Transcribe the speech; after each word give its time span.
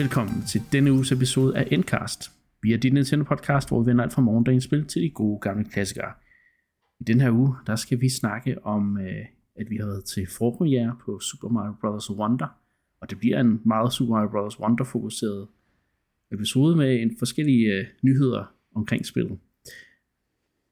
Velkommen 0.00 0.42
til 0.42 0.62
denne 0.72 0.92
uges 0.92 1.12
episode 1.12 1.56
af 1.58 1.68
Endcast. 1.72 2.30
Vi 2.62 2.72
er 2.72 2.76
din 2.78 2.94
Nintendo 2.94 3.24
podcast, 3.24 3.68
hvor 3.68 3.82
vi 3.82 3.90
vender 3.90 4.04
alt 4.04 4.12
fra 4.12 4.22
morgendagens 4.22 4.64
spil 4.64 4.86
til 4.86 5.02
de 5.02 5.10
gode 5.10 5.40
gamle 5.40 5.64
klassikere. 5.64 6.12
I 7.00 7.04
den 7.04 7.20
her 7.20 7.30
uge, 7.30 7.54
der 7.66 7.76
skal 7.76 8.00
vi 8.00 8.08
snakke 8.08 8.66
om, 8.66 8.98
øh, 8.98 9.24
at 9.56 9.70
vi 9.70 9.76
har 9.76 9.86
været 9.86 10.04
til 10.04 10.26
forpremiere 10.38 10.96
på 11.04 11.20
Super 11.20 11.48
Mario 11.48 11.74
Bros. 11.80 12.10
Wonder, 12.10 12.46
og 13.00 13.10
det 13.10 13.18
bliver 13.18 13.40
en 13.40 13.60
meget 13.64 13.92
Super 13.92 14.14
Mario 14.14 14.28
Bros. 14.28 14.60
Wonder 14.60 14.84
fokuseret 14.84 15.48
episode 16.32 16.76
med 16.76 17.02
en 17.02 17.16
forskellige 17.18 17.66
øh, 17.74 17.86
nyheder 18.02 18.54
omkring 18.74 19.06
spillet. 19.06 19.38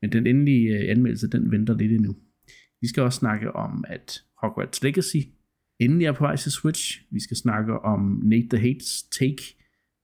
Men 0.02 0.12
den 0.12 0.26
endelige 0.26 0.68
øh, 0.68 0.90
anmeldelse, 0.90 1.30
den 1.30 1.50
venter 1.50 1.76
lidt 1.76 1.92
endnu. 1.92 2.16
Vi 2.80 2.88
skal 2.88 3.02
også 3.02 3.18
snakke 3.18 3.56
om, 3.56 3.84
at 3.88 4.24
Hogwarts 4.42 4.82
Legacy 4.82 5.22
endelig 5.78 6.06
er 6.06 6.12
på 6.12 6.24
vej 6.24 6.36
til 6.36 6.52
Switch. 6.52 7.02
Vi 7.10 7.20
skal 7.20 7.36
snakke 7.36 7.80
om 7.80 8.00
Nate 8.24 8.48
the 8.56 8.58
Hates 8.58 9.02
take 9.02 9.42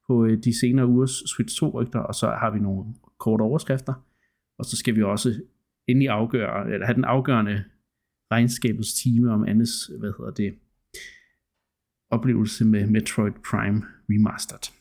på 0.06 0.24
øh, 0.24 0.44
de 0.44 0.60
senere 0.60 0.86
ugers 0.86 1.10
Switch 1.10 1.62
2-rygter, 1.62 1.98
og 1.98 2.14
så 2.14 2.26
har 2.26 2.50
vi 2.50 2.58
nogle 2.58 2.94
korte 3.18 3.42
overskrifter. 3.42 3.94
Og 4.58 4.64
så 4.64 4.76
skal 4.76 4.96
vi 4.96 5.02
også 5.02 5.40
endelig 5.86 6.08
afgøre, 6.08 6.72
eller 6.72 6.86
have 6.86 6.94
den 6.94 7.04
afgørende 7.04 7.64
regnskabets 8.32 8.94
time 8.94 9.32
om 9.32 9.44
Annes, 9.48 9.90
hvad 9.98 10.12
hedder 10.18 10.30
det, 10.30 10.54
oplevelse 12.10 12.64
med 12.64 12.86
Metroid 12.86 13.32
Prime 13.32 13.82
Remastered. 14.10 14.72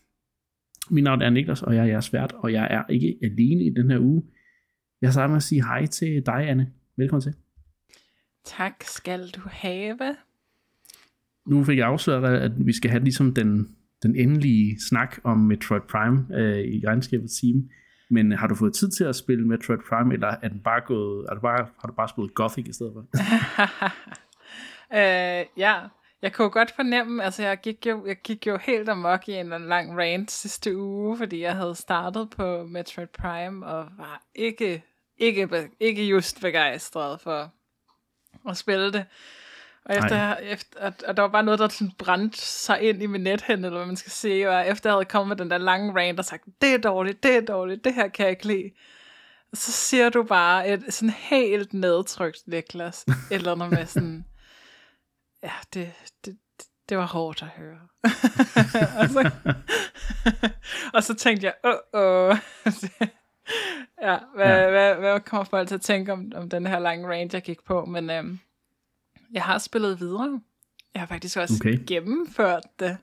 Mit 0.90 1.04
navn 1.04 1.22
er 1.22 1.30
Niklas, 1.30 1.64
og 1.64 1.76
jeg 1.76 1.82
er 1.82 1.88
jeres 1.88 2.14
vært, 2.14 2.32
og 2.32 2.54
jeg 2.54 2.68
er 2.72 2.84
ikke 2.90 3.18
alene 3.24 3.64
i 3.64 3.70
den 3.70 3.92
her 3.92 4.00
uge. 4.00 4.24
Jeg 5.02 5.14
starter 5.14 5.28
med 5.28 5.38
at 5.38 5.44
sige 5.44 5.64
hej 5.64 5.86
til 5.86 6.26
dig, 6.26 6.50
Anne. 6.50 6.74
Velkommen 6.98 7.22
til. 7.22 7.34
Tak 8.46 8.84
skal 8.84 9.30
du 9.30 9.42
have. 9.46 10.16
Nu 11.48 11.64
fik 11.64 11.78
jeg 11.78 11.88
afsløret, 11.88 12.40
at 12.40 12.52
vi 12.58 12.74
skal 12.74 12.92
have 12.92 13.04
ligesom 13.04 13.34
den, 13.34 13.76
den 14.04 14.16
endelige 14.16 14.78
snak 14.90 15.18
om 15.24 15.38
Metroid 15.38 15.82
Prime 15.82 16.38
øh, 16.38 16.60
i 16.60 16.84
regnskabets 16.88 17.40
team. 17.42 17.70
Men 18.10 18.32
har 18.32 18.48
du 18.48 18.56
fået 18.56 18.74
tid 18.74 18.92
til 18.92 19.04
at 19.04 19.16
spille 19.16 19.48
Metroid 19.48 19.80
Prime, 19.90 20.14
eller 20.14 20.28
er 20.28 20.48
den 20.48 20.60
bare 20.60 20.82
gået, 20.86 21.26
er 21.30 21.34
du 21.34 21.42
bare, 21.42 21.68
har 21.82 21.88
du 21.88 21.94
bare 21.94 22.10
spillet 22.10 22.36
Gothic 22.36 22.68
i 22.68 22.74
stedet 22.74 22.94
for? 22.94 23.02
øh, 24.98 25.46
ja, 25.58 25.76
jeg 26.22 26.34
kunne 26.34 26.50
godt 26.50 26.72
fornemme, 26.76 27.24
altså 27.24 27.44
jeg 27.44 27.58
gik, 27.62 27.86
jo, 27.88 28.06
jeg 28.06 28.16
gik 28.24 28.48
jo 28.48 28.58
helt 28.58 28.90
amok 28.90 29.28
i 29.28 29.32
en 29.32 29.50
lang 29.50 29.98
rant 29.98 30.32
sidste 30.32 30.78
uge, 30.78 31.18
fordi 31.18 31.42
jeg 31.42 31.56
havde 31.56 31.76
startet 31.76 32.30
på 32.30 32.66
Metroid 32.66 33.08
Prime, 33.08 33.66
og 33.66 33.88
var 33.98 34.24
ikke, 34.36 34.84
ikke, 35.18 35.70
ikke 35.80 36.04
just 36.04 36.42
begejstret 36.42 37.22
for 37.22 37.52
at 38.50 38.58
spille 38.58 38.94
det. 38.94 39.06
Og, 39.86 39.96
efter, 39.96 40.36
efter, 40.36 40.80
og, 40.80 40.94
og 41.08 41.18
der 41.18 41.22
var 41.22 41.30
bare 41.30 41.44
noget, 41.44 41.60
der 41.60 41.68
sådan 41.68 41.92
brændte 41.98 42.38
sig 42.42 42.82
ind 42.82 43.04
i 43.04 43.06
min 43.06 43.22
nethænd, 43.22 43.66
eller 43.66 43.78
hvad 43.78 43.88
man 43.88 43.96
skal 43.96 44.12
sige. 44.12 44.50
Og 44.50 44.68
efter 44.68 44.90
jeg 44.90 44.96
havde 44.96 45.06
kommet 45.06 45.28
med 45.28 45.46
den 45.46 45.52
der 45.52 45.58
lange 45.58 45.96
rant 45.96 46.20
og 46.20 46.26
sagt, 46.26 46.44
det 46.62 46.74
er 46.74 46.78
dårligt, 46.78 47.24
det 47.24 47.36
er 47.36 47.42
dårligt, 47.42 47.84
det 47.84 47.94
her 47.94 48.08
kan 48.08 48.24
jeg 48.24 48.32
ikke 48.32 48.48
lide. 48.48 48.72
Og 49.52 49.58
så 49.58 49.72
siger 49.72 50.10
du 50.10 50.24
bare 50.24 50.68
et 50.68 50.94
sådan 50.94 51.10
helt 51.10 51.74
nedtrykt, 51.74 52.48
Niklas. 52.48 53.06
eller 53.32 53.56
noget 53.56 53.74
med 53.74 53.86
sådan, 53.86 54.26
ja, 55.44 55.52
det, 55.74 55.92
det, 56.26 56.38
det 56.90 56.98
var 56.98 57.06
hårdt 57.06 57.42
at 57.42 57.48
høre. 57.48 57.80
og, 59.00 59.10
så, 59.10 59.32
og 60.96 61.04
så 61.04 61.14
tænkte 61.14 61.46
jeg, 61.46 61.54
åh, 61.64 62.02
åh. 62.02 62.38
ja, 64.02 64.18
hvad, 64.36 64.62
ja. 64.62 64.70
Hvad, 64.70 64.96
hvad 64.96 65.20
kommer 65.20 65.44
folk 65.44 65.68
til 65.68 65.76
at 65.76 65.82
tænke 65.82 66.14
om, 66.14 66.32
om 66.36 66.50
den 66.50 66.68
her 66.68 66.80
lange 66.80 67.08
range, 67.08 67.30
jeg 67.34 67.42
gik 67.42 67.64
på? 67.66 67.86
Men 67.86 68.10
øhm, 68.10 68.40
jeg 69.34 69.44
har 69.44 69.58
spillet 69.58 70.00
videre. 70.00 70.42
Jeg 70.94 71.02
har 71.02 71.08
faktisk 71.08 71.38
også 71.38 71.54
okay. 71.62 71.80
gennemført 71.88 72.64
det. 72.80 72.98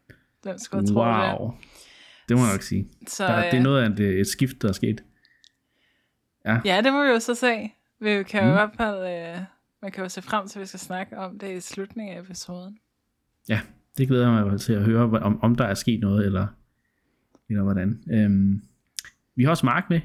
Den 0.45 0.59
skulle 0.59 0.87
jeg 0.89 0.97
wow. 0.97 1.37
Tro, 1.37 1.47
det. 1.47 1.55
det 2.29 2.37
må 2.37 2.43
jeg 2.43 2.53
nok 2.53 2.63
sige. 2.63 2.89
Så, 3.07 3.27
der, 3.27 3.51
det 3.51 3.59
er 3.59 3.63
noget 3.63 3.83
af 3.83 3.89
et, 3.89 4.21
et 4.21 4.27
skift, 4.27 4.63
der 4.63 4.69
er 4.69 4.73
sket. 4.73 5.05
Ja. 6.45 6.61
ja, 6.65 6.81
det 6.85 6.93
må 6.93 7.05
vi 7.05 7.09
jo 7.09 7.19
så 7.19 7.35
se. 7.35 7.73
Vi 8.01 8.23
kan 8.23 8.41
jo 8.41 8.47
mm. 8.47 8.51
i 8.51 8.53
hvert 8.53 8.71
fald... 8.77 9.37
Øh, 9.37 9.45
man 9.83 9.93
kan 9.93 10.03
jo 10.03 10.09
se 10.09 10.23
frem 10.23 10.49
til, 10.49 10.59
at 10.59 10.61
vi 10.61 10.67
skal 10.67 10.81
snakke 10.81 11.19
om 11.19 11.39
det 11.39 11.57
i 11.57 11.61
slutningen 11.61 12.17
af 12.17 12.21
episoden. 12.21 12.79
Ja, 13.49 13.61
det 13.99 14.09
glæder 14.09 14.37
jeg 14.37 14.47
mig 14.47 14.61
til 14.61 14.73
at 14.73 14.83
høre, 14.83 15.21
om, 15.21 15.43
om 15.43 15.55
der 15.55 15.65
er 15.65 15.75
sket 15.75 16.01
noget, 16.01 16.27
eller, 16.27 16.47
eller 17.49 17.63
hvordan. 17.63 18.03
Øhm, 18.11 18.63
vi 19.35 19.45
har 19.45 19.51
også 19.51 19.67
Mark 19.67 19.91
med. 19.91 20.01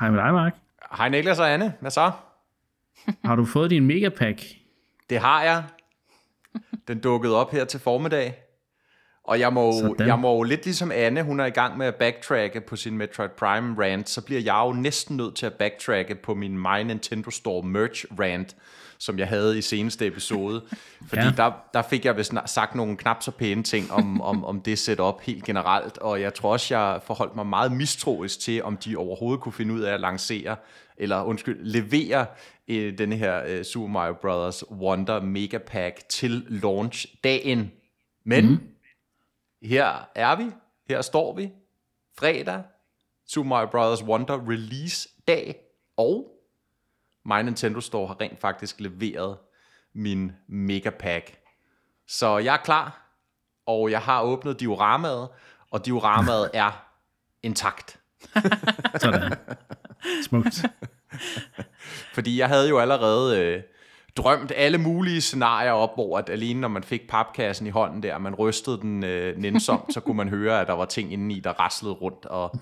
Hej 0.00 0.10
med 0.10 0.18
dig, 0.18 0.32
Mark. 0.32 0.56
Hej 0.96 1.08
Niklas 1.08 1.38
og 1.38 1.54
Anne. 1.54 1.74
Hvad 1.80 1.90
så? 1.90 2.12
har 3.24 3.36
du 3.36 3.44
fået 3.44 3.70
din 3.70 3.86
megapack? 3.86 4.59
Det 5.10 5.18
har 5.18 5.42
jeg. 5.42 5.64
Den 6.88 7.00
dukkede 7.00 7.36
op 7.36 7.52
her 7.52 7.64
til 7.64 7.80
formiddag. 7.80 8.34
Og 9.24 9.40
jeg 9.40 9.52
må, 9.52 9.96
jeg 9.98 10.18
må 10.18 10.42
lidt 10.42 10.64
ligesom 10.64 10.92
Anne, 10.92 11.22
hun 11.22 11.40
er 11.40 11.44
i 11.44 11.50
gang 11.50 11.78
med 11.78 11.86
at 11.86 11.94
backtracke 11.94 12.60
på 12.60 12.76
sin 12.76 12.96
Metroid 12.96 13.28
Prime 13.28 13.84
rant, 13.84 14.08
så 14.08 14.24
bliver 14.24 14.40
jeg 14.40 14.62
jo 14.66 14.72
næsten 14.72 15.16
nødt 15.16 15.36
til 15.36 15.46
at 15.46 15.54
backtracke 15.54 16.14
på 16.14 16.34
min 16.34 16.58
My 16.58 16.82
Nintendo 16.82 17.30
Store 17.30 17.62
merch 17.62 18.04
rant, 18.20 18.56
som 19.00 19.18
jeg 19.18 19.28
havde 19.28 19.58
i 19.58 19.62
seneste 19.62 20.06
episode. 20.06 20.62
Fordi 21.08 21.22
ja. 21.22 21.32
der, 21.36 21.52
der 21.74 21.82
fik 21.82 22.04
jeg 22.04 22.16
vist 22.16 22.32
sagt 22.46 22.74
nogle 22.74 22.96
knap 22.96 23.22
så 23.22 23.30
pæne 23.30 23.62
ting 23.62 23.92
om, 23.92 24.20
om, 24.20 24.44
om 24.44 24.60
det 24.60 24.78
setup 24.78 25.20
helt 25.22 25.44
generelt, 25.44 25.98
og 25.98 26.20
jeg 26.20 26.34
tror 26.34 26.52
også, 26.52 26.78
jeg 26.78 27.02
forholdt 27.02 27.36
mig 27.36 27.46
meget 27.46 27.72
mistroisk 27.72 28.40
til, 28.40 28.62
om 28.62 28.76
de 28.76 28.96
overhovedet 28.96 29.40
kunne 29.40 29.52
finde 29.52 29.74
ud 29.74 29.80
af 29.80 29.94
at 29.94 30.00
lancere, 30.00 30.56
eller 30.96 31.22
undskyld, 31.22 31.64
levere 31.64 32.26
øh, 32.68 32.98
denne 32.98 33.16
her 33.16 33.42
øh, 33.46 33.64
Super 33.64 33.88
Mario 33.88 34.14
Bros. 34.22 34.64
Wonder 34.70 35.20
Mega 35.20 35.58
Pack 35.58 36.08
til 36.08 36.30
launch 36.48 37.06
dagen. 37.24 37.72
Men 38.24 38.46
mm. 38.46 38.58
her 39.62 40.08
er 40.14 40.36
vi, 40.36 40.44
her 40.88 41.02
står 41.02 41.36
vi, 41.36 41.50
fredag, 42.18 42.62
Super 43.26 43.48
Mario 43.48 43.66
Bros. 43.66 44.02
Wonder 44.02 44.48
release 44.48 45.08
dag, 45.28 45.56
og 45.96 46.39
My 47.24 47.42
Nintendo 47.42 47.80
Store 47.80 48.06
har 48.06 48.20
rent 48.20 48.40
faktisk 48.40 48.80
leveret 48.80 49.38
min 49.94 50.32
Mega 50.48 50.90
Pack. 50.90 51.38
Så 52.06 52.38
jeg 52.38 52.54
er 52.54 52.58
klar, 52.64 53.12
og 53.66 53.90
jeg 53.90 54.00
har 54.00 54.22
åbnet 54.22 54.60
dioramaet, 54.60 55.28
og 55.70 55.86
dioramaet 55.86 56.50
er 56.62 56.86
intakt. 57.42 58.00
Sådan. 58.96 59.32
Smukt. 60.22 60.64
Fordi 62.14 62.38
jeg 62.38 62.48
havde 62.48 62.68
jo 62.68 62.78
allerede 62.78 63.40
øh, 63.40 63.62
drømt 64.16 64.52
alle 64.56 64.78
mulige 64.78 65.20
scenarier 65.20 65.72
op, 65.72 65.94
hvor 65.94 66.18
at 66.18 66.30
alene 66.30 66.60
når 66.60 66.68
man 66.68 66.82
fik 66.82 67.08
papkassen 67.08 67.66
i 67.66 67.70
hånden 67.70 68.02
der, 68.02 68.14
og 68.14 68.22
man 68.22 68.34
rystede 68.34 68.80
den 68.80 69.04
øh, 69.04 69.38
nænsomt, 69.38 69.94
så 69.94 70.00
kunne 70.00 70.16
man 70.16 70.28
høre, 70.28 70.60
at 70.60 70.66
der 70.66 70.72
var 70.72 70.84
ting 70.84 71.12
indeni, 71.12 71.40
der 71.40 71.50
raslede 71.50 71.94
rundt, 71.94 72.26
og 72.26 72.58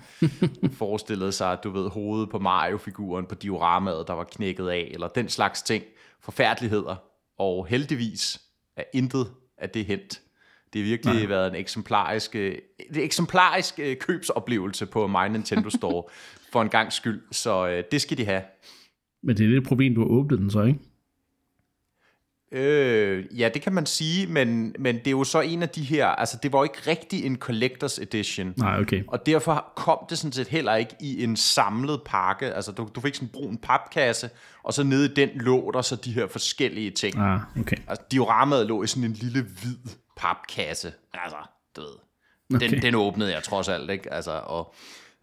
forestillede 0.71 1.31
sig, 1.31 1.51
at 1.51 1.63
du 1.63 1.69
ved, 1.69 1.89
hovedet 1.89 2.29
på 2.29 2.39
Mario-figuren 2.39 3.25
på 3.25 3.35
dioramaet, 3.35 4.07
der 4.07 4.13
var 4.13 4.23
knækket 4.23 4.67
af, 4.67 4.89
eller 4.93 5.07
den 5.07 5.29
slags 5.29 5.61
ting. 5.61 5.83
Forfærdeligheder. 6.21 6.95
Og 7.37 7.67
heldigvis 7.67 8.41
er 8.77 8.83
intet 8.93 9.27
af 9.57 9.69
det 9.69 9.85
hent. 9.85 10.21
Det 10.73 10.81
har 10.81 10.89
virkelig 10.89 11.15
Nej. 11.15 11.25
været 11.25 11.47
en 11.47 11.55
eksemplarisk, 11.55 12.35
øh, 12.35 12.55
en 12.79 13.01
eksemplarisk 13.01 13.79
øh, 13.79 13.97
købsoplevelse 13.97 14.85
på 14.85 15.07
My 15.07 15.27
Nintendo 15.31 15.69
Store 15.69 16.03
for 16.53 16.61
en 16.61 16.69
gang 16.69 16.93
skyld, 16.93 17.21
så 17.31 17.67
øh, 17.67 17.83
det 17.91 18.01
skal 18.01 18.17
de 18.17 18.25
have. 18.25 18.41
Men 19.23 19.37
det 19.37 19.45
er 19.45 19.49
det 19.49 19.67
problem, 19.67 19.95
du 19.95 20.01
har 20.01 20.07
åbnet 20.07 20.39
den 20.39 20.51
så, 20.51 20.63
ikke? 20.63 20.79
Øh, 22.51 23.39
ja, 23.39 23.49
det 23.53 23.61
kan 23.61 23.73
man 23.73 23.85
sige, 23.85 24.27
men, 24.27 24.75
men 24.79 24.95
det 24.97 25.07
er 25.07 25.11
jo 25.11 25.23
så 25.23 25.41
en 25.41 25.63
af 25.63 25.69
de 25.69 25.83
her, 25.83 26.07
altså 26.07 26.37
det 26.43 26.53
var 26.53 26.59
jo 26.59 26.63
ikke 26.63 26.81
rigtig 26.87 27.25
en 27.25 27.37
collectors 27.37 27.99
edition. 27.99 28.53
Nej, 28.57 28.79
okay. 28.79 29.03
Og 29.07 29.25
derfor 29.25 29.71
kom 29.75 29.97
det 30.09 30.17
sådan 30.17 30.31
set 30.31 30.47
heller 30.47 30.75
ikke 30.75 30.95
i 30.99 31.23
en 31.23 31.35
samlet 31.35 32.01
pakke. 32.05 32.53
Altså 32.53 32.71
du, 32.71 32.89
du 32.95 33.01
fik 33.01 33.15
sådan 33.15 33.27
en 33.27 33.31
brun 33.31 33.57
papkasse, 33.57 34.29
og 34.63 34.73
så 34.73 34.83
nede 34.83 35.05
i 35.05 35.13
den 35.13 35.29
lå 35.35 35.71
der 35.71 35.81
så 35.81 35.95
de 35.95 36.11
her 36.11 36.27
forskellige 36.27 36.91
ting. 36.91 37.17
Ah, 37.17 37.39
okay. 37.59 37.77
Altså 37.87 38.05
dioramaet 38.11 38.67
lå 38.67 38.83
i 38.83 38.87
sådan 38.87 39.03
en 39.03 39.13
lille 39.13 39.41
hvid 39.41 39.77
papkasse. 40.17 40.93
Altså, 41.13 41.37
du 41.75 41.81
ved. 41.81 41.95
Okay. 42.55 42.69
Den, 42.69 42.81
den 42.81 42.95
åbnede 42.95 43.33
jeg 43.33 43.43
trods 43.43 43.67
alt, 43.67 43.89
ikke? 43.89 44.13
Altså, 44.13 44.31
og 44.31 44.75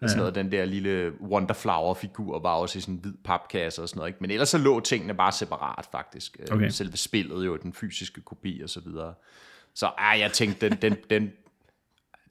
Ja. 0.03 0.07
Sådan 0.07 0.19
noget, 0.19 0.35
den 0.35 0.53
der 0.53 0.65
lille 0.65 1.13
Wonderflower-figur 1.21 2.39
var 2.39 2.55
også 2.55 2.79
i 2.79 2.81
sådan 2.81 2.95
en 2.95 3.01
hvid 3.01 3.13
papkasse 3.25 3.83
og 3.83 3.89
sådan 3.89 3.99
noget. 3.99 4.09
Ikke? 4.09 4.19
Men 4.21 4.31
ellers 4.31 4.49
så 4.49 4.59
lå 4.59 4.81
tingene 4.81 5.15
bare 5.15 5.33
separat 5.33 5.89
faktisk. 5.93 6.37
Øh, 6.41 6.57
okay. 6.57 6.69
Selve 6.69 6.97
spillet 6.97 7.47
jo, 7.47 7.57
den 7.57 7.73
fysiske 7.73 8.21
kopi 8.21 8.61
og 8.63 8.71
så 8.71 8.81
videre. 8.81 9.15
Så 9.75 9.91
ah, 9.99 10.21
jeg 10.21 10.33
tænkte, 10.33 10.69
den, 10.69 10.79
den, 10.83 10.97
den, 11.11 11.33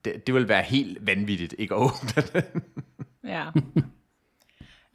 det, 0.06 0.28
det 0.28 0.36
vil 0.36 0.48
være 0.48 0.64
helt 0.64 1.08
vanvittigt 1.08 1.56
ikke 1.58 1.76
at 1.76 1.82
åbne 1.86 2.24
den. 2.34 2.64
ja. 3.24 3.46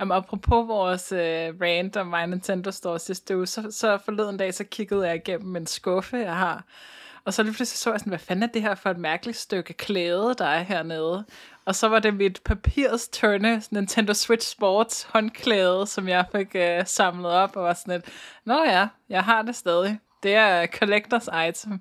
Jamen, 0.01 0.17
apropos 0.17 0.69
vores 0.69 1.13
uh, 1.13 1.61
rant 1.61 1.97
om 1.97 2.07
My 2.07 2.31
Nintendo 2.31 2.71
Store 2.71 2.99
sidste 2.99 3.37
uge, 3.37 3.47
så, 3.47 3.71
så 3.71 3.99
forleden 3.99 4.37
dag, 4.37 4.55
så 4.55 4.65
kiggede 4.65 5.07
jeg 5.07 5.17
igennem 5.17 5.57
en 5.57 5.67
skuffe, 5.67 6.17
jeg 6.17 6.37
har. 6.37 6.65
Og 7.31 7.35
så 7.35 7.43
lige 7.43 7.55
pludselig 7.55 7.79
så 7.79 7.91
jeg 7.91 8.01
sådan, 8.01 8.11
hvad 8.11 8.19
fanden 8.19 8.43
er 8.43 8.47
det 8.47 8.63
her 8.63 8.75
for 8.75 8.91
et 8.91 8.99
mærkeligt 8.99 9.37
stykke 9.37 9.73
klæde, 9.73 10.35
der 10.39 10.45
er 10.45 10.63
hernede? 10.63 11.27
Og 11.65 11.75
så 11.75 11.89
var 11.89 11.99
det 11.99 12.15
mit 12.15 12.41
papirs 12.45 13.09
tørne 13.09 13.63
Nintendo 13.71 14.15
Switch 14.15 14.53
Sports 14.53 15.03
håndklæde, 15.03 15.87
som 15.87 16.09
jeg 16.09 16.27
fik 16.37 16.55
uh, 16.55 16.87
samlet 16.87 17.31
op, 17.31 17.57
og 17.57 17.63
var 17.63 17.75
sådan 17.75 17.95
et, 17.95 18.05
nå 18.45 18.65
ja, 18.65 18.89
jeg 19.09 19.25
har 19.25 19.43
det 19.43 19.55
stadig. 19.55 19.99
Det 20.23 20.35
er 20.35 20.67
collectors 20.67 21.29
item. 21.49 21.81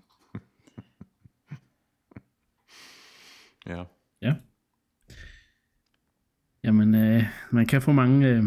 Ja. 3.65 3.83
Ja. 4.21 4.33
Jamen, 6.63 6.95
øh, 6.95 7.23
man 7.51 7.65
kan 7.65 7.81
få 7.81 7.91
mange 7.91 8.27
øh, 8.27 8.43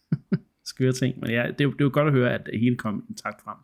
skøre 0.74 0.92
ting, 0.92 1.20
men 1.20 1.30
ja, 1.30 1.42
det, 1.58 1.64
er, 1.64 1.70
det 1.70 1.80
er 1.80 1.84
jo 1.84 1.90
godt 1.92 2.06
at 2.06 2.14
høre, 2.14 2.34
at 2.34 2.46
det 2.46 2.60
hele 2.60 2.76
kom 2.76 3.06
intakt 3.08 3.42
frem. 3.42 3.56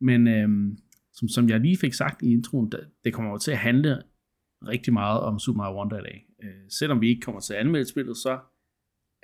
Men 0.00 0.28
øh, 0.28 0.78
som, 1.18 1.28
som 1.28 1.48
jeg 1.48 1.60
lige 1.60 1.76
fik 1.76 1.94
sagt 1.94 2.22
i 2.22 2.32
introen, 2.32 2.72
det, 2.72 2.88
det 3.04 3.14
kommer 3.14 3.30
jo 3.30 3.38
til 3.38 3.50
at 3.50 3.58
handle 3.58 4.02
rigtig 4.66 4.92
meget 4.92 5.20
om 5.20 5.38
Super 5.38 5.56
Mario 5.56 5.78
Wonder 5.78 5.98
i 5.98 6.02
dag. 6.02 6.26
Øh, 6.42 6.50
selvom 6.68 7.00
vi 7.00 7.08
ikke 7.08 7.20
kommer 7.20 7.40
til 7.40 7.54
at 7.54 7.60
anmelde 7.60 7.88
spillet, 7.88 8.16
så 8.16 8.38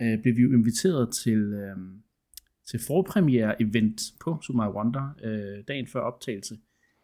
øh, 0.02 0.22
blev 0.22 0.36
vi 0.36 0.42
jo 0.42 0.52
inviteret 0.52 1.12
til, 1.12 1.38
øh, 1.38 1.76
til 2.70 2.78
forpremiere-event 2.78 4.00
på 4.24 4.38
Super 4.42 4.56
Mario 4.56 4.76
Wonder 4.76 5.14
øh, 5.24 5.64
dagen 5.68 5.86
før 5.86 6.00
optagelse. 6.00 6.54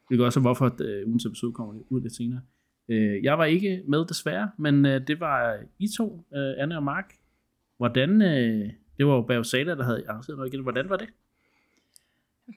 Det 0.09 0.19
går 0.19 0.25
også 0.25 0.41
hvorfor 0.41 0.67
at, 0.67 0.81
øh, 0.81 1.07
ugens 1.07 1.27
episode 1.27 1.53
kommer 1.53 1.83
ud 1.89 2.01
lidt 2.01 2.17
senere. 2.17 2.41
Øh, 2.89 3.25
jeg 3.25 3.39
var 3.39 3.45
ikke 3.45 3.83
med 3.89 4.05
desværre, 4.05 4.51
men 4.59 4.87
øh, 4.87 5.07
det 5.07 5.21
var 5.21 5.59
I 5.79 5.89
to, 5.97 6.27
øh, 6.35 6.55
Anne 6.59 6.77
og 6.77 6.83
Mark. 6.83 7.15
Hvordan, 7.77 8.23
øh, 8.23 8.71
det 8.99 9.07
var 9.07 9.15
jo 9.15 9.23
Bausala, 9.23 9.75
der 9.75 9.85
havde 9.85 10.05
arrangeret 10.09 10.37
noget 10.39 10.53
igen. 10.53 10.63
Hvordan 10.63 10.89
var 10.89 10.97
det? 10.97 11.09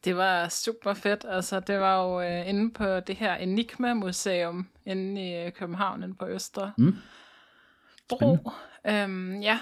Det 0.04 0.18
var 0.18 0.48
super 0.48 0.94
fedt. 0.94 1.26
Altså, 1.30 1.60
det 1.60 1.80
var 1.80 2.04
jo 2.04 2.22
øh, 2.22 2.50
inde 2.50 2.74
på 2.74 3.00
det 3.00 3.16
her 3.16 3.36
Enigma 3.36 3.94
Museum 3.94 4.70
inde 4.86 5.30
i 5.30 5.46
øh, 5.46 5.52
København, 5.52 6.04
inde 6.04 6.16
på 6.16 6.28
Østre 6.28 6.74
Mm. 6.78 6.96
Bro. 8.10 8.38
Øhm, 8.88 9.42
ja, 9.42 9.60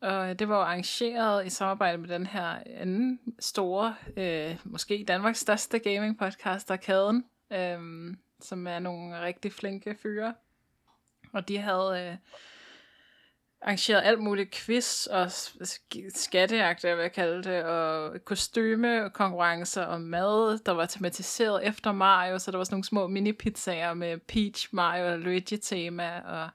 og 0.00 0.38
det 0.38 0.48
var 0.48 0.56
jo 0.56 0.62
arrangeret 0.62 1.46
i 1.46 1.50
samarbejde 1.50 1.98
med 1.98 2.08
den 2.08 2.26
her 2.26 2.62
anden 2.66 3.20
store, 3.38 3.94
øh, 4.16 4.56
måske 4.64 5.04
Danmarks 5.08 5.38
største 5.38 5.78
gaming 5.78 6.18
podcast, 6.18 6.70
Arkaden, 6.70 7.24
øh, 7.52 7.78
som 8.40 8.66
er 8.66 8.78
nogle 8.78 9.20
rigtig 9.20 9.52
flinke 9.52 9.96
fyre. 10.02 10.34
Og 11.32 11.48
de 11.48 11.58
havde 11.58 12.08
øh, 12.10 12.16
arrangeret 13.62 14.02
alt 14.04 14.20
muligt 14.20 14.50
quiz 14.50 15.06
og 15.06 15.30
skattejagt, 16.14 16.80
hvad 16.80 16.90
jeg 16.90 16.98
vil 16.98 17.10
kalde 17.10 17.42
det, 17.42 17.64
og 17.64 18.24
kostyme 18.24 19.04
og 19.04 19.12
konkurrencer 19.12 19.82
og 19.82 20.00
mad, 20.00 20.58
der 20.58 20.72
var 20.72 20.86
tematiseret 20.86 21.66
efter 21.66 21.92
Mario, 21.92 22.38
så 22.38 22.50
der 22.50 22.56
var 22.56 22.64
sådan 22.64 22.74
nogle 22.74 22.84
små 22.84 23.06
mini-pizzaer 23.06 23.94
med 23.94 24.18
Peach, 24.18 24.68
Mario 24.72 25.12
og 25.12 25.18
Luigi-tema, 25.18 26.20
og 26.20 26.48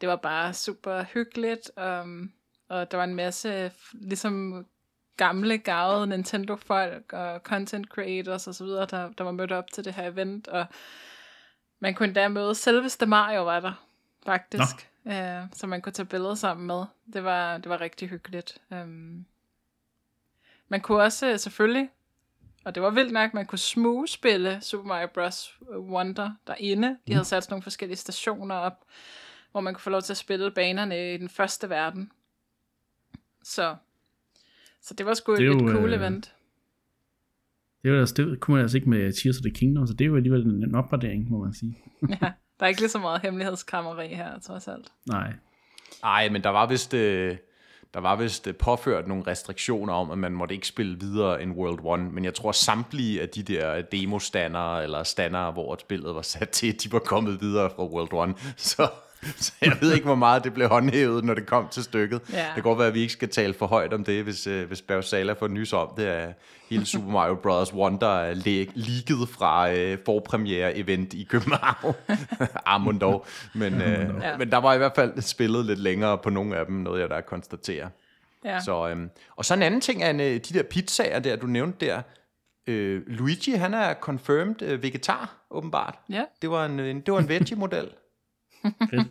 det 0.00 0.08
var 0.08 0.16
bare 0.16 0.54
super 0.54 1.02
hyggeligt, 1.02 1.70
um, 1.76 2.32
og 2.68 2.90
der 2.90 2.96
var 2.96 3.04
en 3.04 3.14
masse 3.14 3.72
ligesom 3.92 4.66
gamle, 5.16 5.58
gavede 5.58 6.06
Nintendo-folk 6.06 7.12
og 7.12 7.40
content 7.40 7.86
creators 7.86 8.46
og 8.46 8.54
så 8.54 8.64
videre, 8.64 8.86
der, 8.90 9.10
der 9.18 9.24
var 9.24 9.30
mødt 9.30 9.52
op 9.52 9.70
til 9.72 9.84
det 9.84 9.94
her 9.94 10.08
event, 10.08 10.48
og 10.48 10.66
man 11.80 11.94
kunne 11.94 12.06
endda 12.06 12.28
møde 12.28 12.54
selveste 12.54 13.06
Mario 13.06 13.44
var 13.44 13.60
der, 13.60 13.86
faktisk. 14.26 14.90
Uh, 15.06 15.48
så 15.52 15.66
man 15.66 15.82
kunne 15.82 15.92
tage 15.92 16.06
billeder 16.06 16.34
sammen 16.34 16.66
med. 16.66 16.84
Det 17.12 17.24
var, 17.24 17.58
det 17.58 17.68
var 17.68 17.80
rigtig 17.80 18.08
hyggeligt. 18.08 18.62
Um, 18.70 19.26
man 20.68 20.80
kunne 20.80 21.02
også 21.02 21.38
selvfølgelig, 21.38 21.88
og 22.64 22.74
det 22.74 22.82
var 22.82 22.90
vildt 22.90 23.12
nok, 23.12 23.34
man 23.34 23.46
kunne 23.46 23.58
smugspille 23.58 24.60
Super 24.60 24.86
Mario 24.86 25.08
Bros. 25.14 25.58
Wonder 25.78 26.30
derinde. 26.46 26.96
De 27.06 27.12
havde 27.12 27.24
sat 27.24 27.44
sådan 27.44 27.52
nogle 27.52 27.62
forskellige 27.62 27.96
stationer 27.96 28.54
op, 28.54 28.84
hvor 29.50 29.60
man 29.60 29.74
kunne 29.74 29.82
få 29.82 29.90
lov 29.90 30.02
til 30.02 30.12
at 30.12 30.16
spille 30.16 30.50
banerne 30.50 31.14
i 31.14 31.16
den 31.16 31.28
første 31.28 31.68
verden. 31.68 32.10
Så, 33.42 33.76
så 34.82 34.94
det 34.94 35.06
var 35.06 35.14
sgu 35.14 35.36
Det 35.36 35.40
et 35.40 35.46
jo, 35.46 35.58
cool 35.58 35.92
øh, 35.92 35.98
event. 35.98 36.34
Det, 37.82 37.92
var, 37.92 38.00
altså, 38.00 38.14
det 38.14 38.40
kunne 38.40 38.54
man 38.54 38.62
altså 38.62 38.76
ikke 38.76 38.90
med 38.90 39.12
Tears 39.12 39.38
of 39.38 39.42
the 39.42 39.54
Kingdom, 39.54 39.86
så 39.86 39.94
det 39.94 40.06
jo 40.06 40.16
alligevel 40.16 40.42
en, 40.42 40.62
en 40.62 40.74
opgradering, 40.74 41.30
må 41.30 41.44
man 41.44 41.54
sige. 41.54 41.78
ja, 42.22 42.32
der 42.60 42.66
er 42.66 42.68
ikke 42.68 42.80
lige 42.80 42.90
så 42.90 42.98
meget 42.98 43.22
hemmelighedskrammeri 43.22 44.08
her, 44.08 44.38
trods 44.38 44.68
alt. 44.68 44.86
Nej. 45.06 45.32
Ej, 46.04 46.28
men 46.28 46.42
der 46.42 46.50
var 46.50 46.66
vist, 46.66 46.94
øh, 46.94 47.36
der 47.94 48.00
var 48.00 48.16
vist 48.16 48.46
øh, 48.46 48.54
påført 48.54 49.08
nogle 49.08 49.26
restriktioner 49.26 49.92
om, 49.92 50.10
at 50.10 50.18
man 50.18 50.32
måtte 50.32 50.54
ikke 50.54 50.66
spille 50.66 51.00
videre 51.00 51.42
end 51.42 51.52
World 51.52 52.00
1, 52.00 52.12
men 52.12 52.24
jeg 52.24 52.34
tror 52.34 52.52
samtlige 52.52 53.22
af 53.22 53.28
de 53.28 53.42
der 53.42 53.82
demo-standere, 53.82 54.82
eller 54.82 55.02
standere, 55.02 55.52
hvor 55.52 55.76
spillet 55.80 56.14
var 56.14 56.22
sat 56.22 56.50
til, 56.50 56.82
de 56.82 56.92
var 56.92 56.98
kommet 56.98 57.40
videre 57.40 57.70
fra 57.70 57.84
World 57.84 58.30
1, 58.30 58.54
så, 58.56 58.90
så 59.44 59.52
jeg 59.62 59.76
ved 59.80 59.92
ikke, 59.94 60.04
hvor 60.04 60.14
meget 60.14 60.44
det 60.44 60.54
blev 60.54 60.68
håndhævet, 60.68 61.24
når 61.24 61.34
det 61.34 61.46
kom 61.46 61.68
til 61.68 61.84
stykket. 61.84 62.20
Ja. 62.32 62.38
Det 62.38 62.54
kan 62.54 62.62
godt 62.62 62.78
være, 62.78 62.88
at 62.88 62.94
vi 62.94 63.00
ikke 63.00 63.12
skal 63.12 63.28
tale 63.28 63.54
for 63.54 63.66
højt 63.66 63.92
om 63.92 64.04
det, 64.04 64.24
hvis, 64.24 64.46
øh, 64.46 64.66
hvis 64.66 64.82
Bergsala 64.82 65.32
får 65.32 65.48
nys 65.48 65.72
om 65.72 65.88
det, 65.96 66.04
at 66.04 66.34
hele 66.70 66.86
Super 66.86 67.08
Mario 67.10 67.34
Bros. 67.34 67.74
Wonder 67.74 68.08
er 68.08 68.34
leaget 68.74 69.28
fra 69.28 69.72
øh, 69.72 69.98
forpremiere-event 70.04 71.14
i 71.14 71.26
København. 71.30 71.94
Armund 72.66 73.00
dog. 73.00 73.26
Men, 73.54 73.74
øh, 73.74 74.10
Ja. 74.22 74.36
men 74.36 74.50
der 74.50 74.58
var 74.58 74.74
i 74.74 74.78
hvert 74.78 74.92
fald 74.94 75.20
spillet 75.22 75.66
lidt 75.66 75.78
længere 75.78 76.18
på 76.18 76.30
nogle 76.30 76.56
af 76.56 76.66
dem, 76.66 76.74
noget 76.76 77.00
jeg 77.00 77.10
der 77.10 77.20
konstaterer. 77.20 77.88
Ja. 78.44 78.60
Så, 78.60 78.88
øhm, 78.88 79.10
og 79.36 79.44
så 79.44 79.54
en 79.54 79.62
anden 79.62 79.80
ting 79.80 80.02
er 80.02 80.12
de 80.12 80.38
der 80.38 80.62
pizzaer 80.62 81.18
der, 81.18 81.36
du 81.36 81.46
nævnte 81.46 81.86
der. 81.86 82.02
Øh, 82.66 83.02
Luigi, 83.06 83.50
han 83.50 83.74
er 83.74 83.94
confirmed 83.94 84.62
øh, 84.62 84.82
vegetar, 84.82 85.34
åbenbart. 85.50 85.94
ja. 86.10 86.22
Det 86.42 86.50
var 86.50 86.66
en, 86.66 86.80
en, 86.80 87.00
det 87.00 87.14
var 87.14 87.20
en 87.20 87.28
veggie-model. 87.28 87.88
Fedt. 88.90 89.08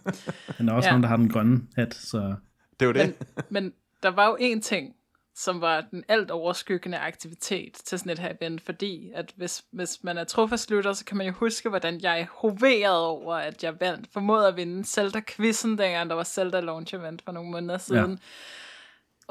Men 0.58 0.66
der 0.66 0.72
er 0.72 0.76
også 0.76 0.86
Ja. 0.86 0.92
nogen, 0.92 1.02
der 1.02 1.08
har 1.08 1.16
den 1.16 1.28
grønne 1.28 1.62
hat, 1.76 1.94
så 1.94 2.34
Det 2.80 2.86
var 2.88 2.92
det. 2.94 3.14
Men, 3.36 3.44
men 3.50 3.72
der 4.02 4.08
var 4.08 4.26
jo 4.26 4.36
en 4.40 4.60
ting, 4.60 4.94
som 5.36 5.60
var 5.60 5.80
den 5.90 6.04
alt 6.08 6.30
overskyggende 6.30 6.98
aktivitet 6.98 7.74
til 7.74 7.98
sådan 7.98 8.12
et 8.12 8.18
her 8.18 8.32
event, 8.40 8.60
fordi 8.60 9.10
at 9.14 9.32
hvis, 9.36 9.64
hvis 9.70 10.04
man 10.04 10.18
er 10.18 10.24
trofastlytter, 10.24 10.92
så 10.92 11.04
kan 11.04 11.16
man 11.16 11.26
jo 11.26 11.32
huske, 11.32 11.68
hvordan 11.68 12.00
jeg 12.02 12.28
hoverede 12.30 13.06
over, 13.08 13.34
at 13.34 13.64
jeg 13.64 13.80
vandt, 13.80 14.08
formåede 14.12 14.48
at 14.48 14.56
vinde 14.56 14.84
Zelda-quizzen, 14.84 15.70
dengang 15.78 16.10
der 16.10 16.16
var 16.16 16.24
Zelda 16.24 16.60
Launch 16.60 16.94
Event 16.94 17.22
for 17.22 17.32
nogle 17.32 17.50
måneder 17.50 17.78
siden. 17.78 18.10
Ja. 18.10 18.16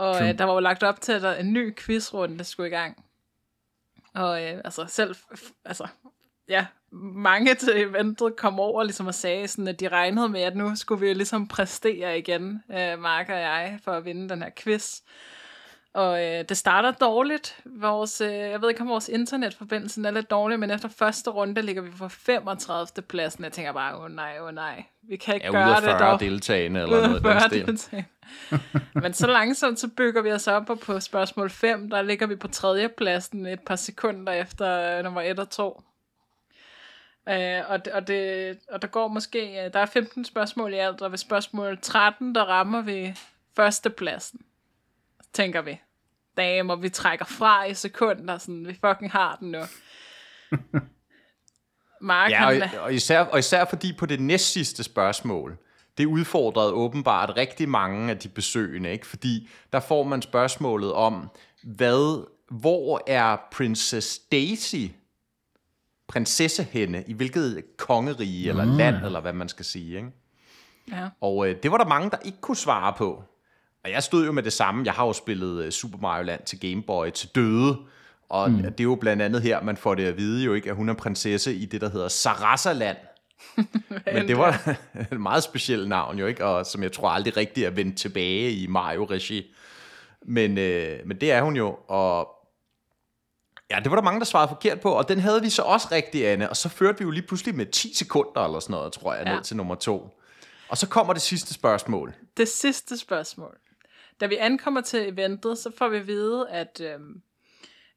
Og 0.04 0.16
True. 0.18 0.30
øh, 0.30 0.38
der 0.38 0.44
var 0.44 0.54
jo 0.54 0.60
lagt 0.60 0.84
op 0.84 1.02
til, 1.02 1.12
at 1.12 1.22
der 1.22 1.34
en 1.36 1.54
ny 1.54 1.76
quizrunde 1.78 2.44
skulle 2.44 2.68
i 2.68 2.72
gang. 2.72 3.06
Og 4.14 4.44
øh, 4.44 4.62
altså 4.66 4.86
selv, 4.88 5.16
f- 5.16 5.54
altså, 5.66 5.88
ja, 6.50 6.66
mange 7.02 7.56
til 7.56 7.82
eventet 7.82 8.36
kom 8.36 8.60
over 8.60 8.84
ligesom 8.84 9.08
og 9.08 9.16
sagde, 9.16 9.48
sådan, 9.48 9.68
at 9.68 9.80
de 9.80 9.88
regnede 9.88 10.30
med, 10.30 10.42
at 10.42 10.56
nu 10.56 10.76
skulle 10.76 11.08
vi 11.08 11.14
ligesom 11.14 11.48
præstere 11.48 12.18
igen, 12.18 12.64
øh, 12.72 13.00
Mark 13.00 13.30
og 13.30 13.40
jeg, 13.40 13.80
for 13.84 13.92
at 13.92 14.06
vinde 14.06 14.30
den 14.30 14.44
her 14.44 14.50
quiz. 14.58 15.00
Og 15.94 16.26
øh, 16.26 16.46
det 16.50 16.58
starter 16.58 16.92
dårligt. 16.92 17.58
Vores, 17.66 18.22
øh, 18.22 18.34
jeg 18.34 18.62
ved 18.62 18.70
ikke, 18.70 18.82
om 18.82 18.88
vores 18.88 19.10
internetforbindelse 19.10 20.02
er 20.08 20.12
lidt 20.12 20.32
dårlig, 20.32 20.60
men 20.60 20.72
efter 20.72 20.90
første 20.90 21.30
runde 21.30 21.62
ligger 21.62 21.82
vi 21.82 21.90
på 21.90 22.10
35. 22.10 22.88
pladsen. 23.08 23.44
Jeg 23.44 23.52
tænker 23.52 23.72
bare, 23.74 23.96
åh 23.96 24.04
oh, 24.04 24.12
nej, 24.12 24.38
åh 24.40 24.48
oh, 24.48 24.54
nej. 24.54 24.84
Vi 25.10 25.18
kan 25.18 25.36
ikke 25.36 25.48
ude 25.48 25.58
gøre 25.58 25.76
det 25.76 25.84
40 25.84 26.12
dog. 26.12 26.20
deltagende, 26.20 26.82
eller 26.84 26.98
Ude 26.98 27.08
noget 27.08 27.16
af 27.16 27.22
den 27.22 27.32
40 27.32 27.50
stil. 27.50 27.66
deltagende. 27.66 28.10
Men 28.94 29.14
så 29.14 29.28
langsomt, 29.28 29.80
så 29.80 29.88
bygger 29.88 30.22
vi 30.22 30.32
os 30.32 30.48
op, 30.48 30.70
og 30.70 30.80
på 30.80 31.00
spørgsmål 31.00 31.50
5, 31.50 31.90
der 31.90 32.02
ligger 32.02 32.28
vi 32.28 32.36
på 32.36 32.48
tredje 32.48 32.90
pladsen 32.98 33.46
et 33.46 33.60
par 33.60 33.76
sekunder 33.76 34.34
efter 34.34 34.98
øh, 34.98 35.04
nummer 35.04 35.22
1 35.22 35.40
og 35.40 35.50
2. 35.50 35.84
Øh, 37.30 37.62
og, 37.68 37.80
og, 37.94 38.08
det, 38.08 38.58
og 38.70 38.82
der 38.82 38.88
går 38.88 39.08
måske, 39.08 39.66
øh, 39.66 39.74
der 39.74 39.80
er 39.80 39.86
15 39.86 40.26
spørgsmål 40.26 40.74
i 40.74 40.78
alt, 40.78 41.02
og 41.02 41.12
ved 41.12 41.18
spørgsmål 41.18 41.78
13, 41.82 42.36
der 42.36 42.44
rammer 42.44 42.82
vi 42.82 43.16
førstepladsen, 43.56 44.42
tænker 45.34 45.62
vi. 45.62 45.80
Damer, 46.38 46.76
vi 46.76 46.90
trækker 46.90 47.26
fra 47.26 47.64
i 47.64 47.74
sekunder, 47.74 48.38
sådan, 48.38 48.68
vi 48.68 48.80
fucking 48.86 49.12
har 49.12 49.38
den 49.40 49.52
nu. 49.52 49.62
Mark, 52.02 52.32
Ja, 52.32 52.48
og, 52.48 52.82
og, 52.82 52.94
især, 52.94 53.20
og 53.20 53.40
især 53.40 53.66
fordi 53.66 53.94
på 53.94 54.06
det 54.06 54.20
næstsidste 54.20 54.84
spørgsmål, 54.84 55.58
det 55.98 56.06
udfordrede 56.06 56.74
åbenbart 56.74 57.38
rigtig 57.38 57.70
mange 57.70 58.12
af 58.12 58.20
de 58.20 58.30
besøgende, 58.30 58.92
ikke? 58.92 59.08
fordi 59.08 59.50
der 59.74 59.80
får 59.80 60.04
man 60.04 60.22
spørgsmålet 60.22 60.94
om, 60.94 61.30
hvad, 61.64 62.28
hvor 62.50 63.02
er 63.08 63.38
Princess 63.52 64.20
Daisy, 64.20 64.86
prinsesse 66.14 66.64
henne, 66.64 67.04
i 67.08 67.14
hvilket 67.14 67.64
kongerige 67.78 68.50
eller 68.50 68.66
land, 68.66 68.96
eller 69.06 69.22
hvad 69.22 69.34
man 69.34 69.50
skal 69.50 69.66
sige. 69.66 69.96
Ikke? 69.96 70.10
ja. 70.92 71.10
Og 71.22 71.50
øh, 71.50 71.56
det 71.64 71.72
var 71.72 71.78
der 71.78 71.86
mange, 71.86 72.10
der 72.10 72.18
ikke 72.26 72.38
kunne 72.42 72.58
svare 72.58 72.94
på. 72.98 73.24
Og 73.84 73.92
jeg 73.92 74.04
stod 74.04 74.26
jo 74.26 74.32
med 74.32 74.44
det 74.44 74.54
samme. 74.54 74.86
Jeg 74.86 74.94
har 74.94 75.06
jo 75.06 75.14
spillet 75.14 75.64
øh, 75.64 75.72
Super 75.72 75.98
Mario 75.98 76.24
Land 76.24 76.42
til 76.46 76.60
Game 76.60 76.84
Boy 76.84 77.10
til 77.10 77.30
døde. 77.36 77.78
Og 78.30 78.52
mm. 78.52 78.58
det 78.58 78.80
er 78.80 78.84
jo 78.84 78.96
blandt 78.96 79.22
andet 79.22 79.42
her, 79.42 79.64
man 79.64 79.78
får 79.78 79.96
det 79.96 80.06
at 80.06 80.18
vide 80.18 80.44
jo 80.44 80.54
ikke, 80.54 80.70
at 80.70 80.76
hun 80.76 80.90
er 80.90 80.94
prinsesse 80.94 81.56
i 81.56 81.66
det, 81.66 81.82
der 81.82 81.90
hedder 81.90 82.08
Sarasa-land. 82.08 82.98
Men 84.14 84.28
det 84.28 84.38
var 84.38 84.78
et 85.12 85.20
meget 85.20 85.44
specielt 85.44 85.90
navn 85.90 86.20
jo 86.20 86.26
ikke, 86.26 86.46
og 86.46 86.66
som 86.66 86.84
jeg 86.84 86.92
tror 86.92 87.10
aldrig 87.10 87.38
rigtig 87.38 87.64
er 87.64 87.70
vendt 87.70 87.98
tilbage 87.98 88.52
i 88.52 88.68
Mario-regi. 88.68 89.54
Men, 90.26 90.58
øh, 90.58 91.00
men 91.06 91.18
det 91.22 91.32
er 91.32 91.42
hun 91.42 91.56
jo, 91.56 91.78
og 91.88 92.30
ja, 93.72 93.80
det 93.80 93.90
var 93.92 93.96
der 93.96 94.04
mange, 94.04 94.20
der 94.20 94.26
svarede 94.26 94.48
forkert 94.50 94.82
på, 94.82 94.92
og 94.92 95.08
den 95.10 95.20
havde 95.20 95.42
vi 95.42 95.50
så 95.50 95.62
også 95.62 95.88
rigtig, 95.92 96.28
Anne, 96.28 96.50
og 96.50 96.58
så 96.58 96.70
førte 96.70 96.98
vi 97.00 97.04
jo 97.04 97.12
lige 97.12 97.28
pludselig 97.28 97.56
med 97.56 97.66
10 97.66 97.94
sekunder 97.96 98.46
eller 98.46 98.60
sådan 98.60 98.74
noget, 98.74 98.94
tror 98.94 99.14
jeg, 99.14 99.26
Ja. 99.28 99.36
ned 99.36 99.44
til 99.44 99.58
nummer 99.58 99.76
to. 99.76 100.10
Og 100.70 100.78
så 100.78 100.88
kommer 100.88 101.14
det 101.14 101.22
sidste 101.22 101.54
spørgsmål. 101.54 102.14
det 102.38 102.48
sidste 102.48 102.98
spørgsmål. 102.98 103.58
Da 104.20 104.26
vi 104.26 104.36
ankommer 104.36 104.82
til 104.82 105.10
eventet, 105.10 105.58
så 105.58 105.72
får 105.78 105.88
vi 105.90 105.98
at 105.98 106.08
vide, 106.08 106.50
at, 106.50 106.82
øhm, 106.84 107.22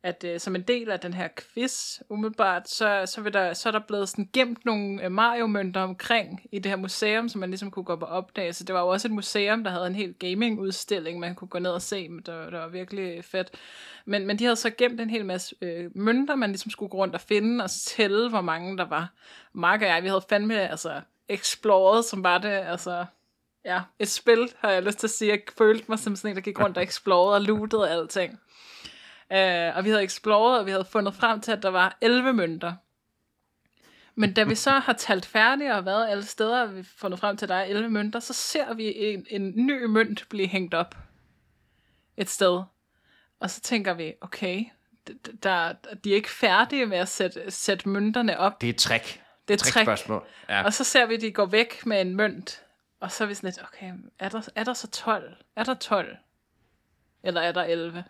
at 0.02 0.24
øh, 0.24 0.40
som 0.40 0.54
en 0.54 0.62
del 0.62 0.90
af 0.90 1.00
den 1.00 1.14
her 1.14 1.28
quiz, 1.36 2.00
umiddelbart, 2.08 2.68
så, 2.68 3.02
så, 3.06 3.20
vil 3.20 3.32
der, 3.32 3.52
så 3.52 3.68
er 3.68 3.70
der 3.70 3.80
blevet 3.88 4.08
sådan 4.08 4.28
gemt 4.32 4.64
nogle 4.64 5.04
øh, 5.04 5.12
Mario-mønter 5.12 5.80
omkring 5.80 6.40
i 6.52 6.58
det 6.58 6.70
her 6.70 6.76
museum, 6.76 7.28
som 7.28 7.40
man 7.40 7.50
ligesom 7.50 7.70
kunne 7.70 7.84
gå 7.84 7.96
på 7.96 8.04
opdage. 8.04 8.52
Så 8.52 8.64
det 8.64 8.74
var 8.74 8.80
jo 8.80 8.88
også 8.88 9.08
et 9.08 9.12
museum, 9.12 9.64
der 9.64 9.70
havde 9.70 9.86
en 9.86 9.94
helt 9.94 10.18
gaming-udstilling, 10.18 11.18
man 11.18 11.34
kunne 11.34 11.48
gå 11.48 11.58
ned 11.58 11.70
og 11.70 11.82
se, 11.82 12.08
men 12.08 12.22
det 12.26 12.34
var, 12.34 12.44
det 12.44 12.58
var 12.58 12.68
virkelig 12.68 13.24
fedt. 13.24 13.50
Men, 14.04 14.26
men 14.26 14.38
de 14.38 14.44
havde 14.44 14.56
så 14.56 14.70
gemt 14.70 15.00
en 15.00 15.10
hel 15.10 15.24
masse 15.24 15.56
øh, 15.60 15.90
mønter, 15.96 16.34
man 16.34 16.50
ligesom 16.50 16.70
skulle 16.70 16.90
gå 16.90 16.96
rundt 16.96 17.14
og 17.14 17.20
finde 17.20 17.64
og 17.64 17.70
tælle, 17.70 18.28
hvor 18.28 18.40
mange 18.40 18.78
der 18.78 18.88
var. 18.88 19.12
Mark 19.52 19.82
og 19.82 19.88
jeg, 19.88 20.02
vi 20.02 20.08
havde 20.08 20.24
fandme 20.28 20.68
altså, 20.68 21.00
exploret, 21.28 22.04
som 22.04 22.24
var 22.24 22.38
det, 22.38 22.48
altså 22.48 23.04
ja, 23.66 23.80
et 23.98 24.08
spil, 24.08 24.52
har 24.58 24.70
jeg 24.70 24.82
lyst 24.82 24.98
til 24.98 25.06
at 25.06 25.10
sige. 25.10 25.30
Jeg 25.30 25.40
følte 25.58 25.84
mig 25.88 25.98
som 25.98 26.16
sådan 26.16 26.30
en, 26.30 26.36
der 26.36 26.42
gik 26.42 26.60
rundt 26.60 26.76
og 26.76 26.82
explorede 26.88 27.34
og 27.34 27.42
lootede 27.42 27.90
alting. 27.90 28.40
Uh, 29.30 29.76
og 29.76 29.84
vi 29.84 29.90
havde 29.90 30.04
exploret, 30.04 30.58
og 30.58 30.66
vi 30.66 30.70
havde 30.70 30.84
fundet 30.84 31.14
frem 31.14 31.40
til, 31.40 31.52
at 31.52 31.62
der 31.62 31.68
var 31.68 31.98
11 32.00 32.32
mønter. 32.32 32.74
Men 34.14 34.32
da 34.32 34.44
vi 34.44 34.54
så 34.54 34.70
har 34.70 34.92
talt 34.92 35.26
færdigt 35.26 35.72
og 35.72 35.84
været 35.84 36.08
alle 36.08 36.24
steder, 36.24 36.62
og 36.62 36.72
vi 36.72 36.76
har 36.76 36.86
fundet 36.96 37.20
frem 37.20 37.36
til, 37.36 37.44
at 37.44 37.48
der 37.48 37.54
er 37.54 37.64
11 37.64 37.90
mønter, 37.90 38.20
så 38.20 38.32
ser 38.32 38.74
vi 38.74 38.94
en, 38.96 39.26
en 39.30 39.52
ny 39.66 39.84
mønt 39.84 40.26
blive 40.28 40.48
hængt 40.48 40.74
op 40.74 40.96
et 42.16 42.30
sted. 42.30 42.62
Og 43.40 43.50
så 43.50 43.60
tænker 43.60 43.94
vi, 43.94 44.14
okay, 44.20 44.64
der, 45.42 45.72
de 46.04 46.10
er 46.10 46.14
ikke 46.14 46.30
færdige 46.30 46.86
med 46.86 46.98
at 46.98 47.08
sætte, 47.08 47.50
sætte 47.50 47.88
mønterne 47.88 48.38
op. 48.38 48.60
Det 48.60 48.66
er 48.66 48.72
et 48.72 48.78
trick. 48.78 49.22
Det 49.48 49.54
er 49.54 49.54
et 49.54 49.60
trick. 49.60 49.84
Spørgsmål. 49.84 50.26
Ja. 50.48 50.64
Og 50.64 50.72
så 50.72 50.84
ser 50.84 51.06
vi, 51.06 51.14
at 51.14 51.20
de 51.20 51.32
går 51.32 51.46
væk 51.46 51.86
med 51.86 52.00
en 52.00 52.16
mønt. 52.16 52.62
Og 53.00 53.12
så 53.12 53.24
er 53.24 53.28
vi 53.28 53.34
sådan 53.34 53.48
lidt, 53.48 53.62
okay, 53.62 53.92
er 54.18 54.28
der, 54.28 54.48
er 54.54 54.64
der 54.64 54.72
så 54.72 54.90
12? 54.90 55.36
Er 55.56 55.64
der 55.64 55.74
12? 55.74 56.16
Eller 57.22 57.40
er 57.40 57.52
der 57.52 57.62
11? 57.62 58.04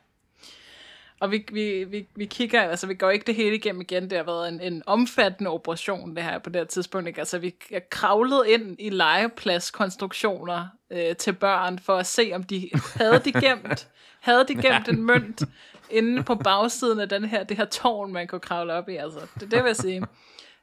Og 1.21 1.31
vi, 1.31 1.47
vi, 1.53 1.85
vi, 1.85 2.09
vi 2.15 2.25
kigger, 2.25 2.63
altså 2.63 2.87
vi 2.87 2.95
går 2.95 3.11
ikke 3.11 3.27
det 3.27 3.35
hele 3.35 3.57
igennem 3.57 3.81
igen, 3.81 4.11
det 4.11 4.19
har 4.19 4.25
været 4.25 4.49
en, 4.49 4.61
en 4.61 4.83
omfattende 4.87 5.51
operation 5.51 6.17
det 6.17 6.25
her 6.25 6.39
på 6.39 6.51
det 6.51 6.61
her 6.61 6.67
tidspunkt, 6.67 7.09
ikke? 7.09 7.19
altså 7.19 7.39
vi 7.39 7.55
er 7.71 7.81
kravlet 7.91 8.47
ind 8.47 8.77
i 8.79 8.91
legepladskonstruktioner 8.91 10.69
øh, 10.91 11.17
til 11.17 11.33
børn, 11.33 11.79
for 11.79 11.97
at 11.97 12.07
se 12.07 12.31
om 12.35 12.43
de 12.43 12.71
havde 12.95 13.19
de 13.25 13.33
gemt, 13.33 13.89
havde 14.27 14.45
de 14.49 14.55
gemt 14.55 14.89
en 14.89 15.03
mønt 15.03 15.43
inde 15.91 16.23
på 16.23 16.35
bagsiden 16.35 17.01
af 17.01 17.09
den 17.09 17.25
her, 17.25 17.45
det 17.45 17.57
her 17.57 17.65
tårn, 17.65 18.13
man 18.13 18.27
kunne 18.27 18.41
kravle 18.41 18.73
op 18.73 18.89
i, 18.89 18.97
altså 18.97 19.21
det, 19.35 19.51
det 19.51 19.63
vil 19.63 19.69
jeg 19.69 19.77
sige. 19.77 20.03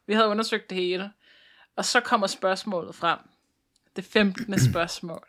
Vi 0.07 0.13
havde 0.13 0.27
undersøgt 0.27 0.69
det 0.69 0.77
hele, 0.77 1.12
og 1.75 1.86
så 1.86 2.00
kommer 2.00 2.27
spørgsmålet 2.27 2.95
frem. 2.95 3.19
Det 3.95 4.05
15. 4.05 4.60
spørgsmål. 4.72 5.27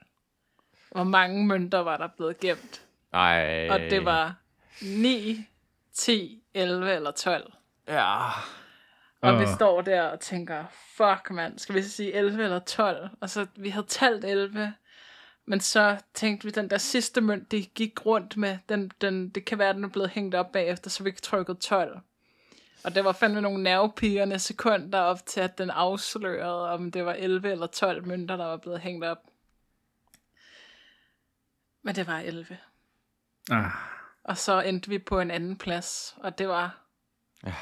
Hvor 0.90 1.04
mange 1.04 1.46
mønter 1.46 1.78
var 1.78 1.96
der 1.96 2.08
blevet 2.16 2.40
gemt? 2.40 2.82
Ej. 3.12 3.68
Og 3.68 3.80
det 3.80 4.04
var 4.04 4.34
9, 4.82 5.46
10, 5.92 6.42
11 6.54 6.94
eller 6.94 7.10
12. 7.10 7.52
Ja. 7.88 8.28
Og 9.20 9.34
uh. 9.34 9.40
vi 9.40 9.46
står 9.54 9.82
der 9.82 10.02
og 10.02 10.20
tænker, 10.20 10.64
fuck 10.96 11.30
mand, 11.30 11.58
skal 11.58 11.74
vi 11.74 11.82
sige 11.82 12.12
11 12.12 12.44
eller 12.44 12.58
12? 12.58 13.08
Og 13.20 13.30
så, 13.30 13.46
vi 13.56 13.68
havde 13.68 13.86
talt 13.86 14.24
11, 14.24 14.74
men 15.46 15.60
så 15.60 15.96
tænkte 16.14 16.44
vi, 16.44 16.50
den 16.50 16.70
der 16.70 16.78
sidste 16.78 17.20
mønt, 17.20 17.50
de 17.50 17.64
gik 17.64 18.06
rundt 18.06 18.36
med, 18.36 18.58
den, 18.68 18.90
den, 19.00 19.28
det 19.28 19.44
kan 19.44 19.58
være, 19.58 19.72
den 19.72 19.84
er 19.84 19.88
blevet 19.88 20.10
hængt 20.10 20.34
op 20.34 20.52
bagefter, 20.52 20.90
så 20.90 21.04
vi 21.04 21.12
trykkede 21.12 21.58
12. 21.58 22.00
Og 22.84 22.94
det 22.94 23.04
var 23.04 23.12
fandme 23.12 23.40
nogle 23.40 23.62
nervepigerne 23.62 24.38
sekunder 24.38 25.00
op 25.00 25.26
til, 25.26 25.40
at 25.40 25.58
den 25.58 25.70
afslørede, 25.70 26.70
om 26.70 26.92
det 26.92 27.04
var 27.04 27.12
11 27.12 27.50
eller 27.50 27.66
12 27.66 28.06
mønter, 28.06 28.36
der 28.36 28.44
var 28.44 28.56
blevet 28.56 28.80
hængt 28.80 29.04
op. 29.04 29.18
Men 31.82 31.94
det 31.94 32.06
var 32.06 32.18
11. 32.20 32.58
Ah. 33.50 33.93
Og 34.24 34.38
så 34.38 34.60
endte 34.60 34.88
vi 34.88 34.98
på 34.98 35.20
en 35.20 35.30
anden 35.30 35.56
plads, 35.56 36.14
og 36.16 36.38
det 36.38 36.48
var 36.48 36.86
ja. 37.46 37.52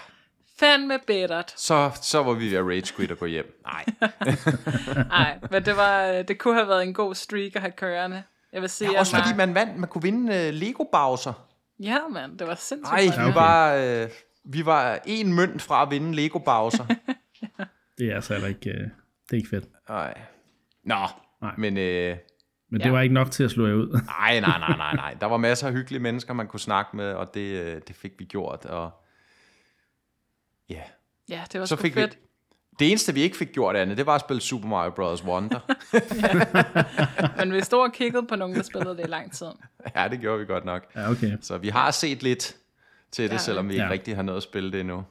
fandme 0.58 0.98
bedret. 1.06 1.54
Så, 1.56 1.90
så 2.02 2.22
var 2.22 2.32
vi 2.32 2.50
ved 2.50 2.58
at 2.58 2.64
rage 2.64 2.94
quit 2.96 3.10
og 3.10 3.18
gå 3.18 3.26
hjem. 3.26 3.62
Nej. 3.64 3.84
Nej, 5.08 5.38
men 5.50 5.64
det, 5.64 5.76
var, 5.76 6.22
det 6.22 6.38
kunne 6.38 6.54
have 6.54 6.68
været 6.68 6.82
en 6.82 6.94
god 6.94 7.14
streak 7.14 7.56
at 7.56 7.60
have 7.60 7.72
kørende. 7.72 8.22
Jeg 8.52 8.60
vil 8.60 8.70
sige, 8.70 8.92
ja, 8.92 8.98
også 8.98 9.16
fordi 9.16 9.36
man 9.36 9.54
vandt, 9.54 9.76
man 9.76 9.88
kunne 9.88 10.02
vinde 10.02 10.48
uh, 10.48 10.54
Lego 10.54 10.84
Bowser. 10.92 11.48
Ja, 11.80 11.98
mand, 12.08 12.38
det 12.38 12.46
var 12.46 12.54
sindssygt. 12.54 13.16
Nej, 13.16 13.28
vi 13.28 13.34
var, 13.34 13.74
øh, 13.74 14.08
vi 14.44 14.66
var 14.66 14.98
en 15.06 15.32
mønt 15.32 15.62
fra 15.62 15.82
at 15.82 15.90
vinde 15.90 16.14
Lego 16.14 16.38
Bowser. 16.38 16.86
ja. 17.42 17.64
Det 17.98 18.10
er 18.10 18.14
altså 18.14 18.32
heller 18.32 18.48
ikke, 18.48 18.70
uh, 18.70 18.76
det 18.76 19.32
er 19.32 19.36
ikke 19.36 19.48
fedt. 19.48 19.64
Nej. 19.88 20.20
Nå, 20.84 21.06
Nej. 21.42 21.54
men... 21.58 21.76
Øh, 21.76 22.16
men 22.72 22.80
det 22.80 22.86
ja. 22.86 22.90
var 22.90 23.00
ikke 23.00 23.14
nok 23.14 23.30
til 23.30 23.44
at 23.44 23.50
slå 23.50 23.66
jer 23.66 23.74
ud. 23.74 24.00
nej, 24.20 24.40
nej, 24.40 24.58
nej, 24.58 24.76
nej, 24.76 24.94
nej. 24.94 25.16
Der 25.20 25.26
var 25.26 25.36
masser 25.36 25.66
af 25.66 25.72
hyggelige 25.72 26.02
mennesker, 26.02 26.34
man 26.34 26.46
kunne 26.46 26.60
snakke 26.60 26.96
med, 26.96 27.12
og 27.12 27.34
det, 27.34 27.60
øh, 27.60 27.80
det 27.88 27.96
fik 27.96 28.12
vi 28.18 28.24
gjort. 28.24 28.64
Og 28.64 28.90
ja, 30.70 30.80
ja 31.28 31.42
det 31.52 31.60
var 31.60 31.66
så 31.66 31.76
fik 31.76 31.94
fedt. 31.94 32.14
Vi, 32.14 32.18
det 32.78 32.88
eneste, 32.88 33.14
vi 33.14 33.20
ikke 33.20 33.36
fik 33.36 33.52
gjort, 33.52 33.76
Anne, 33.76 33.96
det 33.96 34.06
var 34.06 34.14
at 34.14 34.20
spille 34.20 34.40
Super 34.40 34.68
Mario 34.68 34.90
Bros. 34.90 35.24
Wonder. 35.24 35.60
Men 37.38 37.52
vi 37.52 37.60
stod 37.60 37.80
og 37.80 37.92
kiggede 37.92 38.26
på 38.26 38.36
nogen, 38.36 38.56
der 38.56 38.62
spillede 38.62 38.96
det 38.96 39.04
i 39.04 39.08
lang 39.08 39.32
tid. 39.32 39.46
Ja, 39.96 40.08
det 40.08 40.20
gjorde 40.20 40.38
vi 40.38 40.44
godt 40.44 40.64
nok. 40.64 40.82
Ja, 40.96 41.10
okay. 41.10 41.32
Så 41.40 41.58
vi 41.58 41.68
har 41.68 41.90
set 41.90 42.22
lidt 42.22 42.56
til 43.10 43.24
det, 43.24 43.32
ja, 43.32 43.38
selvom 43.38 43.68
vi 43.68 43.74
ikke 43.74 43.84
ja. 43.84 43.90
rigtig 43.90 44.16
har 44.16 44.22
noget 44.22 44.36
at 44.36 44.42
spille 44.42 44.72
det 44.72 44.80
endnu. 44.80 45.04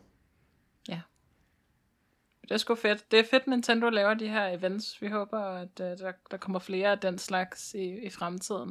Det 2.52 2.56
er 2.56 2.60
sgu 2.60 2.76
fedt. 2.76 3.12
Det 3.12 3.20
er 3.20 3.24
fedt, 3.32 3.48
Nintendo 3.48 3.90
laver 3.90 4.14
de 4.14 4.28
her 4.28 4.48
events. 4.48 5.02
Vi 5.02 5.08
håber, 5.08 5.40
at 5.40 5.80
uh, 5.80 5.86
der, 5.86 6.12
der 6.32 6.38
kommer 6.38 6.60
flere 6.60 6.92
af 6.92 7.00
den 7.00 7.18
slags 7.18 7.74
i, 7.74 8.06
i 8.06 8.10
fremtiden. 8.10 8.70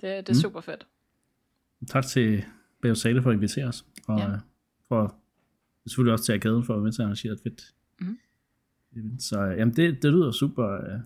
Det, 0.00 0.26
det 0.26 0.28
er 0.28 0.32
mm. 0.32 0.34
super 0.34 0.60
fedt. 0.60 0.86
Tak 1.88 2.06
til 2.06 2.44
Sale 2.94 3.22
for 3.22 3.30
at 3.30 3.34
invitere 3.34 3.66
os. 3.66 3.84
Og 4.08 4.18
ja. 4.18 4.30
Øh, 4.30 4.38
for 4.88 5.14
selvfølgelig 5.86 6.12
også 6.12 6.24
til 6.24 6.32
Arkaden 6.32 6.64
for 6.64 6.74
at 6.74 6.76
være 6.76 6.84
med 6.84 6.92
til 6.92 7.02
at 7.02 7.04
arrangere 7.04 7.32
et 7.32 7.40
fedt 7.42 7.74
mm. 8.00 9.18
Så 9.18 9.42
jamen, 9.42 9.76
det, 9.76 10.02
det 10.02 10.12
lyder 10.12 10.30
super. 10.32 10.78
Uh, 10.78 11.00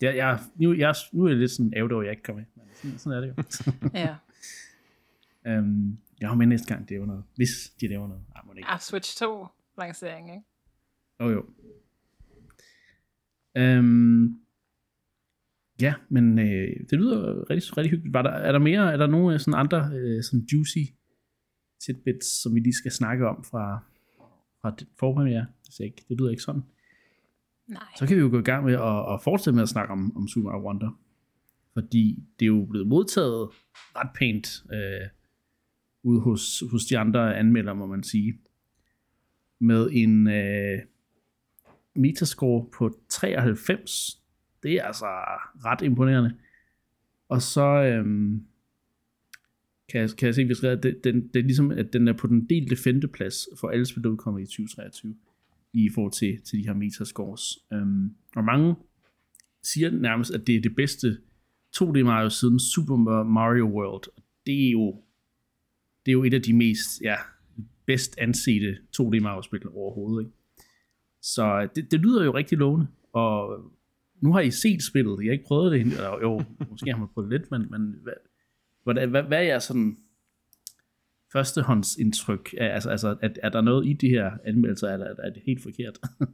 jeg, 0.00 0.16
jeg, 0.16 0.40
nu, 0.56 0.74
jeg, 0.74 0.94
nu 1.12 1.24
er 1.24 1.28
jeg 1.28 1.38
lidt 1.38 1.50
sådan 1.50 1.72
ærgerlig 1.76 1.94
over, 1.94 2.02
at 2.02 2.06
jeg 2.06 2.12
ikke 2.12 2.22
kommer 2.22 2.42
med. 2.42 2.64
Men 2.64 2.74
sådan, 2.74 2.98
sådan 2.98 3.16
er 3.16 3.20
det 3.20 3.28
jo. 3.28 3.42
ja. 5.44 5.58
um, 5.58 5.98
jeg 6.20 6.28
har 6.28 6.36
med 6.36 6.46
næste 6.46 6.74
gang, 6.74 6.88
det 6.88 6.96
er 6.96 7.06
noget. 7.06 7.24
Hvis 7.36 7.72
de 7.80 7.88
laver 7.88 8.08
noget. 8.08 8.22
Ej, 8.36 8.42
må 8.44 8.52
det 8.52 8.58
ikke. 8.58 8.68
Ah, 8.68 8.80
Switch 8.80 9.18
2 9.18 9.46
lancering, 9.78 10.30
ikke? 10.30 10.44
Jo, 11.20 11.28
jo. 11.28 11.44
Øhm, 13.56 14.40
ja, 15.80 15.94
men 16.08 16.38
øh, 16.38 16.68
det 16.90 16.98
lyder 16.98 17.50
rigtig, 17.50 17.76
rigtig 17.76 17.90
hyggeligt. 17.90 18.14
Var 18.14 18.22
der, 18.22 18.30
er 18.30 18.52
der 18.52 18.58
mere, 18.58 18.92
er 18.92 18.96
der 18.96 19.06
nogle 19.06 19.34
øh, 19.34 19.40
sådan 19.40 19.60
andre 19.60 19.90
øh, 19.94 20.22
sådan 20.22 20.46
juicy 20.52 20.92
tidbits, 21.80 22.42
som 22.42 22.54
vi 22.54 22.60
lige 22.60 22.74
skal 22.74 22.92
snakke 22.92 23.28
om 23.28 23.44
fra, 23.44 23.84
fra 24.62 24.76
forpremiere? 24.98 25.46
Det, 25.66 25.80
ikke, 25.80 26.04
det 26.08 26.18
lyder 26.18 26.30
ikke 26.30 26.42
sådan. 26.42 26.62
Nej. 27.68 27.82
Så 27.98 28.06
kan 28.06 28.16
vi 28.16 28.20
jo 28.20 28.28
gå 28.30 28.38
i 28.38 28.42
gang 28.42 28.64
med 28.64 28.74
at, 28.74 29.14
at 29.14 29.22
fortsætte 29.24 29.54
med 29.54 29.62
at 29.62 29.68
snakke 29.68 29.92
om, 29.92 30.16
om 30.16 30.28
Super 30.28 30.50
Mario 30.50 30.66
Wonder. 30.66 31.00
Fordi 31.72 32.24
det 32.38 32.44
er 32.44 32.46
jo 32.46 32.66
blevet 32.70 32.86
modtaget 32.86 33.48
ret 33.96 34.10
pænt 34.14 34.64
øh, 34.72 35.08
ude 36.02 36.20
hos, 36.20 36.62
hos 36.70 36.84
de 36.84 36.98
andre 36.98 37.36
anmeldere, 37.36 37.74
må 37.74 37.86
man 37.86 38.02
sige. 38.02 38.38
Med 39.60 39.90
en... 39.92 40.28
Øh, 40.28 40.78
metascore 41.96 42.66
på 42.78 42.98
93. 43.08 44.22
Det 44.62 44.72
er 44.72 44.84
altså 44.84 45.06
ret 45.64 45.82
imponerende. 45.82 46.34
Og 47.28 47.42
så 47.42 47.66
øhm, 47.66 48.46
kan, 49.88 50.00
jeg, 50.00 50.10
kan 50.18 50.26
jeg 50.26 50.34
se, 50.34 50.44
hvis 50.44 50.58
det, 50.58 51.04
den, 51.04 51.28
det 51.28 51.38
er 51.38 51.42
ligesom, 51.42 51.70
at 51.70 51.92
den 51.92 52.08
er 52.08 52.12
på 52.12 52.26
den 52.26 52.46
delte 52.46 52.76
femteplads 52.76 53.48
for 53.60 53.68
alle 53.68 53.86
spil, 53.86 54.02
der 54.02 54.08
udkommer 54.08 54.40
i 54.40 54.46
2023 54.46 55.16
i 55.72 55.90
forhold 55.94 56.12
til, 56.12 56.42
til 56.42 56.58
de 56.58 56.66
her 56.66 56.74
metascores. 56.74 57.58
Øhm, 57.72 58.14
og 58.36 58.44
mange 58.44 58.74
siger 59.62 59.90
nærmest, 59.90 60.34
at 60.34 60.46
det 60.46 60.56
er 60.56 60.60
det 60.60 60.76
bedste 60.76 61.18
2D 61.76 62.02
Mario 62.02 62.30
siden 62.30 62.60
Super 62.60 63.22
Mario 63.22 63.66
World. 63.66 64.04
Det 64.46 64.66
er 64.66 64.70
jo, 64.70 65.02
det 66.06 66.10
er 66.10 66.12
jo 66.12 66.24
et 66.24 66.34
af 66.34 66.42
de 66.42 66.52
mest 66.52 67.00
ja, 67.02 67.16
bedst 67.86 68.18
ansete 68.18 68.76
2D 69.00 69.20
Mario 69.20 69.42
spil 69.42 69.68
overhovedet. 69.68 70.26
Ikke? 70.26 70.35
Så 71.34 71.68
det, 71.74 71.90
det 71.90 72.00
lyder 72.00 72.24
jo 72.24 72.34
rigtig 72.34 72.58
lovende, 72.58 72.86
og 73.12 73.58
nu 74.20 74.32
har 74.32 74.40
I 74.40 74.50
set 74.50 74.82
spillet, 74.82 75.18
jeg 75.18 75.28
har 75.28 75.32
ikke 75.32 75.44
prøvet 75.44 75.72
det, 75.72 75.80
eller 75.80 76.18
jo, 76.22 76.42
måske 76.70 76.90
har 76.90 76.98
man 76.98 77.08
prøvet 77.14 77.30
lidt, 77.30 77.50
men, 77.50 77.70
men 77.70 77.94
hvad, 78.02 78.12
hvad, 78.84 79.06
hvad, 79.06 79.22
hvad 79.22 79.38
er 79.38 79.42
jeres 79.42 79.64
sådan 79.64 79.96
førstehåndsindtryk? 81.32 82.54
Altså, 82.58 82.90
altså 82.90 83.16
er, 83.22 83.28
er 83.42 83.48
der 83.48 83.60
noget 83.60 83.86
i 83.86 83.92
de 83.92 84.08
her 84.08 84.30
anmeldelser, 84.44 84.92
eller 84.92 85.06
er 85.06 85.30
det 85.30 85.42
helt 85.46 85.62
forkert? 85.62 85.98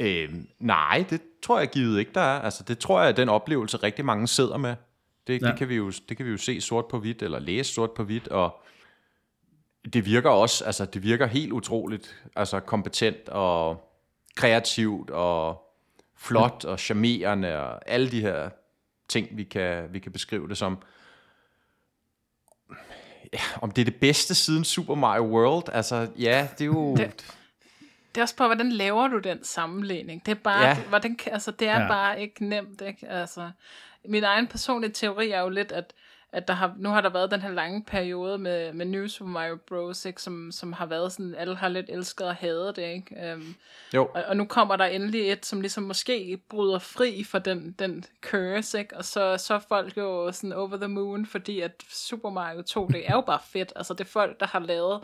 øhm, 0.00 0.46
nej, 0.58 1.04
det 1.10 1.20
tror 1.42 1.58
jeg 1.58 1.70
givet 1.70 1.98
ikke, 1.98 2.12
der 2.14 2.20
er. 2.20 2.40
Altså, 2.40 2.64
det 2.68 2.78
tror 2.78 3.00
jeg 3.00 3.08
er 3.08 3.14
den 3.14 3.28
oplevelse, 3.28 3.76
rigtig 3.76 4.04
mange 4.04 4.26
sidder 4.26 4.56
med. 4.56 4.74
Det, 5.26 5.42
ja. 5.42 5.48
det, 5.48 5.58
kan 5.58 5.68
vi 5.68 5.76
jo, 5.76 5.92
det 6.08 6.16
kan 6.16 6.26
vi 6.26 6.30
jo 6.30 6.36
se 6.36 6.60
sort 6.60 6.84
på 6.90 6.98
hvidt, 6.98 7.22
eller 7.22 7.38
læse 7.38 7.72
sort 7.72 7.90
på 7.90 8.04
hvidt, 8.04 8.28
og 8.28 8.62
det 9.84 10.06
virker 10.06 10.30
også, 10.30 10.64
altså 10.64 10.84
det 10.84 11.02
virker 11.02 11.26
helt 11.26 11.52
utroligt, 11.52 12.16
altså 12.36 12.60
kompetent 12.60 13.28
og 13.28 13.86
kreativt 14.34 15.10
og 15.10 15.62
flot 16.16 16.64
og 16.64 16.78
charmerende 16.78 17.58
og 17.60 17.88
alle 17.88 18.10
de 18.10 18.20
her 18.20 18.50
ting, 19.08 19.28
vi 19.36 19.44
kan, 19.44 19.92
vi 19.92 19.98
kan 19.98 20.12
beskrive 20.12 20.48
det 20.48 20.58
som. 20.58 20.78
ja, 23.32 23.40
om 23.62 23.70
det 23.70 23.80
er 23.80 23.84
det 23.84 24.00
bedste 24.00 24.34
siden 24.34 24.64
Super 24.64 24.94
Mario 24.94 25.22
World. 25.22 25.68
Altså, 25.72 26.08
ja, 26.18 26.48
det 26.58 26.60
er 26.60 26.66
jo... 26.66 26.96
Det, 26.96 27.26
det 28.14 28.20
er 28.20 28.22
også 28.22 28.36
på, 28.36 28.46
hvordan 28.46 28.72
laver 28.72 29.08
du 29.08 29.18
den 29.18 29.44
sammenligning? 29.44 30.26
Det 30.26 30.32
er 30.32 30.40
bare, 30.44 30.68
ja. 30.68 30.78
hvordan, 30.88 31.18
altså, 31.26 31.50
det 31.50 31.68
er 31.68 31.80
ja. 31.80 31.88
bare 31.88 32.20
ikke 32.20 32.44
nemt, 32.44 32.80
ikke? 32.80 33.08
Altså, 33.08 33.50
min 34.04 34.24
egen 34.24 34.46
personlige 34.46 34.92
teori 34.92 35.30
er 35.30 35.40
jo 35.40 35.48
lidt, 35.48 35.72
at 35.72 35.92
at 36.32 36.48
der 36.48 36.54
har, 36.54 36.74
nu 36.76 36.88
har 36.88 37.00
der 37.00 37.08
været 37.08 37.30
den 37.30 37.40
her 37.40 37.50
lange 37.50 37.84
periode 37.84 38.38
med, 38.38 38.72
med 38.72 38.86
New 38.86 39.06
Super 39.06 39.30
Mario 39.30 39.56
Bros., 39.56 40.04
ikke, 40.04 40.22
som, 40.22 40.52
som 40.52 40.72
har 40.72 40.86
været 40.86 41.12
sådan, 41.12 41.34
alle 41.34 41.56
har 41.56 41.68
lidt 41.68 41.86
elsket 41.88 42.26
og 42.26 42.34
hadet 42.34 42.76
det, 42.76 42.82
ikke? 42.82 43.32
Um, 43.34 43.54
jo. 43.94 44.10
Og, 44.14 44.22
og, 44.22 44.36
nu 44.36 44.44
kommer 44.44 44.76
der 44.76 44.84
endelig 44.84 45.32
et, 45.32 45.46
som 45.46 45.60
ligesom 45.60 45.82
måske 45.82 46.42
bryder 46.48 46.78
fri 46.78 47.24
for 47.24 47.38
den, 47.38 47.72
den 47.78 48.04
curse, 48.20 48.78
ikke? 48.78 48.96
Og 48.96 49.04
så, 49.04 49.36
så 49.36 49.54
er 49.54 49.58
folk 49.58 49.96
jo 49.96 50.32
sådan 50.32 50.52
over 50.52 50.76
the 50.76 50.88
moon, 50.88 51.26
fordi 51.26 51.60
at 51.60 51.72
Super 51.88 52.30
Mario 52.30 52.60
2D 52.60 52.96
er 52.96 53.12
jo 53.14 53.20
bare 53.20 53.40
fedt. 53.44 53.72
Altså 53.76 53.94
det 53.94 54.00
er 54.00 54.10
folk, 54.10 54.40
der 54.40 54.46
har 54.46 54.58
lavet 54.58 55.00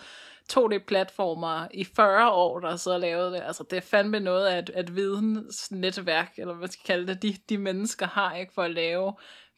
2D-platformer 0.53 1.69
i 1.75 1.85
40 1.85 2.31
år, 2.31 2.61
der 2.61 2.77
så 2.77 2.91
har 2.91 2.99
lavet 2.99 3.33
det. 3.33 3.43
Altså, 3.47 3.65
det 3.71 3.77
er 3.77 3.81
fandme 3.81 4.21
noget 4.21 4.47
af 4.47 4.59
et, 4.59 4.71
et 4.77 4.97
vidensnetværk, 4.97 6.33
eller 6.39 6.55
hvad 6.55 6.69
skal 6.69 6.85
kalde 6.87 7.07
det, 7.07 7.23
de, 7.23 7.37
de 7.49 7.59
mennesker 7.59 8.07
har, 8.07 8.37
ikke, 8.37 8.53
for 8.53 8.63
at 8.63 8.71
lave 8.71 9.13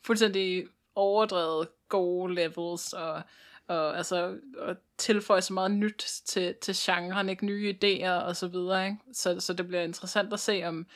fuldstændig 0.05 0.65
overdrevet 0.99 1.69
gode 1.89 2.35
levels, 2.35 2.93
og, 2.93 3.23
og, 3.67 3.97
altså, 3.97 4.39
og 4.59 4.77
tilføje 4.99 5.41
så 5.41 5.53
meget 5.53 5.71
nyt 5.71 6.23
til, 6.27 6.55
til 6.63 6.75
genren, 6.79 7.29
ikke 7.29 7.47
nye 7.47 7.75
idéer 7.83 8.11
og 8.11 8.37
så 8.37 8.49
videre, 8.49 8.87
ikke? 8.87 8.99
Så, 9.13 9.41
så 9.41 9.53
det 9.53 9.69
bliver 9.69 9.83
interessant 9.83 10.33
at 10.33 10.41
se, 10.41 10.65
om, 10.65 10.87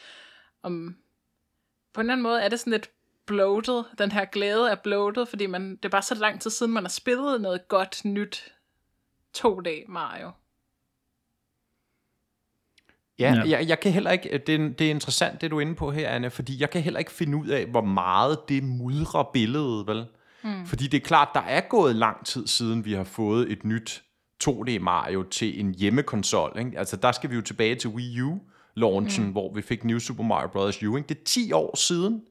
om 0.63 0.97
på 1.93 2.01
en 2.01 2.05
eller 2.05 2.13
anden 2.13 2.23
måde 2.23 2.43
er 2.43 2.49
det 2.49 2.61
sådan 2.61 2.71
lidt 2.71 2.91
bloated, 3.27 3.85
den 3.99 4.13
her 4.13 4.25
glæde 4.25 4.71
er 4.71 4.75
bloated, 4.75 5.27
fordi 5.27 5.47
man, 5.47 5.77
det 5.77 5.85
er 5.85 5.89
bare 5.89 6.03
så 6.03 6.15
lang 6.15 6.41
tid 6.41 6.51
siden, 6.51 6.73
man 6.73 6.85
har 6.85 6.91
spillet 6.91 7.41
noget 7.41 7.69
godt 7.69 8.05
nyt 8.05 8.55
2D 9.39 9.69
Mario. 9.89 10.31
Ja, 13.23 13.35
ja. 13.35 13.59
Jeg, 13.59 13.69
jeg 13.69 13.81
kan 13.81 13.93
heller 13.93 14.11
ikke, 14.11 14.39
det, 14.47 14.79
det 14.79 14.87
er 14.87 14.91
interessant 14.91 15.41
det 15.41 15.51
du 15.51 15.57
er 15.57 15.61
inde 15.61 15.75
på 15.75 15.91
her, 15.91 16.09
Anne, 16.09 16.31
fordi 16.31 16.61
jeg 16.61 16.71
kan 16.71 16.83
heller 16.83 16.99
ikke 16.99 17.13
finde 17.13 17.37
ud 17.37 17.49
af, 17.49 17.67
hvor 17.67 17.81
meget 17.85 18.39
det 18.49 18.63
mudrer 18.63 19.31
billedet, 19.33 19.87
vel? 19.87 20.07
Mm. 20.45 20.67
Fordi 20.67 20.87
det 20.87 20.97
er 20.97 21.05
klart, 21.05 21.29
der 21.35 21.41
er 21.41 21.61
gået 21.61 21.97
lang 21.97 22.27
tid 22.27 22.47
siden, 22.47 22.85
vi 22.85 22.93
har 22.93 23.05
fået 23.05 23.53
et 23.53 23.65
nyt 23.65 24.03
2D 24.45 24.79
Mario 24.79 25.23
til 25.23 25.61
en 25.61 25.75
hjemmekonsol. 25.75 26.57
Ikke? 26.59 26.79
Altså 26.79 26.97
der 26.97 27.13
skal 27.13 27.31
vi 27.31 27.35
jo 27.35 27.41
tilbage 27.41 27.75
til 27.75 27.91
Wii 27.91 28.21
U 28.21 28.39
launchen, 28.75 29.27
mm. 29.27 29.33
hvor 29.33 29.55
vi 29.55 29.63
fik 29.63 29.85
New 29.85 29.99
Super 29.99 30.25
Mario 30.25 30.49
Bros. 30.49 30.83
U. 30.83 30.97
Ikke? 30.97 31.09
Det 31.09 31.17
er 31.17 31.25
10 31.25 31.53
år 31.53 31.77
siden. 31.77 32.23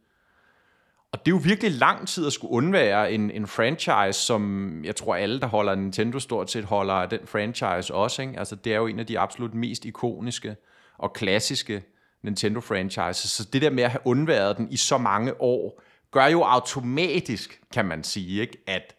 Og 1.12 1.19
det 1.19 1.31
er 1.31 1.36
jo 1.36 1.41
virkelig 1.43 1.71
lang 1.71 2.07
tid 2.07 2.27
at 2.27 2.33
skulle 2.33 2.51
undvære 2.51 3.12
en, 3.12 3.31
en 3.31 3.48
franchise, 3.48 4.13
som 4.13 4.71
jeg 4.83 4.95
tror 4.95 5.15
alle, 5.15 5.39
der 5.39 5.48
holder 5.48 5.75
Nintendo 5.75 6.19
stort 6.19 6.51
set, 6.51 6.65
holder 6.65 7.05
den 7.05 7.19
franchise 7.25 7.93
også. 7.93 8.21
Ikke? 8.21 8.39
Altså 8.39 8.55
det 8.55 8.74
er 8.74 8.77
jo 8.77 8.88
en 8.88 9.00
af 9.00 9.05
de 9.05 9.19
absolut 9.19 9.53
mest 9.53 9.86
ikoniske 9.86 10.55
og 11.01 11.13
klassiske 11.13 11.84
Nintendo-franchises. 12.24 13.29
Så 13.29 13.43
det 13.53 13.62
der 13.62 13.70
med 13.70 13.84
at 13.84 13.91
have 13.91 14.01
undværet 14.05 14.58
den 14.58 14.72
i 14.72 14.77
så 14.77 14.98
mange 14.98 15.41
år, 15.41 15.81
gør 16.12 16.25
jo 16.25 16.43
automatisk, 16.43 17.61
kan 17.74 17.85
man 17.85 18.03
sige, 18.03 18.42
ikke, 18.42 18.57
at 18.68 18.96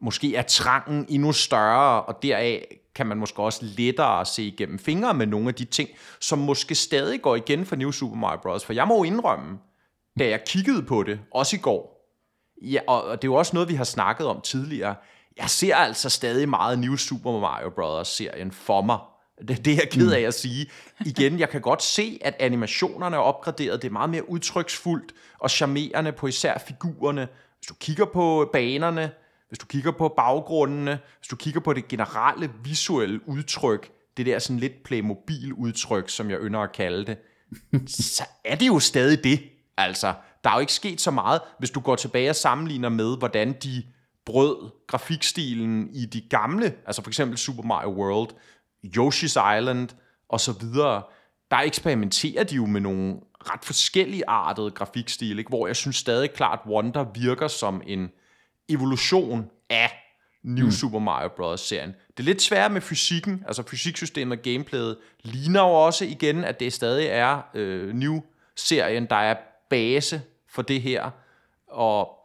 måske 0.00 0.36
er 0.36 0.42
trangen 0.42 1.06
endnu 1.08 1.32
større, 1.32 2.02
og 2.02 2.22
deraf 2.22 2.78
kan 2.94 3.06
man 3.06 3.18
måske 3.18 3.42
også 3.42 3.64
lettere 3.64 4.26
se 4.26 4.42
igennem 4.42 4.78
fingre 4.78 5.14
med 5.14 5.26
nogle 5.26 5.48
af 5.48 5.54
de 5.54 5.64
ting, 5.64 5.88
som 6.20 6.38
måske 6.38 6.74
stadig 6.74 7.22
går 7.22 7.36
igen 7.36 7.66
for 7.66 7.76
New 7.76 7.90
Super 7.90 8.16
Mario 8.16 8.40
Bros. 8.42 8.64
For 8.64 8.72
jeg 8.72 8.88
må 8.88 8.96
jo 8.96 9.04
indrømme, 9.04 9.58
da 10.18 10.28
jeg 10.28 10.44
kiggede 10.46 10.82
på 10.82 11.02
det, 11.02 11.20
også 11.30 11.56
i 11.56 11.58
går, 11.58 11.94
ja, 12.62 12.80
og 12.86 13.22
det 13.22 13.28
er 13.28 13.32
jo 13.32 13.34
også 13.34 13.56
noget, 13.56 13.68
vi 13.68 13.74
har 13.74 13.84
snakket 13.84 14.26
om 14.26 14.40
tidligere, 14.40 14.94
jeg 15.36 15.50
ser 15.50 15.76
altså 15.76 16.10
stadig 16.10 16.48
meget 16.48 16.78
New 16.78 16.96
Super 16.96 17.40
Mario 17.40 17.70
Bros.-serien 17.70 18.50
for 18.50 18.82
mig. 18.82 18.98
Det, 19.38 19.64
det 19.64 19.72
er 19.72 19.76
jeg 19.76 19.90
ked 19.90 20.12
af 20.12 20.20
at 20.20 20.34
sige. 20.34 20.66
Igen, 21.06 21.38
jeg 21.38 21.48
kan 21.48 21.60
godt 21.60 21.82
se, 21.82 22.18
at 22.20 22.36
animationerne 22.40 23.16
er 23.16 23.20
opgraderet. 23.20 23.82
Det 23.82 23.88
er 23.88 23.92
meget 23.92 24.10
mere 24.10 24.30
udtryksfuldt 24.30 25.12
og 25.38 25.50
charmerende 25.50 26.12
på 26.12 26.26
især 26.26 26.58
figurerne. 26.58 27.28
Hvis 27.58 27.66
du 27.68 27.74
kigger 27.74 28.04
på 28.04 28.50
banerne, 28.52 29.10
hvis 29.48 29.58
du 29.58 29.66
kigger 29.66 29.92
på 29.92 30.08
baggrundene, 30.16 30.98
hvis 31.18 31.28
du 31.28 31.36
kigger 31.36 31.60
på 31.60 31.72
det 31.72 31.88
generelle 31.88 32.50
visuelle 32.64 33.28
udtryk, 33.28 33.90
det 34.16 34.26
der 34.26 34.38
sådan 34.38 34.60
lidt 34.60 34.82
Playmobil-udtryk, 34.84 36.08
som 36.08 36.30
jeg 36.30 36.38
ynder 36.40 36.60
at 36.60 36.72
kalde 36.72 37.06
det, 37.06 37.18
så 37.88 38.24
er 38.44 38.54
det 38.54 38.66
jo 38.66 38.78
stadig 38.78 39.24
det. 39.24 39.40
Altså, 39.76 40.14
der 40.44 40.50
er 40.50 40.54
jo 40.54 40.60
ikke 40.60 40.72
sket 40.72 41.00
så 41.00 41.10
meget, 41.10 41.40
hvis 41.58 41.70
du 41.70 41.80
går 41.80 41.96
tilbage 41.96 42.30
og 42.30 42.36
sammenligner 42.36 42.88
med, 42.88 43.18
hvordan 43.18 43.52
de 43.62 43.82
brød 44.26 44.70
grafikstilen 44.86 45.88
i 45.92 46.06
de 46.06 46.20
gamle, 46.20 46.74
altså 46.86 47.02
for 47.02 47.10
eksempel 47.10 47.38
Super 47.38 47.62
Mario 47.62 47.90
World, 47.90 48.30
Yoshi's 48.84 49.56
Island 49.56 49.88
og 50.28 50.40
så 50.40 50.52
videre, 50.52 51.02
der 51.50 51.56
eksperimenterer 51.56 52.44
de 52.44 52.54
jo 52.54 52.66
med 52.66 52.80
nogle 52.80 53.16
ret 53.40 53.64
forskellige 53.64 54.28
artede 54.28 54.70
grafikstil, 54.70 55.38
ikke? 55.38 55.48
hvor 55.48 55.66
jeg 55.66 55.76
synes 55.76 55.96
stadig 55.96 56.30
klart, 56.30 56.60
Wonder 56.66 57.06
virker 57.14 57.48
som 57.48 57.82
en 57.86 58.10
evolution 58.68 59.50
af 59.70 59.90
New 60.42 60.64
mm. 60.64 60.70
Super 60.70 60.98
Mario 60.98 61.28
Bros. 61.28 61.60
serien. 61.60 61.94
Det 62.08 62.22
er 62.22 62.24
lidt 62.24 62.42
svært 62.42 62.72
med 62.72 62.80
fysikken, 62.80 63.44
altså 63.46 63.62
fysiksystemet 63.62 64.38
og 64.38 64.42
gameplayet 64.42 64.96
ligner 65.22 65.60
jo 65.60 65.72
også 65.72 66.04
igen, 66.04 66.44
at 66.44 66.60
det 66.60 66.72
stadig 66.72 67.06
er 67.06 67.40
øh, 67.54 67.94
New-serien, 67.94 69.06
der 69.10 69.16
er 69.16 69.36
base 69.70 70.22
for 70.48 70.62
det 70.62 70.82
her, 70.82 71.10
og 71.68 72.23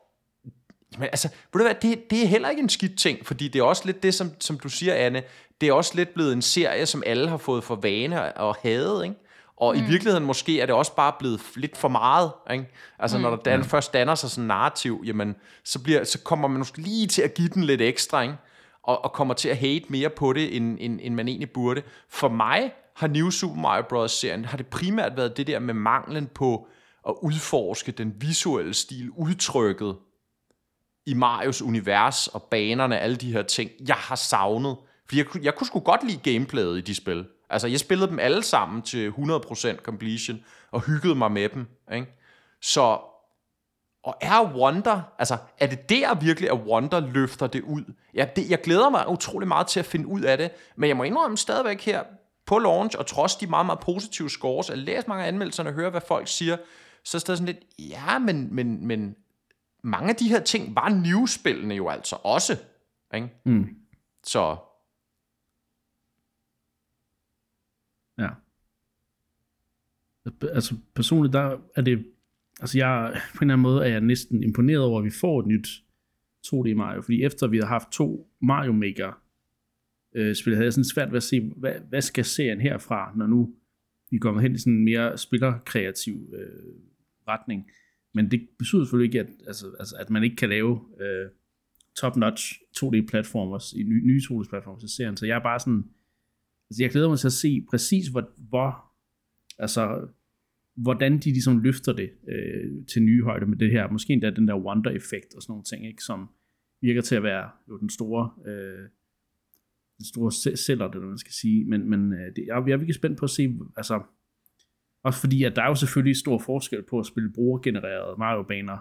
men 0.97 1.03
altså, 1.11 1.27
ved 1.27 1.59
du 1.59 1.63
hvad, 1.63 1.75
det, 1.81 2.09
det 2.09 2.23
er 2.23 2.27
heller 2.27 2.49
ikke 2.49 2.61
en 2.61 2.69
skidt 2.69 2.97
ting, 2.97 3.25
fordi 3.25 3.47
det 3.47 3.59
er 3.59 3.63
også 3.63 3.83
lidt 3.85 4.03
det, 4.03 4.13
som, 4.13 4.31
som 4.39 4.59
du 4.59 4.69
siger, 4.69 4.93
Anne, 4.93 5.23
det 5.61 5.69
er 5.69 5.73
også 5.73 5.91
lidt 5.95 6.13
blevet 6.13 6.33
en 6.33 6.41
serie, 6.41 6.85
som 6.85 7.03
alle 7.05 7.29
har 7.29 7.37
fået 7.37 7.63
for 7.63 7.75
vane 7.75 8.37
og 8.37 8.55
hade, 8.63 9.03
ikke? 9.03 9.15
Og 9.57 9.75
mm. 9.75 9.83
i 9.83 9.85
virkeligheden 9.85 10.25
måske 10.25 10.61
er 10.61 10.65
det 10.65 10.75
også 10.75 10.95
bare 10.95 11.13
blevet 11.19 11.41
lidt 11.55 11.77
for 11.77 11.87
meget. 11.87 12.31
Ikke? 12.51 12.65
Altså 12.99 13.17
mm. 13.17 13.21
når 13.21 13.29
der 13.29 13.37
dan, 13.37 13.63
først 13.63 13.93
danner 13.93 14.15
sig 14.15 14.29
sådan 14.29 14.43
en 14.43 14.47
narrativ, 14.47 15.03
jamen, 15.05 15.35
så, 15.63 15.79
bliver, 15.79 16.03
så 16.03 16.19
kommer 16.19 16.47
man 16.47 16.57
måske 16.57 16.77
lige 16.77 17.07
til 17.07 17.21
at 17.21 17.33
give 17.33 17.47
den 17.47 17.63
lidt 17.63 17.81
ekstra, 17.81 18.21
ikke? 18.21 18.35
Og, 18.83 19.03
og 19.03 19.13
kommer 19.13 19.33
til 19.33 19.49
at 19.49 19.57
hate 19.57 19.85
mere 19.89 20.09
på 20.09 20.33
det, 20.33 20.55
end, 20.55 20.77
end, 20.79 20.99
end 21.03 21.15
man 21.15 21.27
egentlig 21.27 21.51
burde. 21.51 21.81
For 22.09 22.29
mig 22.29 22.71
har 22.95 23.07
New 23.07 23.29
Super 23.29 23.55
Mario 23.55 23.83
Bros. 23.89 24.11
serien, 24.11 24.45
har 24.45 24.57
det 24.57 24.67
primært 24.67 25.17
været 25.17 25.37
det 25.37 25.47
der 25.47 25.59
med 25.59 25.73
manglen 25.73 26.27
på 26.27 26.67
at 27.07 27.13
udforske 27.21 27.91
den 27.91 28.13
visuelle 28.17 28.73
stil, 28.73 29.09
udtrykket 29.17 29.95
i 31.05 31.13
Marios 31.13 31.61
univers 31.61 32.27
og 32.27 32.43
banerne, 32.43 32.99
alle 32.99 33.15
de 33.15 33.31
her 33.31 33.41
ting, 33.41 33.71
jeg 33.87 33.95
har 33.95 34.15
savnet. 34.15 34.77
For 35.09 35.15
jeg, 35.15 35.25
jeg 35.43 35.55
kunne 35.55 35.67
sgu 35.67 35.79
godt 35.79 36.07
lide 36.07 36.31
gameplayet 36.31 36.77
i 36.77 36.81
de 36.81 36.95
spil. 36.95 37.25
Altså, 37.49 37.67
jeg 37.67 37.79
spillede 37.79 38.09
dem 38.09 38.19
alle 38.19 38.43
sammen 38.43 38.81
til 38.81 39.09
100% 39.09 39.75
completion, 39.81 40.39
og 40.71 40.81
hyggede 40.81 41.15
mig 41.15 41.31
med 41.31 41.49
dem. 41.49 41.67
Ikke? 41.93 42.07
Så, 42.61 42.99
og 44.03 44.17
er 44.21 44.53
Wonder, 44.55 45.01
altså, 45.19 45.37
er 45.57 45.67
det 45.67 45.89
der 45.89 46.15
virkelig, 46.15 46.49
at 46.49 46.57
Wonder 46.57 46.99
løfter 46.99 47.47
det 47.47 47.61
ud? 47.61 47.83
Ja, 48.13 48.27
det, 48.35 48.49
jeg 48.49 48.61
glæder 48.61 48.89
mig 48.89 49.09
utrolig 49.09 49.47
meget 49.47 49.67
til 49.67 49.79
at 49.79 49.85
finde 49.85 50.07
ud 50.07 50.21
af 50.21 50.37
det, 50.37 50.51
men 50.75 50.87
jeg 50.87 50.97
må 50.97 51.03
indrømme 51.03 51.37
stadigvæk 51.37 51.81
her 51.81 52.03
på 52.45 52.57
launch, 52.57 52.97
og 52.99 53.07
trods 53.07 53.35
de 53.35 53.47
meget, 53.47 53.65
meget 53.65 53.79
positive 53.79 54.29
scores, 54.29 54.69
at 54.69 54.77
læse 54.77 55.07
mange 55.07 55.23
af 55.23 55.27
anmeldelserne 55.27 55.69
og 55.69 55.73
høre, 55.73 55.89
hvad 55.89 56.01
folk 56.07 56.27
siger, 56.27 56.57
så 57.03 57.17
er 57.17 57.19
det 57.19 57.37
sådan 57.37 57.45
lidt, 57.45 57.57
ja, 57.79 58.19
men, 58.19 58.55
men, 58.55 58.87
men 58.87 59.15
mange 59.81 60.09
af 60.09 60.15
de 60.15 60.29
her 60.29 60.43
ting 60.43 60.75
var 60.75 60.89
new-spillene 60.89 61.75
jo 61.75 61.89
altså 61.89 62.15
også. 62.23 62.57
Ikke? 63.15 63.29
Mm. 63.45 63.75
Så 64.23 64.57
Ja. 68.19 68.29
Altså 70.41 70.75
personligt, 70.95 71.33
der 71.33 71.57
er 71.75 71.81
det, 71.81 72.05
altså 72.59 72.77
jeg, 72.77 73.21
på 73.35 73.43
en 73.43 73.51
eller 73.51 73.53
anden 73.53 73.63
måde 73.63 73.85
er 73.85 73.89
jeg 73.89 74.01
næsten 74.01 74.43
imponeret 74.43 74.81
over, 74.83 74.99
at 74.99 75.05
vi 75.05 75.09
får 75.09 75.39
et 75.39 75.47
nyt 75.47 75.67
2D 76.47 76.75
Mario, 76.75 77.01
fordi 77.01 77.23
efter 77.23 77.47
vi 77.47 77.57
har 77.57 77.65
haft 77.65 77.91
to 77.91 78.33
Mario 78.41 78.71
Maker 78.71 79.21
øh, 80.15 80.35
spil, 80.35 80.53
havde 80.53 80.65
jeg 80.65 80.73
sådan 80.73 80.85
svært 80.85 81.11
ved 81.11 81.17
at 81.17 81.23
se, 81.23 81.51
hvad, 81.55 81.73
hvad 81.89 82.01
skal 82.01 82.25
serien 82.25 82.61
herfra, 82.61 83.13
når 83.15 83.27
nu 83.27 83.55
vi 84.11 84.17
kommer 84.17 84.41
hen 84.41 84.55
i 84.55 84.57
sådan 84.57 84.73
en 84.73 84.85
mere 84.85 85.17
spillerkreativ 85.17 86.33
øh, 86.33 86.73
retning. 87.27 87.71
Men 88.13 88.31
det 88.31 88.47
betyder 88.57 88.83
selvfølgelig 88.83 89.09
ikke, 89.09 89.19
at, 89.19 89.29
altså, 89.47 89.75
altså, 89.79 89.95
at 89.99 90.09
man 90.09 90.23
ikke 90.23 90.35
kan 90.35 90.49
lave 90.49 90.79
øh, 91.01 91.29
top-notch 91.99 92.53
2D-platformers 92.77 93.73
i 93.79 93.83
nye, 93.83 94.05
nye 94.05 94.21
2D-platformer 94.29 94.79
til 94.79 94.89
serien. 94.89 95.17
Så 95.17 95.25
jeg 95.25 95.35
er 95.35 95.43
bare 95.43 95.59
sådan, 95.59 95.83
Altså, 96.69 96.83
jeg 96.83 96.91
glæder 96.91 97.09
mig 97.09 97.19
til 97.19 97.27
at 97.27 97.33
se 97.33 97.65
præcis, 97.69 98.07
hvor, 98.07 98.31
hvor 98.49 98.91
altså, 99.59 100.07
hvordan 100.75 101.19
de 101.19 101.29
ligesom 101.29 101.59
løfter 101.59 101.93
det 101.93 102.09
øh, 102.29 102.85
til 102.85 103.03
nye 103.03 103.23
højder 103.23 103.47
med 103.47 103.57
det 103.57 103.71
her. 103.71 103.91
Måske 103.91 104.13
endda 104.13 104.29
den 104.29 104.47
der 104.47 104.55
wonder-effekt 104.65 105.35
og 105.35 105.41
sådan 105.41 105.51
nogle 105.51 105.63
ting, 105.63 105.87
ikke? 105.87 106.03
som 106.03 106.29
virker 106.81 107.01
til 107.01 107.15
at 107.15 107.23
være 107.23 107.49
jo 107.69 107.77
den 107.77 107.89
store, 107.89 108.31
øh, 108.47 108.89
den 109.97 110.05
store 110.05 110.57
celler, 110.57 110.91
det 110.91 111.01
man 111.01 111.17
skal 111.17 111.33
sige. 111.33 111.65
Men, 111.65 111.89
men 111.89 112.13
øh, 112.13 112.35
det, 112.35 112.43
jeg, 112.47 112.63
jeg 112.67 112.73
er 112.73 112.77
virkelig 112.77 112.95
spændt 112.95 113.17
på 113.17 113.25
at 113.25 113.29
se, 113.29 113.57
altså, 113.77 114.01
også 115.03 115.19
fordi, 115.19 115.43
at 115.43 115.55
der 115.55 115.61
er 115.61 115.67
jo 115.67 115.75
selvfølgelig 115.75 116.17
stor 116.17 116.37
forskel 116.37 116.83
på 116.89 116.99
at 116.99 117.05
spille 117.05 117.33
brugergenererede 117.33 118.15
Mario-baner, 118.17 118.77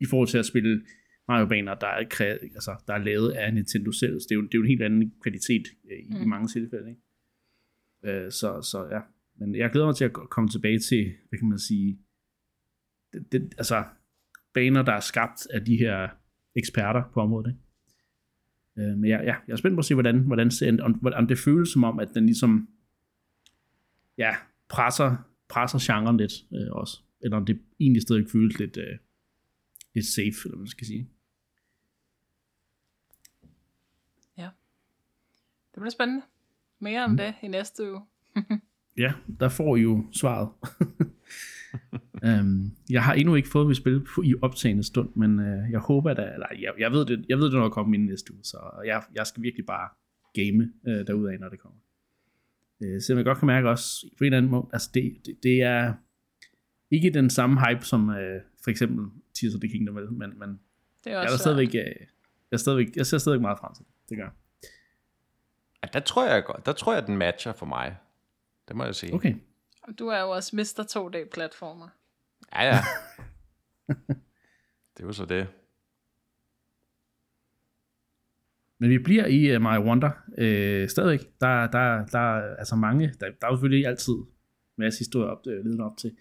i 0.00 0.06
forhold 0.06 0.28
til 0.28 0.38
at 0.38 0.46
spille 0.46 0.84
Mario-baner, 1.28 1.74
der 1.74 1.86
er, 1.86 2.04
altså, 2.54 2.82
der 2.86 2.94
er 2.94 2.98
lavet 2.98 3.30
af 3.30 3.54
Nintendo 3.54 3.92
selv. 3.92 4.20
Så 4.20 4.26
det 4.28 4.34
er 4.34 4.36
jo, 4.36 4.42
det 4.42 4.54
er 4.54 4.58
jo 4.58 4.62
en 4.62 4.68
helt 4.68 4.82
anden 4.82 5.12
kvalitet 5.22 5.66
øh, 5.90 5.98
i, 5.98 6.10
mm. 6.10 6.22
i 6.22 6.24
mange 6.24 6.48
tilfælde. 6.48 6.88
Ikke? 6.90 7.02
Øh, 8.24 8.32
så, 8.32 8.62
så 8.62 8.88
ja, 8.90 9.00
men 9.38 9.54
jeg 9.54 9.70
glæder 9.70 9.86
mig 9.86 9.96
til 9.96 10.04
at 10.04 10.12
komme 10.12 10.50
tilbage 10.50 10.78
til, 10.78 11.14
hvad 11.28 11.38
kan 11.38 11.48
man 11.48 11.58
sige, 11.58 11.98
det, 13.12 13.32
det, 13.32 13.54
altså 13.58 13.84
baner, 14.54 14.82
der 14.82 14.92
er 14.92 15.00
skabt 15.00 15.46
af 15.50 15.64
de 15.64 15.76
her 15.76 16.08
eksperter 16.56 17.02
på 17.14 17.20
området. 17.20 17.48
Ikke? 17.50 18.90
Øh, 18.90 18.98
men 18.98 19.10
ja, 19.10 19.16
ja, 19.22 19.34
jeg 19.46 19.52
er 19.52 19.56
spændt 19.56 19.76
på 19.76 19.78
at 19.78 19.84
se, 19.84 19.94
hvordan, 19.94 20.18
hvordan, 20.18 20.50
om, 20.80 21.06
om 21.14 21.26
det 21.26 21.38
føles 21.38 21.68
som 21.68 21.84
om, 21.84 21.98
at 21.98 22.08
den 22.14 22.26
ligesom 22.26 22.68
ja, 24.18 24.36
presser, 24.68 25.27
presser 25.48 25.78
genren 25.82 26.16
lidt 26.16 26.32
øh, 26.52 26.72
også. 26.72 27.00
Eller 27.20 27.36
om 27.36 27.46
det 27.46 27.60
egentlig 27.80 28.02
stadig 28.02 28.26
føles 28.32 28.58
lidt, 28.58 28.76
øh, 28.76 28.98
lidt 29.94 30.06
safe, 30.06 30.44
eller 30.44 30.56
hvad 30.56 30.58
man 30.58 30.66
skal 30.66 30.86
sige. 30.86 31.08
Ja. 34.36 34.48
Det 35.74 35.80
bliver 35.80 35.90
spændende. 35.90 36.22
Mere 36.78 37.04
om 37.04 37.10
mm. 37.10 37.16
det 37.16 37.34
i 37.42 37.48
næste 37.48 37.90
uge. 37.90 38.00
ja, 39.04 39.12
der 39.40 39.48
får 39.48 39.76
I 39.76 39.80
jo 39.80 40.06
svaret. 40.12 40.48
um, 42.22 42.72
jeg 42.90 43.04
har 43.04 43.14
endnu 43.14 43.34
ikke 43.34 43.48
fået 43.48 43.66
mit 43.66 43.76
spil 43.76 44.06
i 44.24 44.34
optagende 44.42 44.82
stund, 44.82 45.10
men 45.16 45.38
uh, 45.38 45.70
jeg 45.70 45.80
håber, 45.80 46.10
at 46.10 46.18
eller, 46.18 46.46
jeg, 46.60 46.72
jeg, 46.78 46.92
ved 46.92 47.06
det, 47.06 47.26
jeg 47.28 47.38
ved 47.38 47.44
det, 47.44 47.54
når 47.54 47.64
det 47.64 47.72
kommer 47.72 47.94
ind 47.94 48.04
næste 48.04 48.34
uge, 48.34 48.44
så 48.44 48.82
jeg, 48.86 49.02
jeg 49.14 49.26
skal 49.26 49.42
virkelig 49.42 49.66
bare 49.66 49.88
game 50.34 50.72
uh, 50.86 51.06
derudad, 51.06 51.38
når 51.38 51.48
det 51.48 51.58
kommer. 51.58 51.78
Uh, 52.80 53.00
så 53.00 53.14
jeg 53.16 53.24
godt 53.24 53.38
kan 53.38 53.46
mærke 53.46 53.68
også, 53.68 54.06
på 54.18 54.24
en 54.24 54.26
eller 54.26 54.38
anden 54.38 54.50
måde, 54.50 54.66
altså 54.72 54.90
det, 54.94 55.16
det, 55.26 55.42
det 55.42 55.62
er 55.62 55.94
ikke 56.90 57.10
den 57.10 57.30
samme 57.30 57.66
hype 57.66 57.84
som 57.84 58.08
uh, 58.08 58.14
for 58.64 58.70
eksempel 58.70 59.06
Tears 59.34 59.54
of 59.54 59.60
the 59.60 59.70
Kingdom, 59.70 59.94
men, 59.94 60.38
men 60.38 60.60
det 61.04 61.12
er 61.12 61.18
også 61.18 61.28
jeg, 61.28 61.34
er 61.34 61.38
stadigvæk, 61.38 61.68
uh, 61.68 61.74
jeg, 61.74 62.06
er 62.52 62.56
stadigvæk, 62.56 62.96
jeg 62.96 63.06
ser 63.06 63.18
stadigvæk 63.18 63.42
meget 63.42 63.58
frem 63.58 63.74
til 63.74 63.84
det. 63.84 63.92
Det 64.08 64.16
gør 64.16 64.30
Ja, 65.82 65.88
der 65.92 66.00
tror 66.00 66.26
jeg 66.26 66.44
godt. 66.44 66.66
Der 66.66 66.72
tror 66.72 66.94
jeg, 66.94 67.06
den 67.06 67.16
matcher 67.16 67.52
for 67.52 67.66
mig. 67.66 67.96
Det 68.68 68.76
må 68.76 68.84
jeg 68.84 68.94
sige. 68.94 69.14
Okay. 69.14 69.34
Du 69.98 70.08
er 70.08 70.20
jo 70.20 70.30
også 70.30 70.56
Mr. 70.56 70.82
2D-platformer. 70.96 71.88
Ja, 72.54 72.64
ja. 72.64 72.78
det 74.96 75.02
er 75.02 75.04
jo 75.04 75.12
så 75.12 75.24
det. 75.24 75.48
Men 78.78 78.90
vi 78.90 78.98
bliver 78.98 79.26
i 79.26 79.46
øh, 79.46 79.56
uh, 79.56 79.62
My 79.62 79.88
Wonder 79.88 80.10
uh, 80.28 80.88
stadigvæk. 80.88 81.20
Der, 81.40 81.66
der, 81.66 82.06
der 82.06 82.18
er 82.18 82.56
altså 82.56 82.76
mange, 82.76 83.14
der, 83.20 83.26
der 83.40 83.46
er 83.46 83.54
selvfølgelig 83.54 83.86
altid 83.86 84.14
masse 84.76 84.98
historier 84.98 85.28
op, 85.28 85.46
uh, 85.46 85.86
op 85.86 85.96
til. 85.96 86.16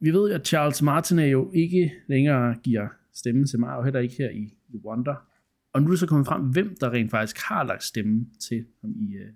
Vi 0.00 0.10
ved 0.10 0.32
at 0.32 0.46
Charles 0.46 0.82
Martinet 0.82 1.32
jo 1.32 1.50
ikke 1.54 1.92
længere 2.06 2.54
giver 2.62 2.88
stemme 3.14 3.46
til 3.46 3.60
Mario, 3.60 3.82
heller 3.82 4.00
ikke 4.00 4.14
her 4.18 4.30
i, 4.30 4.54
i 4.68 4.76
Wonder. 4.84 5.14
Og 5.72 5.82
nu 5.82 5.86
er 5.86 5.90
det 5.90 6.00
så 6.00 6.06
kommet 6.06 6.26
frem, 6.26 6.42
hvem 6.42 6.76
der 6.80 6.90
rent 6.90 7.10
faktisk 7.10 7.36
har 7.38 7.64
lagt 7.64 7.82
stemme 7.82 8.26
til 8.40 8.66
ham 8.80 8.90
i, 8.90 9.16
uh, 9.16 9.34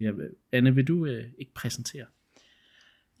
Ja, 0.00 0.12
Anne, 0.52 0.74
vil 0.74 0.88
du 0.88 1.06
øh, 1.06 1.24
ikke 1.38 1.54
præsentere? 1.54 2.06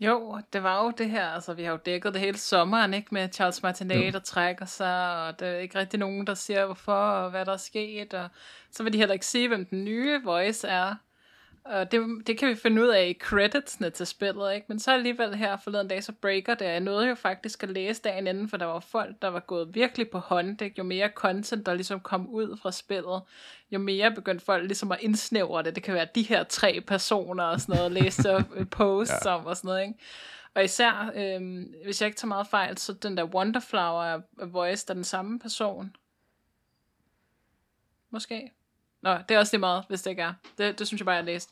Jo, 0.00 0.40
det 0.52 0.62
var 0.62 0.84
jo 0.84 0.90
det 0.90 1.10
her, 1.10 1.26
altså 1.28 1.54
vi 1.54 1.62
har 1.64 1.70
jo 1.70 1.78
dækket 1.86 2.12
det 2.14 2.20
hele 2.20 2.38
sommeren, 2.38 2.94
ikke, 2.94 3.14
med 3.14 3.28
Charles 3.32 3.62
Martinet, 3.62 4.14
der 4.14 4.20
trækker 4.20 4.64
sig, 4.64 5.26
og 5.26 5.40
der 5.40 5.46
er 5.46 5.58
ikke 5.58 5.78
rigtig 5.78 6.00
nogen, 6.00 6.26
der 6.26 6.34
siger 6.34 6.66
hvorfor, 6.66 6.92
og 6.92 7.30
hvad 7.30 7.46
der 7.46 7.52
er 7.52 7.56
sket, 7.56 8.14
og 8.14 8.28
så 8.70 8.82
vil 8.82 8.92
de 8.92 8.98
heller 8.98 9.12
ikke 9.12 9.26
sige, 9.26 9.48
hvem 9.48 9.66
den 9.66 9.84
nye 9.84 10.22
voice 10.24 10.68
er. 10.68 10.94
Og 11.64 11.92
det, 11.92 12.26
det 12.26 12.38
kan 12.38 12.48
vi 12.48 12.54
finde 12.54 12.82
ud 12.82 12.88
af 12.88 13.06
i 13.08 13.18
creditsene 13.20 13.90
til 13.90 14.06
spillet, 14.06 14.54
ikke? 14.54 14.66
Men 14.68 14.78
så 14.78 14.92
alligevel 14.92 15.34
her 15.34 15.56
forleden 15.56 15.88
dag, 15.88 16.04
så 16.04 16.12
breaker 16.12 16.54
det. 16.54 16.64
Jeg 16.64 16.80
nåede 16.80 17.08
jo 17.08 17.14
faktisk 17.14 17.62
at 17.62 17.68
læse 17.68 18.02
dagen 18.02 18.26
inden, 18.26 18.48
for 18.48 18.56
der 18.56 18.66
var 18.66 18.80
folk, 18.80 19.22
der 19.22 19.28
var 19.28 19.40
gået 19.40 19.74
virkelig 19.74 20.10
på 20.10 20.18
hånd. 20.18 20.62
Ikke? 20.62 20.74
Jo 20.78 20.84
mere 20.84 21.08
content, 21.08 21.66
der 21.66 21.74
ligesom 21.74 22.00
kom 22.00 22.28
ud 22.28 22.56
fra 22.62 22.72
spillet, 22.72 23.22
jo 23.70 23.78
mere 23.78 24.10
begyndte 24.10 24.44
folk 24.44 24.64
ligesom 24.64 24.92
at 24.92 24.98
indsnævre 25.00 25.62
det. 25.62 25.74
Det 25.74 25.82
kan 25.82 25.94
være 25.94 26.08
de 26.14 26.22
her 26.22 26.44
tre 26.44 26.80
personer 26.86 27.44
og 27.44 27.60
sådan 27.60 27.76
noget, 27.76 27.92
læste 27.92 28.44
posts 28.70 29.24
ja. 29.24 29.34
om 29.34 29.46
og 29.46 29.56
sådan 29.56 29.68
noget, 29.68 29.82
ikke? 29.82 29.98
Og 30.54 30.64
især, 30.64 31.12
øhm, 31.14 31.74
hvis 31.84 32.00
jeg 32.00 32.06
ikke 32.06 32.18
tager 32.18 32.28
meget 32.28 32.46
fejl, 32.46 32.78
så 32.78 32.92
den 32.92 33.16
der 33.16 33.24
Wonderflower 33.24 34.20
voice, 34.46 34.86
der 34.86 34.92
er 34.92 34.94
den 34.94 35.04
samme 35.04 35.38
person. 35.38 35.96
Måske. 38.10 38.50
Nå, 39.02 39.16
det 39.28 39.34
er 39.34 39.38
også 39.38 39.50
det 39.50 39.60
meget, 39.60 39.84
hvis 39.88 40.02
det 40.02 40.10
ikke 40.10 40.22
er. 40.22 40.32
Det, 40.58 40.78
det 40.78 40.86
synes 40.86 41.00
jeg 41.00 41.04
bare, 41.04 41.14
jeg 41.14 41.22
har 41.22 41.26
læst. 41.26 41.50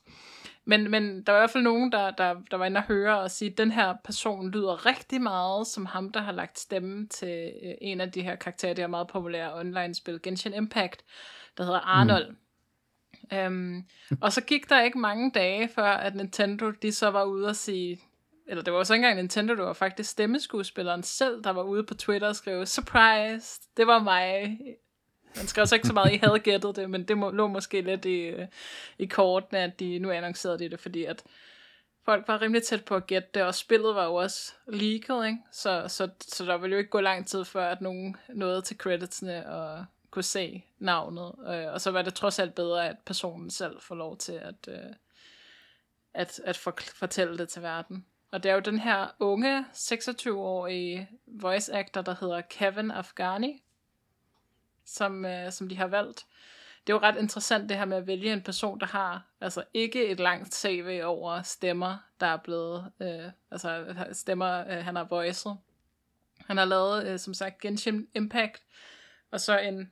Men, 0.64 0.90
men 0.90 1.22
der 1.22 1.32
var 1.32 1.38
i 1.38 1.40
hvert 1.40 1.50
fald 1.50 1.64
nogen, 1.64 1.92
der, 1.92 2.11
der, 2.11 2.34
der 2.50 2.56
var 2.56 2.66
inde 2.66 2.78
og 2.78 2.84
høre 2.84 3.20
og 3.20 3.30
sige, 3.30 3.50
at 3.50 3.58
den 3.58 3.70
her 3.70 3.94
person 4.04 4.50
lyder 4.50 4.87
rigtig 4.87 5.22
meget 5.22 5.66
som 5.66 5.87
ham, 5.87 6.12
der 6.12 6.20
har 6.20 6.32
lagt 6.32 6.58
stemme 6.58 7.08
til 7.08 7.52
øh, 7.62 7.74
en 7.80 8.00
af 8.00 8.12
de 8.12 8.22
her 8.22 8.37
karakterer, 8.37 8.74
det 8.74 8.82
er 8.82 8.87
meget 8.87 9.08
populære 9.08 9.54
online-spil, 9.54 10.22
Genshin 10.22 10.54
Impact, 10.54 11.04
der 11.58 11.64
hedder 11.64 11.80
Arnold. 11.80 12.30
Mm. 12.30 12.37
Um, 13.46 13.84
og 14.20 14.32
så 14.32 14.40
gik 14.40 14.68
der 14.68 14.80
ikke 14.80 14.98
mange 14.98 15.30
dage, 15.30 15.68
før 15.68 15.84
at 15.84 16.14
Nintendo, 16.14 16.70
de 16.70 16.92
så 16.92 17.11
var 17.11 17.24
ude 17.24 17.48
og 17.48 17.56
sige, 17.56 18.00
eller 18.46 18.62
det 18.62 18.72
var 18.72 18.78
også 18.78 18.94
ikke 18.94 19.04
engang 19.04 19.16
Nintendo, 19.16 19.54
det 19.54 19.64
var 19.64 19.72
faktisk 19.72 20.11
stemmeskuespilleren 20.11 21.02
selv, 21.02 21.44
der 21.44 21.50
var 21.50 21.62
ude 21.62 21.84
på 21.84 21.94
Twitter 21.94 22.28
og 22.28 22.37
skrev, 22.37 22.66
surprise, 22.66 23.61
det 23.76 23.87
var 23.87 24.02
mig, 24.02 24.58
man 25.37 25.47
skrev 25.47 25.67
så 25.67 25.75
ikke 25.75 25.87
så 25.87 25.93
meget, 25.93 26.12
I 26.12 26.17
havde 26.17 26.38
gættet 26.38 26.77
det, 26.77 26.91
men 26.91 27.05
det 27.05 27.19
må, 27.19 27.31
lå 27.31 27.47
måske 27.47 27.81
lidt 27.81 28.05
i, 28.05 28.21
øh, 28.21 28.47
i 28.99 29.07
kortene, 29.07 29.59
at 29.59 29.81
de 29.81 29.99
nu 29.99 30.11
annoncerede 30.11 30.71
det, 30.71 30.81
fordi 30.81 31.05
at 31.05 31.23
folk 32.05 32.29
var 32.29 32.43
rimelig 32.43 32.62
tæt 32.62 32.85
på 32.85 32.97
at 32.97 33.07
gætte 33.07 33.29
det, 33.35 33.43
og 33.43 33.55
spillet 33.55 33.95
var 33.95 34.05
jo 34.05 34.14
også 34.14 34.53
leaked, 34.67 35.25
ikke? 35.27 35.38
Så, 35.53 35.85
så, 35.88 36.09
så 36.21 36.45
der 36.45 36.57
ville 36.57 36.75
jo 36.75 36.79
ikke 36.79 36.91
gå 36.91 37.01
lang 37.01 37.27
tid 37.27 37.45
før, 37.45 37.69
at 37.69 37.81
nogen 37.81 38.17
nåede 38.29 38.62
til 38.62 38.77
creditsene 38.77 39.51
og 39.51 39.85
kunne 40.11 40.23
se 40.23 40.64
navnet. 40.79 41.35
Øh, 41.49 41.73
og 41.73 41.81
så 41.81 41.91
var 41.91 42.03
det 42.03 42.14
trods 42.14 42.38
alt 42.38 42.55
bedre, 42.55 42.88
at 42.88 42.97
personen 43.07 43.51
selv 43.51 43.81
får 43.81 43.95
lov 43.95 44.17
til 44.17 44.33
at, 44.33 44.69
øh, 44.69 44.93
at, 46.14 46.41
at 46.45 46.57
for, 46.57 46.79
fortælle 46.95 47.38
det 47.38 47.49
til 47.49 47.62
verden. 47.62 48.05
Og 48.31 48.43
det 48.43 48.51
er 48.51 48.55
jo 48.55 48.61
den 48.61 48.79
her 48.79 49.07
unge, 49.19 49.64
26-årige 49.75 51.09
voice 51.27 51.75
actor, 51.75 52.03
der 52.03 52.14
hedder 52.21 52.41
Kevin 52.41 52.91
Afghani, 52.91 53.62
som, 54.88 55.24
øh, 55.24 55.53
som 55.53 55.68
de 55.68 55.77
har 55.77 55.87
valgt. 55.87 56.27
Det 56.87 56.92
er 56.92 56.96
jo 56.96 57.03
ret 57.03 57.16
interessant 57.18 57.68
det 57.68 57.77
her 57.77 57.85
med 57.85 57.96
at 57.96 58.07
vælge 58.07 58.33
en 58.33 58.42
person, 58.42 58.81
der 58.81 58.87
har 58.87 59.27
altså 59.40 59.64
ikke 59.74 60.07
et 60.07 60.20
langt 60.20 60.55
CV 60.55 61.01
over 61.05 61.42
stemmer, 61.42 61.96
der 62.20 62.27
er 62.27 62.37
blevet, 62.37 62.92
øh, 63.01 63.31
altså 63.51 63.94
stemmer, 64.12 64.61
øh, 64.61 64.85
han 64.85 64.96
har 64.96 65.05
voicet. 65.05 65.57
Han 66.46 66.57
har 66.57 66.64
lavet, 66.64 67.07
øh, 67.07 67.18
som 67.18 67.35
sagt, 67.35 67.61
Genshin 67.61 68.09
Impact, 68.14 68.62
og 69.31 69.40
så 69.40 69.59
en, 69.59 69.90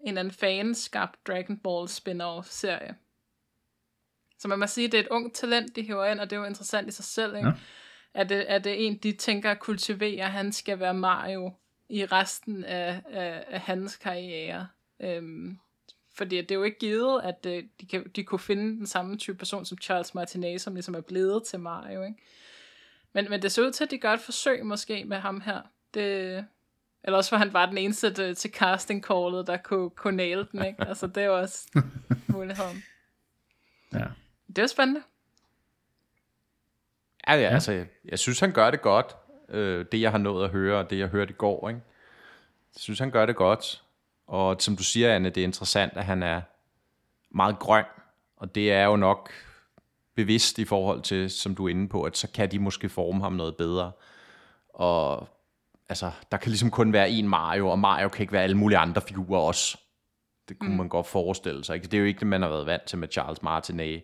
en 0.00 0.18
anden 0.18 0.32
fan 0.32 0.74
skabt 0.74 1.26
Dragon 1.26 1.58
Ball 1.58 1.88
spin-off 1.88 2.50
serie. 2.50 2.96
Så 4.38 4.48
man 4.48 4.58
må 4.58 4.66
sige, 4.66 4.84
at 4.84 4.92
det 4.92 4.98
er 4.98 5.04
et 5.04 5.08
ungt 5.08 5.34
talent, 5.34 5.76
de 5.76 5.82
hiver 5.82 6.04
ind, 6.04 6.20
og 6.20 6.30
det 6.30 6.36
er 6.36 6.40
jo 6.40 6.46
interessant 6.46 6.88
i 6.88 6.92
sig 6.92 7.04
selv. 7.04 7.36
Ikke? 7.36 7.48
Ja. 7.48 7.54
Er, 8.14 8.24
det, 8.24 8.52
er 8.52 8.58
det 8.58 8.86
en, 8.86 8.98
de 8.98 9.12
tænker 9.12 9.50
at 9.50 9.60
kultivere, 9.60 10.24
han 10.24 10.52
skal 10.52 10.80
være 10.80 10.94
Mario, 10.94 11.52
i 11.88 12.04
resten 12.04 12.64
af, 12.64 13.02
af, 13.10 13.44
af 13.48 13.60
hans 13.60 13.96
karriere. 13.96 14.68
Øhm, 15.00 15.58
fordi 16.14 16.36
det 16.36 16.50
er 16.50 16.54
jo 16.54 16.62
ikke 16.62 16.78
givet, 16.78 17.22
at 17.22 17.46
øh, 17.46 17.64
de, 17.80 17.86
kan, 17.86 18.08
de 18.16 18.24
kunne 18.24 18.38
finde 18.38 18.78
den 18.78 18.86
samme 18.86 19.18
type 19.18 19.38
person 19.38 19.64
som 19.64 19.78
Charles 19.78 20.14
Martinet, 20.14 20.60
som 20.60 20.74
ligesom 20.74 20.94
er 20.94 21.00
blevet 21.00 21.44
til 21.44 21.60
Mario. 21.60 22.02
Ikke? 22.02 22.18
Men, 23.12 23.30
men 23.30 23.42
det 23.42 23.52
ser 23.52 23.62
ud 23.62 23.72
til, 23.72 23.84
at 23.84 23.90
de 23.90 23.98
gør 23.98 24.12
et 24.12 24.20
forsøg 24.20 24.66
måske 24.66 25.04
med 25.04 25.16
ham 25.16 25.40
her. 25.40 25.60
Det, 25.94 26.46
eller 27.04 27.16
også 27.16 27.30
for 27.30 27.36
han 27.36 27.52
var 27.52 27.66
den 27.66 27.78
eneste 27.78 28.12
der, 28.12 28.34
til 28.34 28.50
casting 28.50 29.04
callet, 29.04 29.46
der 29.46 29.56
kunne, 29.56 29.90
kunne 29.90 30.16
nail 30.16 30.46
den. 30.52 30.64
Ikke? 30.64 30.84
Altså 30.88 31.06
det 31.06 31.16
er 31.16 31.26
jo 31.26 31.38
også 31.38 31.80
muligheden. 32.28 32.82
Ja. 33.92 34.06
Det 34.46 34.58
er 34.58 34.66
spændende. 34.66 35.02
Ja, 37.28 37.34
ja, 37.34 37.48
altså, 37.48 37.72
jeg, 37.72 37.86
jeg 38.04 38.18
synes, 38.18 38.40
han 38.40 38.52
gør 38.52 38.70
det 38.70 38.82
godt 38.82 39.16
øh, 39.48 39.86
det 39.92 40.00
jeg 40.00 40.10
har 40.10 40.18
nået 40.18 40.44
at 40.44 40.50
høre, 40.50 40.78
og 40.78 40.90
det 40.90 40.98
jeg 40.98 41.08
hørte 41.08 41.30
i 41.30 41.36
går. 41.36 41.68
Ikke? 41.68 41.80
Jeg 42.74 42.80
synes, 42.80 42.98
han 42.98 43.10
gør 43.10 43.26
det 43.26 43.36
godt. 43.36 43.82
Og 44.26 44.56
som 44.58 44.76
du 44.76 44.82
siger, 44.82 45.14
Anne, 45.14 45.30
det 45.30 45.40
er 45.40 45.44
interessant, 45.44 45.92
at 45.96 46.04
han 46.04 46.22
er 46.22 46.40
meget 47.30 47.58
grøn, 47.58 47.84
og 48.36 48.54
det 48.54 48.72
er 48.72 48.84
jo 48.84 48.96
nok 48.96 49.30
bevidst 50.14 50.58
i 50.58 50.64
forhold 50.64 51.02
til, 51.02 51.30
som 51.30 51.54
du 51.54 51.66
er 51.66 51.70
inde 51.70 51.88
på, 51.88 52.02
at 52.02 52.16
så 52.16 52.28
kan 52.30 52.50
de 52.50 52.58
måske 52.58 52.88
forme 52.88 53.22
ham 53.22 53.32
noget 53.32 53.56
bedre. 53.56 53.92
Og 54.68 55.28
altså, 55.88 56.10
der 56.30 56.36
kan 56.36 56.50
ligesom 56.50 56.70
kun 56.70 56.92
være 56.92 57.10
en 57.10 57.28
Mario, 57.28 57.68
og 57.68 57.78
Mario 57.78 58.08
kan 58.08 58.22
ikke 58.22 58.32
være 58.32 58.42
alle 58.42 58.56
mulige 58.56 58.78
andre 58.78 59.00
figurer 59.00 59.40
også. 59.40 59.78
Det 60.48 60.58
kunne 60.58 60.70
mm. 60.70 60.76
man 60.76 60.88
godt 60.88 61.06
forestille 61.06 61.64
sig. 61.64 61.74
Ikke? 61.74 61.86
Det 61.86 61.94
er 61.94 61.98
jo 61.98 62.04
ikke 62.04 62.20
det, 62.20 62.26
man 62.26 62.42
har 62.42 62.48
været 62.48 62.66
vant 62.66 62.82
til 62.82 62.98
med 62.98 63.08
Charles 63.12 63.42
Martinet. 63.42 64.02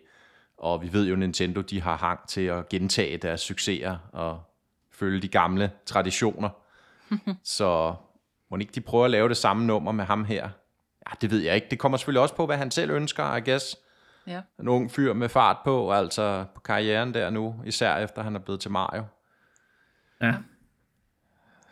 Og 0.57 0.81
vi 0.81 0.93
ved 0.93 1.07
jo, 1.07 1.15
Nintendo 1.15 1.61
de 1.61 1.81
har 1.81 1.97
hang 1.97 2.27
til 2.27 2.41
at 2.41 2.69
gentage 2.69 3.17
deres 3.17 3.41
succeser, 3.41 3.97
og 4.13 4.43
følge 5.01 5.21
de 5.21 5.27
gamle 5.27 5.71
traditioner. 5.85 6.49
så 7.43 7.95
må 8.51 8.57
ikke 8.57 8.71
de 8.75 8.81
prøve 8.81 9.05
at 9.05 9.11
lave 9.11 9.29
det 9.29 9.37
samme 9.37 9.65
nummer 9.65 9.91
med 9.91 10.05
ham 10.05 10.25
her? 10.25 10.49
Ja, 11.09 11.15
det 11.21 11.31
ved 11.31 11.39
jeg 11.39 11.55
ikke. 11.55 11.67
Det 11.71 11.79
kommer 11.79 11.97
selvfølgelig 11.97 12.21
også 12.21 12.35
på, 12.35 12.45
hvad 12.45 12.57
han 12.57 12.71
selv 12.71 12.91
ønsker, 12.91 13.35
I 13.35 13.49
guess. 13.49 13.77
Ja. 14.27 14.41
En 14.59 14.67
ung 14.67 14.91
fyr 14.91 15.13
med 15.13 15.29
fart 15.29 15.57
på, 15.63 15.93
altså 15.93 16.45
på 16.55 16.61
karrieren 16.61 17.13
der 17.13 17.29
nu, 17.29 17.55
især 17.65 17.97
efter 17.97 18.23
han 18.23 18.35
er 18.35 18.39
blevet 18.39 18.61
til 18.61 18.71
Mario. 18.71 19.03
Ja. 20.21 20.33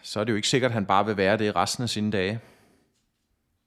så 0.02 0.20
er 0.20 0.24
det 0.24 0.32
jo 0.32 0.36
ikke 0.36 0.48
sikkert, 0.48 0.72
at 0.72 0.74
han 0.74 0.86
bare 0.86 1.06
vil 1.06 1.18
være 1.18 1.38
det 1.38 1.56
resten 1.56 1.84
af 1.84 1.89
sine 1.89 2.12
dage. 2.12 2.39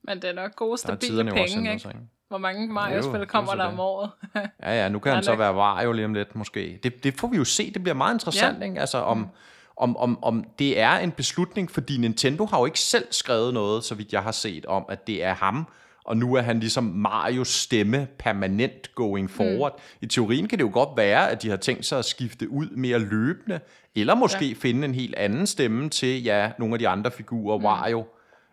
Men 0.05 0.23
det 0.23 0.31
er 0.31 0.35
nok 0.35 0.57
gode, 0.57 0.79
stabile 0.79 1.25
penge, 1.25 1.73
ikke? 1.73 1.91
Hvor 2.29 2.39
mange 2.39 2.69
Mario-spil 2.69 3.27
kommer 3.27 3.55
der 3.55 3.65
om 3.65 3.81
året? 3.81 4.11
ja, 4.35 4.83
ja, 4.83 4.89
nu 4.89 4.99
kan 4.99 5.15
han 5.15 5.23
så 5.23 5.37
være 5.37 5.55
Mario 5.55 5.93
lige 5.93 6.05
om 6.05 6.15
lidt, 6.15 6.37
måske. 6.37 6.81
Det, 6.83 7.05
det 7.05 7.15
får 7.15 7.29
vi 7.29 7.37
jo 7.37 7.45
se, 7.45 7.71
det 7.71 7.83
bliver 7.83 7.95
meget 7.95 8.15
interessant, 8.15 8.61
ja. 8.61 8.65
ikke? 8.65 8.81
Altså, 8.81 8.99
om, 8.99 9.29
om, 9.77 9.97
om, 9.97 10.25
om 10.25 10.45
det 10.59 10.81
er 10.81 10.93
en 10.93 11.11
beslutning, 11.11 11.71
fordi 11.71 11.97
Nintendo 11.97 12.47
har 12.47 12.59
jo 12.59 12.65
ikke 12.65 12.81
selv 12.81 13.07
skrevet 13.11 13.55
noget, 13.55 13.85
så 13.85 13.95
vidt 13.95 14.13
jeg 14.13 14.23
har 14.23 14.33
set, 14.33 14.67
om 14.67 14.85
at 14.89 15.07
det 15.07 15.25
er 15.25 15.35
ham, 15.35 15.67
og 16.05 16.17
nu 16.17 16.35
er 16.35 16.41
han 16.41 16.61
ligesom 16.61 16.85
Marios 16.85 17.49
stemme 17.49 18.09
permanent 18.19 18.95
going 18.95 19.31
forward. 19.31 19.73
Mm. 19.77 19.99
I 20.01 20.07
teorien 20.07 20.49
kan 20.49 20.59
det 20.59 20.65
jo 20.65 20.71
godt 20.73 20.97
være, 20.97 21.31
at 21.31 21.43
de 21.43 21.51
har 21.51 21.57
tænkt 21.57 21.87
sig 21.87 21.99
at 21.99 22.05
skifte 22.05 22.51
ud 22.51 22.71
mere 22.71 22.99
løbende, 22.99 23.61
eller 23.95 24.15
måske 24.15 24.47
ja. 24.47 24.55
finde 24.61 24.85
en 24.85 24.95
helt 24.95 25.15
anden 25.15 25.47
stemme 25.47 25.89
til 25.91 26.23
ja, 26.23 26.53
nogle 26.59 26.75
af 26.75 26.79
de 26.79 26.89
andre 26.89 27.11
figurer, 27.11 27.59
mm. 27.59 27.65
Wario, 27.65 28.07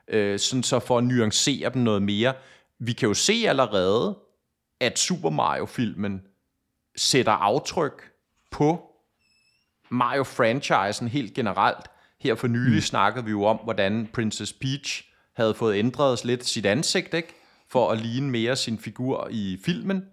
øh, 0.08 0.40
sådan 0.40 0.64
så 0.64 0.80
for 0.80 0.98
at 0.98 1.04
nuancere 1.04 1.70
dem 1.70 1.82
noget 1.82 2.02
mere. 2.02 2.34
Vi 2.80 2.94
kan 2.94 3.08
jo 3.08 3.14
se 3.14 3.44
allerede, 3.48 4.18
at 4.80 5.00
Super 5.00 5.30
Mario-filmen 5.30 6.22
sætter 6.96 7.32
aftryk 7.32 8.12
på 8.52 8.89
Mario-franchisen 9.92 11.08
helt 11.08 11.34
generelt. 11.34 11.86
Her 12.20 12.36
for 12.36 12.48
nylig 12.48 12.76
mm. 12.76 12.82
snakkede 12.82 13.26
vi 13.26 13.32
jo 13.32 13.44
om, 13.44 13.60
hvordan 13.64 14.10
Princess 14.14 14.54
Peach 14.54 15.04
havde 15.36 15.54
fået 15.54 15.76
ændret 15.76 16.26
lidt 16.26 16.46
sit 16.46 16.66
ansigt, 16.66 17.14
ikke? 17.14 17.36
for 17.70 17.92
at 17.92 18.02
ligne 18.02 18.30
mere 18.30 18.56
sin 18.56 18.80
figur 18.80 19.28
i 19.32 19.60
filmen. 19.66 20.06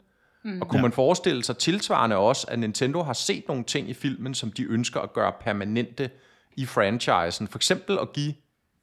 Mm. 0.45 0.61
Og 0.61 0.69
kunne 0.69 0.79
ja. 0.79 0.83
man 0.83 0.93
forestille 0.93 1.45
sig 1.45 1.59
tilsvarende 1.59 2.17
også, 2.17 2.47
at 2.51 2.59
Nintendo 2.59 3.03
har 3.03 3.13
set 3.13 3.45
nogle 3.49 3.65
ting 3.65 3.91
i 3.91 3.95
filmen, 3.95 4.35
som 4.35 4.53
de 4.53 4.63
ønsker 4.63 5.01
at 5.01 5.13
gøre 5.13 5.33
permanente 5.41 6.11
i 6.57 6.67
franchisen. 6.67 7.49
For 7.49 7.59
eksempel 7.59 7.99
at 7.99 8.13
give 8.13 8.35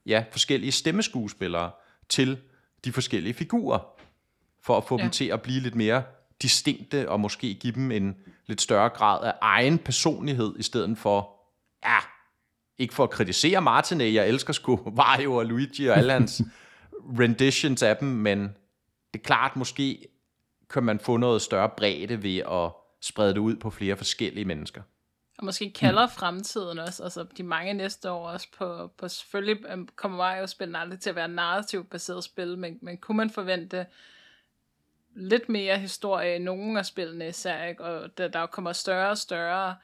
ja, 0.06 0.24
forskellige 0.32 0.72
stemmeskuespillere 0.72 1.72
til 2.10 2.38
de 2.86 2.92
forskellige 2.92 3.34
figurer, 3.34 3.80
for 4.64 4.78
at 4.78 4.84
få 4.84 4.98
ja. 4.98 5.04
dem 5.04 5.12
til 5.12 5.26
at 5.26 5.42
blive 5.42 5.60
lidt 5.60 5.76
mere 5.76 6.04
distinkte, 6.42 7.10
og 7.10 7.20
måske 7.20 7.54
give 7.54 7.74
dem 7.74 7.92
en 7.92 8.16
lidt 8.48 8.62
større 8.62 8.90
grad 8.90 9.26
af 9.26 9.34
egen 9.42 9.78
personlighed, 9.78 10.54
i 10.60 10.64
stedet 10.64 10.98
for, 10.98 11.30
ja, 11.86 11.98
ikke 12.78 12.94
for 12.94 13.04
at 13.04 13.10
kritisere 13.10 13.62
Martin, 13.62 14.02
jeg 14.02 14.28
elsker 14.28 14.54
sgu 14.54 14.80
Mario 14.96 15.36
og 15.36 15.46
Luigi 15.46 15.88
og 15.88 15.98
alle 15.98 16.14
hans 16.14 16.42
renditions 17.20 17.84
af 17.84 17.98
dem, 17.98 18.08
men 18.08 18.40
det 19.14 19.20
er 19.20 19.24
klart, 19.24 19.56
måske 19.56 20.08
kan 20.70 20.84
man 20.84 21.00
få 21.00 21.18
noget 21.18 21.42
større 21.42 21.70
bredde 21.78 22.24
ved 22.24 22.38
at 22.38 22.72
sprede 23.02 23.34
det 23.34 23.40
ud 23.40 23.56
på 23.56 23.70
flere 23.70 23.98
forskellige 23.98 24.46
mennesker. 24.46 24.82
Og 25.38 25.46
måske 25.46 25.74
kalder 25.74 26.06
mm. 26.06 26.12
fremtiden 26.12 26.80
også, 26.80 27.04
altså 27.04 27.26
de 27.38 27.44
mange 27.44 27.74
næste 27.74 28.12
år 28.12 28.30
også 28.30 28.48
på, 28.58 28.92
på 28.98 29.08
selvfølgelig 29.08 29.58
kommer 29.96 30.18
Mario-spillene 30.18 30.80
aldrig 30.80 31.00
til 31.00 31.10
at 31.10 31.16
være 31.16 31.28
narrativt 31.28 31.90
baseret 31.90 32.24
spil, 32.24 32.58
men, 32.58 32.80
men 32.82 32.98
kunne 32.98 33.18
man 33.18 33.30
forvente 33.30 33.86
lidt 35.16 35.50
mere 35.50 35.80
historie 35.80 36.36
i 36.36 36.40
nogle 36.40 36.80
af 36.80 36.86
spillene 36.86 37.28
især, 37.28 37.64
ikke? 37.64 37.84
og 37.84 38.18
der, 38.18 38.28
der 38.28 38.46
kommer 38.46 38.74
større 38.74 39.10
og 39.10 39.18
større 39.18 39.76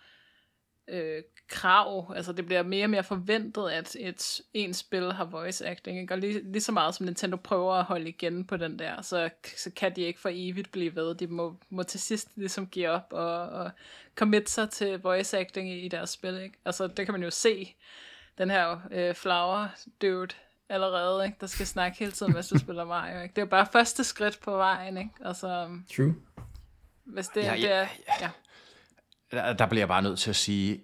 øh, 0.87 1.23
krav, 1.47 2.13
altså 2.15 2.33
det 2.33 2.45
bliver 2.45 2.63
mere 2.63 2.85
og 2.85 2.89
mere 2.89 3.03
forventet, 3.03 3.69
at 3.69 3.95
et 3.99 4.41
en 4.53 4.73
spil 4.73 5.11
har 5.11 5.25
voice 5.25 5.67
acting, 5.67 6.01
ikke? 6.01 6.13
og 6.13 6.17
lige, 6.17 6.51
lige 6.51 6.61
så 6.61 6.71
meget 6.71 6.95
som 6.95 7.05
Nintendo 7.05 7.37
prøver 7.37 7.73
at 7.73 7.83
holde 7.83 8.09
igen 8.09 8.45
på 8.45 8.57
den 8.57 8.79
der, 8.79 9.01
så, 9.01 9.29
så 9.57 9.71
kan 9.75 9.95
de 9.95 10.01
ikke 10.01 10.19
for 10.19 10.29
evigt 10.33 10.71
blive 10.71 10.95
ved, 10.95 11.15
de 11.15 11.27
må, 11.27 11.55
må 11.69 11.83
til 11.83 11.99
sidst 11.99 12.29
ligesom 12.35 12.67
give 12.67 12.89
op 12.89 13.07
og, 13.11 13.49
og 13.49 13.71
commit 14.15 14.49
sig 14.49 14.69
til 14.69 14.99
voice 14.99 15.39
acting 15.39 15.69
i, 15.69 15.79
i 15.79 15.87
deres 15.87 16.09
spil, 16.09 16.41
ikke? 16.41 16.57
altså 16.65 16.87
det 16.87 17.05
kan 17.05 17.13
man 17.13 17.23
jo 17.23 17.29
se, 17.29 17.75
den 18.37 18.49
her 18.49 18.79
øh, 18.91 19.15
flower 19.15 19.67
dude 20.01 20.35
allerede, 20.69 21.25
ikke? 21.25 21.37
der 21.41 21.47
skal 21.47 21.67
snakke 21.67 21.99
hele 21.99 22.11
tiden, 22.11 22.33
hvis 22.33 22.47
du 22.47 22.59
spiller 22.65 22.85
Mario, 22.85 23.21
ikke? 23.21 23.35
det 23.35 23.41
er 23.41 23.45
bare 23.45 23.67
første 23.71 24.03
skridt 24.03 24.39
på 24.39 24.51
vejen, 24.57 24.97
ikke? 24.97 25.11
altså, 25.25 25.67
True. 25.95 26.15
Hvis 27.05 27.27
det, 27.27 27.43
ja, 27.43 27.55
det 27.55 27.71
er, 27.71 27.87
ja. 28.21 28.29
Der, 29.31 29.53
der 29.53 29.65
bliver 29.65 29.81
jeg 29.81 29.87
bare 29.87 30.01
nødt 30.01 30.19
til 30.19 30.29
at 30.29 30.35
sige, 30.35 30.83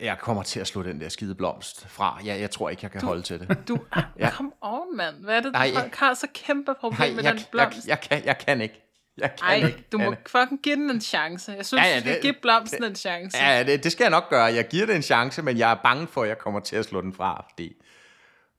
jeg 0.00 0.18
kommer 0.18 0.42
til 0.42 0.60
at 0.60 0.66
slå 0.66 0.82
den 0.82 1.00
der 1.00 1.08
skide 1.08 1.34
blomst 1.34 1.88
fra. 1.88 2.20
Ja, 2.24 2.36
jeg 2.40 2.50
tror 2.50 2.70
ikke, 2.70 2.80
jeg 2.84 2.90
kan 2.90 3.00
du, 3.00 3.06
holde 3.06 3.22
til 3.22 3.40
det. 3.40 3.68
Du, 3.68 3.78
ja. 4.18 4.30
come 4.30 4.52
on, 4.62 4.96
mand. 4.96 5.24
Hvad 5.24 5.36
er 5.36 5.40
det, 5.40 5.54
du 5.54 5.58
jeg, 5.58 5.90
har 5.94 6.14
så 6.14 6.26
kæmpe 6.34 6.74
problem 6.80 7.00
nej, 7.00 7.16
med 7.16 7.24
jeg, 7.24 7.34
den 7.34 7.42
blomst? 7.50 7.86
Jeg, 7.86 7.88
jeg, 7.88 8.00
kan, 8.00 8.26
jeg 8.26 8.38
kan 8.38 8.60
ikke. 8.60 8.82
Jeg 9.18 9.30
kan 9.30 9.62
Ej, 9.62 9.66
ikke, 9.66 9.84
du 9.92 9.98
må 9.98 10.14
fucking 10.26 10.62
give 10.62 10.76
den 10.76 10.90
en 10.90 11.00
chance. 11.00 11.52
Jeg 11.52 11.66
synes, 11.66 11.84
ja, 11.84 11.88
ja, 11.88 11.96
du 11.96 12.00
skal 12.00 12.14
det, 12.14 12.22
give 12.22 12.34
blomsten 12.42 12.82
det, 12.82 12.88
en 12.88 12.96
chance. 12.96 13.38
Ja, 13.38 13.62
det, 13.62 13.84
det 13.84 13.92
skal 13.92 14.04
jeg 14.04 14.10
nok 14.10 14.30
gøre. 14.30 14.44
Jeg 14.44 14.68
giver 14.68 14.86
det 14.86 14.96
en 14.96 15.02
chance, 15.02 15.42
men 15.42 15.58
jeg 15.58 15.70
er 15.70 15.74
bange 15.82 16.06
for, 16.06 16.22
at 16.22 16.28
jeg 16.28 16.38
kommer 16.38 16.60
til 16.60 16.76
at 16.76 16.84
slå 16.84 17.00
den 17.00 17.14
fra, 17.14 17.46
fordi... 17.50 17.76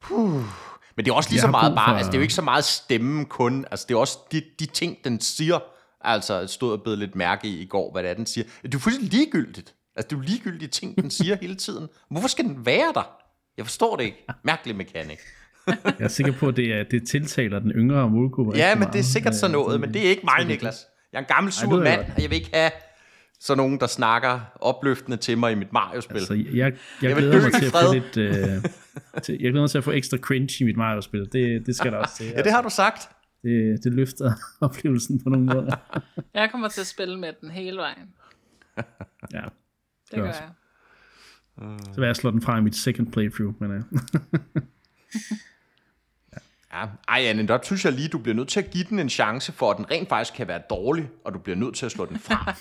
Puh. 0.02 0.44
Men 0.96 1.06
det 1.06 1.12
er 1.12 1.16
også 1.16 1.30
lige 1.30 1.42
så 1.42 1.48
meget 1.48 1.76
bare... 1.76 1.90
For... 1.90 1.96
Altså, 1.96 2.12
det 2.12 2.16
er 2.16 2.20
jo 2.20 2.22
ikke 2.22 2.34
så 2.34 2.42
meget 2.42 2.64
stemme 2.64 3.26
kun. 3.26 3.66
Altså, 3.72 3.86
det 3.90 3.96
er 3.96 4.00
også 4.00 4.18
de, 4.32 4.42
de 4.60 4.66
ting, 4.66 4.98
den 5.04 5.22
siger. 5.22 5.60
Altså, 6.02 6.48
stod 6.48 6.72
og 6.72 6.82
blev 6.84 6.98
lidt 6.98 7.16
mærke 7.16 7.48
i 7.48 7.62
i 7.62 7.66
går, 7.66 7.92
hvad 7.92 8.04
det 8.04 8.10
er, 8.10 8.16
den 8.16 8.26
siger. 8.26 8.46
Det 8.64 8.76
er 8.76 8.80
fuldstændig 8.80 9.14
ligegyldigt. 9.14 9.74
Altså, 9.96 10.08
det 10.10 10.16
er 10.16 10.18
jo 10.18 10.22
ligegyldige 10.22 10.70
ting, 10.70 10.98
den 10.98 11.12
siger 11.12 11.38
hele 11.42 11.56
tiden. 11.56 11.88
Hvorfor 12.10 12.28
skal 12.28 12.46
den 12.46 12.66
være 12.66 12.92
der? 12.94 13.10
Jeg 13.58 13.66
forstår 13.66 13.96
det 13.96 14.04
ikke. 14.04 14.26
Mærkelig 14.44 14.76
mekanik. 14.76 15.18
jeg 15.68 15.94
er 16.00 16.08
sikker 16.08 16.32
på, 16.32 16.48
at 16.48 16.56
det, 16.56 16.74
er, 16.74 16.84
det 16.92 17.08
tiltaler 17.08 17.60
den 17.60 17.72
yngre 17.72 18.10
målgruppe. 18.10 18.58
Ja, 18.58 18.76
men 18.76 18.88
det 18.88 19.00
er 19.00 19.04
sikkert 19.04 19.36
sådan 19.36 19.52
noget, 19.52 19.80
men 19.80 19.94
det 19.94 20.06
er 20.06 20.10
ikke 20.10 20.22
mig, 20.24 20.46
Niklas. 20.48 20.86
Jeg 21.14 21.18
er 21.18 21.22
en 21.22 21.28
gammel 21.28 21.54
sur 21.54 21.84
mand, 21.84 22.00
og 22.16 22.22
jeg 22.22 22.30
vil 22.30 22.36
ikke 22.36 22.50
have 22.54 22.72
sådan 23.40 23.58
nogen, 23.58 23.80
der 23.80 23.88
snakker 23.88 24.40
opløftende 24.62 25.18
til 25.18 25.38
mig 25.38 25.52
i 25.52 25.56
mit 25.56 25.74
Mario-spil. 25.74 26.18
Altså, 26.18 26.34
jeg, 26.34 26.46
jeg, 26.56 26.74
jeg, 27.02 27.16
glæder 27.16 27.42
mig 27.42 27.54
til 27.54 27.66
at 27.66 27.72
få 27.72 27.94
lidt... 27.94 28.18
Uh, 28.18 28.72
til, 29.24 29.34
jeg 29.42 29.52
glæder 29.52 29.62
mig 29.62 29.70
til 29.70 29.78
at 29.78 29.84
få 29.84 29.92
ekstra 29.92 30.18
cringe 30.18 30.58
i 30.60 30.64
mit 30.64 30.78
Mario-spil. 30.78 31.30
Det, 31.32 31.66
det 31.66 31.76
skal 31.76 31.92
der 31.92 31.98
også 31.98 32.16
til. 32.18 32.26
ja, 32.36 32.42
det 32.42 32.52
har 32.52 32.62
du 32.62 32.70
sagt. 32.70 33.10
Det, 33.44 33.84
det 33.84 33.94
løfter 33.94 34.32
oplevelsen 34.62 35.24
på 35.24 35.30
nogle 35.30 35.46
måder. 35.46 35.76
jeg 36.34 36.52
kommer 36.52 36.68
til 36.68 36.82
at 36.82 36.88
spille 36.88 37.20
med 37.20 37.34
den 37.42 37.52
hele 37.52 37.78
vejen. 37.78 38.14
ja. 39.34 39.44
Det 40.12 40.20
gør 40.20 40.26
jeg. 40.26 40.50
Så 41.94 42.00
vil 42.00 42.06
jeg 42.06 42.16
slå 42.16 42.32
den 42.32 42.42
fra 42.42 42.58
i 42.58 42.62
mit 42.62 42.76
second 42.76 43.12
playthrough, 43.12 43.54
men 43.62 43.72
uh. 43.72 43.84
ja. 46.74 46.88
Ej, 47.08 47.22
Anne, 47.26 47.48
der 47.48 47.60
synes 47.64 47.86
jeg 47.86 47.94
lige, 47.94 48.08
du 48.08 48.18
bliver 48.18 48.36
nødt 48.36 48.48
til 48.48 48.60
at 48.60 48.72
give 48.72 48.84
den 48.84 49.00
en 49.00 49.10
chance, 49.10 49.52
for 49.52 49.72
at 49.72 49.78
den 49.78 49.92
rent 49.92 50.10
faktisk 50.10 50.34
kan 50.34 50.48
være 50.48 50.62
dårlig, 50.70 51.10
og 51.26 51.34
du 51.34 51.40
bliver 51.40 51.56
nødt 51.56 51.76
til 51.76 51.86
at 51.86 51.92
slå 51.92 52.06
den 52.06 52.20
fra. 52.20 52.56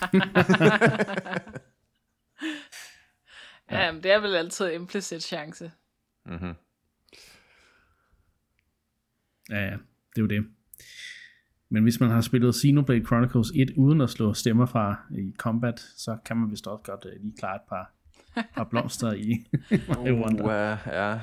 ja, 3.70 3.92
men 3.92 4.02
det 4.02 4.10
er 4.10 4.20
vel 4.20 4.34
altid 4.34 4.72
implicit 4.72 5.22
chance. 5.22 5.70
Mm-hmm. 6.26 6.54
Ja, 9.50 9.64
ja, 9.64 9.76
det 10.16 10.18
er 10.18 10.22
jo 10.22 10.26
det. 10.26 10.46
Men 11.68 11.82
hvis 11.82 12.00
man 12.00 12.10
har 12.10 12.20
spillet 12.20 12.54
Xenoblade 12.54 13.04
Chronicles 13.04 13.52
1 13.54 13.70
uden 13.76 14.00
at 14.00 14.10
slå 14.10 14.34
stemmer 14.34 14.66
fra 14.66 14.96
i 15.18 15.34
combat, 15.38 15.80
så 15.80 16.18
kan 16.24 16.36
man 16.36 16.50
vist 16.50 16.66
også 16.66 16.82
godt 16.82 17.04
uh, 17.04 17.22
lige 17.22 17.36
klare 17.38 17.56
et 17.56 17.62
par, 17.68 17.92
par 18.54 18.64
blomster 18.64 19.12
i 19.12 19.46
Mario 19.88 20.14
Wonder. 20.14 20.44
Uh, 20.44 20.92
ja. 20.92 21.20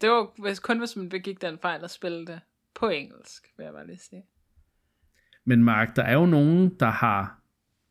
Det 0.00 0.10
var 0.10 0.42
hvis, 0.42 0.60
kun, 0.60 0.78
hvis 0.78 0.96
man 0.96 1.08
begik 1.08 1.42
den 1.42 1.58
fejl 1.62 1.84
at 1.84 1.90
spille 1.90 2.26
det 2.26 2.40
på 2.74 2.88
engelsk, 2.88 3.46
vil 3.56 3.64
jeg 3.64 3.72
bare 3.72 3.86
lige 3.86 3.98
sige. 3.98 4.22
Men 5.44 5.64
Mark, 5.64 5.96
der 5.96 6.02
er 6.02 6.14
jo 6.14 6.26
nogen, 6.26 6.76
der 6.80 6.90
har 6.90 7.40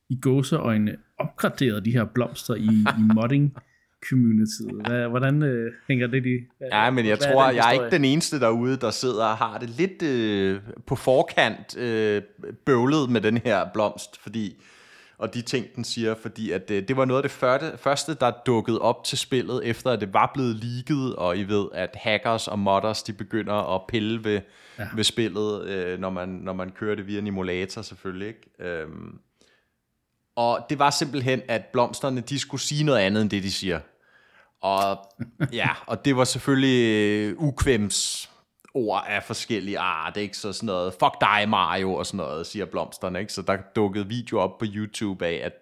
i 0.10 0.20
gåseøjne 0.22 0.98
opgraderet 1.18 1.86
de 1.86 1.92
her 1.92 2.06
blomster 2.06 2.56
i, 2.56 2.86
i 3.00 3.14
modding 3.14 3.56
communityet. 4.10 4.88
Hvad, 4.88 5.08
hvordan 5.08 5.44
øh, 5.44 5.72
hænger 5.88 6.08
det 6.08 6.26
i? 6.26 6.38
Hvad, 6.58 6.68
ja, 6.72 6.90
men 6.90 7.06
jeg 7.06 7.18
hvad 7.18 7.32
tror, 7.32 7.44
er 7.44 7.52
jeg 7.52 7.68
er 7.68 7.72
ikke 7.72 7.92
den 7.92 8.06
eneste 8.06 8.40
derude, 8.40 8.78
der 8.78 8.92
sidder 8.92 9.26
og 9.26 9.38
har 9.38 9.58
det 9.58 9.70
lidt 9.70 10.04
øh, 10.04 10.60
på 10.86 10.96
forkant 10.96 11.78
øh, 11.78 12.22
bøvlet 12.66 13.10
med 13.10 13.22
den 13.22 13.38
her 13.38 13.66
blomst, 13.74 14.22
fordi 14.22 14.64
og 15.20 15.34
de 15.34 15.42
ting, 15.42 15.66
den 15.76 15.84
siger, 15.84 16.16
fordi 16.16 16.52
at 16.52 16.70
det, 16.70 16.76
øh, 16.76 16.88
det 16.88 16.98
var 16.98 17.06
noget 17.06 17.20
af 17.20 17.24
det 17.24 17.32
første, 17.32 17.78
første, 17.78 18.14
der 18.14 18.32
dukkede 18.46 18.82
op 18.82 19.04
til 19.04 19.18
spillet, 19.18 19.66
efter 19.66 19.92
at 19.92 20.02
det 20.02 20.14
var 20.14 20.32
blevet 20.34 20.56
leaget, 20.56 21.16
og 21.16 21.38
I 21.38 21.44
ved, 21.44 21.66
at 21.74 21.90
hackers 21.96 22.48
og 22.48 22.60
modders, 22.60 23.04
de 23.04 23.14
begynder 23.14 23.76
at 23.76 23.82
pille 23.88 24.24
ved, 24.24 24.42
ja. 24.80 24.88
ved 24.96 25.04
spillet, 25.04 25.66
øh, 25.66 26.00
når, 26.00 26.10
man, 26.10 26.30
når 26.30 26.54
man 26.54 26.70
kører 26.70 26.96
det 26.96 27.08
via 27.08 27.20
en 27.20 27.28
emulator 27.28 27.82
selvfølgelig, 27.82 28.28
ikke? 28.28 28.50
Øhm, 28.60 29.20
og 30.40 30.66
det 30.70 30.80
var 30.80 30.90
simpelthen, 30.90 31.42
at 31.48 31.66
blomsterne, 31.66 32.22
de 32.22 32.40
skulle 32.40 32.62
sige 32.62 32.84
noget 32.84 33.00
andet, 33.00 33.22
end 33.22 33.30
det, 33.30 33.44
de 33.44 33.52
siger. 33.52 33.80
Og 34.62 34.98
ja, 35.54 35.70
og 35.88 36.06
det 36.06 36.18
var 36.18 36.24
selvfølgelig 36.24 36.86
øh, 36.86 37.36
ukvems 37.38 38.30
ord 38.74 39.06
af 39.08 39.24
forskellige 39.24 39.80
art, 39.80 40.18
ikke? 40.18 40.38
Så 40.38 40.54
sådan 40.54 40.68
noget, 40.68 40.94
fuck 40.94 41.22
dig 41.22 41.50
Mario, 41.50 41.94
og 41.94 42.06
sådan 42.06 42.18
noget, 42.18 42.48
siger 42.48 42.66
blomsterne, 42.66 43.20
ikke? 43.20 43.34
Så 43.34 43.42
der 43.42 43.58
dukkede 43.76 44.08
video 44.08 44.40
op 44.40 44.58
på 44.58 44.66
YouTube 44.68 45.26
af, 45.26 45.42
at, 45.44 45.54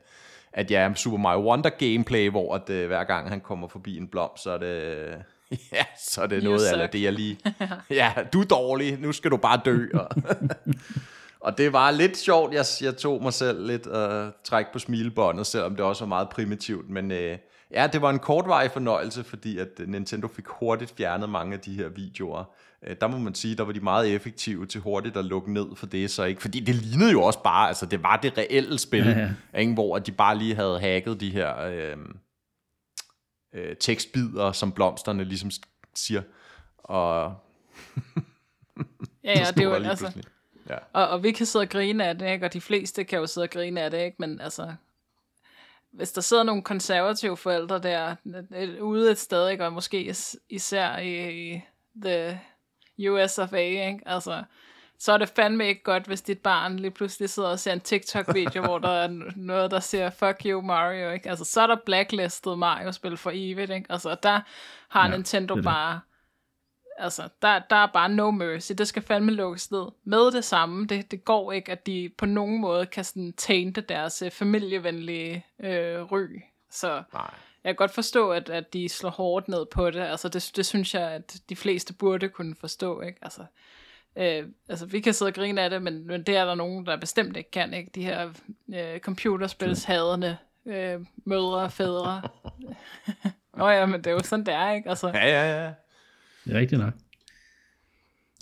at 0.54 0.72
ja, 0.72 0.94
Super 0.96 1.18
Mario 1.18 1.50
Wonder 1.50 1.70
gameplay, 1.70 2.30
hvor 2.30 2.56
at, 2.56 2.70
uh, 2.70 2.88
hver 2.88 3.04
gang 3.04 3.30
han 3.30 3.42
kommer 3.42 3.68
forbi 3.68 3.98
en 3.98 4.08
blomst, 4.08 4.44
så 4.44 4.52
er 4.52 4.58
det, 4.58 5.10
ja, 5.74 5.86
så 6.00 6.22
er 6.22 6.28
det 6.28 6.44
noget 6.44 6.66
af 6.66 6.90
det, 6.90 7.02
jeg 7.02 7.13
lige, 7.13 7.38
ja, 7.90 8.13
du 8.34 8.42
er 8.42 8.46
dårlig, 8.46 9.00
nu 9.00 9.12
skal 9.12 9.32
du 9.32 9.38
bare 9.38 9.62
dø, 9.66 9.88
og, 9.94 10.08
Og 11.39 11.58
det 11.58 11.73
var 11.73 11.91
lidt 11.91 12.17
sjovt, 12.17 12.54
jeg, 12.54 12.65
jeg 12.82 12.97
tog 12.97 13.23
mig 13.23 13.34
selv 13.34 13.67
lidt 13.67 13.88
at 13.88 14.26
uh, 14.26 14.32
trække 14.43 14.71
på 14.73 14.80
smilebåndet, 14.80 15.47
selvom 15.47 15.76
det 15.76 15.86
også 15.86 16.04
var 16.04 16.08
meget 16.08 16.30
primitivt, 16.30 16.89
men 16.89 17.12
uh, 17.12 17.38
ja, 17.71 17.88
det 17.93 18.02
var 18.02 18.10
en 18.10 18.19
kortvarig 18.19 18.71
fornøjelse, 18.71 19.23
fordi 19.23 19.58
at 19.58 19.69
Nintendo 19.88 20.28
fik 20.28 20.45
hurtigt 20.47 20.93
fjernet 20.97 21.30
mange 21.30 21.54
af 21.54 21.60
de 21.60 21.73
her 21.73 21.89
videoer. 21.89 22.43
Uh, 22.88 22.93
der 23.02 23.08
må 23.08 23.17
man 23.17 23.36
sige, 23.36 23.56
der 23.56 23.63
var 23.63 23.71
de 23.71 23.80
meget 23.80 24.15
effektive 24.15 24.65
til 24.65 24.82
hurtigt 24.82 25.17
at 25.17 25.26
lukke 25.26 25.54
ned 25.54 25.76
for 25.76 25.86
det, 25.86 26.12
så 26.12 26.23
ikke, 26.23 26.41
fordi 26.41 26.60
det 26.60 26.76
lignede 26.76 27.12
jo 27.12 27.21
også 27.21 27.43
bare, 27.43 27.67
altså 27.67 27.86
det 27.86 28.04
var 28.04 28.17
det 28.17 28.38
reelle 28.38 28.80
spil, 28.80 29.06
ja, 29.06 29.30
ja. 29.54 29.60
Ikke, 29.60 29.73
hvor 29.73 30.00
de 30.00 30.12
bare 30.12 30.38
lige 30.38 30.56
havde 30.56 30.80
hacket 30.80 31.19
de 31.19 31.32
her 31.32 31.54
uh, 31.93 32.00
uh, 33.60 33.76
tekstbider, 33.80 34.52
som 34.52 34.71
blomsterne 34.71 35.23
ligesom 35.23 35.52
siger, 35.95 36.21
og 36.78 37.36
ja, 39.23 39.39
ja, 39.39 39.45
det 39.56 39.63
jo 39.63 39.73
altså... 39.73 40.13
Ja. 40.69 40.77
Og, 40.93 41.08
og 41.08 41.23
vi 41.23 41.32
kan 41.32 41.45
sidde 41.45 41.63
og 41.63 41.69
grine 41.69 42.06
af 42.06 42.17
det, 42.17 42.32
ikke? 42.32 42.45
og 42.45 42.53
de 42.53 42.62
fleste 42.62 43.03
kan 43.03 43.19
jo 43.19 43.27
sidde 43.27 43.45
og 43.45 43.49
grine 43.49 43.82
af 43.82 43.91
det, 43.91 44.01
ikke? 44.01 44.15
men 44.19 44.41
altså, 44.41 44.73
hvis 45.91 46.12
der 46.12 46.21
sidder 46.21 46.43
nogle 46.43 46.62
konservative 46.62 47.38
forældre 47.38 47.80
der 47.80 48.15
ude 48.82 49.12
et 49.12 49.17
sted, 49.17 49.49
ikke? 49.49 49.65
og 49.65 49.73
måske 49.73 50.15
især 50.49 50.97
i, 50.97 51.32
i 51.53 51.62
the 52.01 52.39
US 53.10 53.38
of 53.38 53.53
A, 53.53 53.88
ikke? 53.88 53.99
Altså, 54.06 54.43
så 54.99 55.12
er 55.12 55.17
det 55.17 55.30
fandme 55.30 55.67
ikke 55.67 55.84
godt, 55.84 56.06
hvis 56.06 56.21
dit 56.21 56.39
barn 56.39 56.80
lige 56.80 56.91
pludselig 56.91 57.30
sidder 57.30 57.49
og 57.49 57.60
ser 57.60 57.73
en 57.73 57.80
TikTok-video, 57.80 58.62
hvor 58.63 58.77
der 58.80 58.89
er 58.89 59.08
noget, 59.36 59.71
der 59.71 59.80
siger, 59.80 60.10
fuck 60.10 60.41
you 60.45 60.62
Mario, 60.62 61.12
ikke? 61.12 61.30
Altså, 61.30 61.45
så 61.45 61.62
er 61.62 61.67
der 61.67 61.77
blacklistet 61.86 62.60
Mario-spil 62.60 63.17
for 63.17 63.32
evigt, 63.34 63.71
ikke? 63.71 63.91
Altså, 63.91 64.15
der 64.23 64.41
har 64.88 65.10
ja, 65.10 65.15
Nintendo 65.15 65.56
det 65.56 65.63
det. 65.63 65.71
bare 65.71 65.99
Altså, 66.99 67.29
der, 67.41 67.60
der 67.69 67.75
er 67.75 67.88
bare 67.88 68.10
no 68.10 68.31
mercy. 68.31 68.71
Det 68.77 68.88
skal 68.88 69.01
fandme 69.01 69.31
lukkes 69.31 69.71
ned. 69.71 69.86
Med 70.03 70.31
det 70.31 70.43
samme, 70.43 70.86
det, 70.86 71.12
det 71.12 71.25
går 71.25 71.51
ikke, 71.51 71.71
at 71.71 71.86
de 71.86 72.10
på 72.17 72.25
nogen 72.25 72.62
måde 72.62 72.86
kan 72.86 73.03
sådan 73.03 73.33
tainte 73.33 73.81
deres 73.81 74.21
uh, 74.21 74.31
familievenlige 74.31 75.45
øh, 75.60 76.01
ry. 76.12 76.25
Så 76.71 77.03
Nej. 77.13 77.33
jeg 77.63 77.69
kan 77.69 77.75
godt 77.75 77.91
forstå, 77.91 78.31
at, 78.31 78.49
at 78.49 78.73
de 78.73 78.89
slår 78.89 79.10
hårdt 79.10 79.47
ned 79.47 79.65
på 79.65 79.91
det. 79.91 79.99
Altså, 79.99 80.29
det, 80.29 80.51
det 80.55 80.65
synes 80.65 80.93
jeg, 80.93 81.12
at 81.12 81.38
de 81.49 81.55
fleste 81.55 81.93
burde 81.93 82.29
kunne 82.29 82.55
forstå, 82.55 83.01
ikke? 83.01 83.19
Altså, 83.21 83.41
øh, 84.15 84.43
altså 84.69 84.86
vi 84.86 84.99
kan 84.99 85.13
sidde 85.13 85.29
og 85.29 85.33
grine 85.33 85.62
af 85.62 85.69
det, 85.69 85.81
men, 85.81 86.07
men 86.07 86.23
det 86.23 86.36
er 86.36 86.45
der 86.45 86.55
nogen, 86.55 86.86
der 86.86 86.97
bestemt 86.97 87.38
ikke 87.38 87.51
kan, 87.51 87.73
ikke? 87.73 87.91
De 87.95 88.03
her 88.03 88.29
øh, 88.75 88.99
computerspilshadende 88.99 90.38
øh, 90.65 90.99
mødre 91.25 91.60
og 91.60 91.71
fædre. 91.71 92.21
Nå 93.57 93.69
ja, 93.69 93.86
men 93.86 94.03
det 94.03 94.07
er 94.07 94.12
jo 94.12 94.23
sådan, 94.23 94.45
det 94.45 94.53
er, 94.53 94.71
ikke? 94.71 94.89
Altså, 94.89 95.07
ja, 95.07 95.27
ja, 95.27 95.63
ja. 95.63 95.71
Det 96.47 96.55
er 96.55 96.60
rigtigt 96.60 96.81
nok. 96.81 96.93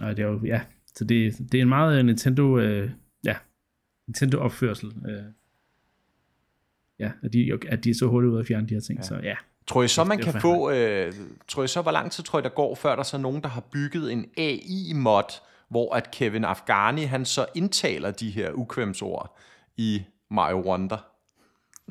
Og 0.02 0.18
det 0.18 0.24
er 0.24 0.28
jo, 0.28 0.46
ja, 0.46 0.62
så 0.96 1.04
det, 1.04 1.38
det 1.52 1.58
er 1.58 1.62
en 1.62 1.70
meget 1.70 2.00
øh, 2.00 2.06
Nintendo, 2.06 2.60
øh, 2.60 2.92
ja, 3.24 3.36
Nintendo 4.08 4.38
opførsel. 4.38 4.94
Øh, 5.08 5.24
ja, 7.00 7.12
at 7.24 7.34
de, 7.34 7.60
at 7.70 7.84
de 7.84 7.90
er 7.90 7.94
så 7.94 8.08
hurtigt 8.08 8.34
ud 8.34 8.40
at 8.40 8.48
fjerne 8.48 8.68
de 8.68 8.74
her 8.74 8.82
ting, 8.82 9.00
ja. 9.00 9.04
så 9.04 9.20
ja. 9.24 9.36
Tror 9.68 9.84
I 9.84 9.88
så, 9.88 10.04
man 10.04 10.18
kan 10.18 10.42
få, 10.42 10.72
øh, 10.72 11.14
tror 11.48 11.64
I 11.64 11.68
så, 11.68 11.82
hvor 11.82 11.92
lang 11.92 12.12
tid 12.12 12.24
tror 12.24 12.40
I, 12.40 12.42
der 12.42 12.50
går, 12.50 12.76
før 12.76 12.96
der 12.96 13.04
så 13.04 13.18
er 13.18 13.22
nogen, 13.22 13.42
der 13.42 13.50
har 13.50 13.62
bygget 13.62 14.12
en 14.12 14.26
AI-mod, 14.38 15.42
hvor 15.70 15.96
at 15.96 16.12
Kevin 16.12 16.44
Afghani, 16.44 17.04
han 17.04 17.26
så 17.26 17.46
indtaler 17.56 18.12
de 18.12 18.30
her 18.30 18.52
ukvemsord 18.52 19.38
i 19.78 20.04
Mario 20.32 20.70
Wonder? 20.70 21.08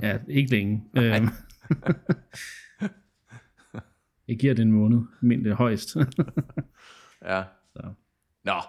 Ja, 0.02 0.18
ikke 0.28 0.50
længe. 0.50 0.84
Jeg 4.28 4.38
giver 4.38 4.54
det 4.54 4.62
en 4.62 4.72
måned, 4.72 5.00
mindre 5.20 5.52
højst. 5.52 5.96
ja. 7.30 7.42
Så. 7.72 7.82
Nå, 8.44 8.60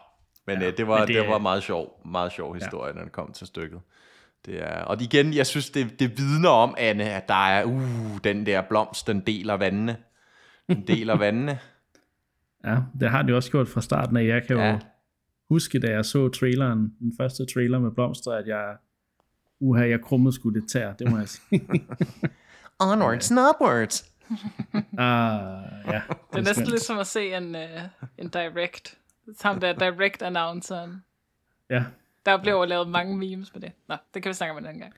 men 0.47 0.61
ja, 0.61 0.67
øh, 0.67 0.77
det, 0.77 0.87
var, 0.87 0.99
men 0.99 1.07
det, 1.07 1.15
det 1.15 1.27
var 1.27 1.37
meget 1.37 1.63
sjov, 1.63 2.01
meget 2.05 2.31
sjov 2.31 2.53
historie, 2.53 2.87
ja. 2.87 2.93
når 2.93 3.03
det 3.03 3.11
kom 3.11 3.31
til 3.33 3.47
stykket. 3.47 3.79
Det 4.45 4.63
er, 4.63 4.81
og 4.81 5.01
igen, 5.01 5.33
jeg 5.33 5.47
synes, 5.47 5.69
det, 5.69 5.99
det 5.99 6.17
vidner 6.17 6.49
om, 6.49 6.75
Anne, 6.77 7.03
at 7.03 7.27
der 7.27 7.47
er, 7.47 7.65
uh, 7.65 8.17
den 8.23 8.45
der 8.45 8.61
blomst, 8.61 9.07
den 9.07 9.19
deler 9.19 9.53
vandene. 9.53 9.97
Den 10.67 10.87
deler 10.87 11.17
vandene. 11.17 11.59
Ja, 12.65 12.77
det 12.99 13.09
har 13.09 13.21
det 13.21 13.35
også 13.35 13.51
gjort 13.51 13.67
fra 13.67 13.81
starten 13.81 14.17
af. 14.17 14.25
Jeg 14.25 14.47
kan 14.47 14.57
ja. 14.57 14.71
jo 14.71 14.79
huske, 15.49 15.79
da 15.79 15.91
jeg 15.91 16.05
så 16.05 16.29
traileren, 16.29 16.93
den 16.99 17.13
første 17.19 17.45
trailer 17.53 17.79
med 17.79 17.91
blomster, 17.91 18.31
at 18.31 18.47
jeg, 18.47 18.75
uha, 19.59 19.87
jeg 19.89 20.01
krummede 20.01 20.35
sgu 20.35 20.49
det 20.49 20.63
tær, 20.69 20.93
det 20.93 21.11
må 21.11 21.17
jeg 21.17 21.29
sige. 21.29 21.61
Onwards 22.79 23.31
and 23.31 23.39
upwards 23.39 24.14
ah, 24.97 25.63
ja. 25.87 26.01
Det 26.31 26.39
er 26.39 26.41
næsten 26.41 26.67
ligesom 26.67 26.99
at 26.99 27.07
se 27.07 27.35
en, 27.35 27.55
uh, 27.55 27.61
en 28.17 28.29
direct. 28.29 28.97
Ham 29.41 29.59
der 29.59 29.73
direct 29.73 30.21
announceren. 30.21 31.03
Ja. 31.69 31.83
Der 32.25 32.37
bliver 32.37 32.65
lavet 32.65 32.87
mange 32.87 33.17
memes 33.17 33.51
på 33.51 33.59
det. 33.59 33.71
Nå, 33.87 33.95
det 34.13 34.23
kan 34.23 34.29
vi 34.29 34.33
snakke 34.33 34.51
om 34.51 34.57
en 34.57 34.65
anden 34.65 34.81
gang. 34.81 34.93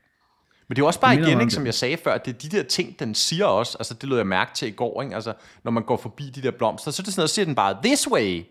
Men 0.68 0.76
det 0.76 0.82
er 0.82 0.86
også 0.86 1.00
bare 1.00 1.16
igen, 1.16 1.42
ikke, 1.42 1.54
som 1.54 1.66
jeg 1.66 1.74
sagde 1.74 1.98
før, 1.98 2.18
det 2.18 2.34
er 2.34 2.38
de 2.38 2.58
der 2.58 2.64
ting, 2.64 3.00
den 3.00 3.16
siger 3.16 3.46
også, 3.46 3.78
altså 3.78 3.94
det 3.94 4.10
lød 4.10 4.18
jeg 4.18 4.28
mærke 4.28 4.54
til 4.54 4.68
i 4.68 4.72
går, 4.72 5.02
ikke? 5.02 5.16
altså 5.16 5.34
når 5.64 5.72
man 5.72 5.84
går 5.84 5.98
forbi 5.98 6.30
de 6.30 6.42
der 6.42 6.52
blomster, 6.52 6.92
så 6.92 7.02
er 7.02 7.04
det 7.04 7.14
sådan 7.14 7.20
noget, 7.20 7.30
så 7.30 7.36
siger 7.36 7.46
den 7.46 7.56
bare, 7.56 7.78
this 7.84 8.12
way. 8.12 8.44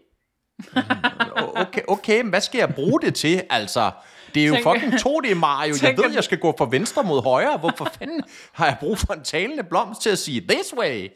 okay, 1.67 1.81
okay, 1.89 2.21
men 2.21 2.31
hvad 2.31 2.41
skal 2.41 2.59
jeg 2.59 2.75
bruge 2.75 3.01
det 3.01 3.15
til, 3.15 3.43
altså? 3.51 3.91
Det 4.37 4.45
er 4.45 4.49
jo 4.49 4.55
tænker, 4.55 4.73
fucking 4.73 4.95
2D 4.95 5.35
Mario. 5.35 5.75
Jeg 5.83 5.97
ved, 5.97 6.15
jeg 6.15 6.25
skal 6.25 6.39
gå 6.39 6.55
fra 6.59 6.69
venstre 6.71 7.05
mod 7.05 7.23
højre. 7.23 7.59
Hvorfor 7.59 7.89
fanden 7.99 8.23
har 8.53 8.67
jeg 8.67 8.77
brug 8.81 8.99
for 8.99 9.13
en 9.13 9.23
talende 9.23 9.65
blomst 9.65 10.03
til 10.03 10.11
at 10.11 10.19
sige 10.19 10.41
this 10.49 10.75
way? 10.79 11.09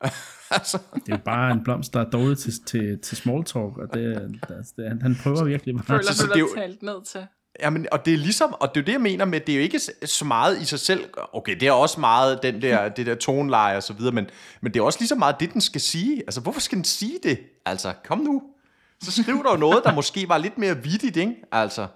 altså. 0.56 0.78
Det 0.94 1.12
er 1.12 1.16
jo 1.16 1.22
bare 1.24 1.52
en 1.52 1.64
blomst, 1.64 1.94
der 1.94 2.00
er 2.00 2.10
dårlig 2.10 2.38
til, 2.38 2.52
til, 2.66 2.98
til 2.98 3.16
small 3.16 3.44
talk, 3.44 3.78
og 3.78 3.94
det, 3.94 4.16
det, 4.48 4.66
det, 4.76 4.88
han, 4.88 5.02
han 5.02 5.16
prøver 5.22 5.44
virkelig 5.44 5.74
meget. 5.74 5.86
Føler 5.86 6.34
du 6.34 6.40
dig 6.40 6.62
talt 6.62 6.82
ned 6.82 7.04
til? 7.04 7.26
Jamen, 7.60 7.86
og 7.92 8.06
det 8.06 8.14
er 8.14 8.18
ligesom, 8.18 8.54
og 8.60 8.74
det 8.74 8.80
er 8.80 8.84
det, 8.84 8.92
jeg 8.92 9.00
mener 9.00 9.24
med, 9.24 9.40
det 9.40 9.52
er 9.52 9.56
jo 9.56 9.62
ikke 9.62 9.80
så 10.04 10.24
meget 10.24 10.62
i 10.62 10.64
sig 10.64 10.80
selv, 10.80 11.04
okay, 11.32 11.56
det 11.60 11.68
er 11.68 11.72
også 11.72 12.00
meget 12.00 12.42
den 12.42 12.62
der, 12.62 12.88
det 12.96 13.06
der 13.06 13.14
toneleje 13.14 13.76
og 13.76 13.82
så 13.82 13.92
videre, 13.92 14.12
men, 14.12 14.26
men 14.60 14.74
det 14.74 14.80
er 14.80 14.84
også 14.84 14.98
lige 15.00 15.08
så 15.08 15.14
meget 15.14 15.36
det, 15.40 15.52
den 15.52 15.60
skal 15.60 15.80
sige. 15.80 16.22
Altså, 16.26 16.40
hvorfor 16.40 16.60
skal 16.60 16.76
den 16.76 16.84
sige 16.84 17.18
det? 17.22 17.38
Altså, 17.66 17.92
kom 18.04 18.18
nu. 18.18 18.42
Så 19.02 19.22
skriv 19.22 19.44
der 19.44 19.50
jo 19.50 19.56
noget, 19.56 19.84
der 19.84 19.94
måske 19.94 20.28
var 20.28 20.38
lidt 20.38 20.58
mere 20.58 20.82
vittigt, 20.82 21.16
ikke? 21.16 21.34
Altså. 21.52 21.86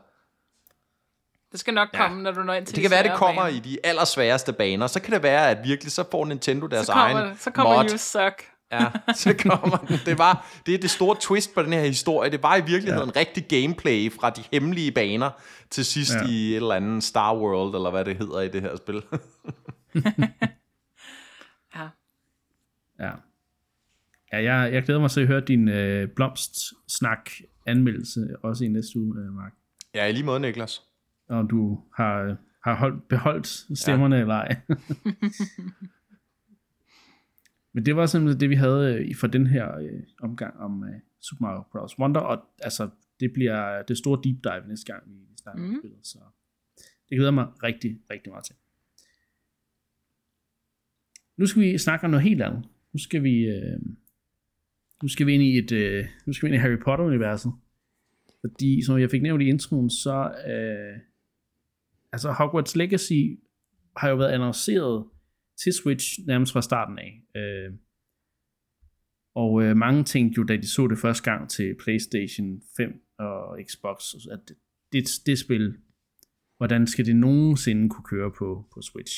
Det 1.53 1.61
skal 1.61 1.75
nok 1.75 1.89
komme, 1.95 2.17
ja. 2.17 2.23
når 2.23 2.31
du 2.33 2.43
når 2.43 2.55
ind 2.55 2.67
til 2.67 2.77
Det 2.77 2.83
kan 2.83 2.91
være, 2.91 3.03
det 3.03 3.13
kommer 3.15 3.43
baner. 3.43 3.57
i 3.57 3.61
de 3.61 3.79
allersværeste 3.85 4.53
baner. 4.53 4.87
Så 4.87 5.01
kan 5.01 5.15
det 5.15 5.23
være, 5.23 5.51
at 5.51 5.59
virkelig 5.65 5.93
så 5.93 6.05
får 6.11 6.25
Nintendo 6.25 6.67
deres 6.67 6.87
så 6.87 6.93
kommer, 6.93 7.21
egen 7.21 7.37
Så 7.37 7.51
kommer 7.51 7.77
mod. 7.77 7.91
You 7.91 7.97
Suck. 7.97 8.45
Ja, 8.73 8.87
så 9.15 9.35
kommer 9.43 9.77
den. 9.77 9.99
Det, 10.07 10.19
var, 10.19 10.47
det 10.67 10.75
er 10.75 10.79
det 10.79 10.91
store 10.91 11.17
twist 11.21 11.55
på 11.55 11.63
den 11.63 11.73
her 11.73 11.81
historie. 11.81 12.31
Det 12.31 12.43
var 12.43 12.57
i 12.57 12.65
virkeligheden 12.67 13.13
ja. 13.15 13.21
rigtig 13.21 13.47
gameplay 13.49 14.13
fra 14.13 14.31
de 14.31 14.45
hemmelige 14.53 14.93
baner 14.93 15.31
til 15.71 15.85
sidst 15.85 16.15
ja. 16.15 16.27
i 16.29 16.51
et 16.51 16.57
eller 16.57 16.75
andet 16.75 17.05
Star 17.05 17.37
World, 17.37 17.75
eller 17.75 17.91
hvad 17.91 18.05
det 18.05 18.17
hedder 18.17 18.41
i 18.41 18.49
det 18.49 18.63
her 18.63 18.77
spil. 18.77 19.03
ja. 21.77 21.89
Ja. 23.01 23.11
Ja, 24.33 24.43
jeg, 24.43 24.73
jeg 24.73 24.83
glæder 24.83 25.01
mig 25.01 25.11
til 25.11 25.21
at 25.21 25.27
høre 25.27 25.41
din 25.41 25.69
øh, 25.69 26.09
blomst-snak 26.17 27.31
anmeldelse 27.67 28.21
også 28.43 28.65
i 28.65 28.69
næste 28.69 28.99
uge, 28.99 29.19
øh, 29.19 29.33
Mark. 29.33 29.53
Ja, 29.95 30.07
i 30.07 30.13
lige 30.13 30.25
måde, 30.25 30.41
Niklas 30.41 30.88
om 31.29 31.49
du 31.49 31.85
har, 31.95 32.37
har 32.65 32.75
holdt, 32.75 33.09
beholdt 33.09 33.79
stemmerne 33.79 34.15
ja. 34.15 34.21
eller 34.21 34.35
ej. 34.35 34.57
Men 37.75 37.87
det 37.87 37.97
var 37.97 38.07
simpelthen 38.07 38.41
det, 38.41 38.51
vi 38.51 38.55
havde 38.55 38.95
øh, 38.95 39.17
for 39.17 39.27
den 39.27 39.47
her 39.47 39.79
øh, 39.79 40.03
omgang 40.23 40.57
om 40.57 40.81
uh, 40.81 40.89
Super 41.21 41.43
Mario 41.43 41.63
Bros. 41.73 41.99
Wonder, 41.99 42.21
og 42.21 42.45
altså, 42.63 42.91
det 43.21 43.33
bliver 43.33 43.83
det 43.83 43.99
store 43.99 44.21
deep 44.25 44.45
dive 44.45 44.69
næste 44.69 44.93
gang, 44.93 45.03
vi 45.07 45.37
snakker 45.37 45.63
mm. 45.63 45.69
om 45.69 45.81
spillet, 45.81 46.07
så 46.07 46.19
det 47.09 47.17
glæder 47.17 47.31
mig 47.31 47.47
rigtig, 47.63 48.01
rigtig 48.11 48.33
meget 48.33 48.45
til. 48.45 48.55
Nu 51.37 51.47
skal 51.47 51.63
vi 51.63 51.79
snakke 51.79 52.05
om 52.05 52.11
noget 52.11 52.25
helt 52.25 52.43
andet. 52.43 52.69
Nu 52.93 52.99
skal 52.99 53.23
vi, 53.23 53.47
øh, 53.47 53.81
nu 55.03 55.09
skal 55.09 55.27
vi 55.27 55.35
ind 55.35 55.43
i 55.43 55.59
et, 55.59 55.73
øh, 55.73 56.07
nu 56.27 56.33
skal 56.33 56.47
vi 56.47 56.55
ind 56.55 56.61
i 56.61 56.63
Harry 56.63 56.79
Potter-universet. 56.85 57.53
Fordi, 58.41 58.85
som 58.85 58.99
jeg 58.99 59.11
fik 59.11 59.23
nævnt 59.23 59.43
i 59.43 59.47
introen, 59.47 59.91
så 59.91 60.35
øh, 60.49 61.01
altså 62.13 62.33
Hogwarts 62.33 62.77
Legacy 62.77 63.23
har 63.97 64.09
jo 64.09 64.17
været 64.17 64.33
annonceret 64.33 65.07
til 65.63 65.73
Switch 65.73 66.19
nærmest 66.27 66.53
fra 66.53 66.63
starten 66.63 66.99
af. 66.99 67.41
Øh, 67.41 67.73
og 69.35 69.63
øh, 69.63 69.77
mange 69.77 70.05
tænkte 70.05 70.39
jo, 70.39 70.45
da 70.45 70.57
de 70.57 70.69
så 70.69 70.87
det 70.87 70.99
første 70.99 71.31
gang 71.31 71.51
til 71.51 71.77
PlayStation 71.83 72.63
5 72.77 72.93
og 73.19 73.59
Xbox, 73.69 74.15
at 74.31 74.41
det, 74.49 74.57
det, 74.93 75.05
det 75.27 75.39
spil, 75.39 75.77
hvordan 76.57 76.87
skal 76.87 77.07
det 77.07 77.17
nogensinde 77.17 77.89
kunne 77.89 78.05
køre 78.05 78.31
på, 78.39 78.69
på 78.75 78.83
Switch? 78.83 79.15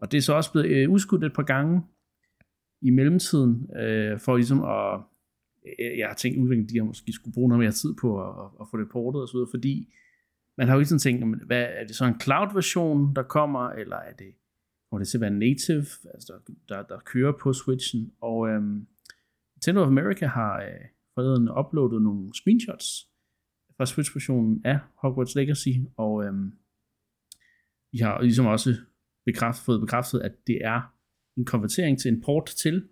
Og 0.00 0.12
det 0.12 0.18
er 0.18 0.22
så 0.22 0.32
også 0.32 0.52
blevet 0.52 0.68
øh, 0.68 0.90
udskudt 0.90 1.24
et 1.24 1.34
par 1.34 1.42
gange 1.42 1.82
i 2.82 2.90
mellemtiden, 2.90 3.76
øh, 3.80 4.20
for 4.20 4.36
ligesom 4.36 4.62
at, 4.62 5.00
jeg 5.98 6.08
har 6.08 6.14
tænkt 6.14 6.38
udviklingen, 6.38 6.68
de 6.68 6.78
har 6.78 6.84
måske 6.84 7.12
skulle 7.12 7.34
bruge 7.34 7.48
noget 7.48 7.60
mere 7.64 7.72
tid 7.72 7.94
på 8.00 8.22
at, 8.22 8.28
at, 8.28 8.50
at 8.60 8.66
få 8.70 8.76
det 8.80 8.88
portet 8.92 9.22
og 9.22 9.28
så 9.28 9.32
videre, 9.32 9.50
fordi 9.50 9.94
man 10.58 10.68
har 10.68 10.74
jo 10.74 10.80
ikke 10.80 10.98
tænkt, 10.98 11.46
hvad, 11.46 11.66
er 11.70 11.86
det 11.86 11.96
så 11.96 12.04
en 12.04 12.20
cloud-version, 12.20 13.14
der 13.16 13.22
kommer, 13.22 13.68
eller 13.70 13.96
er 13.96 14.12
det, 14.12 14.34
må 14.92 14.98
det 14.98 15.08
simpelthen 15.08 15.38
native, 15.38 15.86
altså 16.14 16.32
der, 16.46 16.76
der, 16.76 16.82
der 16.82 16.98
kører 17.00 17.32
på 17.42 17.52
Switchen, 17.52 18.12
og 18.20 18.48
øhm, 18.48 18.86
Nintendo 19.54 19.80
of 19.80 19.86
America 19.86 20.26
har 20.26 20.62
øh, 20.62 20.84
forleden 21.14 21.48
uploadet 21.58 22.02
nogle 22.02 22.34
screenshots 22.34 23.08
fra 23.76 23.86
Switch-versionen 23.86 24.62
af 24.64 24.78
Hogwarts 25.02 25.34
Legacy, 25.34 25.74
og 25.96 26.24
øhm, 26.24 26.52
vi 27.92 27.98
har 27.98 28.20
ligesom 28.22 28.46
også 28.46 28.70
bekræftet, 29.26 29.64
fået 29.64 29.80
bekræftet, 29.80 30.20
at 30.20 30.32
det 30.46 30.58
er 30.64 30.94
en 31.36 31.44
konvertering 31.44 31.98
til 31.98 32.12
en 32.12 32.20
port 32.20 32.46
til 32.46 32.88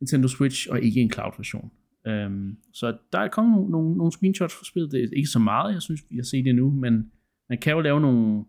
Nintendo 0.00 0.28
Switch, 0.28 0.70
og 0.70 0.82
ikke 0.82 1.00
en 1.00 1.12
cloud-version. 1.12 1.70
Øhm, 2.06 2.56
så 2.72 2.98
der 3.12 3.18
er 3.18 3.28
kommet 3.28 3.52
nogle, 3.56 3.70
nogle, 3.70 3.96
nogle 3.96 4.12
screenshots 4.12 4.54
fra 4.54 4.64
spillet. 4.64 4.92
Det 4.92 5.04
er 5.04 5.08
ikke 5.16 5.28
så 5.28 5.38
meget, 5.38 5.72
jeg 5.72 5.82
synes, 5.82 6.00
vi 6.10 6.16
har 6.16 6.22
set 6.22 6.44
det 6.44 6.54
nu, 6.54 6.70
men 6.70 7.12
man 7.48 7.58
kan 7.58 7.72
jo 7.72 7.80
lave 7.80 8.00
nogle 8.00 8.44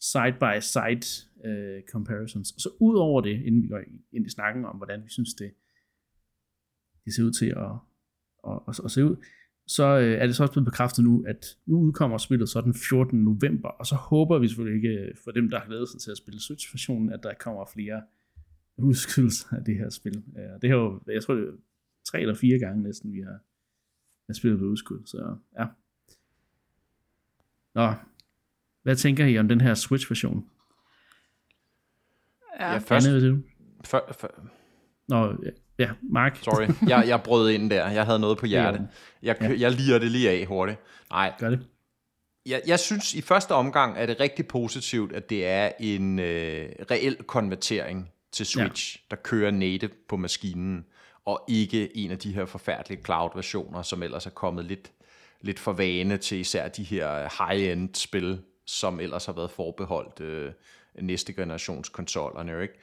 side-by-side 0.00 1.28
øh, 1.44 1.82
comparisons. 1.92 2.52
Og 2.52 2.60
så 2.60 2.68
ud 2.80 2.96
over 2.96 3.20
det, 3.20 3.42
inden 3.46 3.62
vi 3.62 3.68
går 3.68 3.80
ind 4.12 4.26
i 4.26 4.30
snakken 4.30 4.64
om, 4.64 4.76
hvordan 4.76 5.04
vi 5.04 5.08
synes, 5.08 5.34
det, 5.34 5.50
det 7.04 7.14
ser 7.14 7.24
ud 7.24 7.32
til 7.32 7.46
at, 7.46 7.72
at, 8.50 8.60
at, 8.68 8.80
at 8.84 8.90
se 8.90 9.04
ud, 9.04 9.16
så 9.66 9.98
øh, 9.98 10.12
er 10.20 10.26
det 10.26 10.36
så 10.36 10.42
også 10.42 10.52
blevet 10.52 10.64
bekræftet 10.64 11.04
nu, 11.04 11.24
at 11.26 11.56
nu 11.66 11.78
udkommer 11.78 12.18
spillet 12.18 12.48
så 12.48 12.60
den 12.60 12.74
14. 12.74 13.24
november, 13.24 13.68
og 13.68 13.86
så 13.86 13.94
håber 13.94 14.38
vi 14.38 14.48
selvfølgelig 14.48 14.76
ikke 14.76 15.00
øh, 15.00 15.14
for 15.24 15.30
dem, 15.30 15.50
der 15.50 15.58
har 15.58 15.66
glædet 15.66 15.88
sig 15.88 16.00
til 16.00 16.10
at 16.10 16.16
spille 16.16 16.40
Switch-versionen, 16.40 17.12
at 17.12 17.20
der 17.22 17.34
kommer 17.40 17.64
flere 17.74 18.02
udskydelser 18.78 19.56
af 19.56 19.64
det 19.64 19.76
her 19.76 19.90
spil. 19.90 20.24
Øh, 20.38 20.60
det 20.62 20.70
her, 20.70 20.76
jo, 20.76 21.00
jeg 21.06 21.22
tror, 21.22 21.34
det 21.34 21.48
er 21.48 21.52
tre 22.06 22.20
eller 22.20 22.34
fire 22.34 22.58
gange 22.58 22.82
næsten, 22.82 23.12
vi 23.12 23.20
har, 23.20 23.38
har 24.26 24.34
spillet 24.34 24.58
på 24.58 24.64
udskud, 24.64 25.06
så 25.06 25.36
ja. 25.58 25.66
Nå, 27.74 27.94
hvad 28.82 28.96
tænker 28.96 29.26
I 29.26 29.38
om 29.38 29.48
den 29.48 29.60
her 29.60 29.74
Switch-version? 29.74 30.50
Ja, 32.60 32.72
ja 32.72 32.78
først... 32.78 33.08
Anne, 33.08 33.42
for, 33.84 34.08
for... 34.20 34.30
Nå, 35.08 35.36
ja, 35.78 35.90
Mark. 36.02 36.36
Sorry, 36.36 36.88
jeg, 36.88 37.04
jeg 37.08 37.22
brød 37.22 37.50
ind 37.50 37.70
der. 37.70 37.90
Jeg 37.90 38.04
havde 38.04 38.18
noget 38.18 38.38
på 38.38 38.46
hjertet. 38.46 38.88
Jeg, 39.22 39.36
ja. 39.40 39.54
jeg 39.58 39.72
liger 39.72 39.98
det 39.98 40.10
lige 40.10 40.30
af 40.30 40.46
hurtigt. 40.46 40.78
Nej. 41.10 41.34
Gør 41.38 41.50
det. 41.50 41.66
Jeg, 42.46 42.62
jeg 42.66 42.80
synes, 42.80 43.14
i 43.14 43.20
første 43.20 43.52
omgang 43.52 43.98
er 43.98 44.06
det 44.06 44.20
rigtig 44.20 44.48
positivt, 44.48 45.12
at 45.12 45.30
det 45.30 45.46
er 45.46 45.70
en 45.80 46.18
øh, 46.18 46.68
reel 46.90 47.16
konvertering 47.16 48.12
til 48.32 48.46
Switch, 48.46 48.96
ja. 48.96 49.16
der 49.16 49.22
kører 49.22 49.50
native 49.50 49.90
på 50.08 50.16
maskinen, 50.16 50.86
og 51.26 51.44
ikke 51.48 51.96
en 51.96 52.10
af 52.10 52.18
de 52.18 52.32
her 52.32 52.44
forfærdelige 52.44 53.04
cloud-versioner, 53.04 53.82
som 53.82 54.02
ellers 54.02 54.26
er 54.26 54.30
kommet 54.30 54.64
lidt, 54.64 54.92
lidt 55.40 55.58
for 55.58 55.72
vane 55.72 56.16
til 56.16 56.38
især 56.38 56.68
de 56.68 56.82
her 56.82 57.44
high-end 57.44 57.94
spil, 57.94 58.40
som 58.66 59.00
ellers 59.00 59.26
har 59.26 59.32
været 59.32 59.50
forbeholdt 59.50 60.20
øh, 60.20 60.52
næste 61.00 61.32
generations 61.32 61.88
konsollerne, 61.88 62.62
ikke? 62.62 62.74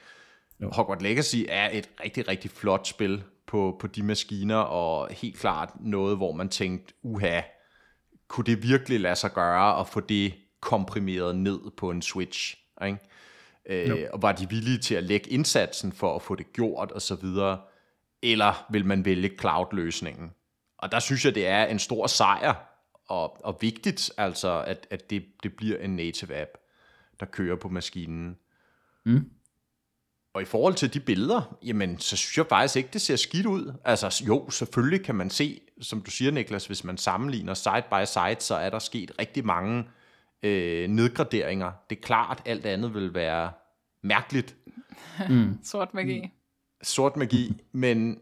Jo. 0.60 0.70
Hogwarts 0.70 1.02
Legacy 1.02 1.36
er 1.48 1.70
et 1.72 1.88
rigtig, 2.04 2.28
rigtig 2.28 2.50
flot 2.50 2.86
spil 2.86 3.22
på, 3.46 3.76
på 3.80 3.86
de 3.86 4.02
maskiner, 4.02 4.56
og 4.56 5.08
helt 5.10 5.38
klart 5.38 5.70
noget, 5.80 6.16
hvor 6.16 6.32
man 6.32 6.48
tænkte, 6.48 6.94
uha, 7.02 7.40
kunne 8.28 8.44
det 8.44 8.62
virkelig 8.62 9.00
lade 9.00 9.16
sig 9.16 9.32
gøre 9.32 9.80
at 9.80 9.88
få 9.88 10.00
det 10.00 10.34
komprimeret 10.60 11.36
ned 11.36 11.60
på 11.76 11.90
en 11.90 12.02
Switch? 12.02 12.56
Ikke? 12.86 12.98
Øh, 13.66 14.08
og 14.12 14.22
var 14.22 14.32
de 14.32 14.48
villige 14.48 14.78
til 14.78 14.94
at 14.94 15.04
lægge 15.04 15.30
indsatsen 15.30 15.92
for 15.92 16.16
at 16.16 16.22
få 16.22 16.34
det 16.34 16.52
gjort 16.52 16.92
og 16.92 17.02
så 17.02 17.14
videre, 17.14 17.58
eller 18.32 18.66
vil 18.70 18.86
man 18.86 19.04
vælge 19.04 19.30
cloud-løsningen? 19.40 20.30
Og 20.78 20.92
der 20.92 20.98
synes 20.98 21.24
jeg, 21.24 21.34
det 21.34 21.46
er 21.46 21.64
en 21.64 21.78
stor 21.78 22.06
sejr, 22.06 22.54
og, 23.08 23.44
og 23.44 23.58
vigtigt, 23.60 24.10
altså, 24.18 24.64
at, 24.66 24.86
at 24.90 25.10
det, 25.10 25.24
det 25.42 25.56
bliver 25.56 25.78
en 25.78 25.96
native 25.96 26.36
app, 26.36 26.50
der 27.20 27.26
kører 27.26 27.56
på 27.56 27.68
maskinen. 27.68 28.36
Mm. 29.04 29.30
Og 30.34 30.42
i 30.42 30.44
forhold 30.44 30.74
til 30.74 30.94
de 30.94 31.00
billeder, 31.00 31.56
jamen, 31.62 31.98
så 31.98 32.16
synes 32.16 32.38
jeg 32.38 32.46
faktisk 32.46 32.76
ikke, 32.76 32.88
det 32.92 33.00
ser 33.00 33.16
skidt 33.16 33.46
ud. 33.46 33.72
Altså 33.84 34.24
jo, 34.26 34.50
selvfølgelig 34.50 35.04
kan 35.04 35.14
man 35.14 35.30
se, 35.30 35.60
som 35.80 36.02
du 36.02 36.10
siger, 36.10 36.30
Niklas, 36.30 36.66
hvis 36.66 36.84
man 36.84 36.96
sammenligner 36.96 37.54
side 37.54 37.84
by 37.90 38.04
side, 38.06 38.36
så 38.40 38.54
er 38.54 38.70
der 38.70 38.78
sket 38.78 39.12
rigtig 39.18 39.46
mange 39.46 39.84
øh, 40.42 40.88
nedgraderinger. 40.88 41.72
Det 41.90 41.98
er 41.98 42.02
klart, 42.02 42.42
alt 42.46 42.66
andet 42.66 42.94
vil 42.94 43.14
være 43.14 43.52
mærkeligt. 44.02 44.56
Mm. 45.28 45.58
Sort 45.64 45.94
magi. 45.94 46.30
Sort 46.84 47.16
magi, 47.16 47.62
men 47.72 48.18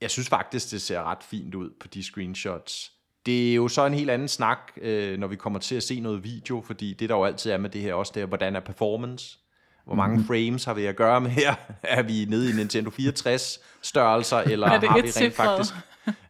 jeg 0.00 0.10
synes 0.10 0.28
faktisk, 0.28 0.70
det 0.70 0.82
ser 0.82 1.02
ret 1.02 1.22
fint 1.22 1.54
ud 1.54 1.70
på 1.80 1.88
de 1.88 2.02
screenshots. 2.02 2.92
Det 3.26 3.50
er 3.50 3.54
jo 3.54 3.68
så 3.68 3.86
en 3.86 3.94
helt 3.94 4.10
anden 4.10 4.28
snak, 4.28 4.58
øh, 4.76 5.18
når 5.18 5.26
vi 5.26 5.36
kommer 5.36 5.58
til 5.58 5.74
at 5.74 5.82
se 5.82 6.00
noget 6.00 6.24
video, 6.24 6.62
fordi 6.66 6.94
det 6.94 7.08
der 7.08 7.14
jo 7.14 7.24
altid 7.24 7.50
er 7.50 7.56
med 7.56 7.70
det 7.70 7.80
her 7.80 7.94
også, 7.94 8.12
det 8.14 8.22
er, 8.22 8.26
hvordan 8.26 8.56
er 8.56 8.60
performance? 8.60 9.38
Hvor 9.84 9.94
mange 9.94 10.16
mm-hmm. 10.16 10.26
frames 10.26 10.64
har 10.64 10.74
vi 10.74 10.86
at 10.86 10.96
gøre 10.96 11.20
med 11.20 11.30
her? 11.30 11.54
Er 11.82 12.02
vi 12.02 12.24
nede 12.28 12.50
i 12.50 12.52
Nintendo 12.52 12.90
64 12.90 13.60
størrelser, 13.82 14.36
eller 14.52 14.66
har 14.66 14.78
vi 14.80 14.86
rent 14.86 15.34
faktisk... 15.34 15.74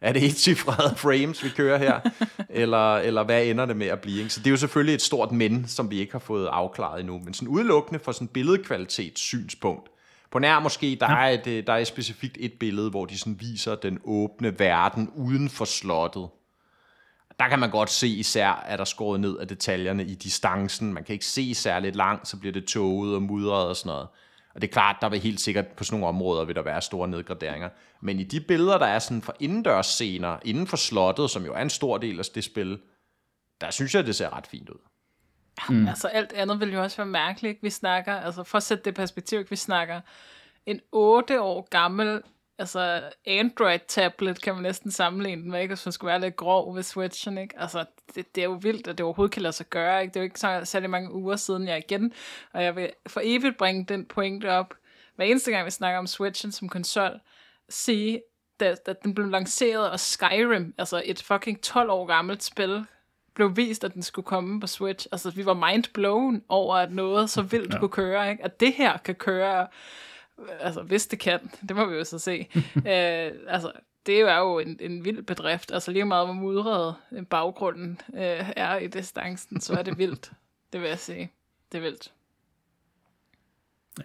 Er 0.01 0.13
det 0.13 0.25
et 0.25 0.37
cifrede 0.37 0.97
frames, 1.05 1.45
vi 1.45 1.49
kører 1.49 1.79
her? 1.79 2.01
eller, 2.49 2.97
eller 2.97 3.23
hvad 3.23 3.47
ender 3.47 3.67
det 3.67 3.77
med 3.77 3.87
at 3.87 4.01
blive? 4.01 4.19
Ikke? 4.19 4.31
Så 4.31 4.41
det 4.41 4.47
er 4.47 4.51
jo 4.51 4.57
selvfølgelig 4.57 4.95
et 4.95 5.03
stort 5.03 5.33
men, 5.33 5.69
som 5.69 5.91
vi 5.91 6.01
ikke 6.01 6.13
har 6.13 6.19
fået 6.19 6.47
afklaret 6.47 7.01
endnu. 7.01 7.21
Men 7.25 7.35
sådan 7.35 7.49
udelukkende 7.49 8.01
for 8.01 8.13
sådan 8.13 8.29
billedkvalitets 8.29 9.21
synspunkt. 9.21 9.92
På 10.33 10.39
nær 10.39 10.61
måske, 10.61 10.97
der, 11.01 11.11
ja. 11.11 11.17
er 11.17 11.29
et, 11.29 11.67
der 11.67 11.73
er 11.73 11.85
specifikt 11.85 12.37
et 12.41 12.53
billede, 12.61 12.91
hvor 12.91 13.07
de 13.07 13.19
sådan 13.19 13.41
viser 13.41 13.75
den 13.75 13.99
åbne 14.05 14.59
verden 14.59 15.11
uden 15.15 15.49
for 15.49 15.65
slottet 15.65 16.29
der 17.43 17.49
kan 17.49 17.59
man 17.59 17.71
godt 17.71 17.91
se 17.91 18.09
især, 18.09 18.49
at 18.49 18.79
der 18.79 18.85
skåret 18.85 19.21
ned 19.21 19.39
af 19.39 19.49
detaljerne 19.49 20.05
i 20.05 20.15
distancen. 20.15 20.95
Man 20.95 21.05
kan 21.05 21.13
ikke 21.13 21.25
se 21.25 21.55
særligt 21.55 21.97
langt, 21.97 22.29
så 22.29 22.37
bliver 22.39 22.53
det 22.53 22.65
toget 22.65 23.15
og 23.15 23.23
mudret 23.23 23.69
og 23.69 23.77
sådan 23.77 23.91
noget. 23.91 24.09
Og 24.55 24.63
det 24.63 24.69
er 24.69 24.73
klart, 24.73 24.97
der 25.01 25.09
vil 25.09 25.21
helt 25.21 25.41
sikkert 25.41 25.67
på 25.67 25.85
sådan 25.85 26.01
nogle 26.01 26.17
områder 26.17 26.45
vil 26.45 26.55
der 26.55 26.63
være 26.63 26.83
store 26.83 27.09
nedgraderinger. 27.09 27.69
Men 28.01 28.21
i 28.21 28.23
de 28.23 28.41
billeder, 28.41 28.79
der 28.79 28.87
er 28.87 28.99
sådan 28.99 29.23
for 29.23 29.37
indendørs 29.41 29.87
scener, 29.87 30.39
inden 30.45 30.67
for 30.67 30.77
slottet, 30.77 31.31
som 31.31 31.45
jo 31.45 31.55
er 31.55 31.63
en 31.63 31.71
stor 31.71 31.99
del 31.99 32.19
af 32.19 32.25
det 32.35 32.45
spil, 32.45 32.79
der 33.61 33.71
synes 33.71 33.95
jeg, 33.95 34.07
det 34.07 34.17
ser 34.17 34.37
ret 34.37 34.47
fint 34.47 34.69
ud. 34.69 34.79
Mm. 35.69 35.89
Altså 35.89 36.09
alt 36.09 36.33
andet 36.33 36.61
vil 36.61 36.73
jo 36.73 36.83
også 36.83 36.97
være 36.97 37.07
mærkeligt. 37.07 37.59
Vi 37.63 37.71
snakker, 37.71 38.15
altså 38.15 38.45
for 38.45 38.57
at 38.57 38.63
sætte 38.63 38.85
det 38.85 38.95
perspektiv, 38.95 39.45
vi 39.51 39.57
snakker 39.57 40.01
en 40.67 40.81
8 40.93 41.41
år 41.41 41.69
gammel 41.71 42.23
altså 42.59 43.03
Android-tablet 43.27 44.43
kan 44.43 44.55
man 44.55 44.63
næsten 44.63 44.91
sammenligne 44.91 45.43
den 45.43 45.51
med, 45.51 45.61
ikke? 45.61 45.75
hvis 45.75 45.87
man 45.87 45.93
skulle 45.93 46.09
være 46.09 46.21
lidt 46.21 46.37
grov 46.37 46.77
ved 46.77 46.83
Switchen, 46.83 47.39
ikke? 47.39 47.55
Altså, 47.59 47.85
det, 48.15 48.35
det 48.35 48.41
er 48.41 48.45
jo 48.45 48.59
vildt, 48.63 48.89
at 48.89 48.99
det 48.99 49.05
overhovedet 49.05 49.33
kan 49.33 49.43
lade 49.43 49.53
sig 49.53 49.67
gøre, 49.67 50.03
ikke? 50.03 50.15
Det 50.15 50.17
er 50.17 50.21
jo 50.21 50.25
ikke 50.25 50.41
så 50.41 50.61
særlig 50.65 50.91
mange 50.91 51.13
uger 51.13 51.37
siden, 51.37 51.69
jeg 51.69 51.79
igen, 51.79 52.13
og 52.53 52.65
jeg 52.65 52.77
vil 52.77 52.91
for 53.07 53.21
evigt 53.25 53.57
bringe 53.57 53.85
den 53.85 54.07
pointe 54.07 54.51
op, 54.51 54.75
hver 55.17 55.25
eneste 55.25 55.51
gang, 55.51 55.67
vi 55.67 55.71
snakker 55.71 55.99
om 55.99 56.07
Switchen 56.07 56.53
som 56.53 56.69
konsol, 56.69 57.21
sige, 57.69 58.23
da, 58.61 58.75
da 58.87 58.95
den 59.05 59.15
blev 59.15 59.27
lanceret, 59.27 59.91
og 59.91 60.01
Skyrim, 60.01 60.75
altså 60.79 61.03
et 61.05 61.23
fucking 61.23 61.63
12 61.63 61.91
år 61.91 62.07
gammelt 62.07 62.43
spil, 62.43 62.87
blev 63.35 63.57
vist, 63.57 63.85
at 63.85 63.95
den 63.95 64.03
skulle 64.03 64.27
komme 64.27 64.61
på 64.61 64.67
Switch. 64.67 65.07
Altså, 65.13 65.31
vi 65.31 65.47
var 65.47 65.73
mind 65.73 65.85
blown 65.95 66.43
over, 66.49 66.77
at 66.77 66.93
noget 66.93 67.31
så 67.31 67.43
vildt 67.43 67.75
ja. 67.75 67.79
kunne 67.79 67.89
køre, 67.89 68.31
ikke? 68.31 68.45
At 68.45 68.61
det 68.61 68.73
her 68.73 68.97
kan 68.97 69.15
køre 69.15 69.67
altså 70.61 70.83
hvis 70.83 71.07
det 71.07 71.19
kan, 71.19 71.41
det 71.69 71.77
må 71.77 71.87
vi 71.87 71.97
jo 71.97 72.05
så 72.05 72.19
se. 72.19 72.49
øh, 72.77 73.33
altså, 73.49 73.73
det 74.07 74.21
er 74.21 74.39
jo 74.39 74.59
en, 74.59 74.77
en 74.81 75.05
vild 75.05 75.23
bedrift. 75.23 75.73
Altså 75.73 75.93
lige 75.93 76.05
meget 76.05 76.27
hvor 76.27 76.35
mudret 76.35 76.95
baggrunden 77.31 78.01
øh, 78.15 78.51
er 78.57 78.77
i 78.77 78.87
distancen, 78.87 79.61
så 79.61 79.75
er 79.75 79.83
det 79.83 79.99
vildt. 79.99 80.33
Det 80.73 80.81
vil 80.81 80.89
jeg 80.89 80.99
sige. 80.99 81.33
Det 81.73 81.79
er 81.79 81.83
vildt. 81.83 82.13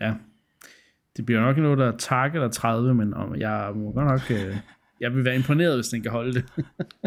Ja. 0.02 0.14
Det 1.18 1.26
bliver 1.26 1.42
nok 1.42 1.58
noget, 1.58 1.78
der 1.78 1.94
er 1.94 1.98
tak 1.98 2.36
eller 2.36 2.50
30, 2.50 2.94
men 2.94 3.14
om 3.14 3.36
jeg 3.36 3.72
må 3.76 3.92
godt 3.92 4.08
nok... 4.08 4.32
Øh, 4.32 4.58
jeg 5.00 5.14
vil 5.14 5.26
være 5.26 5.36
imponeret, 5.36 5.76
hvis 5.76 5.88
den 5.88 6.02
kan 6.02 6.12
holde 6.12 6.34
det. 6.34 6.46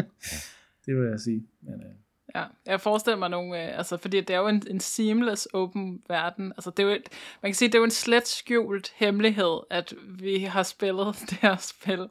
det 0.85 0.95
vil 0.95 1.09
jeg 1.09 1.19
sige. 1.19 1.47
Men, 1.61 1.73
øh, 1.73 1.93
Ja, 2.35 2.43
jeg 2.65 2.81
forestiller 2.81 3.17
mig 3.17 3.29
nogle, 3.29 3.63
øh, 3.63 3.77
altså, 3.77 3.97
fordi 3.97 4.21
det 4.21 4.33
er 4.33 4.39
jo 4.39 4.47
en, 4.47 4.63
en 4.69 4.79
seamless 4.79 5.47
open 5.53 6.03
verden. 6.07 6.53
Altså, 6.57 6.69
det 6.69 6.79
er 6.79 6.87
jo 6.87 6.93
et, 6.93 7.09
man 7.41 7.49
kan 7.49 7.55
sige, 7.55 7.69
det 7.69 7.75
er 7.75 7.79
jo 7.79 7.85
en 7.85 7.91
slet 7.91 8.27
skjult 8.27 8.93
hemmelighed, 8.95 9.59
at 9.69 9.93
vi 10.19 10.39
har 10.39 10.63
spillet 10.63 11.15
det 11.29 11.37
her 11.37 11.55
spil 11.57 12.07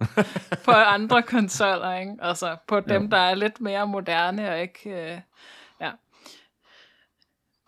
på 0.64 0.70
andre 0.70 1.22
konsoller, 1.34 1.94
ikke? 1.94 2.16
Altså, 2.20 2.56
på 2.66 2.80
dem, 2.80 3.02
ja. 3.02 3.08
der 3.08 3.16
er 3.16 3.34
lidt 3.34 3.60
mere 3.60 3.86
moderne 3.86 4.50
og 4.50 4.60
ikke, 4.60 4.90
øh, 4.90 5.20
ja. 5.80 5.90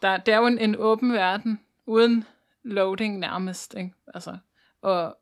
Der, 0.03 0.17
det 0.17 0.35
er 0.35 0.39
jo 0.39 0.47
en, 0.47 0.59
en 0.59 0.77
åben 0.77 1.13
verden, 1.13 1.61
uden 1.87 2.25
loading 2.63 3.19
nærmest, 3.19 3.75
ikke? 3.75 3.95
Altså, 4.15 4.37
og 4.83 5.17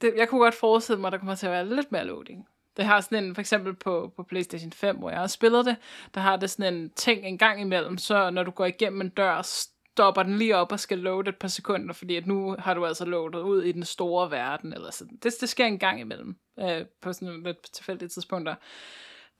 det, 0.00 0.14
jeg 0.16 0.28
kunne 0.28 0.40
godt 0.40 0.54
forestille 0.54 1.00
mig, 1.00 1.08
at 1.08 1.12
der 1.12 1.18
kommer 1.18 1.34
til 1.34 1.46
at 1.46 1.52
være 1.52 1.66
lidt 1.66 1.92
mere 1.92 2.04
loading. 2.04 2.46
Det 2.76 2.84
har 2.84 3.00
sådan 3.00 3.24
en, 3.24 3.34
for 3.34 3.40
eksempel 3.40 3.74
på, 3.74 4.12
på 4.16 4.22
PlayStation 4.22 4.72
5, 4.72 4.96
hvor 4.96 5.10
jeg 5.10 5.18
har 5.18 5.26
spillet 5.26 5.66
det, 5.66 5.76
der 6.14 6.20
har 6.20 6.36
det 6.36 6.50
sådan 6.50 6.74
en 6.74 6.90
ting 6.90 7.24
en 7.24 7.38
gang 7.38 7.60
imellem, 7.60 7.98
så 7.98 8.30
når 8.30 8.42
du 8.42 8.50
går 8.50 8.66
igennem 8.66 9.00
en 9.00 9.08
dør, 9.08 9.42
stopper 9.42 10.22
den 10.22 10.38
lige 10.38 10.56
op 10.56 10.72
og 10.72 10.80
skal 10.80 10.98
loade 10.98 11.28
et 11.28 11.36
par 11.36 11.48
sekunder, 11.48 11.94
fordi 11.94 12.16
at 12.16 12.26
nu 12.26 12.56
har 12.58 12.74
du 12.74 12.86
altså 12.86 13.04
loadet 13.04 13.42
ud 13.42 13.62
i 13.62 13.72
den 13.72 13.84
store 13.84 14.30
verden, 14.30 14.72
eller 14.72 14.90
sådan. 14.90 15.16
Det, 15.22 15.32
det 15.40 15.48
sker 15.48 15.66
en 15.66 15.78
gang 15.78 16.00
imellem, 16.00 16.36
øh, 16.60 16.86
på 17.02 17.12
sådan 17.12 17.28
nogle 17.28 17.42
lidt 17.42 17.72
tilfældige 17.72 18.08
tidspunkter. 18.08 18.54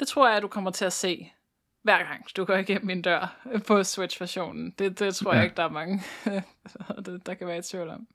Det 0.01 0.09
tror 0.09 0.29
jeg, 0.29 0.37
at 0.37 0.43
du 0.43 0.49
kommer 0.49 0.71
til 0.71 0.85
at 0.85 0.93
se 0.93 1.33
hver 1.83 1.99
gang 1.99 2.25
du 2.37 2.45
går 2.45 2.57
igennem 2.57 2.91
en 2.91 3.03
dør 3.03 3.49
på 3.67 3.85
Switch-versionen. 3.85 4.71
Det, 4.79 4.99
det 4.99 5.15
tror 5.15 5.33
ja. 5.33 5.37
jeg 5.37 5.45
ikke, 5.45 5.57
der 5.57 5.65
er 5.65 5.69
mange, 5.69 6.03
der 7.27 7.35
kan 7.35 7.47
være 7.47 7.59
et 7.59 7.65
tvivl 7.65 7.89
om. 7.89 8.07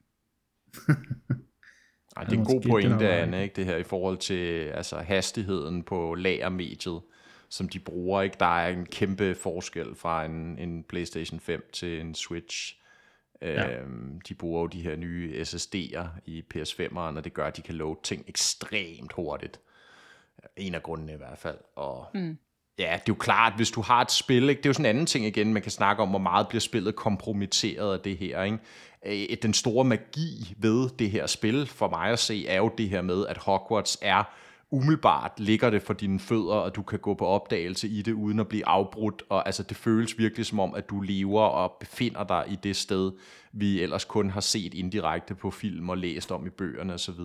Ej, 2.18 2.24
det 2.24 2.34
er 2.34 2.38
en 2.38 2.46
god 2.46 2.62
pointe, 2.62 3.10
Anne, 3.10 3.44
ikke? 3.44 3.56
det 3.56 3.66
her 3.66 3.78
i 3.78 3.84
forhold 3.84 4.18
til 4.18 4.66
altså, 4.66 4.98
hastigheden 4.98 5.84
på 5.84 6.16
lagermediet, 6.16 7.02
som 7.50 7.70
de 7.70 7.80
bruger. 7.80 8.22
Ikke? 8.22 8.36
Der 8.40 8.60
er 8.60 8.70
en 8.70 8.86
kæmpe 8.86 9.36
forskel 9.36 9.96
fra 9.96 10.26
en, 10.26 10.60
en 10.60 10.84
PlayStation 10.84 11.40
5 11.40 11.70
til 11.74 12.02
en 12.02 12.16
Switch. 12.16 12.80
Ja. 13.42 13.80
Øhm, 13.80 14.22
de 14.22 14.34
bruger 14.34 14.62
jo 14.62 14.68
de 14.68 14.82
her 14.82 14.96
nye 14.96 15.42
SSD'er 15.42 16.08
i 16.26 16.44
PS5'eren, 16.54 16.98
og 17.00 17.24
det 17.24 17.34
gør, 17.34 17.48
at 17.48 17.58
de 17.58 17.62
kan 17.62 17.76
load 17.76 17.96
ting 18.04 18.26
ekstremt 18.28 19.14
hurtigt. 19.14 19.60
En 20.58 20.76
af 20.76 20.84
grundene 20.84 21.14
i 21.14 21.18
hvert 21.18 21.38
fald. 21.38 21.58
Og 21.76 22.08
mm 22.14 22.38
ja, 22.80 22.84
det 22.84 23.00
er 23.00 23.04
jo 23.08 23.16
klart, 23.16 23.54
hvis 23.56 23.72
du 23.72 23.82
har 23.82 24.02
et 24.02 24.12
spil, 24.12 24.50
ikke? 24.50 24.60
det 24.60 24.66
er 24.66 24.70
jo 24.70 24.74
sådan 24.74 24.86
en 24.86 24.90
anden 24.90 25.06
ting 25.06 25.26
igen, 25.26 25.54
man 25.54 25.62
kan 25.62 25.72
snakke 25.72 26.04
om, 26.04 26.10
hvor 26.10 26.20
meget 26.20 26.48
bliver 26.48 26.62
spillet 26.62 26.96
kompromitteret 26.96 27.94
af 27.94 28.00
det 28.00 28.18
her. 28.18 28.44
Ikke? 28.44 28.58
Øh, 29.06 29.38
den 29.42 29.54
store 29.54 29.86
magi 29.86 30.56
ved 30.58 30.90
det 31.00 31.12
her 31.12 31.28
spil, 31.28 31.68
for 31.68 31.90
mig 31.90 32.10
at 32.10 32.20
se, 32.20 32.48
er 32.48 32.58
jo 32.58 32.72
det 32.78 32.90
her 32.90 33.02
med, 33.02 33.28
at 33.28 33.38
Hogwarts 33.38 33.98
er 34.02 34.24
umiddelbart 34.72 35.32
ligger 35.38 35.70
det 35.70 35.82
for 35.82 35.94
dine 35.94 36.20
fødder, 36.20 36.56
og 36.56 36.76
du 36.76 36.82
kan 36.82 37.00
gå 37.00 37.14
på 37.14 37.26
opdagelse 37.26 37.88
i 37.88 38.02
det, 38.02 38.14
uden 38.14 38.40
at 38.40 38.48
blive 38.48 38.68
afbrudt, 38.68 39.24
og 39.30 39.46
altså 39.46 39.64
det 39.64 39.78
føles 39.78 40.18
virkelig 40.18 40.46
som 40.46 40.60
om, 40.60 40.76
at 40.76 40.90
du 40.90 41.02
lever 41.02 41.42
og 41.42 41.78
befinder 41.80 42.24
dig 42.24 42.46
i 42.50 42.56
det 42.64 42.76
sted, 42.76 43.12
vi 43.52 43.82
ellers 43.82 44.06
kun 44.06 44.30
har 44.30 44.42
set 44.42 44.74
indirekte 44.74 45.36
på 45.36 45.52
film 45.52 45.90
og 45.90 45.98
læst 45.98 46.32
om 46.32 46.48
i 46.48 46.50
bøgerne 46.50 46.94
osv., 46.94 47.20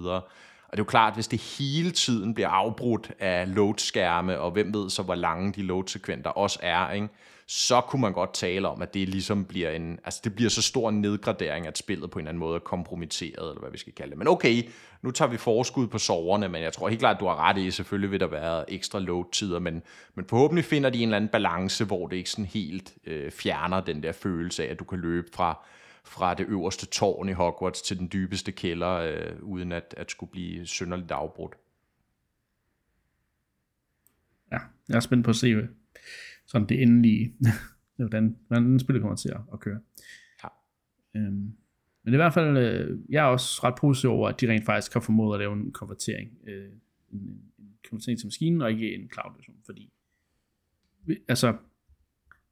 og 0.71 0.77
det 0.77 0.79
er 0.79 0.85
jo 0.85 0.91
klart, 0.91 1.15
hvis 1.15 1.29
det 1.29 1.41
hele 1.41 1.91
tiden 1.91 2.35
bliver 2.35 2.49
afbrudt 2.49 3.11
af 3.19 3.55
load-skærme, 3.55 4.39
og 4.39 4.51
hvem 4.51 4.75
ved 4.75 4.91
så, 4.91 5.03
hvor 5.03 5.15
lange 5.15 5.53
de 5.53 5.63
load-sekventer 5.63 6.31
også 6.31 6.59
er, 6.63 6.91
ikke? 6.91 7.09
så 7.47 7.81
kunne 7.81 8.03
man 8.03 8.13
godt 8.13 8.35
tale 8.35 8.69
om, 8.69 8.83
at 8.83 8.95
det 8.95 9.09
ligesom 9.09 9.45
bliver 9.45 9.71
en, 9.71 9.99
altså 10.05 10.21
det 10.25 10.35
bliver 10.35 10.51
så 10.51 10.63
stor 10.63 10.89
en 10.89 11.01
nedgradering, 11.01 11.67
at 11.67 11.79
spillet 11.79 12.11
på 12.11 12.19
en 12.19 12.23
eller 12.23 12.29
anden 12.29 12.39
måde 12.39 12.55
er 12.55 12.59
kompromitteret, 12.59 13.49
eller 13.49 13.61
hvad 13.61 13.71
vi 13.71 13.79
skal 13.79 13.93
kalde 13.93 14.11
det. 14.11 14.19
Men 14.19 14.29
okay, 14.29 14.63
nu 15.03 15.11
tager 15.11 15.29
vi 15.29 15.37
forskud 15.37 15.87
på 15.87 15.99
soverne, 15.99 16.49
men 16.49 16.63
jeg 16.63 16.73
tror 16.73 16.89
helt 16.89 17.01
klart, 17.01 17.17
at 17.17 17.21
du 17.21 17.27
har 17.27 17.49
ret 17.49 17.59
i, 17.59 17.71
selvfølgelig 17.71 18.11
vil 18.11 18.21
der 18.21 18.27
være 18.27 18.73
ekstra 18.73 18.99
load-tider, 18.99 19.59
men, 19.59 19.83
men 20.15 20.25
forhåbentlig 20.29 20.65
finder 20.65 20.91
de 20.91 20.99
en 20.99 21.09
eller 21.09 21.17
anden 21.17 21.31
balance, 21.31 21.85
hvor 21.85 22.07
det 22.07 22.17
ikke 22.17 22.31
sådan 22.31 22.45
helt 22.45 22.95
øh, 23.07 23.31
fjerner 23.31 23.81
den 23.81 24.03
der 24.03 24.13
følelse 24.13 24.67
af, 24.67 24.71
at 24.71 24.79
du 24.79 24.85
kan 24.85 24.99
løbe 24.99 25.29
fra, 25.35 25.67
fra 26.11 26.35
det 26.35 26.47
øverste 26.47 26.87
tårn 26.87 27.29
i 27.29 27.33
Hogwarts 27.33 27.83
til 27.83 27.99
den 27.99 28.09
dybeste 28.13 28.53
kælder, 28.53 28.91
øh, 28.91 29.43
uden 29.43 29.73
at, 29.73 29.95
at 29.97 30.11
skulle 30.11 30.31
blive 30.31 30.67
synderligt 30.67 31.11
afbrudt. 31.11 31.55
Ja, 34.53 34.59
jeg 34.89 34.97
er 34.97 35.01
spændt 35.01 35.25
på 35.25 35.31
at 35.31 35.37
se, 35.37 35.69
sådan 36.47 36.69
det 36.69 36.83
endelige, 36.83 37.35
hvordan, 37.97 38.37
hvordan 38.49 38.79
spillet 38.79 39.03
kommer 39.03 39.17
til 39.17 39.29
at, 39.29 39.41
at 39.53 39.61
køre. 39.61 39.81
Ja. 40.45 40.49
Øhm, 41.15 41.53
men 42.03 42.15
i 42.15 42.17
hvert 42.17 42.35
fald, 42.35 42.57
øh, 42.57 42.99
jeg 43.09 43.25
er 43.25 43.29
også 43.29 43.61
ret 43.65 43.75
positiv 43.75 44.11
over, 44.11 44.29
at 44.29 44.41
de 44.41 44.51
rent 44.51 44.65
faktisk 44.65 44.93
har 44.93 45.01
formået 45.01 45.35
at 45.37 45.41
lave 45.41 45.53
en 45.53 45.73
konvertering, 45.73 46.31
øh, 46.47 46.73
en, 47.13 47.19
en 47.59 47.75
konvertering 47.89 48.19
til 48.19 48.27
maskinen, 48.27 48.63
og 48.63 48.71
ikke 48.71 48.95
en 48.95 49.11
cloud 49.13 49.37
version, 49.37 49.57
fordi 49.67 49.93
altså, 51.29 51.57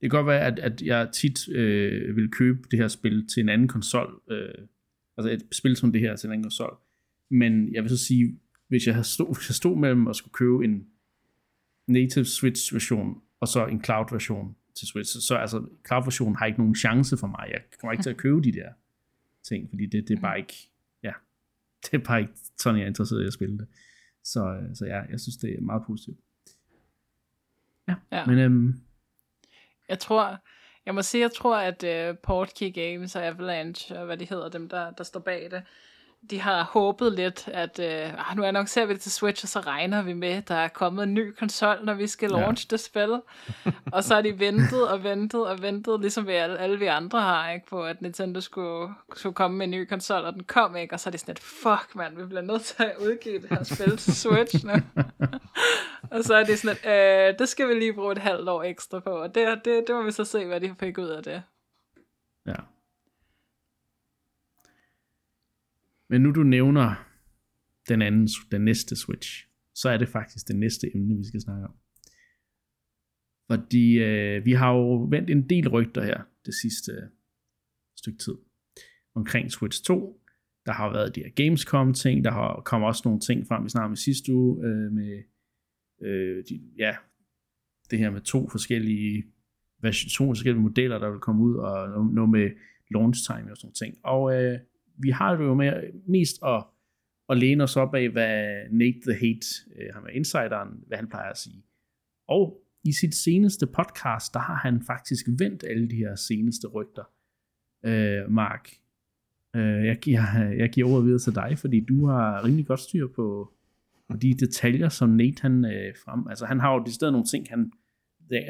det 0.01 0.11
kan 0.11 0.19
godt 0.19 0.27
være, 0.27 0.41
at, 0.41 0.59
at 0.59 0.83
jeg 0.83 1.09
tit 1.13 1.49
øh, 1.49 2.17
vil 2.17 2.31
købe 2.31 2.59
det 2.71 2.79
her 2.79 2.89
spil 2.89 3.27
til 3.27 3.41
en 3.41 3.49
anden 3.49 3.69
konsol, 3.69 4.23
øh, 4.31 4.49
altså 5.17 5.31
et 5.31 5.43
spil 5.53 5.77
som 5.77 5.93
det 5.93 6.01
her 6.01 6.17
til 6.17 6.27
en 6.27 6.33
anden 6.33 6.45
konsol, 6.45 6.79
men 7.31 7.75
jeg 7.75 7.83
vil 7.83 7.91
så 7.91 8.07
sige, 8.07 8.39
hvis 8.69 8.87
jeg, 8.87 9.05
stod, 9.05 9.35
hvis 9.37 9.49
jeg 9.49 9.55
stod 9.55 9.77
mellem 9.77 10.09
at 10.09 10.17
skulle 10.17 10.33
købe 10.33 10.65
en 10.65 10.87
native 11.87 12.25
Switch 12.25 12.75
version 12.75 13.23
og 13.41 13.49
så 13.49 13.67
en 13.67 13.85
cloud-version 13.85 14.57
til 14.75 14.87
Switch. 14.87 15.13
Så, 15.13 15.21
så 15.21 15.35
altså, 15.35 15.69
cloud-versionen 15.87 16.37
har 16.37 16.47
ikke 16.47 16.59
nogen 16.59 16.75
chance 16.75 17.17
for 17.17 17.27
mig. 17.27 17.49
Jeg 17.49 17.61
kommer 17.81 17.93
ikke 17.93 18.03
til 18.03 18.11
at 18.11 18.17
købe 18.17 18.43
de 18.43 18.53
der 18.53 18.69
ting, 19.43 19.71
fordi 19.71 19.87
det, 19.87 20.09
det 20.09 20.17
er 20.17 20.21
bare 20.21 20.39
ikke, 20.39 20.55
ja, 21.03 21.13
det 21.85 21.95
er 21.95 22.05
bare 22.05 22.21
ikke 22.21 22.33
sådan, 22.59 22.79
jeg 22.79 22.85
er 22.85 22.89
interesseret 22.89 23.23
i 23.23 23.27
at 23.27 23.33
spille 23.33 23.59
det. 23.59 23.67
Så, 24.25 24.61
så 24.75 24.87
ja, 24.87 25.01
jeg 25.01 25.21
synes, 25.21 25.37
det 25.37 25.55
er 25.57 25.61
meget 25.61 25.83
positivt. 25.87 26.19
Ja, 27.89 27.95
ja. 28.13 28.27
men 28.27 28.39
øhm, 28.39 28.81
jeg 29.89 29.99
tror, 29.99 30.39
jeg 30.87 30.95
må 30.95 31.03
sige, 31.03 31.21
jeg 31.21 31.33
tror, 31.33 31.57
at 31.57 32.11
uh, 32.11 32.19
Portkey 32.19 32.75
Games 32.75 33.17
og 33.17 33.27
Avalanche, 33.27 33.99
og 33.99 34.07
hvad 34.07 34.17
de 34.17 34.25
hedder, 34.25 34.49
dem 34.49 34.69
der, 34.69 34.91
der 34.91 35.05
står 35.05 35.21
bag 35.21 35.51
det, 35.51 35.63
de 36.31 36.41
har 36.41 36.63
håbet 36.65 37.13
lidt, 37.13 37.49
at 37.49 37.79
øh, 37.79 38.31
ah, 38.31 38.37
nu 38.37 38.45
annoncerer 38.45 38.87
vi 38.87 38.93
det 38.93 39.01
til 39.01 39.13
Switch, 39.13 39.45
og 39.45 39.49
så 39.49 39.61
regner 39.61 40.03
vi 40.03 40.13
med, 40.13 40.29
at 40.29 40.49
der 40.49 40.55
er 40.55 40.69
kommet 40.69 41.03
en 41.03 41.15
ny 41.15 41.33
konsol, 41.33 41.85
når 41.85 41.95
vi 41.95 42.07
skal 42.07 42.31
launch 42.31 42.67
ja. 42.67 42.77
det 42.77 42.81
spil. 42.81 43.21
og 43.93 44.05
så 44.05 44.15
har 44.15 44.23
de 44.23 44.39
ventet 44.39 44.89
og 44.89 45.05
ventet 45.05 45.47
og 45.47 45.63
ventet, 45.63 46.01
ligesom 46.01 46.27
vi 46.27 46.33
alle, 46.33 46.59
alle 46.59 46.79
vi 46.79 46.87
andre 46.87 47.21
har, 47.21 47.51
ikke, 47.51 47.67
på 47.67 47.85
at 47.85 48.03
Nintendo 48.03 48.41
skulle, 48.41 48.95
skulle 49.17 49.35
komme 49.35 49.57
med 49.57 49.67
en 49.67 49.71
ny 49.71 49.85
konsol, 49.85 50.25
og 50.25 50.33
den 50.33 50.45
kom 50.45 50.77
ikke, 50.77 50.95
og 50.95 51.01
så 51.01 51.09
er 51.09 51.11
det 51.11 51.21
sådan 51.21 51.33
et, 51.33 51.39
fuck 51.39 51.95
mand, 51.95 52.17
vi 52.17 52.25
bliver 52.27 52.43
nødt 52.43 52.63
til 52.63 52.83
at 52.83 52.95
udgive 53.01 53.43
det 53.43 53.49
her 53.51 53.63
spil 53.63 53.97
til 53.97 54.17
Switch 54.17 54.67
nu. 54.67 54.73
og 56.13 56.25
så 56.25 56.35
er 56.35 56.45
det 56.45 56.59
sådan 56.59 56.77
et, 56.77 57.31
øh, 57.31 57.39
det 57.39 57.49
skal 57.49 57.69
vi 57.69 57.75
lige 57.75 57.95
bruge 57.95 58.13
et 58.13 58.19
halvt 58.19 58.49
år 58.49 58.63
ekstra 58.63 59.01
på, 59.01 59.11
og 59.11 59.35
det, 59.35 59.61
det, 59.65 59.85
det 59.87 59.95
må 59.95 60.03
vi 60.03 60.13
så 60.13 60.25
se, 60.25 60.45
hvad 60.45 60.61
de 60.61 60.75
fik 60.81 60.99
ud 60.99 61.09
af 61.09 61.23
det. 61.23 61.43
Ja. 62.47 62.55
Men 66.11 66.21
nu 66.21 66.33
du 66.33 66.43
nævner 66.43 67.09
den 67.89 68.03
anden, 68.03 68.29
den 68.51 68.65
næste 68.65 68.97
Switch, 68.97 69.47
så 69.75 69.89
er 69.89 69.99
det 69.99 70.09
faktisk 70.09 70.49
det 70.49 70.57
næste 70.57 70.97
emne, 70.97 71.17
vi 71.17 71.25
skal 71.25 71.41
snakke 71.41 71.67
om. 71.67 71.75
Fordi 73.51 73.99
øh, 73.99 74.45
vi 74.45 74.53
har 74.53 74.73
jo 74.73 75.05
vendt 75.05 75.31
en 75.31 75.49
del 75.49 75.69
rygter 75.69 76.03
her 76.05 76.23
det 76.47 76.55
sidste 76.55 76.93
øh, 76.93 77.09
stykke 77.97 78.19
tid 78.19 78.35
omkring 79.15 79.51
Switch 79.51 79.85
2. 79.85 80.21
Der 80.67 80.73
har 80.73 80.93
været 80.93 81.15
de 81.15 81.21
her 81.21 81.31
Gamescom-ting, 81.31 82.25
der 82.25 82.31
har 82.31 82.63
kommet 82.65 82.89
også 82.89 83.03
nogle 83.05 83.21
ting 83.21 83.47
frem, 83.47 83.65
vi 83.65 83.69
snakkede 83.69 83.93
i 83.93 84.05
sidste 84.05 84.33
uge, 84.33 84.67
øh, 84.67 84.93
med 84.93 85.23
øh, 86.03 86.45
de, 86.49 86.61
ja, 86.79 86.97
det 87.91 87.99
her 87.99 88.11
med 88.11 88.21
to 88.21 88.49
forskellige 88.49 89.25
to 90.17 90.27
forskellige 90.27 90.63
modeller, 90.63 90.99
der 90.99 91.11
vil 91.11 91.21
komme 91.21 91.43
ud, 91.43 91.55
og 91.55 92.07
noget 92.15 92.31
med 92.31 92.51
launch 92.91 93.21
time 93.27 93.51
og 93.51 93.57
sådan 93.57 93.75
ting. 93.75 93.95
Og 94.05 94.45
øh, 94.45 94.59
vi 94.99 95.11
har 95.11 95.37
det 95.37 95.45
jo 95.45 95.55
med 95.55 95.73
mest 96.07 96.39
at, 96.45 96.65
at 97.29 97.39
læne 97.39 97.65
os 97.65 97.77
op 97.77 97.95
af, 97.95 98.09
hvad 98.09 98.55
Nate 98.71 99.01
the 99.01 99.15
Hate, 99.15 99.47
øh, 99.77 99.95
ham 99.95 100.05
er 100.05 100.09
insideren, 100.09 100.85
hvad 100.87 100.99
han 100.99 101.09
plejer 101.09 101.31
at 101.31 101.39
sige. 101.39 101.65
Og 102.29 102.63
i 102.85 102.93
sit 102.93 103.15
seneste 103.15 103.67
podcast, 103.67 104.35
der 104.35 104.41
har 104.41 104.55
han 104.55 104.83
faktisk 104.83 105.27
vendt 105.39 105.65
alle 105.65 105.91
de 105.91 105.97
her 105.97 106.15
seneste 106.15 106.67
rygter. 106.67 107.05
Øh, 107.85 108.31
Mark, 108.31 108.71
øh, 109.57 109.87
jeg, 109.87 109.99
giver, 109.99 110.21
jeg 110.59 110.71
giver 110.71 110.89
ordet 110.89 111.05
videre 111.05 111.19
til 111.19 111.35
dig, 111.35 111.59
fordi 111.59 111.81
du 111.81 112.07
har 112.07 112.45
rimelig 112.45 112.67
godt 112.67 112.81
styr 112.81 113.07
på, 113.07 113.53
på 114.11 114.17
de 114.17 114.35
detaljer, 114.35 114.89
som 114.89 115.09
Nate 115.09 115.43
han 115.43 115.65
øh, 115.65 115.95
frem. 116.05 116.29
Altså 116.29 116.47
han 116.47 116.61
har 116.61 116.75
jo 116.75 116.85
de 116.85 116.93
steder 116.93 117.13
nogle 117.13 117.27
ting, 117.27 117.47
han, 117.51 117.73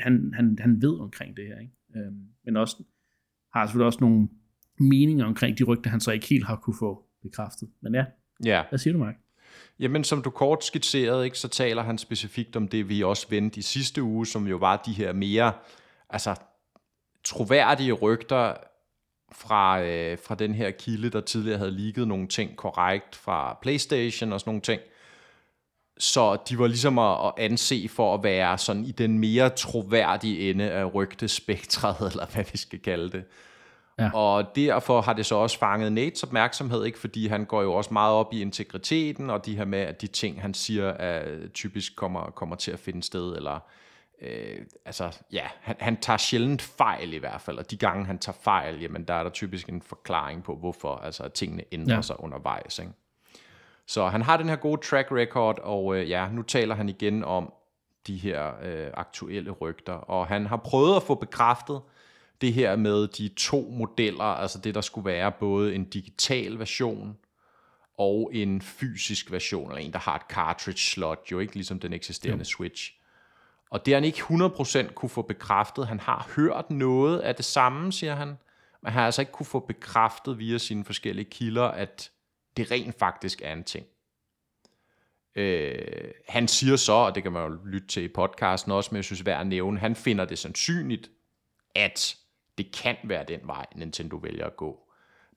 han, 0.03 0.33
han, 0.35 0.59
han 0.61 0.83
ved 0.83 1.01
omkring 1.01 1.37
det 1.37 1.47
her. 1.47 1.59
Ikke? 1.59 1.73
Øh, 1.97 2.13
men 2.45 2.57
også 2.57 2.83
har 3.53 3.67
selvfølgelig 3.67 3.87
også 3.87 3.99
nogle 4.01 4.29
meninger 4.81 5.27
omkring 5.27 5.59
de 5.59 5.65
rygter, 5.65 5.91
han 5.91 6.01
så 6.01 6.11
ikke 6.11 6.27
helt 6.27 6.47
har 6.47 6.57
kunne 6.57 6.77
få 6.79 7.05
bekræftet. 7.23 7.69
Men 7.81 7.95
ja, 7.95 8.05
ja. 8.45 8.63
hvad 8.69 8.79
siger 8.79 8.93
du, 8.93 8.99
Mark? 8.99 9.15
Jamen, 9.81 10.05
som 10.05 10.23
du 10.23 10.31
kort 10.31 10.65
skitserede, 10.65 11.25
ikke, 11.25 11.39
så 11.39 11.49
taler 11.49 11.83
han 11.83 11.99
specifikt 11.99 12.57
om 12.57 12.69
det, 12.69 12.89
vi 12.89 13.03
også 13.03 13.27
vendte 13.31 13.59
i 13.59 13.63
sidste 13.63 14.03
uge, 14.03 14.27
som 14.27 14.47
jo 14.47 14.57
var 14.57 14.77
de 14.77 14.93
her 14.93 15.13
mere 15.13 15.53
altså, 16.11 16.35
troværdige 17.25 17.93
rygter 17.93 18.55
fra, 19.33 19.83
øh, 19.83 20.19
fra 20.25 20.35
den 20.35 20.55
her 20.55 20.71
kilde, 20.71 21.11
der 21.11 21.21
tidligere 21.21 21.59
havde 21.59 21.71
ligget 21.71 22.09
nogle 22.09 22.29
ting 22.29 22.57
korrekt 22.57 23.17
fra 23.17 23.59
PlayStation 23.63 24.33
og 24.33 24.41
sådan 24.41 24.49
nogle 24.49 24.63
ting. 24.63 24.81
Så 25.99 26.39
de 26.49 26.59
var 26.59 26.67
ligesom 26.67 26.99
at, 26.99 27.27
at 27.27 27.33
anse 27.39 27.89
for 27.89 28.15
at 28.15 28.25
være 28.25 28.59
sådan 28.59 28.85
i 28.85 28.91
den 28.91 29.19
mere 29.19 29.51
troværdige 29.51 30.51
ende 30.51 30.71
af 30.71 30.95
rygtespektret, 30.95 31.97
eller 32.13 32.27
hvad 32.35 32.45
vi 32.53 32.59
skal 32.59 32.79
kalde 32.79 33.11
det. 33.11 33.25
Ja. 33.99 34.11
Og 34.15 34.57
derfor 34.57 35.01
har 35.01 35.13
det 35.13 35.27
så 35.27 35.35
også 35.35 35.59
fanget 35.59 35.93
Nates 35.93 36.23
opmærksomhed, 36.23 36.85
ikke? 36.85 36.99
fordi 36.99 37.27
han 37.27 37.45
går 37.45 37.63
jo 37.63 37.75
også 37.75 37.93
meget 37.93 38.15
op 38.15 38.33
i 38.33 38.41
integriteten, 38.41 39.31
og 39.31 39.47
de 39.47 39.57
her 39.57 39.65
med, 39.65 39.79
at 39.79 40.01
de 40.01 40.07
ting, 40.07 40.41
han 40.43 40.55
siger, 40.55 40.89
er, 40.89 41.49
typisk 41.55 41.97
kommer, 41.97 42.31
kommer 42.31 42.57
til 42.57 42.71
at 42.71 42.79
finde 42.79 43.03
sted, 43.03 43.37
eller 43.37 43.59
øh, 44.23 44.59
altså, 44.85 45.19
ja, 45.33 45.45
han, 45.61 45.77
han 45.81 45.97
tager 45.97 46.17
sjældent 46.17 46.63
fejl 46.63 47.13
i 47.13 47.17
hvert 47.17 47.41
fald, 47.41 47.59
og 47.59 47.71
de 47.71 47.77
gange, 47.77 48.07
han 48.07 48.19
tager 48.19 48.37
fejl, 48.41 48.81
jamen, 48.81 49.05
der 49.05 49.15
er 49.15 49.23
der 49.23 49.31
typisk 49.31 49.69
en 49.69 49.83
forklaring 49.83 50.43
på, 50.45 50.57
hvorfor 50.57 50.97
altså, 50.97 51.23
at 51.23 51.33
tingene 51.33 51.65
ændrer 51.73 51.95
ja. 51.95 52.03
sig 52.03 52.21
undervejs. 52.21 52.79
Ikke? 52.79 52.93
Så 53.87 54.09
han 54.09 54.23
har 54.23 54.37
den 54.37 54.49
her 54.49 54.57
gode 54.57 54.81
track 54.81 55.13
record, 55.13 55.59
og 55.63 55.97
øh, 55.97 56.11
ja, 56.11 56.29
nu 56.33 56.43
taler 56.43 56.75
han 56.75 56.89
igen 56.89 57.25
om 57.25 57.53
de 58.07 58.17
her 58.17 58.53
øh, 58.63 58.91
aktuelle 58.95 59.51
rygter, 59.51 59.93
og 59.93 60.27
han 60.27 60.47
har 60.47 60.57
prøvet 60.57 60.97
at 60.97 61.03
få 61.03 61.15
bekræftet, 61.15 61.81
det 62.41 62.53
her 62.53 62.77
med 62.77 63.09
de 63.09 63.29
to 63.29 63.69
modeller, 63.71 64.25
altså 64.25 64.59
det 64.59 64.75
der 64.75 64.81
skulle 64.81 65.05
være 65.05 65.33
både 65.33 65.75
en 65.75 65.85
digital 65.85 66.59
version 66.59 67.19
og 67.99 68.31
en 68.35 68.63
fysisk 68.63 69.31
version, 69.31 69.71
eller 69.71 69.81
en, 69.81 69.93
der 69.93 69.99
har 69.99 70.17
et 70.17 70.23
cartridge 70.29 70.81
slot, 70.81 71.19
jo 71.33 71.39
ikke 71.39 71.55
ligesom 71.55 71.81
den 71.81 71.93
eksisterende 71.93 72.43
jo. 72.43 72.45
Switch. 72.45 72.95
Og 73.71 73.87
det 73.87 73.95
han 73.95 74.05
ikke 74.05 74.19
100% 74.19 74.93
kunne 74.93 75.09
få 75.09 75.23
bekræftet, 75.23 75.87
han 75.87 76.01
har 76.01 76.31
hørt 76.37 76.71
noget 76.71 77.21
af 77.21 77.35
det 77.35 77.45
samme, 77.45 77.93
siger 77.93 78.15
han, 78.15 78.29
men 78.83 78.93
han 78.93 78.93
har 78.93 79.05
altså 79.05 79.23
ikke 79.23 79.33
kunne 79.33 79.47
få 79.47 79.61
bekræftet 79.61 80.39
via 80.39 80.59
sine 80.59 80.85
forskellige 80.85 81.31
kilder, 81.31 81.65
at 81.65 82.11
det 82.57 82.71
rent 82.71 82.99
faktisk 82.99 83.43
er 83.45 83.53
en 83.53 83.65
ting. 83.65 83.87
Øh, 85.35 86.11
han 86.29 86.49
siger 86.49 86.77
så, 86.77 86.93
og 86.93 87.15
det 87.15 87.23
kan 87.23 87.33
man 87.33 87.43
jo 87.43 87.59
lytte 87.65 87.89
til 87.89 88.03
i 88.03 88.09
podcasten 88.09 88.73
også, 88.73 88.89
men 88.93 88.97
jeg 88.97 89.05
synes 89.05 89.27
værd 89.27 89.41
at 89.41 89.47
nævne, 89.47 89.79
han 89.79 89.97
finder 89.97 90.25
det 90.25 90.39
sandsynligt, 90.39 91.11
at 91.75 92.17
det 92.59 92.73
kan 92.73 92.97
være 93.05 93.25
den 93.29 93.41
vej, 93.45 93.67
Nintendo 93.77 94.17
vælger 94.17 94.47
at 94.47 94.57
gå. 94.57 94.81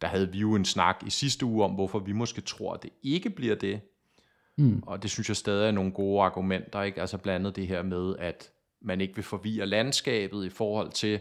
Der 0.02 0.08
havde 0.08 0.32
vi 0.32 0.40
jo 0.40 0.56
en 0.56 0.66
snak 0.66 1.04
i 1.06 1.10
sidste 1.10 1.46
uge 1.46 1.64
om, 1.64 1.72
hvorfor 1.72 2.00
vi 2.00 2.12
måske 2.12 2.42
tror, 2.42 2.74
at 2.74 2.84
det 2.84 2.92
ikke 3.04 3.30
bliver 3.30 3.56
det. 3.56 3.82
Mm. 4.56 4.84
Og 4.86 5.04
det 5.04 5.12
synes 5.12 5.30
jeg 5.30 5.38
stadig 5.38 5.68
er 5.68 5.72
nogle 5.72 5.92
gode 5.92 6.24
argumenter, 6.24 6.82
ikke? 6.82 7.02
Altså 7.02 7.18
blandt 7.18 7.36
andet 7.40 7.56
det 7.56 7.68
her 7.68 7.84
med, 7.84 8.16
at 8.20 8.52
man 8.82 9.02
ikke 9.02 9.16
vil 9.16 9.24
forvirre 9.24 9.66
landskabet 9.66 10.46
i 10.46 10.50
forhold 10.50 10.92
til, 10.92 11.20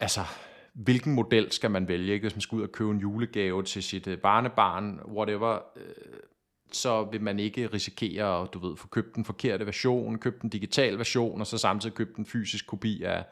altså, 0.00 0.20
hvilken 0.72 1.14
model 1.14 1.52
skal 1.52 1.70
man 1.70 1.88
vælge, 1.88 2.12
ikke? 2.12 2.24
hvis 2.24 2.34
man 2.34 2.40
skal 2.40 2.56
ud 2.56 2.62
og 2.62 2.72
købe 2.72 2.90
en 2.90 2.98
julegave 2.98 3.62
til 3.62 3.82
sit 3.82 4.06
øh, 4.06 4.18
barnebarn, 4.18 5.00
whatever, 5.06 5.58
øh, 5.76 6.20
så 6.72 7.04
vil 7.04 7.20
man 7.20 7.38
ikke 7.38 7.66
risikere 7.66 8.42
at 8.42 8.48
du 8.54 8.58
ved, 8.68 8.76
få 8.76 8.88
købt 8.88 9.14
den 9.14 9.24
forkerte 9.24 9.66
version, 9.66 10.18
købt 10.18 10.42
den 10.42 10.50
digital 10.50 10.98
version, 10.98 11.40
og 11.40 11.46
så 11.46 11.58
samtidig 11.58 11.94
købt 11.94 12.16
en 12.16 12.26
fysisk 12.26 12.66
kopi 12.66 13.02
af, 13.02 13.24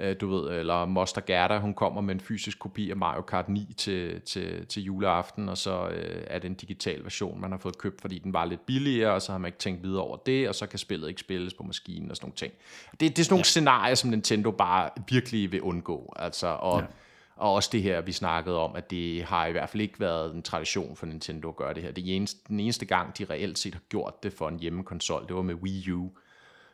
øh, 0.00 0.16
du 0.20 0.28
ved, 0.28 0.58
eller 0.58 0.84
Moster 0.84 1.20
Gerda, 1.20 1.58
hun 1.58 1.74
kommer 1.74 2.00
med 2.00 2.14
en 2.14 2.20
fysisk 2.20 2.58
kopi 2.58 2.90
af 2.90 2.96
Mario 2.96 3.22
Kart 3.22 3.48
9 3.48 3.74
til, 3.76 4.20
til, 4.20 4.66
til 4.66 4.82
juleaften, 4.82 5.48
og 5.48 5.58
så 5.58 5.88
øh, 5.88 6.24
er 6.26 6.38
det 6.38 6.48
en 6.48 6.54
digital 6.54 7.04
version, 7.04 7.40
man 7.40 7.50
har 7.50 7.58
fået 7.58 7.78
købt, 7.78 8.00
fordi 8.00 8.18
den 8.18 8.32
var 8.32 8.44
lidt 8.44 8.66
billigere, 8.66 9.12
og 9.12 9.22
så 9.22 9.32
har 9.32 9.38
man 9.38 9.48
ikke 9.48 9.58
tænkt 9.58 9.82
videre 9.82 10.02
over 10.02 10.16
det, 10.16 10.48
og 10.48 10.54
så 10.54 10.66
kan 10.66 10.78
spillet 10.78 11.08
ikke 11.08 11.20
spilles 11.20 11.54
på 11.54 11.62
maskinen 11.62 12.10
og 12.10 12.16
sådan 12.16 12.26
nogle 12.26 12.36
ting. 12.36 12.52
Det, 12.92 13.00
det 13.00 13.18
er 13.18 13.24
sådan 13.24 13.32
nogle 13.32 13.40
ja. 13.40 13.44
scenarier, 13.44 13.94
som 13.94 14.10
Nintendo 14.10 14.50
bare 14.50 14.90
virkelig 15.08 15.52
vil 15.52 15.62
undgå, 15.62 16.12
altså, 16.16 16.46
og 16.46 16.80
ja. 16.80 16.86
Og 17.40 17.54
også 17.54 17.68
det 17.72 17.82
her, 17.82 18.00
vi 18.00 18.12
snakkede 18.12 18.58
om, 18.58 18.76
at 18.76 18.90
det 18.90 19.24
har 19.24 19.46
i 19.46 19.52
hvert 19.52 19.70
fald 19.70 19.80
ikke 19.80 20.00
været 20.00 20.34
en 20.34 20.42
tradition 20.42 20.96
for 20.96 21.06
Nintendo 21.06 21.48
at 21.48 21.56
gøre 21.56 21.74
det 21.74 21.82
her. 21.82 21.92
Det 21.92 22.16
eneste, 22.16 22.40
den 22.48 22.60
eneste 22.60 22.86
gang, 22.86 23.18
de 23.18 23.24
reelt 23.24 23.58
set 23.58 23.74
har 23.74 23.80
gjort 23.88 24.22
det 24.22 24.32
for 24.32 24.48
en 24.48 24.58
hjemmekonsol, 24.58 25.26
det 25.28 25.36
var 25.36 25.42
med 25.42 25.54
Wii 25.54 25.90
U, 25.90 26.10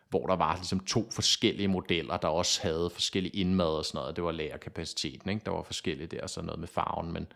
hvor 0.09 0.27
der 0.27 0.37
var 0.37 0.55
ligesom 0.57 0.81
to 0.81 1.11
forskellige 1.11 1.69
modeller, 1.69 2.17
der 2.17 2.29
også 2.29 2.63
havde 2.63 2.91
forskellige 2.91 3.37
indmad 3.37 3.67
og 3.67 3.85
sådan 3.85 3.99
noget. 3.99 4.17
Det 4.17 4.25
var 4.25 4.33
lagerkapaciteten, 4.33 5.31
ikke? 5.31 5.43
Der 5.45 5.51
var 5.51 5.63
forskellige 5.63 6.07
der, 6.07 6.23
og 6.23 6.31
sådan 6.31 6.47
noget 6.47 6.61
med 6.61 6.69
farven, 6.69 7.13
men 7.13 7.27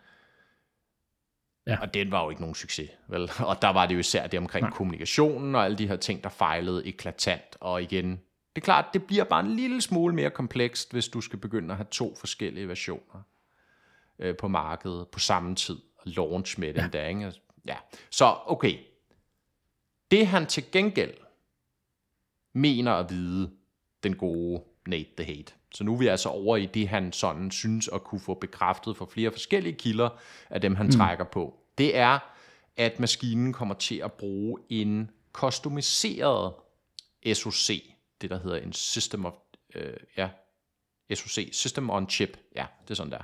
Ja. 1.67 1.81
Og 1.81 1.93
den 1.93 2.11
var 2.11 2.23
jo 2.23 2.29
ikke 2.29 2.41
nogen 2.41 2.55
succes, 2.55 2.89
vel? 3.07 3.31
Og 3.49 3.61
der 3.61 3.67
var 3.67 3.85
det 3.85 3.93
jo 3.93 3.99
især 3.99 4.27
det 4.27 4.39
omkring 4.39 4.63
Nej. 4.63 4.71
kommunikationen 4.71 5.55
og 5.55 5.65
alle 5.65 5.77
de 5.77 5.87
her 5.87 5.95
ting, 5.95 6.23
der 6.23 6.29
fejlede 6.29 6.87
eklatant. 6.87 7.57
Og 7.59 7.83
igen, 7.83 8.09
det 8.55 8.61
er 8.61 8.65
klart, 8.65 8.85
det 8.93 9.03
bliver 9.03 9.23
bare 9.23 9.45
en 9.45 9.55
lille 9.55 9.81
smule 9.81 10.15
mere 10.15 10.29
komplekst, 10.29 10.91
hvis 10.91 11.07
du 11.07 11.21
skal 11.21 11.39
begynde 11.39 11.71
at 11.71 11.77
have 11.77 11.87
to 11.91 12.15
forskellige 12.15 12.67
versioner 12.67 13.21
øh, 14.19 14.37
på 14.37 14.47
markedet 14.47 15.07
på 15.07 15.19
samme 15.19 15.55
tid, 15.55 15.79
og 15.97 16.03
launch 16.05 16.59
med 16.59 16.73
ja. 16.73 16.81
den 16.81 16.93
der, 16.93 17.07
ikke? 17.07 17.33
Ja. 17.65 17.75
Så 18.09 18.35
okay, 18.45 18.77
det 20.11 20.27
han 20.27 20.45
til 20.45 20.71
gengæld 20.71 21.13
mener 22.53 22.91
at 22.91 23.09
vide, 23.09 23.51
den 24.03 24.15
gode 24.15 24.63
Nate 24.87 25.09
the 25.17 25.35
Hate. 25.35 25.53
Så 25.71 25.83
nu 25.83 25.93
er 25.93 25.97
vi 25.97 26.07
altså 26.07 26.29
over 26.29 26.57
i 26.57 26.65
det, 26.65 26.87
han 26.87 27.13
sådan 27.13 27.51
synes 27.51 27.87
at 27.87 28.03
kunne 28.03 28.21
få 28.21 28.33
bekræftet 28.33 28.97
for 28.97 29.05
flere 29.05 29.31
forskellige 29.31 29.73
kilder 29.73 30.09
af 30.49 30.61
dem, 30.61 30.75
han 30.75 30.85
mm. 30.85 30.91
trækker 30.91 31.25
på. 31.25 31.59
Det 31.77 31.97
er, 31.97 32.19
at 32.77 32.99
maskinen 32.99 33.53
kommer 33.53 33.75
til 33.75 33.95
at 33.95 34.13
bruge 34.13 34.59
en 34.69 35.11
kostumiseret 35.31 36.53
SoC, 37.33 37.83
det 38.21 38.29
der 38.29 38.39
hedder 38.39 38.57
en 38.57 38.73
System 38.73 39.25
of, 39.25 39.33
øh, 39.75 39.93
ja, 40.17 40.29
SoC, 41.13 41.49
System 41.51 41.89
on 41.89 42.09
Chip, 42.09 42.37
ja, 42.55 42.65
det 42.83 42.91
er 42.91 42.95
sådan 42.95 43.11
der. 43.11 43.21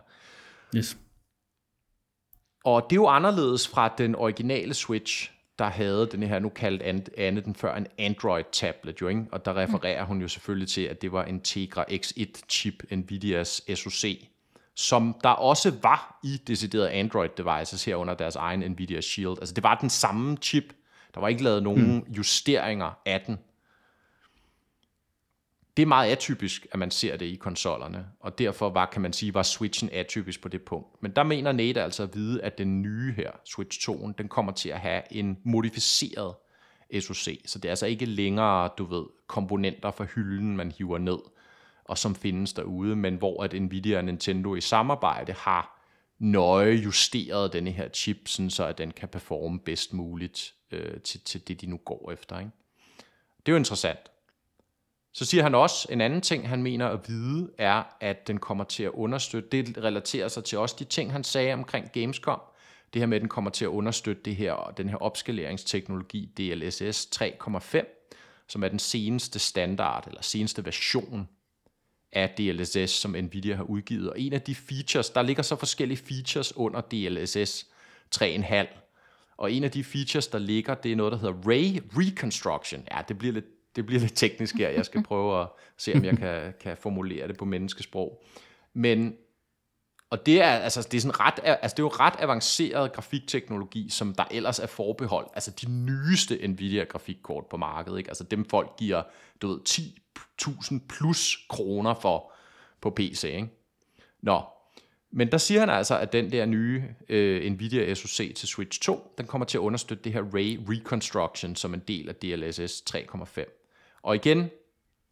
Yes. 0.75 0.97
Og 2.63 2.83
det 2.89 2.91
er 2.91 3.01
jo 3.01 3.07
anderledes 3.07 3.67
fra 3.67 3.93
den 3.97 4.15
originale 4.15 4.73
Switch, 4.73 5.31
der 5.59 5.69
havde 5.69 6.09
den 6.11 6.23
her, 6.23 6.39
nu 6.39 6.49
kaldt 6.49 7.09
Anne 7.17 7.41
den 7.41 7.55
før 7.55 7.75
en 7.75 7.87
Android-tablet, 7.99 9.01
jo, 9.01 9.07
ikke? 9.07 9.25
og 9.31 9.45
der 9.45 9.57
refererer 9.57 10.03
hun 10.03 10.21
jo 10.21 10.27
selvfølgelig 10.27 10.69
til, 10.69 10.81
at 10.81 11.01
det 11.01 11.11
var 11.11 11.23
en 11.23 11.41
Tegra 11.41 11.85
X1-chip, 11.91 12.83
Nvidias 12.91 13.61
SoC, 13.75 14.27
som 14.75 15.15
der 15.23 15.29
også 15.29 15.73
var 15.81 16.19
i 16.23 16.41
deciderede 16.47 16.91
Android-devices 16.91 17.85
her 17.85 17.95
under 17.95 18.13
deres 18.13 18.35
egen 18.35 18.59
Nvidia 18.71 19.01
Shield. 19.01 19.37
Altså 19.39 19.53
det 19.53 19.63
var 19.63 19.75
den 19.75 19.89
samme 19.89 20.37
chip, 20.41 20.73
der 21.13 21.19
var 21.19 21.27
ikke 21.27 21.43
lavet 21.43 21.63
nogen 21.63 21.93
mm. 21.93 22.13
justeringer 22.13 22.99
af 23.05 23.21
den 23.21 23.37
det 25.77 25.83
er 25.83 25.87
meget 25.87 26.11
atypisk, 26.11 26.67
at 26.71 26.79
man 26.79 26.91
ser 26.91 27.17
det 27.17 27.25
i 27.25 27.35
konsollerne, 27.35 28.05
og 28.19 28.39
derfor 28.39 28.69
var, 28.69 28.85
kan 28.85 29.01
man 29.01 29.13
sige, 29.13 29.33
var 29.33 29.43
Switchen 29.43 29.89
atypisk 29.93 30.41
på 30.41 30.47
det 30.47 30.61
punkt. 30.61 31.03
Men 31.03 31.11
der 31.11 31.23
mener 31.23 31.51
Nate 31.51 31.83
altså 31.83 32.03
at 32.03 32.15
vide, 32.15 32.41
at 32.43 32.57
den 32.57 32.81
nye 32.81 33.13
her, 33.13 33.31
Switch 33.45 33.89
2'en, 33.89 34.11
den 34.17 34.27
kommer 34.27 34.51
til 34.51 34.69
at 34.69 34.79
have 34.79 35.01
en 35.11 35.37
modificeret 35.43 36.35
SoC, 36.99 37.41
så 37.45 37.59
det 37.59 37.65
er 37.65 37.71
altså 37.71 37.85
ikke 37.85 38.05
længere, 38.05 38.69
du 38.77 38.85
ved, 38.85 39.05
komponenter 39.27 39.91
fra 39.91 40.03
hylden, 40.15 40.57
man 40.57 40.71
hiver 40.71 40.97
ned, 40.97 41.17
og 41.85 41.97
som 41.97 42.15
findes 42.15 42.53
derude, 42.53 42.95
men 42.95 43.15
hvor 43.15 43.43
at 43.43 43.61
Nvidia 43.61 43.97
og 43.97 44.05
Nintendo 44.05 44.55
i 44.55 44.61
samarbejde 44.61 45.33
har 45.33 45.83
nøje 46.19 46.73
justeret 46.73 47.53
denne 47.53 47.71
her 47.71 47.89
chip, 47.89 48.27
sådan 48.27 48.49
så 48.49 48.65
at 48.65 48.77
den 48.77 48.91
kan 48.91 49.09
performe 49.09 49.59
bedst 49.59 49.93
muligt 49.93 50.53
øh, 50.71 51.01
til, 51.01 51.21
til 51.21 51.47
det, 51.47 51.61
de 51.61 51.67
nu 51.67 51.77
går 51.77 52.11
efter. 52.11 52.39
Ikke? 52.39 52.51
Det 53.37 53.47
er 53.47 53.51
jo 53.51 53.57
interessant. 53.57 53.99
Så 55.17 55.25
siger 55.25 55.43
han 55.43 55.55
også, 55.55 55.87
en 55.91 56.01
anden 56.01 56.21
ting, 56.21 56.49
han 56.49 56.63
mener 56.63 56.87
at 56.87 56.99
vide, 57.09 57.49
er, 57.57 57.83
at 57.99 58.27
den 58.27 58.37
kommer 58.37 58.63
til 58.63 58.83
at 58.83 58.91
understøtte, 58.91 59.49
det 59.51 59.83
relaterer 59.83 60.27
sig 60.27 60.43
til 60.43 60.57
også 60.57 60.75
de 60.79 60.83
ting, 60.83 61.11
han 61.11 61.23
sagde 61.23 61.53
omkring 61.53 61.91
Gamescom, 61.91 62.41
det 62.93 63.01
her 63.01 63.05
med, 63.05 63.17
at 63.17 63.21
den 63.21 63.29
kommer 63.29 63.51
til 63.51 63.65
at 63.65 63.69
understøtte 63.69 64.21
det 64.25 64.35
her, 64.35 64.73
den 64.77 64.89
her 64.89 64.97
opskaleringsteknologi 64.97 66.25
DLSS 66.37 67.21
3.5, 67.21 68.45
som 68.47 68.63
er 68.63 68.67
den 68.67 68.79
seneste 68.79 69.39
standard, 69.39 70.07
eller 70.07 70.21
seneste 70.21 70.65
version 70.65 71.29
af 72.11 72.29
DLSS, 72.29 72.91
som 72.91 73.11
Nvidia 73.11 73.55
har 73.55 73.63
udgivet. 73.63 74.09
Og 74.09 74.19
en 74.19 74.33
af 74.33 74.41
de 74.41 74.55
features, 74.55 75.09
der 75.09 75.21
ligger 75.21 75.43
så 75.43 75.55
forskellige 75.55 75.97
features 75.97 76.57
under 76.57 76.81
DLSS 76.81 77.67
3.5, 78.15 78.67
og 79.37 79.51
en 79.51 79.63
af 79.63 79.71
de 79.71 79.83
features, 79.83 80.27
der 80.27 80.39
ligger, 80.39 80.75
det 80.75 80.91
er 80.91 80.95
noget, 80.95 81.11
der 81.11 81.17
hedder 81.17 81.35
Ray 81.47 81.81
Reconstruction. 81.97 82.87
Ja, 82.91 83.01
det 83.07 83.17
bliver 83.17 83.33
lidt 83.33 83.56
det 83.77 83.85
bliver 83.85 83.99
lidt 83.99 84.15
teknisk 84.15 84.55
her. 84.55 84.69
Jeg 84.69 84.85
skal 84.85 85.03
prøve 85.09 85.41
at 85.41 85.47
se, 85.77 85.93
om 85.95 86.05
jeg 86.05 86.17
kan, 86.17 86.53
kan 86.59 86.77
formulere 86.77 87.27
det 87.27 87.37
på 87.37 87.45
menneskesprog. 87.45 88.23
Men, 88.73 89.15
og 90.09 90.25
det 90.25 90.41
er, 90.41 90.49
altså, 90.49 90.87
det 90.91 90.97
er, 90.97 91.01
sådan 91.01 91.19
ret, 91.19 91.39
altså, 91.43 91.75
det 91.75 91.79
er 91.79 91.83
jo 91.83 91.87
ret 91.87 92.13
avanceret 92.19 92.93
grafikteknologi, 92.93 93.89
som 93.89 94.13
der 94.15 94.25
ellers 94.31 94.59
er 94.59 94.67
forbeholdt. 94.67 95.29
Altså 95.33 95.51
de 95.51 95.71
nyeste 95.71 96.47
Nvidia-grafikkort 96.47 97.45
på 97.49 97.57
markedet. 97.57 97.97
Ikke? 97.97 98.09
Altså 98.09 98.23
dem 98.23 98.45
folk 98.45 98.77
giver, 98.77 99.03
du 99.41 99.47
ved, 99.47 99.59
10.000 99.69 100.79
plus 100.89 101.37
kroner 101.49 101.93
for 101.93 102.31
på 102.81 102.89
PC. 102.89 103.23
Ikke? 103.23 103.47
Nå, 104.21 104.41
men 105.11 105.31
der 105.31 105.37
siger 105.37 105.59
han 105.59 105.69
altså, 105.69 105.99
at 105.99 106.13
den 106.13 106.31
der 106.31 106.45
nye 106.45 106.83
øh, 107.09 107.51
Nvidia 107.51 107.93
SoC 107.93 108.35
til 108.35 108.47
Switch 108.47 108.81
2, 108.81 109.13
den 109.17 109.25
kommer 109.25 109.45
til 109.45 109.57
at 109.57 109.61
understøtte 109.61 110.03
det 110.03 110.13
her 110.13 110.21
Ray 110.21 110.59
Reconstruction 110.69 111.55
som 111.55 111.73
en 111.73 111.81
del 111.87 112.09
af 112.09 112.15
DLSS 112.15 112.83
3.5. 112.95 113.56
Og 114.01 114.15
igen, 114.15 114.49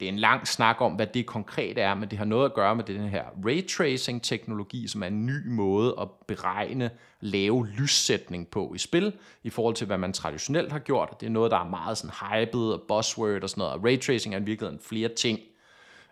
det 0.00 0.08
er 0.08 0.12
en 0.12 0.18
lang 0.18 0.48
snak 0.48 0.80
om, 0.80 0.92
hvad 0.92 1.06
det 1.06 1.26
konkret 1.26 1.78
er, 1.78 1.94
men 1.94 2.10
det 2.10 2.18
har 2.18 2.24
noget 2.24 2.44
at 2.44 2.54
gøre 2.54 2.76
med 2.76 2.84
den 2.84 3.08
her 3.08 3.24
raytracing-teknologi, 3.46 4.88
som 4.88 5.02
er 5.02 5.06
en 5.06 5.26
ny 5.26 5.46
måde 5.46 5.94
at 6.00 6.08
beregne 6.28 6.90
lave 7.20 7.68
lyssætning 7.68 8.48
på 8.48 8.72
i 8.74 8.78
spil, 8.78 9.12
i 9.42 9.50
forhold 9.50 9.74
til, 9.74 9.86
hvad 9.86 9.98
man 9.98 10.12
traditionelt 10.12 10.72
har 10.72 10.78
gjort. 10.78 11.20
Det 11.20 11.26
er 11.26 11.30
noget, 11.30 11.50
der 11.50 11.58
er 11.58 11.68
meget 11.68 11.98
sådan 11.98 12.14
hyped 12.30 12.60
og 12.60 12.82
buzzword 12.88 13.42
og 13.42 13.50
sådan 13.50 13.60
noget. 13.60 13.74
Og 13.74 13.84
raytracing 13.84 14.34
er 14.34 14.38
i 14.38 14.42
virkeligheden 14.42 14.80
flere 14.82 15.08
ting. 15.08 15.40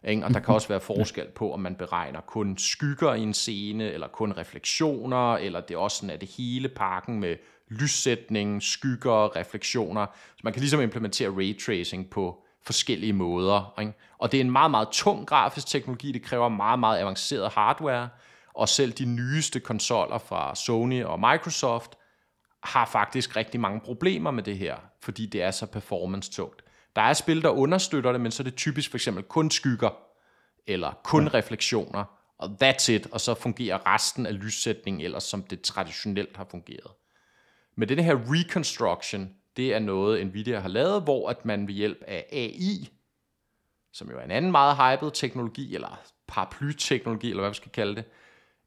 Ikke? 0.08 0.24
Og 0.24 0.34
der 0.34 0.40
kan 0.40 0.54
også 0.54 0.68
være 0.68 0.80
forskel 0.80 1.26
på, 1.34 1.52
om 1.52 1.60
man 1.60 1.74
beregner 1.74 2.20
kun 2.20 2.58
skygger 2.58 3.14
i 3.14 3.20
en 3.20 3.34
scene, 3.34 3.92
eller 3.92 4.08
kun 4.08 4.32
refleksioner, 4.32 5.34
eller 5.34 5.60
det 5.60 5.74
er 5.74 5.78
også 5.78 5.96
sådan, 5.96 6.10
at 6.10 6.20
det 6.20 6.28
hele 6.28 6.68
pakken 6.68 7.20
med 7.20 7.36
lyssætning, 7.68 8.62
skygger, 8.62 9.36
refleksioner. 9.36 10.06
Så 10.36 10.40
man 10.44 10.52
kan 10.52 10.60
ligesom 10.60 10.80
implementere 10.80 11.30
raytracing 11.30 12.10
på 12.10 12.43
forskellige 12.66 13.12
måder. 13.12 13.74
Ikke? 13.80 13.92
Og 14.18 14.32
det 14.32 14.40
er 14.40 14.44
en 14.44 14.50
meget, 14.50 14.70
meget 14.70 14.88
tung 14.88 15.26
grafisk 15.26 15.66
teknologi, 15.66 16.12
det 16.12 16.22
kræver 16.22 16.48
meget, 16.48 16.78
meget 16.78 17.00
avanceret 17.00 17.52
hardware, 17.52 18.08
og 18.54 18.68
selv 18.68 18.92
de 18.92 19.04
nyeste 19.04 19.60
konsoller 19.60 20.18
fra 20.18 20.54
Sony 20.54 21.04
og 21.04 21.20
Microsoft 21.20 21.94
har 22.62 22.86
faktisk 22.86 23.36
rigtig 23.36 23.60
mange 23.60 23.80
problemer 23.80 24.30
med 24.30 24.42
det 24.42 24.58
her, 24.58 24.76
fordi 25.00 25.26
det 25.26 25.42
er 25.42 25.50
så 25.50 25.66
performance-tungt. 25.66 26.62
Der 26.96 27.02
er 27.02 27.12
spil, 27.12 27.42
der 27.42 27.48
understøtter 27.48 28.12
det, 28.12 28.20
men 28.20 28.32
så 28.32 28.42
er 28.42 28.44
det 28.44 28.54
typisk 28.54 28.90
for 28.90 28.96
eksempel 28.96 29.24
kun 29.24 29.50
skygger, 29.50 29.90
eller 30.66 30.92
kun 31.04 31.24
ja. 31.24 31.34
refleksioner, 31.34 32.04
og 32.38 32.56
that's 32.62 32.92
it, 32.92 33.06
og 33.12 33.20
så 33.20 33.34
fungerer 33.34 33.94
resten 33.94 34.26
af 34.26 34.44
lyssætningen 34.44 35.00
ellers, 35.00 35.24
som 35.24 35.42
det 35.42 35.60
traditionelt 35.60 36.36
har 36.36 36.46
fungeret. 36.50 36.90
Med 37.76 37.86
den 37.86 37.98
her 37.98 38.16
reconstruction, 38.26 39.34
det 39.56 39.74
er 39.74 39.78
noget, 39.78 40.26
Nvidia 40.26 40.60
har 40.60 40.68
lavet, 40.68 41.02
hvor 41.02 41.28
at 41.28 41.44
man 41.44 41.66
ved 41.66 41.74
hjælp 41.74 42.02
af 42.06 42.26
AI, 42.32 42.88
som 43.92 44.10
jo 44.10 44.18
er 44.18 44.22
en 44.22 44.30
anden 44.30 44.50
meget 44.50 44.76
hyped 44.76 45.10
teknologi, 45.10 45.74
eller 45.74 46.00
paraplyteknologi, 46.26 47.30
eller 47.30 47.42
hvad 47.42 47.50
vi 47.50 47.54
skal 47.54 47.72
kalde 47.72 47.94
det, 47.94 48.04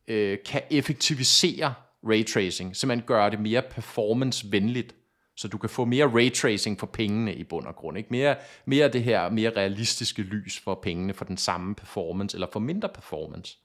øh, 0.07 0.37
kan 0.45 0.61
effektivisere 0.71 1.73
raytracing, 2.03 2.75
man 2.87 3.03
gør 3.05 3.29
det 3.29 3.39
mere 3.39 3.61
performance-venligt, 3.61 4.95
så 5.35 5.47
du 5.47 5.57
kan 5.57 5.69
få 5.69 5.85
mere 5.85 6.05
raytracing 6.05 6.79
for 6.79 6.87
pengene 6.87 7.35
i 7.35 7.43
bund 7.43 7.65
og 7.65 7.75
grund. 7.75 7.97
Ikke? 7.97 8.09
Mere, 8.11 8.35
mere 8.65 8.89
det 8.89 9.03
her 9.03 9.29
mere 9.29 9.49
realistiske 9.49 10.21
lys 10.21 10.59
for 10.59 10.75
pengene 10.75 11.13
for 11.13 11.25
den 11.25 11.37
samme 11.37 11.75
performance, 11.75 12.37
eller 12.37 12.47
for 12.53 12.59
mindre 12.59 12.89
performance. 12.89 13.57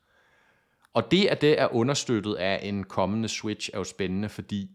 Og 0.94 1.10
det, 1.10 1.26
at 1.26 1.40
det 1.40 1.60
er 1.60 1.74
understøttet 1.74 2.34
af 2.34 2.60
en 2.62 2.84
kommende 2.84 3.28
Switch, 3.28 3.70
er 3.74 3.78
jo 3.78 3.84
spændende, 3.84 4.28
fordi 4.28 4.70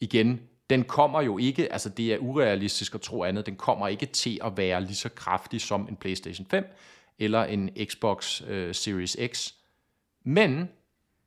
igen, 0.00 0.40
den 0.70 0.84
kommer 0.84 1.22
jo 1.22 1.38
ikke, 1.38 1.72
altså 1.72 1.88
det 1.88 2.14
er 2.14 2.18
urealistisk 2.18 2.94
at 2.94 3.00
tro 3.00 3.24
andet, 3.24 3.46
den 3.46 3.56
kommer 3.56 3.88
ikke 3.88 4.06
til 4.06 4.38
at 4.44 4.56
være 4.56 4.80
lige 4.80 4.94
så 4.94 5.08
kraftig 5.08 5.60
som 5.60 5.88
en 5.88 5.96
PlayStation 5.96 6.46
5 6.50 6.64
eller 7.18 7.44
en 7.44 7.70
Xbox 7.84 8.42
øh, 8.46 8.74
Series 8.74 9.16
X. 9.32 9.52
Men 10.24 10.68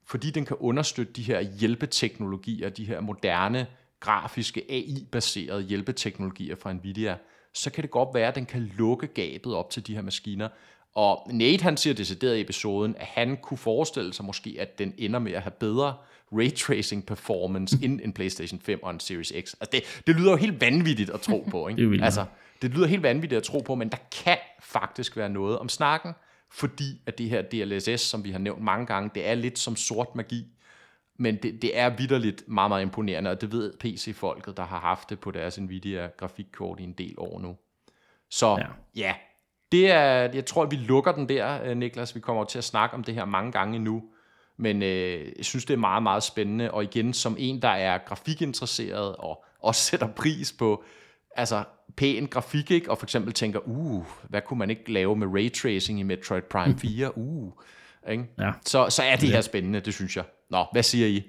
fordi 0.06 0.32
den 0.32 0.46
kan 0.46 0.58
understøtte 0.60 1.14
de 1.14 1.24
her 1.24 1.42
hjælpeteknologier, 1.42 2.70
de 2.70 2.86
her 2.86 3.02
moderne 3.02 3.68
grafiske 4.00 4.66
AI-baserede 4.70 5.64
hjælpeteknologier 5.64 6.56
fra 6.56 6.74
Nvidia, 6.74 7.18
så 7.54 7.72
kan 7.72 7.82
det 7.82 7.92
godt 7.92 8.10
være, 8.14 8.28
at 8.28 8.36
den 8.36 8.46
kan 8.46 8.72
lukke 8.78 9.08
gabet 9.08 9.56
op 9.56 9.70
til 9.70 9.88
de 9.88 9.96
her 9.96 10.02
maskiner. 10.02 10.50
Og 10.96 11.28
Nate 11.34 11.64
han 11.64 11.78
siger 11.78 11.94
decideret 11.94 12.38
i 12.38 12.42
episoden, 12.42 12.96
at 13.00 13.06
han 13.06 13.38
kunne 13.38 13.58
forestille 13.58 14.14
sig 14.14 14.26
måske, 14.26 14.56
at 14.60 14.80
den 14.80 14.94
ender 14.98 15.20
med 15.20 15.32
at 15.32 15.42
have 15.42 15.52
bedre 15.52 15.96
ray 16.38 16.52
tracing 16.52 17.06
performance 17.06 17.78
end 17.82 18.02
en 18.04 18.14
PlayStation 18.14 18.60
5 18.60 18.84
og 18.84 18.92
en 18.92 19.00
Series 19.00 19.28
X. 19.28 19.36
Altså 19.36 19.70
det, 19.72 20.04
det 20.08 20.16
lyder 20.16 20.32
jo 20.32 20.38
helt 20.38 20.62
vanvittigt 20.62 21.10
at 21.10 21.22
tro 21.22 21.48
på. 21.52 21.68
Ikke? 21.70 21.92
det 21.92 22.04
altså, 22.04 22.26
det 22.62 22.72
lyder 22.72 22.88
helt 22.88 23.04
vanvittigt 23.04 23.38
at 23.38 23.44
tro 23.44 23.60
på, 23.60 23.76
men 23.76 23.90
der 23.90 23.98
kan 24.24 24.38
faktisk 24.62 25.18
være 25.18 25.30
noget 25.30 25.60
om 25.60 25.70
snakken, 25.70 26.14
fordi 26.52 27.02
at 27.06 27.18
det 27.18 27.30
her 27.30 27.42
DLSS, 27.42 28.02
som 28.02 28.24
vi 28.24 28.32
har 28.32 28.40
nævnt 28.40 28.64
mange 28.64 28.86
gange, 28.86 29.10
det 29.16 29.28
er 29.28 29.36
lidt 29.36 29.60
som 29.60 29.76
sort 29.76 30.16
magi. 30.16 30.46
Men 31.18 31.36
det, 31.36 31.62
det 31.62 31.80
er 31.80 31.98
vidderligt 31.98 32.44
meget, 32.48 32.70
meget 32.70 32.82
imponerende, 32.82 33.30
og 33.32 33.42
det 33.42 33.52
ved 33.52 33.74
PC-folket, 33.80 34.58
der 34.58 34.64
har 34.64 34.80
haft 34.80 35.10
det 35.10 35.20
på 35.20 35.32
deres 35.32 35.58
Nvidia-grafikkort 35.58 36.80
i 36.80 36.84
en 36.84 36.94
del 36.94 37.14
år 37.18 37.40
nu. 37.40 37.56
Så 38.30 38.58
ja, 38.58 38.66
ja 38.96 39.14
det 39.74 39.92
er, 39.92 40.30
jeg 40.34 40.46
tror, 40.46 40.64
at 40.64 40.72
vi 40.72 40.76
lukker 40.76 41.12
den 41.12 41.30
der, 41.30 41.64
øh, 41.64 41.78
Niklas. 41.78 42.16
Vi 42.16 42.20
kommer 42.20 42.44
til 42.44 42.58
at 42.58 42.64
snakke 42.64 42.96
om 42.96 43.04
det 43.04 43.14
her 43.14 43.26
mange 43.26 43.52
gange 43.52 43.80
nu. 43.80 44.04
Men 44.58 44.84
øh, 44.84 45.32
jeg 45.38 45.46
synes, 45.46 45.66
det 45.66 45.74
er 45.74 45.78
meget, 45.78 46.04
meget 46.04 46.24
spændende. 46.24 46.72
Og 46.72 46.84
igen, 46.84 47.14
som 47.14 47.36
en, 47.40 47.62
der 47.62 47.68
er 47.68 47.98
grafikinteresseret 47.98 49.16
og 49.16 49.46
også 49.60 49.82
sætter 49.90 50.08
pris 50.08 50.52
på 50.52 50.84
altså, 51.36 51.64
pæn 51.96 52.28
grafik, 52.28 52.72
ikke? 52.72 52.92
og 52.92 52.98
for 52.98 53.06
eksempel 53.06 53.34
tænker, 53.34 53.60
uh, 53.66 54.06
hvad 54.30 54.42
kunne 54.42 54.60
man 54.60 54.70
ikke 54.70 54.92
lave 54.92 55.16
med 55.16 55.28
ray 55.28 55.54
tracing 55.54 56.00
i 56.00 56.04
Metroid 56.04 56.42
Prime 56.42 56.78
4? 56.98 57.18
Uh, 57.18 57.52
ikke? 58.10 58.26
Ja. 58.40 58.52
Så, 58.66 58.90
så 58.90 59.04
er 59.04 59.16
det 59.16 59.30
her 59.30 59.42
spændende, 59.42 59.80
det 59.80 59.94
synes 59.94 60.18
jeg. 60.18 60.26
Nå, 60.50 60.66
hvad 60.72 60.84
siger 60.84 61.08
I? 61.08 61.24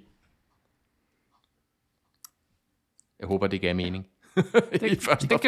Jeg 3.19 3.29
håber, 3.29 3.47
det 3.47 3.61
gav 3.61 3.75
mening. 3.75 4.07
det, 4.35 4.45
det, 4.81 5.07
gør 5.07 5.15
det, 5.15 5.31
det 5.31 5.41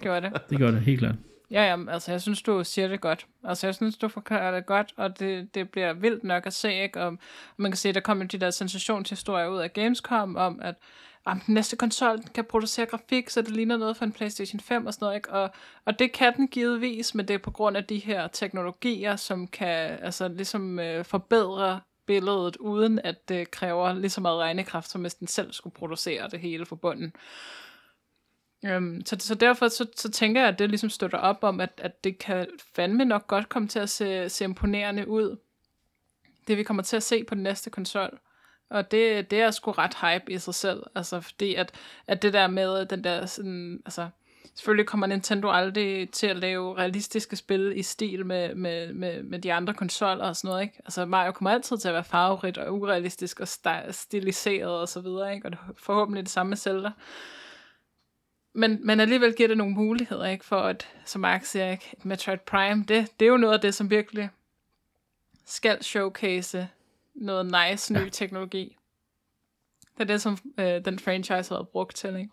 gør 0.00 0.20
det. 0.20 0.42
Det 0.50 0.58
gør 0.58 0.70
det, 0.70 0.80
helt 0.80 0.98
klart. 0.98 1.14
Ja, 1.50 1.62
ja, 1.64 1.90
altså 1.90 2.10
jeg 2.10 2.20
synes, 2.20 2.42
du 2.42 2.64
siger 2.64 2.88
det 2.88 3.00
godt. 3.00 3.26
Altså 3.44 3.66
jeg 3.66 3.74
synes, 3.74 3.96
du 3.96 4.08
forklarer 4.08 4.54
det 4.54 4.66
godt, 4.66 4.94
og 4.96 5.18
det, 5.18 5.54
det 5.54 5.70
bliver 5.70 5.92
vildt 5.92 6.24
nok 6.24 6.46
at 6.46 6.52
se, 6.52 6.74
ikke? 6.74 7.00
Og 7.02 7.18
man 7.56 7.70
kan 7.70 7.76
se, 7.76 7.92
der 7.92 8.00
kommer 8.00 8.24
de 8.24 8.38
der 8.38 8.50
sensationshistorier 8.50 9.48
ud 9.48 9.58
af 9.58 9.72
Gamescom 9.72 10.36
om, 10.36 10.60
at 10.62 10.74
om 11.24 11.40
den 11.40 11.54
næste 11.54 11.76
konsol 11.76 12.18
kan 12.34 12.44
producere 12.44 12.86
grafik, 12.86 13.30
så 13.30 13.42
det 13.42 13.50
ligner 13.50 13.76
noget 13.76 13.96
for 13.96 14.04
en 14.04 14.12
PlayStation 14.12 14.60
5 14.60 14.86
og 14.86 14.94
sådan 14.94 15.04
noget, 15.04 15.16
ikke? 15.16 15.30
Og, 15.30 15.50
og 15.84 15.98
det 15.98 16.12
kan 16.12 16.36
den 16.36 16.48
givetvis, 16.48 17.14
men 17.14 17.28
det 17.28 17.34
er 17.34 17.38
på 17.38 17.50
grund 17.50 17.76
af 17.76 17.84
de 17.84 17.98
her 17.98 18.28
teknologier, 18.28 19.16
som 19.16 19.46
kan 19.46 19.98
altså 20.02 20.28
ligesom 20.28 20.78
øh, 20.78 21.04
forbedre 21.04 21.80
billedet, 22.06 22.56
uden 22.56 22.98
at 23.04 23.28
det 23.28 23.50
kræver 23.50 23.92
lige 23.92 24.10
så 24.10 24.20
meget 24.20 24.38
regnekraft, 24.38 24.90
som 24.90 25.00
hvis 25.00 25.14
den 25.14 25.26
selv 25.26 25.52
skulle 25.52 25.74
producere 25.74 26.28
det 26.28 26.40
hele 26.40 26.66
for 26.66 26.76
bunden. 26.76 27.12
Øhm, 28.64 29.02
så, 29.06 29.16
så 29.18 29.34
derfor 29.34 29.68
så, 29.68 29.86
så 29.96 30.10
tænker 30.10 30.40
jeg, 30.40 30.48
at 30.48 30.58
det 30.58 30.68
ligesom 30.68 30.90
støtter 30.90 31.18
op 31.18 31.38
om, 31.44 31.60
at, 31.60 31.70
at 31.78 32.04
det 32.04 32.18
kan 32.18 32.46
fandme 32.74 33.04
nok 33.04 33.26
godt 33.26 33.48
komme 33.48 33.68
til 33.68 33.78
at 33.78 33.90
se, 33.90 34.28
se 34.28 34.44
imponerende 34.44 35.08
ud. 35.08 35.36
Det 36.48 36.56
vi 36.56 36.62
kommer 36.62 36.82
til 36.82 36.96
at 36.96 37.02
se 37.02 37.24
på 37.24 37.34
den 37.34 37.42
næste 37.42 37.70
konsol. 37.70 38.18
Og 38.70 38.90
det, 38.90 39.30
det 39.30 39.40
er 39.40 39.50
sgu 39.50 39.70
ret 39.70 39.96
hype 40.00 40.32
i 40.32 40.38
sig 40.38 40.54
selv. 40.54 40.82
Altså 40.94 41.20
fordi 41.20 41.54
at, 41.54 41.74
at 42.06 42.22
det 42.22 42.32
der 42.32 42.46
med 42.46 42.86
den 42.86 43.04
der 43.04 43.26
sådan, 43.26 43.82
altså 43.86 44.08
selvfølgelig 44.54 44.86
kommer 44.86 45.06
Nintendo 45.06 45.50
aldrig 45.50 46.10
til 46.10 46.26
at 46.26 46.36
lave 46.36 46.76
realistiske 46.78 47.36
spil 47.36 47.72
i 47.76 47.82
stil 47.82 48.26
med, 48.26 48.54
med, 48.54 48.92
med, 48.92 49.22
med 49.22 49.38
de 49.38 49.52
andre 49.52 49.74
konsoller 49.74 50.24
og 50.24 50.36
sådan 50.36 50.48
noget, 50.48 50.62
ikke? 50.62 50.74
Altså 50.78 51.06
Mario 51.06 51.32
kommer 51.32 51.50
altid 51.50 51.78
til 51.78 51.88
at 51.88 51.94
være 51.94 52.04
farverigt 52.04 52.58
og 52.58 52.74
urealistisk 52.74 53.40
og 53.40 53.48
stiliseret 53.90 54.80
og 54.80 54.88
så 54.88 55.00
videre, 55.00 55.34
ikke? 55.34 55.46
Og 55.46 55.52
det 55.52 55.58
forhåbentlig 55.78 56.24
det 56.24 56.30
samme 56.30 56.48
med 56.50 56.56
Zelda. 56.56 56.90
Men, 58.52 58.86
men 58.86 59.00
alligevel 59.00 59.34
giver 59.34 59.48
det 59.48 59.58
nogle 59.58 59.74
muligheder, 59.74 60.26
ikke? 60.26 60.44
For 60.44 60.56
at, 60.56 60.88
som 61.04 61.20
Mark 61.20 61.44
siger, 61.44 61.70
ikke? 61.70 61.96
Metroid 62.04 62.38
Prime, 62.38 62.84
det, 62.88 63.08
det 63.20 63.26
er 63.26 63.30
jo 63.30 63.36
noget 63.36 63.54
af 63.54 63.60
det, 63.60 63.74
som 63.74 63.90
virkelig 63.90 64.30
skal 65.44 65.82
showcase 65.82 66.68
noget 67.14 67.46
nice 67.46 67.92
ny 67.92 67.98
ja. 67.98 68.08
teknologi. 68.08 68.76
Det 69.94 70.00
er 70.00 70.04
det, 70.04 70.22
som 70.22 70.38
øh, 70.58 70.84
den 70.84 70.98
franchise 70.98 71.48
har 71.48 71.56
været 71.56 71.68
brugt 71.68 71.96
til, 71.96 72.16
ikke? 72.16 72.30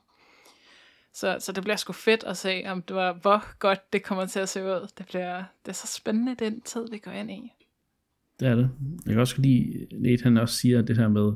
Så, 1.14 1.38
så 1.40 1.52
det 1.52 1.64
bliver 1.64 1.76
sgu 1.76 1.94
fedt 1.94 2.24
at 2.24 2.38
se, 2.38 2.64
om 2.66 2.82
det 2.82 2.96
var, 2.96 3.14
hvor 3.14 3.58
godt 3.60 3.94
det 3.94 4.04
kommer 4.04 4.26
til 4.26 4.40
at 4.40 4.50
se 4.50 4.64
ud. 4.64 4.88
Det, 4.98 5.06
bliver, 5.06 5.44
det 5.66 5.70
er 5.70 5.74
så 5.74 5.88
spændende, 5.88 6.36
den 6.36 6.62
tid, 6.62 6.90
vi 6.92 6.98
går 6.98 7.12
ind 7.12 7.32
i. 7.32 7.52
Det 8.40 8.48
er 8.48 8.56
det. 8.56 8.70
Jeg 9.06 9.14
kan 9.14 9.20
også 9.20 9.42
lide, 9.42 9.88
Nate 9.92 10.24
han 10.24 10.38
også 10.38 10.56
siger 10.56 10.82
det 10.82 10.98
her 10.98 11.08
med 11.08 11.34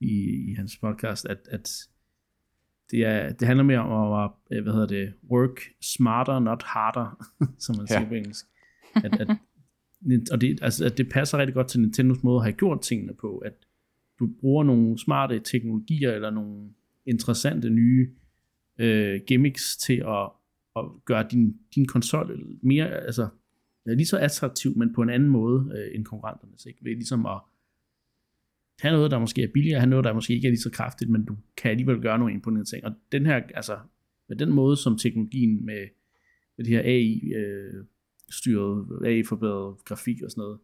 i, 0.00 0.50
i 0.50 0.54
hans 0.54 0.76
podcast, 0.80 1.26
at, 1.26 1.38
at 1.50 1.70
det, 2.90 3.06
er, 3.06 3.32
det 3.32 3.46
handler 3.46 3.64
mere 3.64 3.78
om 3.78 4.24
at, 4.24 4.56
øh, 4.56 4.62
hvad 4.62 4.72
hedder 4.72 4.86
det, 4.86 5.12
work 5.30 5.60
smarter, 5.80 6.38
not 6.38 6.62
harder, 6.62 7.26
som 7.64 7.76
man 7.76 7.86
ja. 7.90 7.96
siger 7.96 8.08
på 8.08 8.14
engelsk. 8.14 8.46
At, 8.94 9.20
at, 9.20 9.28
og 10.32 10.40
det, 10.40 10.58
altså, 10.62 10.84
at 10.84 10.98
det 10.98 11.08
passer 11.08 11.38
rigtig 11.38 11.54
godt 11.54 11.68
til 11.68 11.80
Nintendos 11.80 12.22
måde 12.22 12.36
at 12.36 12.44
have 12.44 12.52
gjort 12.52 12.80
tingene 12.80 13.14
på, 13.20 13.38
at 13.38 13.52
du 14.18 14.28
bruger 14.40 14.64
nogle 14.64 14.98
smarte 14.98 15.40
teknologier, 15.40 16.12
eller 16.12 16.30
nogle 16.30 16.70
interessante 17.06 17.70
nye 17.70 18.10
øh, 18.78 19.20
gimmicks 19.26 19.76
til 19.76 20.04
at, 20.06 20.30
at 20.76 20.84
gøre 21.04 21.26
din, 21.30 21.56
din 21.74 21.86
konsol 21.86 22.56
mere, 22.62 22.88
altså 22.88 23.28
lige 23.86 24.06
så 24.06 24.18
attraktiv, 24.18 24.78
men 24.78 24.94
på 24.94 25.02
en 25.02 25.10
anden 25.10 25.28
måde 25.28 25.72
øh, 25.76 25.94
end 25.94 26.04
konkurrenterne. 26.04 26.52
Ikke? 26.66 26.84
Ved 26.84 26.94
ligesom 26.94 27.26
at 27.26 27.40
have 28.82 28.92
noget, 28.92 29.10
der 29.10 29.18
måske 29.18 29.42
er 29.42 29.48
billigere, 29.54 29.80
have 29.80 29.90
noget, 29.90 30.04
der 30.04 30.12
måske 30.12 30.34
ikke 30.34 30.46
er 30.46 30.50
lige 30.50 30.60
så 30.60 30.70
kraftigt, 30.70 31.10
men 31.10 31.24
du 31.24 31.36
kan 31.56 31.70
alligevel 31.70 32.00
gøre 32.00 32.18
nogle 32.18 32.34
imponerende 32.34 32.70
ting. 32.70 32.84
Og 32.84 32.92
den 33.12 33.26
her, 33.26 33.42
altså, 33.54 33.78
med 34.28 34.36
den 34.36 34.52
måde, 34.52 34.76
som 34.76 34.98
teknologien 34.98 35.66
med, 35.66 35.88
med 36.56 36.64
det 36.64 36.74
her 36.74 36.80
AI 36.80 37.32
øh, 37.32 37.84
AI 39.04 39.22
forbedret 39.22 39.84
grafik 39.84 40.22
og 40.22 40.30
sådan 40.30 40.42
noget, 40.42 40.58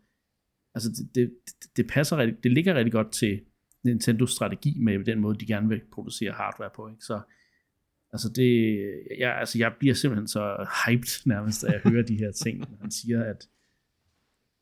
altså 0.75 0.91
det, 0.91 1.15
det, 1.15 1.31
det 1.77 1.87
passer 1.87 2.17
rigtig, 2.17 2.45
det 2.45 2.53
ligger 2.53 2.75
rigtig 2.75 2.93
godt 2.93 3.13
til 3.13 3.41
Nintendos 3.85 4.31
strategi 4.31 4.79
med 4.81 5.05
den 5.05 5.21
måde, 5.21 5.39
de 5.39 5.47
gerne 5.47 5.69
vil 5.69 5.81
producere 5.93 6.33
hardware 6.33 6.71
på. 6.77 6.89
Ikke? 6.89 7.05
Så 7.05 7.21
altså 8.13 8.33
det, 8.37 8.79
jeg, 9.19 9.39
altså 9.39 9.59
jeg 9.59 9.75
bliver 9.79 9.95
simpelthen 9.95 10.29
så 10.29 10.67
hyped 10.87 11.27
nærmest, 11.27 11.63
da 11.63 11.73
jeg 11.73 11.81
hører 11.85 12.03
de 12.03 12.17
her 12.17 12.33
ting. 12.33 12.65
Han 12.81 12.91
siger, 12.91 13.25
at, 13.25 13.49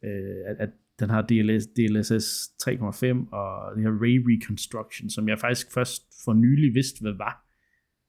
øh, 0.05 0.37
at, 0.47 0.57
at 0.59 0.71
den 1.01 1.11
har 1.11 1.23
DLS, 1.23 1.67
DLSS 1.67 2.49
3.5 2.63 3.31
og 3.31 3.77
det 3.77 3.83
her 3.83 4.01
Ray 4.03 4.25
Reconstruction, 4.29 5.11
som 5.11 5.29
jeg 5.29 5.39
faktisk 5.39 5.73
først 5.75 6.25
for 6.25 6.33
nylig 6.33 6.75
vidste, 6.75 7.01
hvad 7.03 7.13
var. 7.13 7.47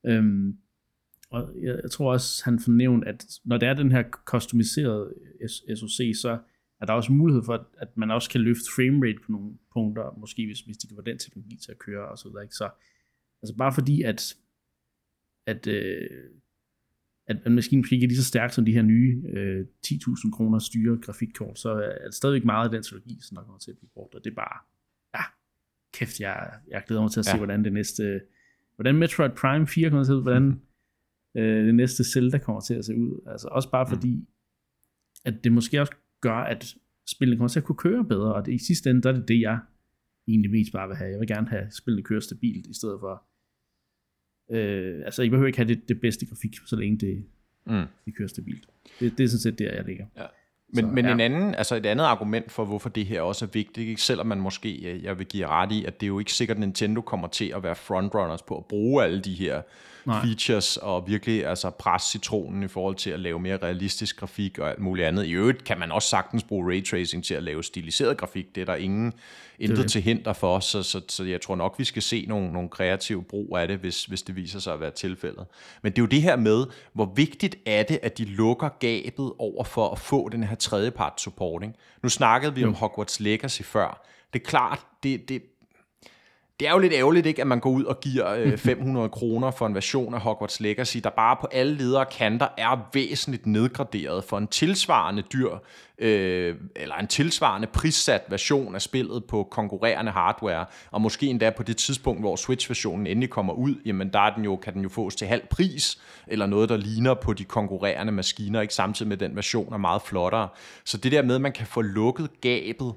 Øhm, 0.05 0.57
og 1.29 1.55
jeg, 1.61 1.79
jeg 1.83 1.91
tror 1.91 2.11
også, 2.11 2.45
han 2.45 2.59
fornævnte, 2.59 3.07
at 3.07 3.25
når 3.45 3.57
der 3.57 3.69
er 3.69 3.73
den 3.73 3.91
her 3.91 4.03
customiserede 4.25 5.13
SoC, 5.75 6.21
så 6.21 6.39
er 6.81 6.85
der 6.85 6.93
også 6.93 7.11
mulighed 7.11 7.43
for, 7.43 7.67
at, 7.77 7.97
man 7.97 8.11
også 8.11 8.29
kan 8.29 8.41
løfte 8.41 8.71
framerate 8.75 9.19
på 9.25 9.31
nogle 9.31 9.57
punkter, 9.73 10.17
måske 10.17 10.45
hvis, 10.45 10.59
hvis 10.59 10.77
de 10.77 10.87
kan 10.87 10.97
få 10.97 11.01
den 11.01 11.19
teknologi 11.19 11.57
til 11.57 11.71
at 11.71 11.79
køre 11.79 12.07
og 12.07 12.17
så 12.17 12.29
videre. 12.29 12.43
Ikke? 12.43 12.55
Så 12.55 12.69
altså 13.41 13.55
bare 13.57 13.73
fordi, 13.73 14.01
at, 14.01 14.35
at 15.45 15.67
øh, 15.67 16.09
at, 17.27 17.37
at 17.45 17.51
maskinen 17.51 17.81
måske 17.81 17.95
ikke 17.95 18.03
er 18.03 18.07
lige 18.07 18.17
så 18.17 18.23
stærk 18.23 18.53
som 18.53 18.65
de 18.65 18.73
her 18.73 18.81
nye 18.81 19.23
øh, 19.33 19.65
10.000 19.87 20.31
kroner 20.31 20.59
styre 20.59 20.97
grafikkort, 20.97 21.59
så 21.59 21.69
er 21.69 22.05
det 22.05 22.13
stadigvæk 22.13 22.45
meget 22.45 22.65
af 22.65 22.71
den 22.71 22.83
teknologi, 22.83 23.17
som 23.21 23.35
der 23.35 23.43
kommer 23.43 23.59
til 23.59 23.71
at 23.71 23.77
blive 23.77 23.89
brugt, 23.93 24.15
og 24.15 24.23
det 24.23 24.31
er 24.31 24.35
bare, 24.35 24.57
ja, 25.15 25.23
kæft, 25.93 26.19
jeg, 26.19 26.49
jeg 26.67 26.83
glæder 26.87 27.01
mig 27.01 27.11
til 27.11 27.19
at 27.19 27.25
se, 27.25 27.31
ja. 27.31 27.37
hvordan 27.37 27.63
det 27.63 27.73
næste, 27.73 28.21
hvordan 28.75 28.95
Metroid 28.95 29.31
Prime 29.31 29.67
4 29.67 29.89
kommer 29.89 30.03
til 30.03 30.11
at 30.11 30.13
se 30.13 30.17
ud, 30.17 30.21
hvordan 30.21 30.61
øh, 31.37 31.65
det 31.65 31.75
næste 31.75 32.03
Zelda 32.03 32.37
kommer 32.37 32.61
til 32.61 32.73
at 32.73 32.85
se 32.85 32.95
ud, 32.95 33.21
altså 33.27 33.47
også 33.47 33.71
bare 33.71 33.83
mm. 33.83 33.89
fordi, 33.89 34.27
at 35.25 35.43
det 35.43 35.51
måske 35.51 35.81
også 35.81 35.93
gør, 36.21 36.37
at 36.37 36.75
spillene 37.07 37.37
kommer 37.37 37.49
til 37.49 37.59
at 37.59 37.63
kunne 37.63 37.77
køre 37.77 38.05
bedre, 38.05 38.33
og 38.33 38.45
det, 38.45 38.53
i 38.53 38.65
sidste 38.65 38.89
ende, 38.89 39.01
der 39.01 39.09
er 39.09 39.13
det 39.13 39.27
det, 39.27 39.41
jeg 39.41 39.59
egentlig 40.27 40.51
mest 40.51 40.71
bare 40.73 40.87
vil 40.87 40.97
have. 40.97 41.11
Jeg 41.11 41.19
vil 41.19 41.27
gerne 41.27 41.49
have 41.49 41.71
spillene 41.71 42.03
køre 42.03 42.21
stabilt, 42.21 42.67
i 42.67 42.73
stedet 42.73 42.97
for 42.99 43.23
Øh, 44.49 45.01
altså, 45.05 45.21
I 45.21 45.29
behøver 45.29 45.47
ikke 45.47 45.57
have 45.57 45.67
det, 45.67 45.89
det 45.89 46.01
bedste 46.01 46.25
grafik, 46.25 46.55
så 46.65 46.75
længe 46.75 46.97
det, 46.97 47.25
mm. 47.65 47.83
det 48.05 48.15
kører 48.15 48.27
stabilt. 48.27 48.67
Det, 48.99 49.17
det 49.17 49.23
er 49.23 49.27
sådan 49.27 49.39
set 49.39 49.59
der, 49.59 49.73
jeg 49.73 49.85
ligger. 49.85 50.05
Ja. 50.17 50.25
Men, 50.69 50.85
så, 50.85 50.91
men 50.91 51.05
ja. 51.05 51.11
en 51.11 51.19
anden, 51.19 51.55
altså 51.55 51.75
et 51.75 51.85
andet 51.85 52.05
argument 52.05 52.51
for, 52.51 52.65
hvorfor 52.65 52.89
det 52.89 53.05
her 53.05 53.21
også 53.21 53.45
er 53.45 53.49
vigtigt, 53.53 53.89
ikke? 53.89 54.01
selvom 54.01 54.27
man 54.27 54.39
måske, 54.39 54.99
jeg 55.03 55.19
vil 55.19 55.27
give 55.27 55.47
ret 55.47 55.71
i, 55.71 55.85
at 55.85 55.99
det 55.99 56.05
er 56.05 56.07
jo 56.07 56.19
ikke 56.19 56.33
sikkert, 56.33 56.57
at 56.57 56.61
Nintendo 56.61 57.01
kommer 57.01 57.27
til 57.27 57.53
at 57.55 57.63
være 57.63 57.75
frontrunners 57.75 58.41
på 58.41 58.57
at 58.57 58.65
bruge 58.65 59.03
alle 59.03 59.21
de 59.21 59.33
her 59.33 59.61
Nej. 60.07 60.21
features 60.21 60.77
og 60.77 61.07
virkelig 61.07 61.45
altså 61.45 61.69
presse 61.69 62.11
citronen 62.11 62.63
i 62.63 62.67
forhold 62.67 62.95
til 62.95 63.09
at 63.09 63.19
lave 63.19 63.39
mere 63.39 63.57
realistisk 63.57 64.19
grafik 64.19 64.59
og 64.59 64.69
alt 64.69 64.79
muligt 64.79 65.07
andet. 65.07 65.25
I 65.25 65.31
øvrigt 65.31 65.63
kan 65.63 65.79
man 65.79 65.91
også 65.91 66.09
sagtens 66.09 66.43
bruge 66.43 66.71
ray 66.71 66.85
tracing 66.85 67.23
til 67.23 67.33
at 67.33 67.43
lave 67.43 67.63
stiliseret 67.63 68.17
grafik. 68.17 68.55
Det 68.55 68.61
er 68.61 68.65
der 68.65 68.75
ingen 68.75 69.13
intet 69.59 69.77
det. 69.77 69.91
til 69.91 70.01
hinder 70.01 70.33
for, 70.33 70.59
så, 70.59 70.83
så, 70.83 71.01
så 71.09 71.23
jeg 71.23 71.41
tror 71.41 71.55
nok, 71.55 71.75
vi 71.77 71.83
skal 71.83 72.01
se 72.01 72.25
nogle, 72.27 72.53
nogle 72.53 72.69
kreative 72.69 73.23
brug 73.23 73.57
af 73.57 73.67
det, 73.67 73.77
hvis, 73.77 74.05
hvis 74.05 74.21
det 74.21 74.35
viser 74.35 74.59
sig 74.59 74.73
at 74.73 74.79
være 74.79 74.91
tilfældet. 74.91 75.45
Men 75.81 75.91
det 75.91 75.97
er 75.97 76.03
jo 76.03 76.07
det 76.07 76.21
her 76.21 76.35
med, 76.35 76.65
hvor 76.93 77.13
vigtigt 77.15 77.55
er 77.65 77.83
det, 77.83 77.99
at 78.03 78.17
de 78.17 78.25
lukker 78.25 78.69
gabet 78.79 79.31
over 79.39 79.63
for 79.63 79.89
at 79.89 79.99
få 79.99 80.29
den 80.29 80.43
her 80.43 80.55
tredjepart 80.59 81.21
supporting. 81.21 81.75
Nu 82.03 82.09
snakkede 82.09 82.55
vi 82.55 82.61
jo. 82.61 82.67
om 82.67 82.73
Hogwarts 82.73 83.19
Legacy 83.19 83.61
før. 83.61 84.03
Det 84.33 84.41
er 84.41 84.45
klart, 84.45 84.85
det, 85.03 85.29
det, 85.29 85.41
det 86.59 86.67
er 86.67 86.71
jo 86.71 86.79
lidt 86.79 86.93
ærgerligt, 86.93 87.25
ikke, 87.25 87.41
at 87.41 87.47
man 87.47 87.59
går 87.59 87.69
ud 87.69 87.83
og 87.83 87.99
giver 87.99 88.33
øh, 88.33 88.57
500 88.67 89.09
kroner 89.09 89.51
for 89.51 89.67
en 89.67 89.75
version 89.75 90.13
af 90.13 90.21
Hogwarts 90.21 90.59
Legacy, 90.59 90.97
der 91.03 91.09
bare 91.09 91.37
på 91.41 91.47
alle 91.51 91.75
ledere 91.75 92.05
kanter 92.05 92.47
er 92.57 92.89
væsentligt 92.93 93.45
nedgraderet 93.45 94.23
for 94.23 94.37
en 94.37 94.47
tilsvarende 94.47 95.21
dyr, 95.21 95.49
øh, 95.97 96.55
eller 96.75 96.95
en 96.95 97.07
tilsvarende 97.07 97.67
prissat 97.67 98.21
version 98.29 98.75
af 98.75 98.81
spillet 98.81 99.25
på 99.25 99.47
konkurrerende 99.51 100.11
hardware, 100.11 100.65
og 100.91 101.01
måske 101.01 101.27
endda 101.27 101.49
på 101.49 101.63
det 101.63 101.77
tidspunkt, 101.77 102.21
hvor 102.21 102.35
Switch-versionen 102.35 103.07
endelig 103.07 103.29
kommer 103.29 103.53
ud, 103.53 103.75
jamen 103.85 104.13
der 104.13 104.19
er 104.19 104.35
den 104.35 104.43
jo, 104.43 104.55
kan 104.55 104.73
den 104.73 104.81
jo 104.81 104.89
fås 104.89 105.15
til 105.15 105.27
halv 105.27 105.47
pris, 105.49 106.01
eller 106.27 106.45
noget, 106.45 106.69
der 106.69 106.77
ligner 106.77 107.13
på 107.13 107.33
de 107.33 107.43
konkurrerende 107.43 108.13
maskiner, 108.13 108.61
ikke 108.61 108.73
samtidig 108.73 109.09
med 109.09 109.17
den 109.17 109.35
version 109.35 109.73
er 109.73 109.77
meget 109.77 110.01
flottere. 110.01 110.49
Så 110.85 110.97
det 110.97 111.11
der 111.11 111.21
med, 111.21 111.35
at 111.35 111.41
man 111.41 111.51
kan 111.51 111.67
få 111.67 111.81
lukket 111.81 112.29
gabet 112.41 112.93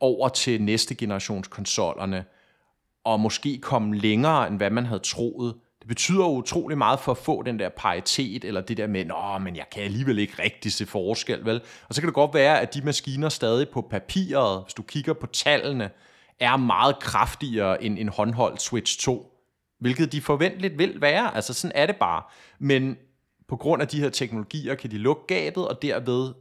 over 0.00 0.28
til 0.28 0.62
næste 0.62 0.94
generations 0.94 1.48
konsollerne, 1.48 2.24
og 3.06 3.20
måske 3.20 3.58
komme 3.58 3.96
længere, 3.96 4.46
end 4.46 4.56
hvad 4.56 4.70
man 4.70 4.86
havde 4.86 5.00
troet. 5.00 5.54
Det 5.80 5.88
betyder 5.88 6.24
jo 6.24 6.30
utrolig 6.30 6.78
meget 6.78 7.00
for 7.00 7.12
at 7.12 7.18
få 7.18 7.42
den 7.42 7.58
der 7.58 7.68
paritet, 7.68 8.44
eller 8.44 8.60
det 8.60 8.76
der 8.76 8.86
med, 8.86 9.04
nå, 9.04 9.38
men 9.38 9.56
jeg 9.56 9.64
kan 9.72 9.82
alligevel 9.82 10.18
ikke 10.18 10.42
rigtig 10.42 10.72
se 10.72 10.86
forskel, 10.86 11.44
vel? 11.44 11.60
Og 11.88 11.94
så 11.94 12.00
kan 12.00 12.08
det 12.08 12.14
godt 12.14 12.34
være, 12.34 12.60
at 12.60 12.74
de 12.74 12.82
maskiner 12.82 13.28
stadig 13.28 13.68
på 13.68 13.80
papiret, 13.90 14.62
hvis 14.62 14.74
du 14.74 14.82
kigger 14.82 15.12
på 15.12 15.26
tallene, 15.26 15.90
er 16.40 16.56
meget 16.56 16.98
kraftigere 16.98 17.84
end 17.84 17.98
en 17.98 18.08
håndholdt 18.08 18.62
Switch 18.62 19.00
2. 19.00 19.32
Hvilket 19.80 20.12
de 20.12 20.20
forventeligt 20.20 20.78
vil 20.78 21.00
være, 21.00 21.34
altså 21.34 21.54
sådan 21.54 21.72
er 21.74 21.86
det 21.86 21.96
bare. 21.96 22.22
Men 22.58 22.96
på 23.48 23.56
grund 23.56 23.82
af 23.82 23.88
de 23.88 24.00
her 24.00 24.10
teknologier 24.10 24.74
kan 24.74 24.90
de 24.90 24.98
lukke 24.98 25.22
gabet, 25.26 25.68
og 25.68 25.82
derved 25.82 26.34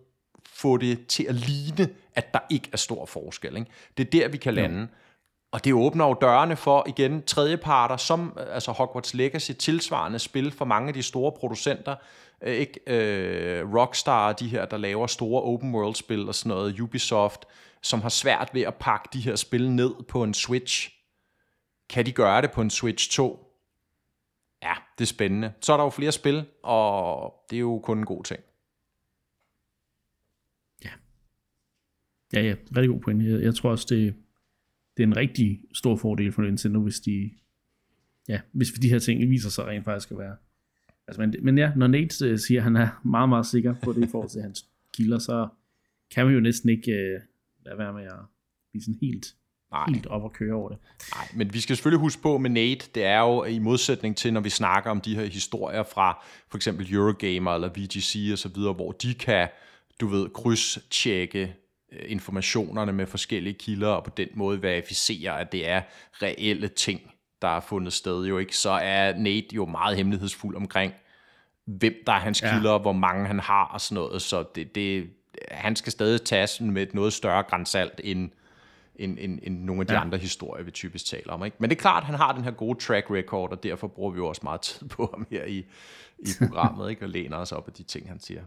få 0.53 0.77
det 0.77 1.07
til 1.07 1.23
at 1.23 1.35
ligne, 1.35 1.89
at 2.15 2.33
der 2.33 2.39
ikke 2.49 2.69
er 2.73 2.77
stor 2.77 3.05
forskel. 3.05 3.57
Ikke? 3.57 3.71
Det 3.97 4.05
er 4.05 4.11
der, 4.11 4.27
vi 4.27 4.37
kan 4.37 4.53
lande. 4.53 4.79
Ja. 4.79 4.85
Og 5.55 5.65
det 5.65 5.73
åbner 5.73 6.07
jo 6.07 6.13
dørene 6.13 6.55
for 6.55 6.83
igen 6.87 7.23
tredjeparter, 7.23 7.97
som 7.97 8.37
øh, 8.39 8.45
altså 8.55 8.71
Hogwarts 8.71 9.13
Legacy, 9.13 9.51
tilsvarende 9.51 10.19
spil 10.19 10.51
for 10.51 10.65
mange 10.65 10.87
af 10.87 10.93
de 10.93 11.03
store 11.03 11.31
producenter. 11.31 11.95
Øh, 12.41 12.53
ikke 12.53 12.79
øh, 12.87 13.73
Rockstar, 13.73 14.33
de 14.33 14.47
her, 14.47 14.65
der 14.65 14.77
laver 14.77 15.07
store 15.07 15.41
open 15.41 15.75
world 15.75 15.95
spil 15.95 16.27
og 16.27 16.35
sådan 16.35 16.49
noget, 16.49 16.79
Ubisoft, 16.79 17.45
som 17.81 18.01
har 18.01 18.09
svært 18.09 18.49
ved 18.53 18.61
at 18.61 18.75
pakke 18.75 19.09
de 19.13 19.19
her 19.19 19.35
spil 19.35 19.71
ned 19.71 20.03
på 20.07 20.23
en 20.23 20.33
Switch. 20.33 20.89
Kan 21.89 22.05
de 22.05 22.11
gøre 22.11 22.41
det 22.41 22.51
på 22.51 22.61
en 22.61 22.69
Switch 22.69 23.11
2? 23.11 23.57
Ja, 24.63 24.73
det 24.97 25.05
er 25.05 25.07
spændende. 25.07 25.53
Så 25.61 25.73
er 25.73 25.77
der 25.77 25.83
jo 25.83 25.89
flere 25.89 26.11
spil, 26.11 26.45
og 26.63 27.33
det 27.49 27.55
er 27.55 27.59
jo 27.59 27.79
kun 27.83 27.97
en 27.97 28.05
god 28.05 28.23
ting. 28.23 28.39
Ja. 30.83 30.91
Ja, 32.33 32.41
ja, 32.41 32.55
rigtig 32.77 32.89
god 32.89 32.99
point. 32.99 33.23
Jeg, 33.23 33.41
jeg 33.41 33.55
tror 33.55 33.69
også, 33.69 33.85
det, 33.89 34.15
det 34.97 35.03
er 35.03 35.07
en 35.07 35.17
rigtig 35.17 35.61
stor 35.73 35.95
fordel 35.95 36.31
for 36.31 36.41
Nintendo, 36.41 36.79
hvis 36.79 36.99
de, 36.99 37.31
ja, 38.27 38.39
hvis 38.51 38.71
de 38.71 38.89
her 38.89 38.99
ting 38.99 39.29
viser 39.29 39.49
sig 39.49 39.65
rent 39.65 39.85
faktisk 39.85 40.11
at 40.11 40.17
være. 40.17 40.35
Altså, 41.07 41.21
men, 41.21 41.35
men 41.41 41.57
ja, 41.57 41.71
når 41.75 41.87
Nate 41.87 42.31
uh, 42.31 42.39
siger, 42.39 42.59
at 42.59 42.63
han 42.63 42.75
er 42.75 43.01
meget, 43.03 43.29
meget 43.29 43.45
sikker 43.45 43.75
på 43.83 43.93
det 43.93 44.07
i 44.07 44.07
forhold 44.11 44.29
til 44.29 44.41
hans 44.41 44.65
kilder, 44.93 45.19
så 45.19 45.47
kan 46.15 46.25
man 46.25 46.35
jo 46.35 46.39
næsten 46.39 46.69
ikke 46.69 46.91
uh, 46.91 47.21
lade 47.65 47.77
være 47.77 47.93
med 47.93 48.03
at 48.03 48.19
blive 48.71 48.83
sådan 48.83 48.97
helt, 49.01 49.35
Nej. 49.71 49.85
helt 49.89 50.05
op 50.05 50.23
og 50.23 50.33
køre 50.33 50.53
over 50.53 50.69
det. 50.69 50.77
Nej, 51.15 51.27
men 51.35 51.53
vi 51.53 51.59
skal 51.59 51.75
selvfølgelig 51.75 51.99
huske 51.99 52.21
på 52.21 52.37
med 52.37 52.49
Nate, 52.49 52.89
det 52.95 53.03
er 53.03 53.19
jo 53.19 53.43
i 53.43 53.59
modsætning 53.59 54.17
til, 54.17 54.33
når 54.33 54.41
vi 54.41 54.49
snakker 54.49 54.91
om 54.91 55.01
de 55.01 55.15
her 55.15 55.25
historier 55.25 55.83
fra 55.83 56.23
for 56.49 56.57
eksempel 56.57 56.93
Eurogamer 56.93 57.55
eller 57.55 57.69
VGC 57.69 58.29
og 58.31 58.37
så 58.37 58.49
videre, 58.55 58.73
hvor 58.73 58.91
de 58.91 59.13
kan, 59.13 59.47
du 60.01 60.07
ved, 60.07 60.29
kryds-tjekke 60.29 61.41
Øh, 61.41 61.64
informationerne 61.91 62.93
med 62.93 63.07
forskellige 63.07 63.53
kilder, 63.53 63.87
og 63.87 64.03
på 64.03 64.09
den 64.17 64.27
måde 64.33 64.61
verificere, 64.61 65.39
at 65.39 65.51
det 65.51 65.69
er 65.69 65.81
reelle 66.21 66.67
ting, 66.67 67.01
der 67.41 67.47
er 67.47 67.59
fundet 67.59 67.93
sted 67.93 68.25
jo 68.25 68.37
ikke, 68.37 68.57
så 68.57 68.69
er 68.69 69.17
Nate 69.17 69.55
jo 69.55 69.65
meget 69.65 69.97
hemmelighedsfuld 69.97 70.55
omkring, 70.55 70.93
hvem 71.65 71.93
der 72.07 72.13
er 72.13 72.19
hans 72.19 72.41
ja. 72.41 72.53
kilder, 72.53 72.79
hvor 72.79 72.93
mange 72.93 73.27
han 73.27 73.39
har 73.39 73.65
og 73.65 73.81
sådan 73.81 74.03
noget, 74.03 74.21
så 74.21 74.45
det, 74.55 74.75
det, 74.75 75.09
han 75.51 75.75
skal 75.75 75.91
stadig 75.91 76.21
tages 76.21 76.61
med 76.61 76.81
et 76.81 76.93
noget 76.93 77.13
større 77.13 77.43
grænsalt 77.43 78.01
end, 78.03 78.31
end, 78.95 79.17
end, 79.21 79.39
end 79.43 79.63
nogle 79.63 79.81
af 79.81 79.87
de 79.87 79.93
ja. 79.93 80.01
andre 80.01 80.17
historier, 80.17 80.63
vi 80.63 80.71
typisk 80.71 81.05
taler 81.05 81.33
om. 81.33 81.45
Ikke? 81.45 81.57
Men 81.59 81.69
det 81.69 81.75
er 81.75 81.81
klart, 81.81 82.03
han 82.03 82.15
har 82.15 82.33
den 82.33 82.43
her 82.43 82.51
gode 82.51 82.79
track 82.79 83.11
record, 83.11 83.51
og 83.51 83.63
derfor 83.63 83.87
bruger 83.87 84.11
vi 84.11 84.17
jo 84.17 84.27
også 84.27 84.41
meget 84.43 84.61
tid 84.61 84.87
på 84.87 85.09
ham 85.13 85.27
her 85.31 85.45
i, 85.45 85.65
i 86.19 86.29
programmet, 86.39 86.89
ikke? 86.89 87.05
og 87.05 87.09
læner 87.09 87.37
os 87.37 87.51
op 87.51 87.67
af 87.67 87.73
de 87.73 87.83
ting, 87.83 88.09
han 88.09 88.19
siger. 88.19 88.43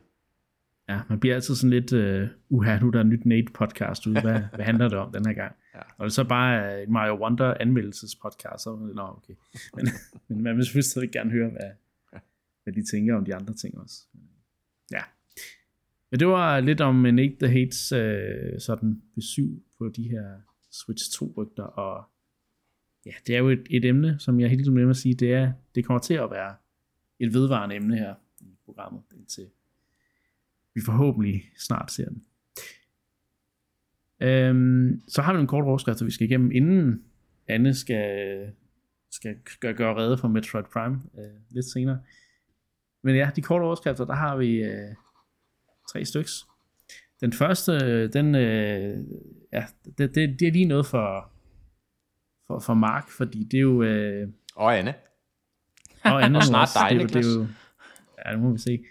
Ja, 0.88 1.00
man 1.08 1.20
bliver 1.20 1.34
altid 1.34 1.54
sådan 1.54 1.70
lidt, 1.70 1.92
uh, 1.92 2.28
uha, 2.48 2.78
nu 2.78 2.86
er 2.86 2.90
der 2.90 3.00
en 3.00 3.08
nyt 3.08 3.24
Nate-podcast 3.24 4.08
ude, 4.08 4.20
hvad, 4.20 4.40
hvad 4.54 4.64
handler 4.64 4.88
det 4.88 4.98
om 4.98 5.12
den 5.12 5.26
her 5.26 5.32
gang? 5.32 5.56
Ja. 5.74 5.82
Og 5.82 6.04
det 6.04 6.10
er 6.10 6.14
så 6.14 6.24
bare 6.24 6.82
en 6.82 6.92
Mario 6.92 7.22
Wonder 7.22 7.54
anmeldelsespodcast, 7.60 8.64
så 8.64 8.90
nå, 8.94 9.02
okay. 9.02 9.34
Men, 9.76 9.86
men 10.28 10.42
man 10.42 10.56
vil 10.56 10.64
selvfølgelig 10.64 10.90
stadig 10.90 11.10
gerne 11.10 11.30
høre, 11.30 11.50
hvad, 11.50 11.70
hvad 12.62 12.74
de 12.74 12.84
tænker 12.92 13.16
om 13.16 13.24
de 13.24 13.34
andre 13.34 13.54
ting 13.54 13.78
også. 13.78 14.06
Ja. 14.92 15.02
Ja, 16.12 16.16
det 16.16 16.28
var 16.28 16.60
lidt 16.60 16.80
om 16.80 16.94
Nate 16.94 17.36
the 17.40 17.48
Hates 17.48 17.92
uh, 17.92 18.58
sådan 18.58 19.02
besøg 19.14 19.62
på 19.78 19.88
de 19.88 20.08
her 20.08 20.24
Switch 20.70 21.22
2-rygter, 21.22 21.62
og 21.62 22.04
ja, 23.06 23.12
det 23.26 23.34
er 23.34 23.38
jo 23.38 23.48
et, 23.48 23.66
et 23.70 23.84
emne, 23.84 24.18
som 24.18 24.40
jeg 24.40 24.50
helt 24.50 24.72
med 24.72 24.90
at 24.90 24.96
sige, 24.96 25.14
det, 25.14 25.32
er, 25.32 25.52
det 25.74 25.84
kommer 25.84 26.00
til 26.00 26.14
at 26.14 26.30
være 26.30 26.54
et 27.18 27.34
vedvarende 27.34 27.76
emne 27.76 27.96
her 27.96 28.14
i 28.40 28.56
programmet, 28.64 29.02
indtil 29.16 29.46
vi 30.74 30.80
forhåbentlig 30.84 31.42
snart 31.58 31.92
ser 31.92 32.08
den. 32.08 32.24
Øhm, 34.20 35.02
så 35.08 35.22
har 35.22 35.34
vi 35.34 35.40
en 35.40 35.46
kort 35.46 35.64
overskrift, 35.64 36.04
vi 36.04 36.10
skal 36.10 36.26
igennem, 36.26 36.50
inden 36.52 37.04
Anne 37.48 37.74
skal, 37.74 38.52
skal 39.10 39.36
gøre, 39.60 39.74
gøre 39.74 39.96
redde 39.96 40.18
for 40.18 40.28
Metroid 40.28 40.64
Prime 40.64 41.00
øh, 41.18 41.40
lidt 41.50 41.66
senere. 41.66 42.00
Men 43.02 43.16
ja, 43.16 43.30
de 43.36 43.42
korte 43.42 43.62
overskrifter, 43.62 44.04
der 44.04 44.14
har 44.14 44.36
vi 44.36 44.62
øh, 44.62 44.94
tre 45.92 46.04
styks. 46.04 46.46
Den 47.20 47.32
første, 47.32 48.08
den, 48.08 48.34
øh, 48.34 49.04
ja, 49.52 49.66
det, 49.98 50.14
det, 50.14 50.40
det 50.40 50.48
er 50.48 50.52
lige 50.52 50.64
noget 50.64 50.86
for, 50.86 51.30
for, 52.46 52.58
for 52.58 52.74
Mark, 52.74 53.10
fordi 53.10 53.44
det 53.44 53.56
er 53.58 53.62
jo... 53.62 53.82
Øh, 53.82 54.28
og 54.54 54.78
Anne. 54.78 54.94
Og 56.04 56.24
Anne 56.24 56.38
og 56.38 56.44
snart 56.44 56.68
dig, 56.74 57.00
det, 57.00 57.14
det, 57.14 57.26
er 57.26 57.34
jo, 57.38 57.46
ja, 58.26 58.32
det 58.32 58.40
må 58.40 58.52
vi 58.52 58.58
se. 58.58 58.84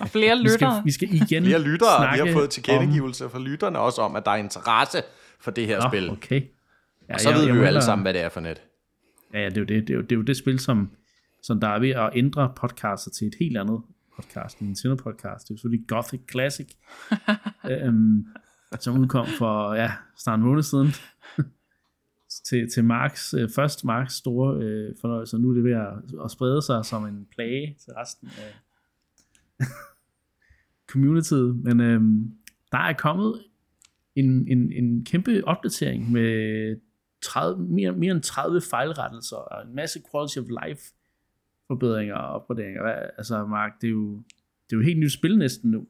Og 0.00 0.08
flere 0.08 0.42
lyttere. 0.42 0.82
Vi 0.84 0.90
skal, 0.90 1.08
vi 1.12 1.16
skal 1.18 1.28
igen 1.32 1.44
Flere 1.44 1.62
lyttere, 1.62 2.12
vi 2.12 2.18
har 2.18 2.32
fået 2.32 2.50
tilkendegivelser 2.50 3.24
om... 3.24 3.30
fra 3.30 3.38
lytterne 3.38 3.78
også 3.78 4.02
om, 4.02 4.16
at 4.16 4.24
der 4.24 4.30
er 4.30 4.36
interesse 4.36 5.02
for 5.40 5.50
det 5.50 5.66
her 5.66 5.82
Nå, 5.82 5.88
spil. 5.88 6.10
Okay. 6.10 6.42
Ja, 7.08 7.14
og 7.14 7.20
så 7.20 7.30
jeg, 7.30 7.38
ved 7.38 7.52
vi 7.52 7.58
jo 7.58 7.64
alle 7.64 7.82
sammen, 7.82 8.04
hvad 8.04 8.14
det 8.14 8.22
er 8.22 8.28
for 8.28 8.40
net. 8.40 8.62
Ja, 9.34 9.40
ja 9.40 9.48
det, 9.48 9.56
er 9.56 9.60
jo 9.60 9.66
det, 9.66 9.88
det, 9.88 9.90
er 9.90 9.94
jo, 9.94 10.02
det 10.02 10.12
er 10.12 10.16
jo 10.16 10.22
det 10.22 10.36
spil, 10.36 10.58
som, 10.58 10.90
som 11.42 11.60
der 11.60 11.68
er 11.68 11.78
ved 11.78 11.90
at 11.90 12.10
ændre 12.14 12.52
podcaster 12.56 13.10
til 13.10 13.26
et 13.26 13.34
helt 13.40 13.56
andet 13.56 13.80
podcast, 14.16 14.58
en 14.58 14.66
Nintendo 14.66 14.96
podcast. 14.96 15.48
Det 15.48 15.50
er 15.50 15.54
jo 15.54 15.56
selvfølgelig 15.56 15.88
Gothic 15.88 16.20
Classic, 16.30 16.66
øhm, 17.70 18.26
som 18.80 18.98
udkom 18.98 19.26
for 19.26 19.74
ja, 19.74 19.92
snart 20.18 20.38
en 20.38 20.44
måned 20.44 20.62
siden. 20.62 20.88
til, 22.48 22.70
til 22.74 22.84
Marks, 22.84 23.34
øh, 23.34 23.48
først 23.54 23.84
Marks 23.84 24.14
store 24.14 24.62
øh, 24.62 24.94
fornøjelse, 25.00 25.36
og 25.36 25.40
nu 25.40 25.50
er 25.50 25.54
det 25.54 25.64
ved 25.64 25.72
at, 25.72 26.24
at 26.24 26.30
sprede 26.30 26.62
sig 26.62 26.84
som 26.84 27.06
en 27.06 27.26
plage 27.34 27.76
til 27.84 27.92
resten 27.92 28.28
af, 28.28 28.54
communityet, 30.90 31.56
men 31.56 31.80
øhm, 31.80 32.30
der 32.72 32.78
er 32.78 32.92
kommet 32.92 33.44
en, 34.16 34.48
en, 34.48 34.72
en 34.72 35.04
kæmpe 35.04 35.42
opdatering 35.44 36.12
med 36.12 36.76
30, 37.22 37.62
mere, 37.68 37.92
mere 37.92 38.12
end 38.12 38.22
30 38.22 38.60
fejlrettelser 38.70 39.36
og 39.36 39.66
en 39.68 39.74
masse 39.74 40.02
quality 40.12 40.38
of 40.38 40.44
life 40.64 40.82
forbedringer 41.66 42.14
og 42.14 42.34
opgraderinger. 42.34 42.82
Altså 43.18 43.46
Mark, 43.46 43.72
det 43.80 43.86
er 43.86 43.90
jo, 43.90 44.16
det 44.70 44.72
er 44.72 44.76
jo 44.76 44.82
helt 44.82 44.98
nyt 44.98 45.12
spil 45.12 45.38
næsten 45.38 45.70
nu. 45.70 45.86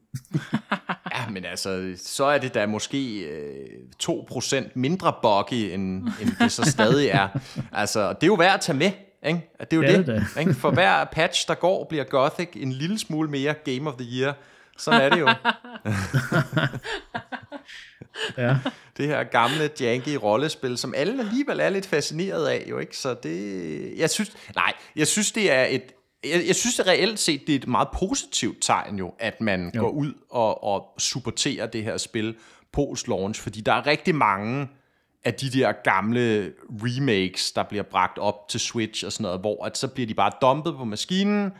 ja, 1.15 1.29
men 1.29 1.45
altså, 1.45 1.93
så 1.95 2.23
er 2.23 2.37
det 2.37 2.53
da 2.53 2.65
måske 2.65 3.29
øh, 3.29 3.79
2% 4.03 4.71
mindre 4.75 5.13
buggy, 5.21 5.73
end, 5.73 6.07
end 6.21 6.29
det 6.39 6.51
så 6.51 6.63
stadig 6.63 7.07
er. 7.07 7.27
Altså, 7.81 8.13
det 8.13 8.23
er 8.23 8.27
jo 8.27 8.33
værd 8.33 8.53
at 8.53 8.61
tage 8.61 8.77
med. 8.77 8.91
Ikke? 9.27 9.49
Det 9.59 9.73
er 9.73 9.77
jo 9.77 9.83
det. 9.83 10.07
det. 10.07 10.27
Ikke? 10.39 10.53
For 10.53 10.71
hver 10.77 11.05
patch, 11.05 11.47
der 11.47 11.55
går, 11.55 11.85
bliver 11.89 12.03
Gothic 12.03 12.49
en 12.55 12.71
lille 12.71 12.99
smule 12.99 13.29
mere 13.29 13.53
Game 13.53 13.89
of 13.89 13.93
the 13.93 14.07
Year. 14.19 14.33
Sådan 14.77 15.01
er 15.01 15.09
det 15.09 15.19
jo. 15.19 15.29
ja. 18.43 18.57
Det 18.97 19.07
her 19.07 19.23
gamle 19.23 19.69
janky 19.79 20.15
rollespil, 20.15 20.77
som 20.77 20.93
alle 20.97 21.23
alligevel 21.23 21.59
er 21.59 21.69
lidt 21.69 21.85
fascineret 21.85 22.47
af, 22.47 22.65
jo 22.69 22.79
ikke? 22.79 22.97
Så 22.97 23.13
det... 23.23 23.93
Jeg 23.97 24.09
synes... 24.09 24.31
Nej, 24.55 24.73
jeg 24.95 25.07
synes, 25.07 25.31
det 25.31 25.51
er 25.51 25.65
et... 25.65 25.83
Jeg, 26.23 26.43
jeg 26.47 26.55
synes 26.55 26.75
det 26.75 26.87
reelt 26.87 27.19
set, 27.19 27.41
det 27.47 27.55
er 27.55 27.59
et 27.59 27.67
meget 27.67 27.87
positivt 27.99 28.57
tegn 28.61 28.97
jo, 28.97 29.13
at 29.19 29.41
man 29.41 29.71
jo. 29.75 29.81
går 29.81 29.89
ud 29.89 30.13
og, 30.29 30.63
og 30.63 30.85
supporterer 30.97 31.65
det 31.65 31.83
her 31.83 31.97
spil 31.97 32.35
post-launch, 32.77 33.41
fordi 33.41 33.61
der 33.61 33.73
er 33.73 33.87
rigtig 33.87 34.15
mange 34.15 34.67
af 35.23 35.33
de 35.33 35.49
der 35.49 35.71
gamle 35.71 36.53
remakes, 36.69 37.51
der 37.51 37.63
bliver 37.63 37.83
bragt 37.83 38.17
op 38.17 38.47
til 38.49 38.59
Switch 38.59 39.05
og 39.05 39.11
sådan 39.11 39.23
noget, 39.23 39.39
hvor 39.39 39.65
at 39.65 39.77
så 39.77 39.87
bliver 39.87 40.07
de 40.07 40.13
bare 40.13 40.31
dumpet 40.41 40.75
på 40.75 40.85
maskinen, 40.85 41.51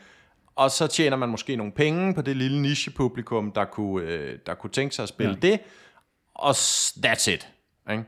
og 0.56 0.72
så 0.72 0.88
tjener 0.88 1.18
man 1.18 1.30
måske 1.30 1.56
nogle 1.56 1.72
penge 1.72 2.14
på 2.14 2.22
det 2.22 2.38
lille 2.38 2.62
niche-publikum, 2.62 3.52
der 3.52 3.66
kunne, 3.66 4.08
øh, 4.08 4.40
der 4.46 4.54
kunne 4.54 4.70
tænke 4.70 4.96
sig 4.96 5.04
at 5.04 5.10
spille 5.10 5.38
ja. 5.44 5.48
det, 5.48 5.60
og 6.36 6.52
that's 7.06 7.32
it. 7.32 7.48
Ikke? 7.92 8.04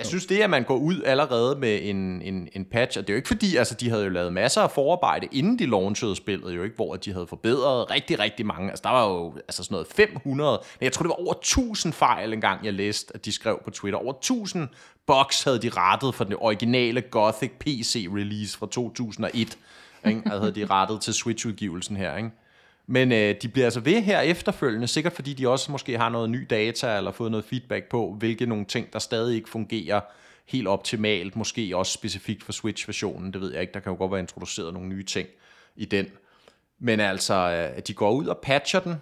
Jeg 0.00 0.06
synes 0.06 0.26
det, 0.26 0.38
at 0.38 0.50
man 0.50 0.64
går 0.64 0.76
ud 0.76 1.02
allerede 1.02 1.56
med 1.56 1.78
en, 1.82 2.22
en, 2.22 2.48
en 2.52 2.64
patch, 2.64 2.98
og 2.98 3.06
det 3.06 3.10
er 3.10 3.14
jo 3.14 3.16
ikke 3.16 3.28
fordi, 3.28 3.56
altså 3.56 3.74
de 3.74 3.90
havde 3.90 4.04
jo 4.04 4.10
lavet 4.10 4.32
masser 4.32 4.60
af 4.62 4.70
forarbejde, 4.70 5.28
inden 5.32 5.58
de 5.58 5.66
launchede 5.66 6.16
spillet, 6.16 6.56
jo 6.56 6.62
ikke, 6.62 6.76
hvor 6.76 6.96
de 6.96 7.12
havde 7.12 7.26
forbedret 7.26 7.90
rigtig, 7.90 8.18
rigtig 8.18 8.46
mange. 8.46 8.70
Altså 8.70 8.82
der 8.82 8.90
var 8.90 9.08
jo 9.08 9.34
altså 9.36 9.64
sådan 9.64 9.74
noget 9.74 9.86
500, 9.86 10.60
jeg 10.80 10.92
tror 10.92 11.02
det 11.02 11.08
var 11.08 11.24
over 11.24 11.34
1000 11.34 11.92
fejl 11.92 12.32
engang, 12.32 12.64
jeg 12.64 12.72
læste, 12.72 13.14
at 13.14 13.24
de 13.24 13.32
skrev 13.32 13.60
på 13.64 13.70
Twitter. 13.70 13.98
Over 13.98 14.12
1000 14.12 14.68
bugs 15.06 15.42
havde 15.42 15.58
de 15.62 15.68
rettet 15.68 16.14
for 16.14 16.24
den 16.24 16.34
originale 16.38 17.00
Gothic 17.00 17.50
PC 17.60 18.08
release 18.16 18.58
fra 18.58 18.66
2001. 18.66 19.58
Ikke? 20.06 20.22
Altså 20.24 20.38
havde 20.38 20.54
de 20.54 20.66
rettet 20.66 21.00
til 21.00 21.14
Switch-udgivelsen 21.14 21.96
her, 21.96 22.16
ikke? 22.16 22.30
Men 22.92 23.12
øh, 23.12 23.34
de 23.42 23.48
bliver 23.48 23.66
altså 23.66 23.80
ved 23.80 24.02
her 24.02 24.20
efterfølgende, 24.20 24.86
sikkert 24.86 25.12
fordi 25.12 25.34
de 25.34 25.48
også 25.48 25.72
måske 25.72 25.98
har 25.98 26.08
noget 26.08 26.30
ny 26.30 26.46
data, 26.50 26.96
eller 26.96 27.12
fået 27.12 27.30
noget 27.30 27.44
feedback 27.44 27.88
på, 27.88 28.14
hvilke 28.18 28.46
nogle 28.46 28.64
ting, 28.64 28.92
der 28.92 28.98
stadig 28.98 29.36
ikke 29.36 29.48
fungerer 29.48 30.00
helt 30.46 30.68
optimalt, 30.68 31.36
måske 31.36 31.76
også 31.76 31.92
specifikt 31.92 32.44
for 32.44 32.52
Switch-versionen, 32.52 33.32
det 33.32 33.40
ved 33.40 33.52
jeg 33.52 33.60
ikke, 33.60 33.72
der 33.72 33.80
kan 33.80 33.92
jo 33.92 33.98
godt 33.98 34.12
være 34.12 34.20
introduceret 34.20 34.74
nogle 34.74 34.88
nye 34.88 35.04
ting 35.04 35.28
i 35.76 35.84
den. 35.84 36.06
Men 36.78 37.00
altså, 37.00 37.34
øh, 37.34 37.76
at 37.76 37.88
de 37.88 37.94
går 37.94 38.12
ud 38.12 38.26
og 38.26 38.38
patcher 38.38 38.80
den, 38.80 38.94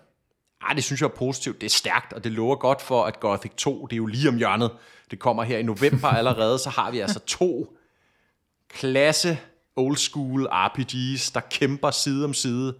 ah, 0.60 0.76
det 0.76 0.84
synes 0.84 1.00
jeg 1.00 1.06
er 1.06 1.16
positivt, 1.16 1.60
det 1.60 1.66
er 1.66 1.70
stærkt, 1.70 2.12
og 2.12 2.24
det 2.24 2.32
lover 2.32 2.56
godt 2.56 2.82
for, 2.82 3.04
at 3.04 3.20
Gothic 3.20 3.52
2, 3.56 3.86
det 3.86 3.92
er 3.92 3.96
jo 3.96 4.06
lige 4.06 4.28
om 4.28 4.36
hjørnet, 4.36 4.70
det 5.10 5.18
kommer 5.18 5.42
her 5.42 5.58
i 5.58 5.62
november 5.62 6.08
allerede, 6.18 6.58
så 6.58 6.70
har 6.70 6.90
vi 6.90 6.98
altså 6.98 7.20
to 7.20 7.76
klasse 8.68 9.38
old 9.76 9.96
school 9.96 10.46
RPG's, 10.46 11.30
der 11.34 11.40
kæmper 11.50 11.90
side 11.90 12.24
om 12.24 12.34
side 12.34 12.74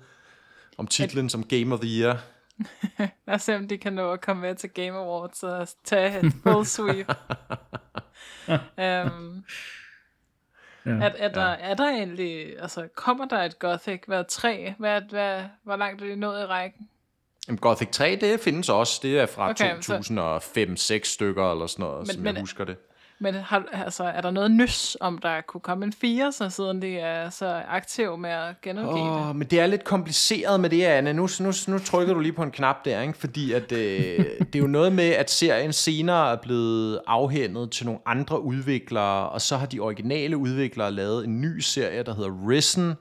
om 0.79 0.87
titlen 0.87 1.24
at... 1.24 1.33
som 1.33 1.45
Game 1.45 1.74
of 1.74 1.81
the 1.81 2.01
Year. 2.01 2.18
Lad 3.26 3.35
os 3.35 3.43
se, 3.43 3.57
om 3.57 3.68
de 3.68 3.79
kan 3.79 3.93
nå 3.93 4.12
at 4.12 4.20
komme 4.20 4.43
med 4.43 4.55
til 4.55 4.70
Game 4.70 4.99
Awards 4.99 5.43
og 5.43 5.68
tage 5.85 6.26
et 6.26 6.33
full 6.43 6.66
sweep. 6.66 7.09
um, 8.49 8.55
ja. 10.87 10.91
er, 10.91 11.12
er, 11.16 11.29
der, 11.29 11.49
ja. 11.49 11.57
er 11.61 11.74
der 11.74 11.89
egentlig, 11.89 12.61
altså 12.61 12.89
kommer 12.95 13.24
der 13.29 13.43
et 13.43 13.59
Gothic 13.59 14.01
hver 14.07 14.22
tre? 14.22 14.74
Hvad, 14.79 15.03
hvad, 15.11 15.45
hvor 15.62 15.76
langt 15.76 16.03
er 16.03 16.07
det 16.07 16.18
nået 16.18 16.43
i 16.43 16.45
rækken? 16.45 16.89
Jamen, 17.49 17.59
Gothic 17.59 17.89
3, 17.89 18.18
det 18.20 18.41
findes 18.41 18.68
også. 18.68 19.01
Det 19.03 19.18
er 19.18 19.26
fra 19.26 19.51
okay, 19.51 19.76
2005-6 19.76 20.76
så... 20.76 21.01
stykker 21.05 21.53
eller 21.53 21.66
sådan 21.66 21.83
noget, 21.83 21.99
men, 21.99 22.07
som 22.07 22.22
men, 22.22 22.35
jeg 22.35 22.43
husker 22.43 22.64
det. 22.64 22.76
Men 23.21 23.35
har, 23.35 23.64
altså, 23.73 24.05
er 24.05 24.21
der 24.21 24.31
noget 24.31 24.51
nys, 24.51 24.97
om 25.01 25.19
der 25.19 25.41
kunne 25.41 25.61
komme 25.61 25.85
en 25.85 25.93
fire, 25.93 26.33
så 26.33 26.51
siden 26.51 26.83
de 26.83 26.99
er 26.99 27.31
så 27.31 27.62
aktive 27.69 28.19
med 28.19 28.31
at 28.31 28.61
genudgive 28.62 29.21
oh, 29.21 29.27
det? 29.29 29.37
Men 29.37 29.49
det 29.49 29.61
er 29.61 29.66
lidt 29.66 29.85
kompliceret 29.85 30.61
med 30.61 30.71
det, 30.71 30.83
Anne. 30.83 31.12
Nu, 31.12 31.29
nu, 31.41 31.53
nu 31.69 31.79
trykker 31.79 32.14
du 32.14 32.21
lige 32.21 32.33
på 32.33 32.43
en 32.43 32.51
knap 32.51 32.85
der, 32.85 33.01
ikke? 33.01 33.19
fordi 33.19 33.53
at, 33.53 33.73
øh, 33.73 34.25
det 34.39 34.55
er 34.55 34.59
jo 34.59 34.66
noget 34.66 34.93
med, 34.93 35.11
at 35.11 35.31
serien 35.31 35.73
senere 35.73 36.33
er 36.33 36.37
blevet 36.37 37.01
afhændet 37.07 37.71
til 37.71 37.87
nogle 37.87 38.01
andre 38.07 38.43
udviklere, 38.43 39.29
og 39.29 39.41
så 39.41 39.57
har 39.57 39.66
de 39.66 39.81
originale 39.81 40.37
udviklere 40.37 40.93
lavet 40.93 41.25
en 41.25 41.41
ny 41.41 41.59
serie, 41.59 42.03
der 42.03 42.14
hedder 42.14 42.49
Risen. 42.49 42.95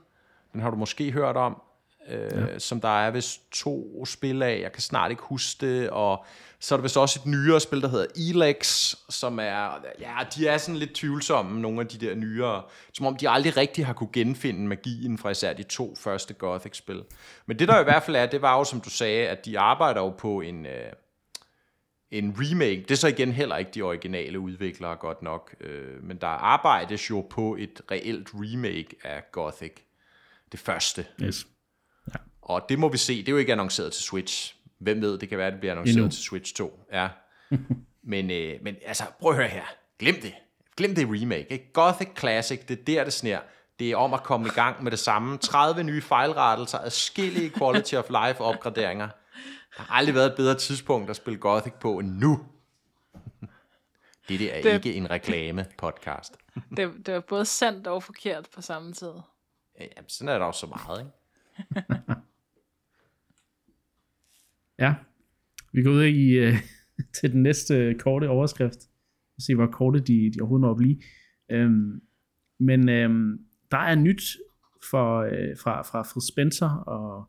Den 0.52 0.60
har 0.60 0.70
du 0.70 0.76
måske 0.76 1.12
hørt 1.12 1.36
om 1.36 1.62
øh, 2.10 2.48
ja. 2.48 2.58
som 2.58 2.80
der 2.80 2.88
er 2.88 3.10
vist 3.10 3.52
to 3.52 4.04
spil 4.04 4.42
af. 4.42 4.60
Jeg 4.62 4.72
kan 4.72 4.82
snart 4.82 5.10
ikke 5.10 5.22
huske 5.22 5.66
det, 5.66 5.90
og 5.90 6.24
så 6.60 6.74
er 6.74 6.76
der 6.76 6.82
vist 6.82 6.96
også 6.96 7.20
et 7.20 7.26
nyere 7.26 7.60
spil, 7.60 7.82
der 7.82 7.88
hedder 7.88 8.06
Elex, 8.16 8.94
som 9.08 9.38
er, 9.38 9.84
ja, 10.00 10.16
de 10.34 10.48
er 10.48 10.58
sådan 10.58 10.76
lidt 10.76 10.94
tvivlsomme, 10.94 11.60
nogle 11.60 11.80
af 11.80 11.86
de 11.86 12.06
der 12.06 12.14
nyere, 12.14 12.62
som 12.94 13.06
om 13.06 13.16
de 13.16 13.28
aldrig 13.28 13.56
rigtig 13.56 13.86
har 13.86 13.92
kunne 13.92 14.12
genfinde 14.12 14.66
magien 14.66 15.18
fra 15.18 15.30
især 15.30 15.52
de 15.52 15.62
to 15.62 15.94
første 15.94 16.34
Gothic-spil. 16.34 17.02
Men 17.46 17.58
det 17.58 17.68
der 17.68 17.80
i 17.80 17.84
hvert 17.84 18.02
fald 18.02 18.16
er, 18.16 18.26
det 18.26 18.42
var 18.42 18.58
jo, 18.58 18.64
som 18.64 18.80
du 18.80 18.90
sagde, 18.90 19.28
at 19.28 19.44
de 19.44 19.58
arbejder 19.58 20.00
jo 20.00 20.10
på 20.10 20.40
en, 20.40 20.66
øh, 20.66 20.92
en 22.10 22.34
remake. 22.38 22.82
Det 22.82 22.90
er 22.90 22.96
så 22.96 23.08
igen 23.08 23.32
heller 23.32 23.56
ikke 23.56 23.70
de 23.74 23.82
originale 23.82 24.38
udviklere 24.38 24.96
godt 24.96 25.22
nok, 25.22 25.54
øh, 25.60 26.02
men 26.02 26.16
der 26.16 26.26
arbejdes 26.26 27.10
jo 27.10 27.26
på 27.30 27.56
et 27.58 27.82
reelt 27.90 28.28
remake 28.34 28.96
af 29.04 29.22
Gothic. 29.32 29.72
Det 30.52 30.60
første. 30.60 31.06
Yes. 31.22 31.46
Og 32.42 32.66
det 32.68 32.78
må 32.78 32.88
vi 32.88 32.98
se. 32.98 33.18
Det 33.18 33.28
er 33.28 33.32
jo 33.32 33.38
ikke 33.38 33.52
annonceret 33.52 33.92
til 33.92 34.02
Switch. 34.02 34.57
Hvem 34.78 35.00
ved, 35.00 35.18
det 35.18 35.28
kan 35.28 35.38
være, 35.38 35.46
at 35.46 35.52
det 35.52 35.60
bliver 35.60 35.72
annonceret 35.72 35.96
Endnu. 35.96 36.10
til 36.10 36.22
Switch 36.22 36.54
2. 36.54 36.80
Ja. 36.92 37.08
men, 38.02 38.30
øh, 38.30 38.58
men 38.62 38.76
altså, 38.86 39.04
prøv 39.20 39.30
at 39.30 39.36
høre 39.36 39.48
her. 39.48 39.64
Glem 39.98 40.14
det. 40.14 40.34
Glem 40.76 40.94
det 40.94 41.06
remake. 41.10 41.46
Ikke? 41.52 41.72
Gothic 41.72 42.08
Classic, 42.18 42.60
det 42.68 42.78
er 42.78 42.84
der, 42.84 43.04
det 43.04 43.12
sner. 43.12 43.40
Det 43.78 43.90
er 43.90 43.96
om 43.96 44.14
at 44.14 44.22
komme 44.22 44.46
i 44.46 44.50
gang 44.50 44.82
med 44.82 44.90
det 44.90 44.98
samme. 44.98 45.38
30 45.38 45.84
nye 45.84 46.02
fejlrettelser, 46.02 46.78
adskillige 46.78 47.50
quality 47.50 47.94
of 47.94 48.08
life 48.08 48.40
opgraderinger. 48.40 49.08
Der 49.76 49.82
har 49.82 49.94
aldrig 49.94 50.14
været 50.14 50.26
et 50.26 50.36
bedre 50.36 50.54
tidspunkt 50.54 51.10
at 51.10 51.16
spille 51.16 51.38
Gothic 51.38 51.72
på 51.72 51.98
end 51.98 52.08
nu. 52.08 52.38
Det 54.28 54.56
er 54.56 54.62
det, 54.62 54.74
ikke 54.74 54.94
en 54.94 55.10
reklame-podcast. 55.10 56.36
det, 56.76 57.06
det 57.06 57.14
var 57.14 57.20
både 57.20 57.44
sandt 57.44 57.86
og 57.86 58.02
forkert 58.02 58.48
på 58.54 58.62
samme 58.62 58.92
tid. 58.92 59.12
Ja, 59.80 59.86
sådan 60.08 60.34
er 60.34 60.38
der 60.38 60.44
også 60.44 60.60
så 60.60 60.66
meget, 60.66 61.00
ikke? 61.00 62.14
Ja, 64.78 64.94
vi 65.72 65.82
går 65.82 65.90
ud 65.90 66.02
i 66.02 66.30
øh, 66.30 66.54
til 67.20 67.32
den 67.32 67.42
næste 67.42 67.94
korte 67.94 68.28
overskrift. 68.28 68.78
Og 69.36 69.42
se, 69.42 69.54
hvor 69.54 69.66
korte 69.66 70.00
de, 70.00 70.30
de 70.34 70.40
overhovedet 70.40 70.62
når 70.62 70.70
at 70.70 70.76
blive. 70.76 70.96
Øhm, 71.50 72.00
men 72.58 72.88
øhm, 72.88 73.38
der 73.70 73.78
er 73.78 73.94
nyt 73.94 74.22
for, 74.90 75.20
øh, 75.20 75.56
fra, 75.62 75.82
fra 75.82 76.02
Fred 76.02 76.22
Spencer 76.32 76.70
og 76.70 77.28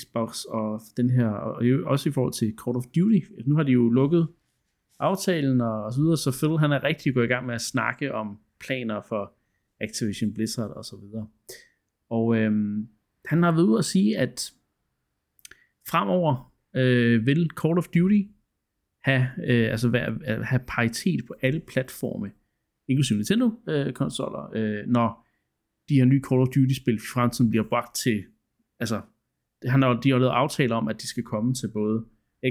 Xbox 0.00 0.44
og 0.44 0.80
den 0.96 1.10
her, 1.10 1.28
og 1.28 1.62
også 1.84 2.08
i 2.08 2.12
forhold 2.12 2.32
til 2.32 2.54
Call 2.64 2.76
of 2.76 2.84
Duty. 2.84 3.20
Nu 3.46 3.56
har 3.56 3.62
de 3.62 3.72
jo 3.72 3.88
lukket 3.88 4.28
aftalen 4.98 5.60
og, 5.60 5.84
og 5.84 5.92
så 5.92 6.00
videre, 6.00 6.16
så 6.16 6.38
Phil 6.38 6.58
han 6.58 6.72
er 6.72 6.84
rigtig 6.84 7.14
gået 7.14 7.24
i 7.24 7.28
gang 7.28 7.46
med 7.46 7.54
at 7.54 7.60
snakke 7.60 8.14
om 8.14 8.38
planer 8.60 9.00
for 9.08 9.32
Activision 9.80 10.34
Blizzard 10.34 10.70
og 10.70 10.84
så 10.84 10.96
videre. 10.96 11.28
Og 12.10 12.36
øhm, 12.36 12.88
han 13.24 13.42
har 13.42 13.52
været 13.52 13.64
ude 13.64 13.78
at 13.78 13.84
sige, 13.84 14.18
at 14.18 14.52
fremover 15.88 16.53
øh, 16.76 17.26
vil 17.26 17.50
Call 17.62 17.78
of 17.78 17.88
Duty 17.88 18.22
have, 19.04 19.28
øh, 19.46 19.70
altså 19.70 19.88
være, 19.88 20.10
øh, 20.28 20.40
have 20.40 20.60
paritet 20.66 21.20
på 21.26 21.34
alle 21.42 21.60
platforme, 21.60 22.30
inklusive 22.88 23.16
Nintendo-konsoller, 23.16 24.50
øh, 24.54 24.78
øh, 24.78 24.86
når 24.86 25.26
de 25.88 25.94
her 25.94 26.04
nye 26.04 26.22
Call 26.28 26.40
of 26.40 26.48
Duty-spil 26.48 26.94
i 26.94 26.98
fremtiden 27.14 27.50
bliver 27.50 27.64
bragt 27.68 27.96
til, 27.96 28.24
altså, 28.80 29.00
han 29.66 29.82
har, 29.82 30.00
de 30.00 30.10
har 30.10 30.18
lavet 30.18 30.32
aftaler 30.32 30.76
om, 30.76 30.88
at 30.88 31.02
de 31.02 31.06
skal 31.06 31.22
komme 31.22 31.54
til 31.54 31.68
både 31.68 32.04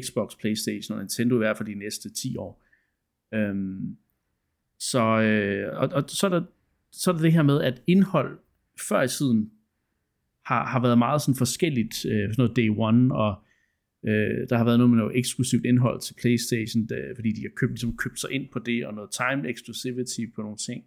Xbox, 0.05 0.31
Playstation 0.39 0.97
og 0.97 1.03
Nintendo 1.03 1.35
i 1.35 1.37
hvert 1.37 1.57
fald 1.57 1.69
de 1.69 1.75
næste 1.75 2.09
10 2.09 2.37
år. 2.37 2.63
Øhm, 3.33 3.97
så, 4.79 5.21
øh, 5.21 5.79
og, 5.79 5.89
og 5.93 6.03
så, 6.07 6.27
er 6.27 6.29
der, 6.29 6.43
så 6.91 7.11
er 7.11 7.15
der 7.15 7.21
det 7.21 7.33
her 7.33 7.43
med, 7.43 7.61
at 7.61 7.81
indhold 7.87 8.39
før 8.89 9.01
i 9.01 9.07
tiden 9.07 9.51
har, 10.45 10.65
har 10.65 10.81
været 10.81 10.97
meget 10.97 11.21
sådan 11.21 11.35
forskelligt, 11.35 12.05
øh, 12.05 12.11
sådan 12.11 12.35
noget 12.37 12.55
day 12.55 12.69
one, 12.77 13.15
og 13.15 13.43
øh, 14.07 14.47
der 14.49 14.57
har 14.57 14.65
været 14.65 14.79
noget 14.79 14.89
med 14.89 14.97
noget 14.97 15.17
eksklusivt 15.17 15.65
indhold 15.65 16.01
til 16.01 16.13
Playstation, 16.21 16.85
der, 16.85 17.15
fordi 17.15 17.31
de 17.31 17.41
har 17.41 17.53
købt, 17.55 17.71
ligesom 17.71 17.97
købt 17.97 18.19
sig 18.19 18.31
ind 18.31 18.45
på 18.53 18.59
det, 18.59 18.85
og 18.85 18.93
noget 18.93 19.09
timed 19.11 19.49
exclusivity 19.49 20.21
på 20.35 20.41
nogle 20.41 20.57
ting. 20.57 20.83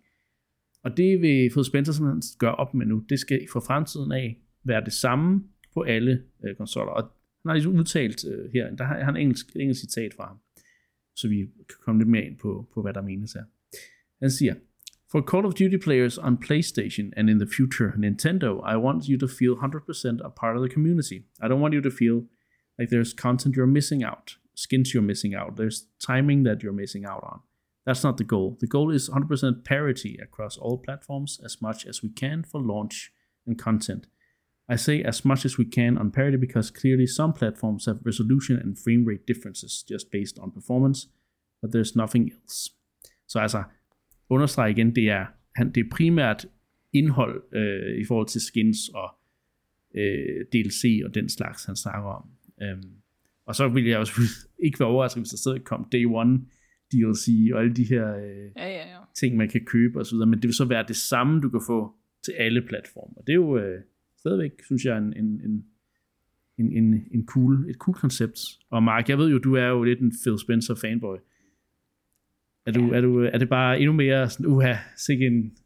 Og 0.84 0.96
det 0.96 1.20
vil 1.20 1.50
Phil 1.52 1.64
Spencer 1.64 1.92
simpelthen 1.92 2.22
gøre 2.38 2.54
op 2.54 2.74
med 2.74 2.86
nu. 2.86 3.04
Det 3.08 3.18
skal 3.18 3.40
fra 3.52 3.60
fremtiden 3.60 4.12
af 4.12 4.38
være 4.64 4.84
det 4.84 4.92
samme 4.92 5.42
på 5.74 5.82
alle 5.82 6.22
øh, 6.44 6.56
konsoller. 6.56 6.92
Og 6.92 7.02
han 7.02 7.48
har 7.48 7.54
ligesom 7.54 7.74
udtalt 7.74 8.24
øh, 8.32 8.50
her, 8.52 8.76
der 8.76 8.84
har 8.84 9.04
han 9.04 9.16
engelsk, 9.16 9.46
engelsk 9.56 9.80
citat 9.80 10.14
fra 10.14 10.26
ham, 10.26 10.38
så 11.16 11.28
vi 11.28 11.36
kan 11.68 11.78
komme 11.84 12.00
lidt 12.00 12.10
mere 12.10 12.24
ind 12.24 12.38
på, 12.38 12.68
på 12.74 12.82
hvad 12.82 12.94
der 12.94 13.02
menes 13.02 13.32
her. 13.32 13.44
Han 14.22 14.30
siger, 14.30 14.54
For 15.10 15.20
Call 15.30 15.46
of 15.46 15.54
Duty 15.54 15.78
players 15.84 16.18
on 16.18 16.36
PlayStation 16.36 17.12
and 17.16 17.30
in 17.30 17.38
the 17.38 17.48
future 17.56 17.92
Nintendo, 17.98 18.50
I 18.74 18.76
want 18.76 19.04
you 19.10 19.18
to 19.18 19.26
feel 19.26 19.54
100% 19.54 20.26
a 20.28 20.30
part 20.40 20.56
of 20.56 20.62
the 20.64 20.74
community. 20.74 21.18
I 21.42 21.46
don't 21.48 21.62
want 21.64 21.74
you 21.74 21.82
to 21.82 21.90
feel 21.90 22.16
like 22.78 22.90
there's 22.90 23.12
content 23.12 23.56
you're 23.56 23.66
missing 23.66 24.02
out, 24.02 24.36
skins 24.54 24.92
you're 24.92 25.02
missing 25.02 25.34
out, 25.34 25.56
there's 25.56 25.86
timing 25.98 26.42
that 26.44 26.62
you're 26.62 26.72
missing 26.72 27.04
out 27.04 27.22
on. 27.22 27.40
That's 27.86 28.02
not 28.02 28.16
the 28.16 28.24
goal. 28.24 28.56
The 28.60 28.66
goal 28.66 28.90
is 28.90 29.08
100% 29.08 29.64
parity 29.64 30.18
across 30.20 30.56
all 30.56 30.78
platforms 30.78 31.40
as 31.44 31.62
much 31.62 31.86
as 31.86 32.02
we 32.02 32.08
can 32.08 32.42
for 32.42 32.60
launch 32.60 33.12
and 33.46 33.56
content. 33.56 34.06
I 34.68 34.76
say 34.76 35.02
as 35.02 35.24
much 35.24 35.44
as 35.44 35.56
we 35.56 35.64
can 35.64 35.96
on 35.96 36.10
parity 36.10 36.36
because 36.36 36.72
clearly 36.72 37.06
some 37.06 37.32
platforms 37.32 37.86
have 37.86 38.00
resolution 38.04 38.56
and 38.56 38.76
frame 38.76 39.04
rate 39.04 39.24
differences 39.26 39.84
just 39.88 40.10
based 40.10 40.38
on 40.40 40.50
performance, 40.50 41.06
but 41.62 41.70
there's 41.70 41.94
nothing 41.94 42.32
else. 42.32 42.70
Så 43.28 43.38
altså, 43.38 43.62
understreg 44.30 44.70
igen, 44.70 44.94
det 44.94 45.10
er, 45.10 45.26
han, 45.56 45.72
det 45.72 45.80
er 45.80 45.90
primært 45.90 46.46
indhold 46.92 47.42
øh, 47.52 48.00
i 48.00 48.04
forhold 48.04 48.28
til 48.28 48.40
skins 48.40 48.78
og 48.88 49.14
øh, 49.94 50.44
DLC 50.52 51.02
og 51.04 51.14
den 51.14 51.28
slags, 51.28 51.64
han 51.64 51.76
snakker 51.76 52.08
om. 52.08 52.30
Øhm, 52.62 52.92
og 53.46 53.54
så 53.54 53.68
vil 53.68 53.84
jeg 53.84 53.98
også 53.98 54.12
ikke 54.66 54.80
være 54.80 54.88
overrasket, 54.88 55.20
hvis 55.20 55.30
der 55.30 55.36
stadig 55.36 55.64
kom 55.64 55.88
Day 55.92 56.04
One 56.04 56.40
DLC 56.92 57.50
og 57.52 57.60
alle 57.60 57.74
de 57.74 57.84
her 57.84 58.16
øh, 58.16 58.50
ja, 58.56 58.68
ja, 58.68 58.88
ja. 58.88 58.98
ting, 59.14 59.36
man 59.36 59.48
kan 59.48 59.64
købe 59.64 60.00
osv., 60.00 60.16
men 60.16 60.32
det 60.32 60.42
vil 60.42 60.54
så 60.54 60.64
være 60.64 60.84
det 60.88 60.96
samme, 60.96 61.40
du 61.40 61.50
kan 61.50 61.60
få 61.66 61.94
til 62.24 62.32
alle 62.32 62.62
platformer. 62.62 63.20
Det 63.20 63.32
er 63.32 63.34
jo 63.34 63.58
øh, 63.58 63.80
stadigvæk, 64.18 64.50
synes 64.64 64.84
jeg, 64.84 64.98
en, 64.98 65.12
en, 65.16 65.40
en, 65.40 65.64
en, 66.58 66.72
en, 66.72 66.94
en 67.10 67.26
cool, 67.26 67.70
et 67.70 67.76
cool 67.76 67.94
koncept. 67.94 68.38
Og 68.70 68.82
Mark, 68.82 69.08
jeg 69.08 69.18
ved 69.18 69.30
jo, 69.30 69.38
du 69.38 69.54
er 69.54 69.66
jo 69.66 69.82
lidt 69.82 70.00
en 70.00 70.12
Phil 70.22 70.38
Spencer 70.38 70.74
fanboy. 70.74 71.16
Er, 72.66 72.72
du, 72.72 72.86
ja. 72.86 72.96
er, 72.96 73.00
du, 73.00 73.18
er 73.18 73.38
det 73.38 73.48
bare 73.48 73.78
endnu 73.80 73.92
mere 73.92 74.30
sådan, 74.30 74.46
uha, 74.46 74.74
sikke 74.96 75.26
en... 75.26 75.56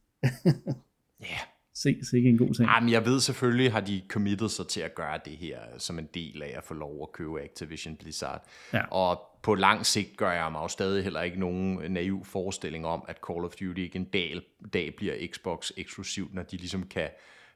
Ja. 1.20 1.40
Se 1.80 2.16
ikke 2.16 2.28
en 2.28 2.38
god 2.38 2.54
ting. 2.54 2.68
Jamen, 2.68 2.90
jeg 2.90 3.06
ved 3.06 3.20
selvfølgelig, 3.20 3.72
har 3.72 3.80
de 3.80 4.02
committed 4.08 4.48
sig 4.48 4.66
til 4.66 4.80
at 4.80 4.94
gøre 4.94 5.20
det 5.24 5.32
her 5.32 5.58
som 5.78 5.98
en 5.98 6.08
del 6.14 6.42
af 6.42 6.54
at 6.56 6.64
få 6.64 6.74
lov 6.74 7.02
at 7.02 7.12
købe 7.12 7.42
Activision 7.42 7.96
Blizzard. 7.96 8.46
Ja. 8.72 8.82
Og 8.90 9.20
på 9.42 9.54
lang 9.54 9.86
sigt 9.86 10.16
gør 10.16 10.32
jeg 10.32 10.52
mig 10.52 10.60
jo 10.60 10.68
stadig 10.68 11.02
heller 11.02 11.22
ikke 11.22 11.40
nogen 11.40 11.92
naiv 11.92 12.24
forestilling 12.24 12.86
om, 12.86 13.04
at 13.08 13.18
Call 13.28 13.44
of 13.44 13.50
Duty 13.50 13.80
ikke 13.80 13.96
en 13.96 14.04
dag, 14.04 14.40
dag 14.72 14.94
bliver 14.96 15.14
Xbox 15.32 15.70
eksklusivt, 15.76 16.34
når 16.34 16.42
de 16.42 16.56
ligesom 16.56 16.86
kan 16.86 17.08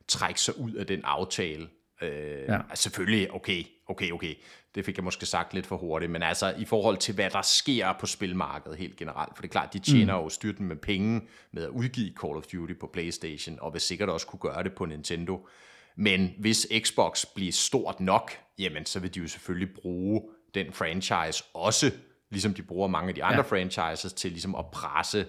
trække 0.09 0.41
sig 0.41 0.59
ud 0.59 0.73
af 0.73 0.87
den 0.87 1.01
aftale. 1.05 1.69
Øh, 2.05 2.45
ja. 2.49 2.59
altså 2.71 2.83
selvfølgelig, 2.83 3.35
okay, 3.35 3.65
okay, 3.87 4.11
okay, 4.11 4.35
det 4.75 4.85
fik 4.85 4.97
jeg 4.97 5.05
måske 5.05 5.27
sagt 5.27 5.55
lidt 5.55 5.67
for 5.67 5.77
hurtigt, 5.77 6.13
men 6.13 6.23
altså 6.23 6.55
i 6.59 6.65
forhold 6.65 6.97
til, 6.97 7.15
hvad 7.15 7.31
der 7.31 7.43
sker 7.43 7.93
på 8.01 8.07
spilmarkedet 8.07 8.79
helt 8.79 8.97
generelt, 8.97 9.37
for 9.37 9.43
det 9.43 9.49
er 9.49 9.53
klart, 9.53 9.73
de 9.73 9.79
tjener 9.79 10.19
mm. 10.19 10.23
jo 10.23 10.29
styrten 10.29 10.67
med 10.67 10.77
penge 10.77 11.21
med 11.53 11.63
at 11.63 11.69
udgive 11.69 12.13
Call 12.21 12.37
of 12.37 12.45
Duty 12.47 12.73
på 12.81 12.91
Playstation, 12.93 13.59
og 13.61 13.73
vil 13.73 13.81
sikkert 13.81 14.09
også 14.09 14.27
kunne 14.27 14.41
gøre 14.41 14.63
det 14.63 14.75
på 14.75 14.85
Nintendo. 14.85 15.49
Men 15.97 16.35
hvis 16.39 16.67
Xbox 16.85 17.25
bliver 17.35 17.53
stort 17.53 18.01
nok, 18.01 18.33
jamen 18.59 18.87
så 18.87 19.01
vil 19.01 19.15
de 19.15 19.21
jo 19.21 19.29
selvfølgelig 19.29 19.75
bruge 19.75 20.23
den 20.55 20.73
franchise 20.73 21.45
også, 21.55 21.91
ligesom 22.31 22.55
de 22.55 22.63
bruger 22.63 22.89
mange 22.89 23.09
af 23.09 23.15
de 23.15 23.25
andre 23.25 23.45
ja. 23.45 23.57
franchises, 23.57 24.13
til 24.13 24.31
ligesom 24.31 24.55
at 24.55 24.67
presse 24.73 25.27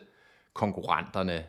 konkurrenterne 0.54 1.46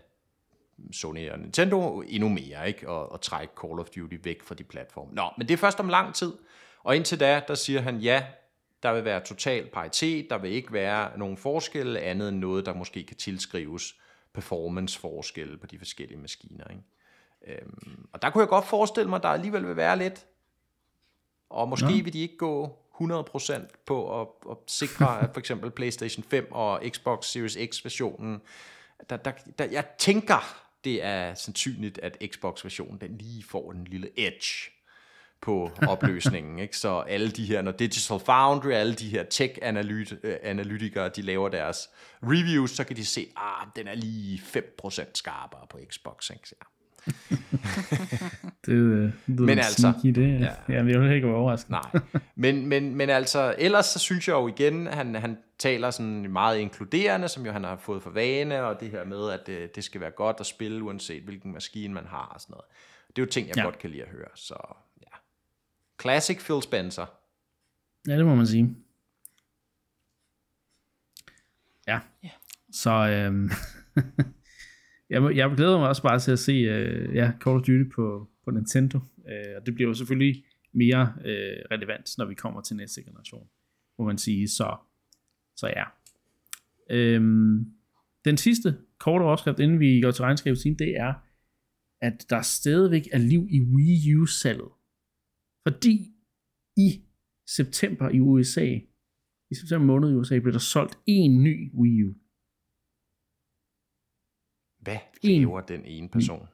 Sony 0.93 1.31
og 1.31 1.39
Nintendo 1.39 2.01
endnu 2.01 2.29
mere, 2.29 2.69
ikke? 2.69 2.89
Og, 2.89 3.13
og 3.13 3.21
trække 3.21 3.55
Call 3.61 3.81
of 3.81 3.89
Duty 3.89 4.17
væk 4.23 4.43
fra 4.43 4.55
de 4.55 4.65
platforme. 4.65 5.15
Nå, 5.15 5.31
men 5.39 5.49
det 5.49 5.55
er 5.55 5.59
først 5.59 5.81
om 5.81 5.89
lang 5.89 6.15
tid. 6.15 6.33
Og 6.83 6.97
indtil 6.97 7.21
da, 7.21 7.43
der 7.49 7.55
siger 7.55 7.81
han, 7.81 7.99
ja, 7.99 8.25
der 8.83 8.93
vil 8.93 9.05
være 9.05 9.25
total 9.25 9.71
paritet, 9.73 10.31
der 10.31 10.39
vil 10.39 10.53
ikke 10.53 10.73
være 10.73 11.19
nogen 11.19 11.37
forskel 11.37 11.97
andet 11.97 12.29
end 12.29 12.39
noget, 12.39 12.67
der 12.67 12.75
måske 12.75 13.05
kan 13.05 13.17
tilskrives 13.17 13.95
performance-forskel 14.33 15.59
på 15.59 15.67
de 15.67 15.79
forskellige 15.79 16.19
maskiner. 16.19 16.65
Ikke? 16.69 16.83
Øhm, 17.47 18.09
og 18.13 18.23
der 18.23 18.31
kunne 18.31 18.41
jeg 18.41 18.49
godt 18.49 18.67
forestille 18.67 19.09
mig, 19.11 19.17
at 19.17 19.23
der 19.23 19.29
alligevel 19.29 19.67
vil 19.67 19.77
være 19.77 19.99
lidt. 19.99 20.27
Og 21.51 21.69
måske 21.69 21.95
ja. 21.95 22.03
vil 22.03 22.13
de 22.13 22.21
ikke 22.21 22.37
gå 22.37 22.79
100% 23.01 23.85
på 23.87 24.21
at, 24.21 24.29
at 24.51 24.57
sikre, 24.67 25.21
at 25.21 25.31
for 25.33 25.41
eksempel 25.41 25.71
PlayStation 25.71 26.25
5 26.25 26.49
og 26.51 26.83
Xbox 26.89 27.25
Series 27.25 27.59
X 27.71 27.85
versionen, 27.85 28.43
der, 29.11 29.17
der, 29.17 29.33
der, 29.59 29.65
jeg 29.65 29.85
tænker, 29.99 30.66
det 30.87 31.05
er 31.05 31.35
sandsynligt, 31.35 31.99
at 31.99 32.19
Xbox-versionen 32.27 33.01
den 33.01 33.19
lige 33.19 33.45
får 33.45 33.73
en 33.73 33.85
lille 33.85 34.09
edge 34.17 34.71
på 35.41 35.71
opløsningen. 35.89 36.59
ikke? 36.59 36.77
Så 36.77 37.01
alle 37.01 37.31
de 37.31 37.47
her, 37.47 37.63
når 37.63 37.73
Digital 37.73 38.21
Foundry, 38.21 38.71
alle 38.71 38.95
de 38.95 39.09
her 39.09 39.25
tech-analytikere, 39.25 41.09
de 41.09 41.23
laver 41.23 41.49
deres 41.49 41.89
reviews, 42.23 42.71
så 42.71 42.85
kan 42.85 42.97
de 42.97 43.05
se, 43.05 43.33
ah, 43.37 43.67
den 43.77 43.89
er 43.89 43.95
lige 43.95 44.43
5% 44.85 45.11
skarpere 45.15 45.67
på 45.71 45.79
Xbox. 45.91 46.31
Ikke? 46.31 46.43
Ja. 46.53 46.76
det, 48.67 48.73
øh, 48.73 49.13
det 49.27 49.41
men 49.41 49.59
altså, 49.59 49.93
det. 50.03 50.41
Ja. 50.41 50.53
ja, 50.69 50.75
jeg 50.75 51.01
vil 51.01 51.13
ikke 51.13 51.27
være 51.27 51.37
overrasket. 51.37 51.71
Nej, 51.71 51.91
men, 52.35 52.67
men, 52.67 52.95
men 52.95 53.11
altså, 53.11 53.55
ellers 53.59 53.87
så 53.87 53.99
synes 53.99 54.29
jeg 54.29 54.35
jo 54.35 54.49
igen, 54.49 54.87
han, 54.87 55.15
han 55.15 55.39
taler 55.59 55.91
sådan 55.91 56.33
meget 56.33 56.59
inkluderende, 56.59 57.29
som 57.29 57.47
jo 57.47 57.53
han 57.53 57.65
har 57.65 57.77
fået 57.77 58.03
for 58.03 58.11
vane, 58.11 58.63
og 58.63 58.81
det 58.81 58.91
her 58.91 59.05
med, 59.05 59.31
at 59.31 59.47
det, 59.47 59.77
det 59.77 59.85
skal 59.85 60.01
være 60.01 60.11
godt 60.11 60.37
at 60.41 60.47
spille, 60.47 60.83
uanset 60.83 61.23
hvilken 61.23 61.53
maskine 61.53 61.95
man 61.95 62.07
har 62.07 62.33
og 62.35 62.41
sådan 62.41 62.53
noget. 62.53 62.65
Det 63.09 63.23
er 63.23 63.27
jo 63.27 63.31
ting, 63.31 63.49
jeg 63.49 63.57
ja. 63.57 63.63
godt 63.63 63.79
kan 63.79 63.91
lide 63.91 64.03
at 64.03 64.09
høre. 64.09 64.29
Så 64.35 64.57
ja. 65.03 65.17
Classic 66.01 66.45
Phil 66.45 66.63
Spencer. 66.63 67.07
Ja, 68.09 68.17
det 68.17 68.27
må 68.27 68.35
man 68.35 68.47
sige. 68.47 68.77
Ja. 71.87 72.01
ja. 72.23 72.31
Så 72.73 72.91
øhm, 72.91 73.51
jeg, 75.11 75.37
jeg 75.37 75.53
glæder 75.57 75.79
mig 75.79 75.89
også 75.89 76.03
bare 76.03 76.19
til 76.19 76.33
at 76.33 76.39
se 76.39 76.53
uh, 76.53 77.15
ja, 77.15 77.33
Call 77.41 77.57
of 77.57 77.63
Duty 77.63 77.91
på, 77.95 78.29
på 78.45 78.51
Nintendo. 78.51 78.99
Uh, 78.99 79.57
og 79.57 79.67
det 79.67 79.75
bliver 79.75 79.89
jo 79.89 79.95
selvfølgelig 79.95 80.45
mere 80.73 81.13
uh, 81.17 81.71
relevant, 81.71 82.19
når 82.19 82.25
vi 82.25 82.35
kommer 82.35 82.61
til 82.61 82.77
næste 82.77 83.03
generation, 83.03 83.47
må 83.99 84.05
man 84.05 84.19
sige. 84.19 84.49
Så, 84.49 84.77
så 85.57 85.67
ja. 85.67 85.85
Øhm, 86.91 87.67
den 88.25 88.37
sidste 88.37 88.77
korte 88.99 89.23
overskrift, 89.23 89.61
inden 89.61 89.81
vi 89.81 90.01
går 90.01 90.11
til 90.11 90.23
regnskabet, 90.23 90.65
det 90.79 90.97
er, 90.97 91.15
at 92.01 92.27
der 92.31 92.43
stadigvæk 92.43 93.09
er 93.13 93.19
liv 93.19 93.49
i 93.51 93.61
Wii 93.61 94.15
U-salget. 94.15 94.69
Fordi 95.67 96.13
i 96.77 97.03
september 97.47 98.09
i 98.09 98.21
USA, 98.21 98.79
i 99.51 99.55
september 99.55 99.87
måned 99.87 100.11
i 100.11 100.15
USA, 100.15 100.39
blev 100.39 100.53
der 100.53 100.59
solgt 100.59 100.99
en 101.07 101.43
ny 101.43 101.73
Wii 101.75 102.03
U. 102.03 102.15
Hvad 104.87 104.99
laver 105.23 105.61
den 105.61 105.85
ene 105.85 106.09
person? 106.09 106.49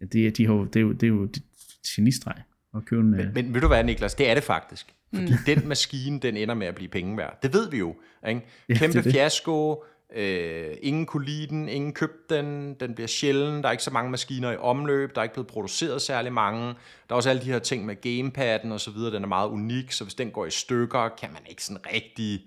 Ja, 0.00 0.04
det, 0.04 0.36
de 0.36 0.46
har, 0.46 0.54
det, 0.54 0.76
er 0.76 0.80
jo, 0.80 0.92
det 0.92 1.02
er 1.02 1.08
jo 1.08 1.24
det 1.24 1.42
genistreg 1.86 2.42
at 2.76 2.84
købe 2.84 3.02
en... 3.02 3.10
Men, 3.10 3.20
øh, 3.20 3.34
men 3.34 3.54
ved 3.54 3.60
du 3.60 3.66
hvad, 3.66 3.84
Niklas? 3.84 4.14
Det 4.14 4.30
er 4.30 4.34
det 4.34 4.42
faktisk. 4.42 4.94
Fordi 5.14 5.32
mm. 5.32 5.38
den 5.46 5.68
maskine, 5.68 6.20
den 6.20 6.36
ender 6.36 6.54
med 6.54 6.66
at 6.66 6.74
blive 6.74 6.88
penge 6.88 7.16
værd. 7.16 7.38
Det 7.42 7.52
ved 7.52 7.70
vi 7.70 7.78
jo. 7.78 7.94
Ikke? 8.28 8.42
Kæmpe 8.74 8.98
ja, 8.98 9.02
det 9.02 9.12
fiasko, 9.12 9.84
øh, 10.14 10.76
ingen 10.82 11.06
kunne 11.06 11.24
lide 11.24 11.46
den, 11.46 11.68
ingen 11.68 11.92
købte 11.92 12.36
den, 12.36 12.74
den 12.74 12.94
bliver 12.94 13.08
sjælden, 13.08 13.62
der 13.62 13.68
er 13.68 13.72
ikke 13.72 13.84
så 13.84 13.90
mange 13.90 14.10
maskiner 14.10 14.52
i 14.52 14.56
omløb, 14.56 15.14
der 15.14 15.20
er 15.20 15.22
ikke 15.22 15.32
blevet 15.32 15.46
produceret 15.46 16.02
særlig 16.02 16.32
mange. 16.32 16.66
Der 16.66 16.74
er 17.10 17.14
også 17.14 17.30
alle 17.30 17.42
de 17.42 17.46
her 17.46 17.58
ting 17.58 17.86
med 17.86 18.00
gamepadden 18.00 18.72
og 18.72 18.80
så 18.80 18.90
videre, 18.90 19.14
den 19.14 19.22
er 19.22 19.28
meget 19.28 19.48
unik, 19.48 19.92
så 19.92 20.04
hvis 20.04 20.14
den 20.14 20.30
går 20.30 20.46
i 20.46 20.50
stykker, 20.50 21.08
kan 21.08 21.32
man 21.32 21.42
ikke 21.48 21.64
sådan 21.64 21.86
rigtig 21.94 22.46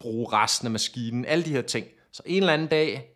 bruge 0.00 0.26
resten 0.32 0.66
af 0.66 0.72
maskinen. 0.72 1.24
Alle 1.24 1.44
de 1.44 1.50
her 1.50 1.62
ting. 1.62 1.86
Så 2.12 2.22
en 2.26 2.42
eller 2.42 2.52
anden 2.52 2.68
dag, 2.68 3.13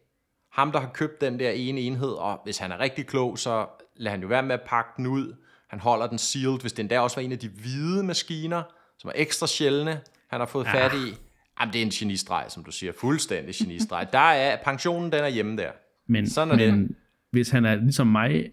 ham, 0.52 0.72
der 0.72 0.80
har 0.80 0.90
købt 0.94 1.20
den 1.20 1.38
der 1.38 1.50
ene 1.50 1.80
enhed, 1.80 2.08
og 2.08 2.40
hvis 2.44 2.58
han 2.58 2.72
er 2.72 2.80
rigtig 2.80 3.06
klog, 3.06 3.38
så 3.38 3.66
lader 3.96 4.10
han 4.10 4.22
jo 4.22 4.28
være 4.28 4.42
med 4.42 4.54
at 4.54 4.62
pakke 4.66 4.90
den 4.96 5.06
ud. 5.06 5.34
Han 5.70 5.80
holder 5.80 6.06
den 6.06 6.18
sealed, 6.18 6.60
hvis 6.60 6.72
den 6.72 6.90
der 6.90 7.00
også 7.00 7.16
var 7.16 7.22
en 7.22 7.32
af 7.32 7.38
de 7.38 7.48
hvide 7.48 8.02
maskiner, 8.02 8.62
som 8.98 9.08
er 9.08 9.12
ekstra 9.16 9.46
sjældne, 9.46 10.00
han 10.30 10.40
har 10.40 10.46
fået 10.46 10.64
ja. 10.64 10.72
fat 10.72 10.94
i. 10.94 11.14
Jamen, 11.60 11.72
det 11.72 11.78
er 11.78 11.86
en 11.86 11.90
genistreg, 11.90 12.44
som 12.48 12.64
du 12.64 12.70
siger. 12.70 12.92
Fuldstændig 13.00 13.54
genistreg. 13.54 14.06
der 14.12 14.18
er, 14.18 14.56
pensionen 14.64 15.12
den 15.12 15.20
er 15.20 15.28
hjemme 15.28 15.56
der. 15.56 15.70
Men, 16.08 16.30
Sådan 16.30 16.60
er 16.60 16.72
men 16.72 16.82
det. 16.82 16.96
hvis 17.30 17.50
han 17.50 17.64
er 17.64 17.74
ligesom 17.74 18.06
mig, 18.06 18.50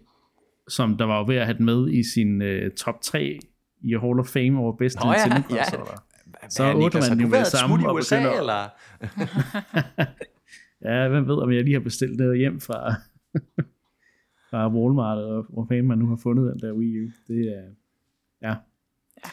som 0.68 0.96
der 0.96 1.04
var 1.04 1.24
ved 1.24 1.36
at 1.36 1.44
have 1.44 1.58
den 1.58 1.66
med 1.66 1.88
i 1.88 2.02
sin 2.14 2.42
uh, 2.42 2.72
top 2.76 3.00
3 3.00 3.38
i 3.80 3.92
Hall 3.92 4.20
of 4.20 4.26
Fame 4.26 4.58
over 4.60 4.76
bedste 4.76 5.00
Nå, 5.00 5.12
ja, 5.12 5.18
ja. 5.50 5.64
så 6.48 6.72
åbner 6.72 7.08
man 7.08 7.20
jo 7.20 7.28
med 7.28 7.44
sammen. 7.44 7.80
Har 7.80 7.88
du 7.88 7.94
været 7.94 8.12
i 8.12 8.14
USA, 8.14 8.38
eller? 8.38 8.68
Ja, 10.86 11.08
hvem 11.08 11.28
ved, 11.28 11.34
om 11.34 11.52
jeg 11.52 11.64
lige 11.64 11.74
har 11.74 11.80
bestilt 11.80 12.18
det 12.18 12.38
hjem 12.38 12.60
fra, 12.60 12.94
fra 14.50 14.74
Walmart, 14.74 15.18
og 15.18 15.42
hvor 15.42 15.66
fanden 15.68 15.86
man 15.86 15.98
nu 15.98 16.06
har 16.06 16.16
fundet 16.16 16.52
den 16.52 16.60
der 16.60 16.72
Wii 16.72 17.04
U. 17.04 17.10
Det 17.28 17.58
er, 17.58 17.74
ja. 18.42 18.54
Ja. 19.24 19.30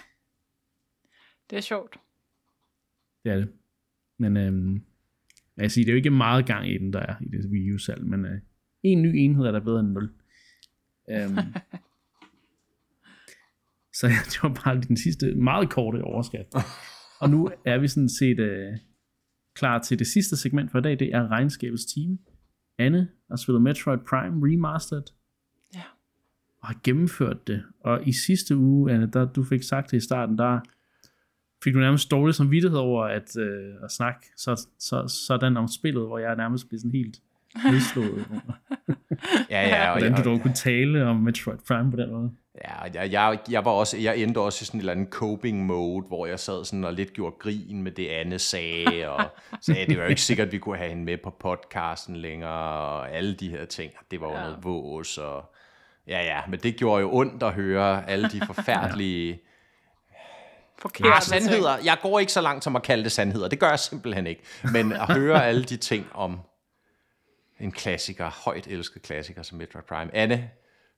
Det 1.50 1.58
er 1.58 1.62
sjovt. 1.62 2.00
Det 3.24 3.32
er 3.32 3.36
det. 3.36 3.50
Men 4.18 4.38
øhm, 4.38 4.84
jeg 5.58 5.72
siger, 5.72 5.86
det 5.86 5.92
er 5.92 5.94
jo 5.94 5.98
ikke 5.98 6.10
meget 6.10 6.46
gang 6.46 6.70
i 6.70 6.78
den, 6.78 6.94
der 6.94 7.00
er 7.00 7.16
i 7.22 7.28
det 7.28 7.50
Wii 7.52 7.72
U-salg, 7.72 8.06
men 8.06 8.26
øh, 8.26 8.42
en 8.84 9.02
ny 9.02 9.16
enhed 9.16 9.46
er 9.46 9.52
der 9.52 9.60
bedre 9.60 9.80
end 9.80 9.92
0. 9.92 10.10
Øhm, 11.10 11.36
så 14.00 14.08
det 14.08 14.44
var 14.44 14.62
bare 14.66 14.82
den 14.82 14.98
sidste 14.98 15.36
meget 15.36 15.70
korte 15.70 16.04
overskrift. 16.04 16.56
Og 17.20 17.30
nu 17.30 17.50
er 17.66 17.78
vi 17.78 17.88
sådan 17.88 18.10
set 18.10 18.40
øh, 18.40 18.78
klar 19.56 19.80
til 19.80 20.00
det 20.00 20.08
sidste 20.08 20.38
segment 20.38 20.72
for 20.72 20.80
i 20.80 20.82
dag, 20.82 21.00
det 21.00 21.16
er 21.16 21.28
regnskabets 21.28 21.86
team. 21.86 22.20
Anne 22.78 23.08
har 23.30 23.38
spillet 23.38 23.62
Metroid 23.62 24.00
Prime 24.10 24.48
Remastered. 24.48 25.04
Ja. 25.76 25.82
Og 26.62 26.68
har 26.68 26.80
gennemført 26.84 27.48
det. 27.48 27.64
Og 27.80 28.08
i 28.08 28.14
sidste 28.14 28.58
uge, 28.58 28.92
Anne, 28.92 29.10
der 29.14 29.26
du 29.26 29.44
fik 29.44 29.64
sagt 29.64 29.92
det 29.92 29.98
i 29.98 30.00
starten, 30.00 30.38
der 30.38 30.60
fik 31.64 31.74
du 31.74 31.80
nærmest 31.80 32.12
dårlig 32.12 32.36
som 32.36 32.52
vidtighed 32.52 32.80
over 32.80 33.04
at, 33.04 33.38
øh, 33.38 33.74
at 33.84 33.92
snakke 33.92 34.28
så, 34.38 34.68
så, 34.80 35.08
sådan 35.28 35.58
om 35.58 35.68
spillet, 35.68 36.08
hvor 36.08 36.18
jeg 36.18 36.36
nærmest 36.36 36.70
blev 36.70 36.80
sådan 36.80 36.92
helt 36.92 37.22
nedslået. 37.72 38.26
ja, 39.50 39.68
ja. 39.68 39.92
Og 39.92 40.00
Hvordan 40.00 40.24
du 40.24 40.30
dog 40.30 40.42
kunne 40.42 40.54
tale 40.54 41.06
om 41.06 41.16
Metroid 41.16 41.58
Prime 41.68 41.92
på 41.92 41.98
den 41.98 42.12
måde. 42.12 42.32
Ja, 42.62 42.82
jeg, 42.94 43.12
jeg, 43.12 43.40
jeg, 43.50 43.66
var 43.66 43.72
også, 43.72 43.98
jeg 43.98 44.18
endte 44.18 44.40
også 44.40 44.64
i 44.64 44.66
sådan 44.66 44.78
en 44.78 44.80
eller 44.80 44.92
anden 44.92 45.10
coping 45.10 45.66
mode, 45.66 46.08
hvor 46.08 46.26
jeg 46.26 46.40
sad 46.40 46.66
sådan 46.66 46.84
og 46.84 46.94
lidt 46.94 47.14
gjorde 47.14 47.36
grin 47.40 47.84
med 47.84 47.92
det, 47.92 48.10
Anne 48.10 48.40
sagde, 48.40 49.10
og 49.10 49.26
sagde, 49.62 49.86
det 49.86 49.98
var 49.98 50.04
jo 50.04 50.10
ikke 50.10 50.22
sikkert, 50.22 50.48
at 50.48 50.52
vi 50.52 50.58
kunne 50.58 50.78
have 50.78 50.90
hende 50.90 51.04
med 51.04 51.18
på 51.18 51.30
podcasten 51.30 52.16
længere, 52.16 52.80
og 52.80 53.12
alle 53.12 53.34
de 53.36 53.50
her 53.50 53.66
ting. 53.66 53.92
Det 54.12 54.22
var 54.22 54.28
jo 54.28 54.36
ja. 54.36 54.42
noget 54.42 54.64
vås, 54.64 55.18
og 55.18 55.54
ja, 56.08 56.24
ja, 56.24 56.42
men 56.50 56.60
det 56.60 56.76
gjorde 56.76 57.02
jo 57.02 57.14
ondt 57.14 57.44
at 57.44 57.54
høre 57.54 58.10
alle 58.10 58.30
de 58.30 58.42
forfærdelige... 58.54 59.42
Forkerte 60.80 61.14
ah, 61.14 61.22
sandheder. 61.22 61.78
Jeg 61.84 61.98
går 62.02 62.20
ikke 62.20 62.32
så 62.32 62.42
langt 62.42 62.64
som 62.64 62.76
at 62.76 62.84
kalde 62.84 63.04
det 63.04 63.12
sandheder. 63.12 63.48
Det 63.48 63.60
gør 63.60 63.70
jeg 63.70 63.80
simpelthen 63.80 64.28
ikke. 64.28 64.44
Men 64.72 64.94
at 64.94 65.14
høre 65.14 65.46
alle 65.48 65.64
de 65.64 65.78
ting 65.78 66.08
om 66.14 66.40
en 67.60 67.72
klassiker, 67.72 68.44
højt 68.46 68.68
elsket 68.68 69.02
klassiker 69.02 69.44
som 69.44 69.58
Metroid 69.58 69.84
Prime. 69.84 70.16
Anne, 70.16 70.50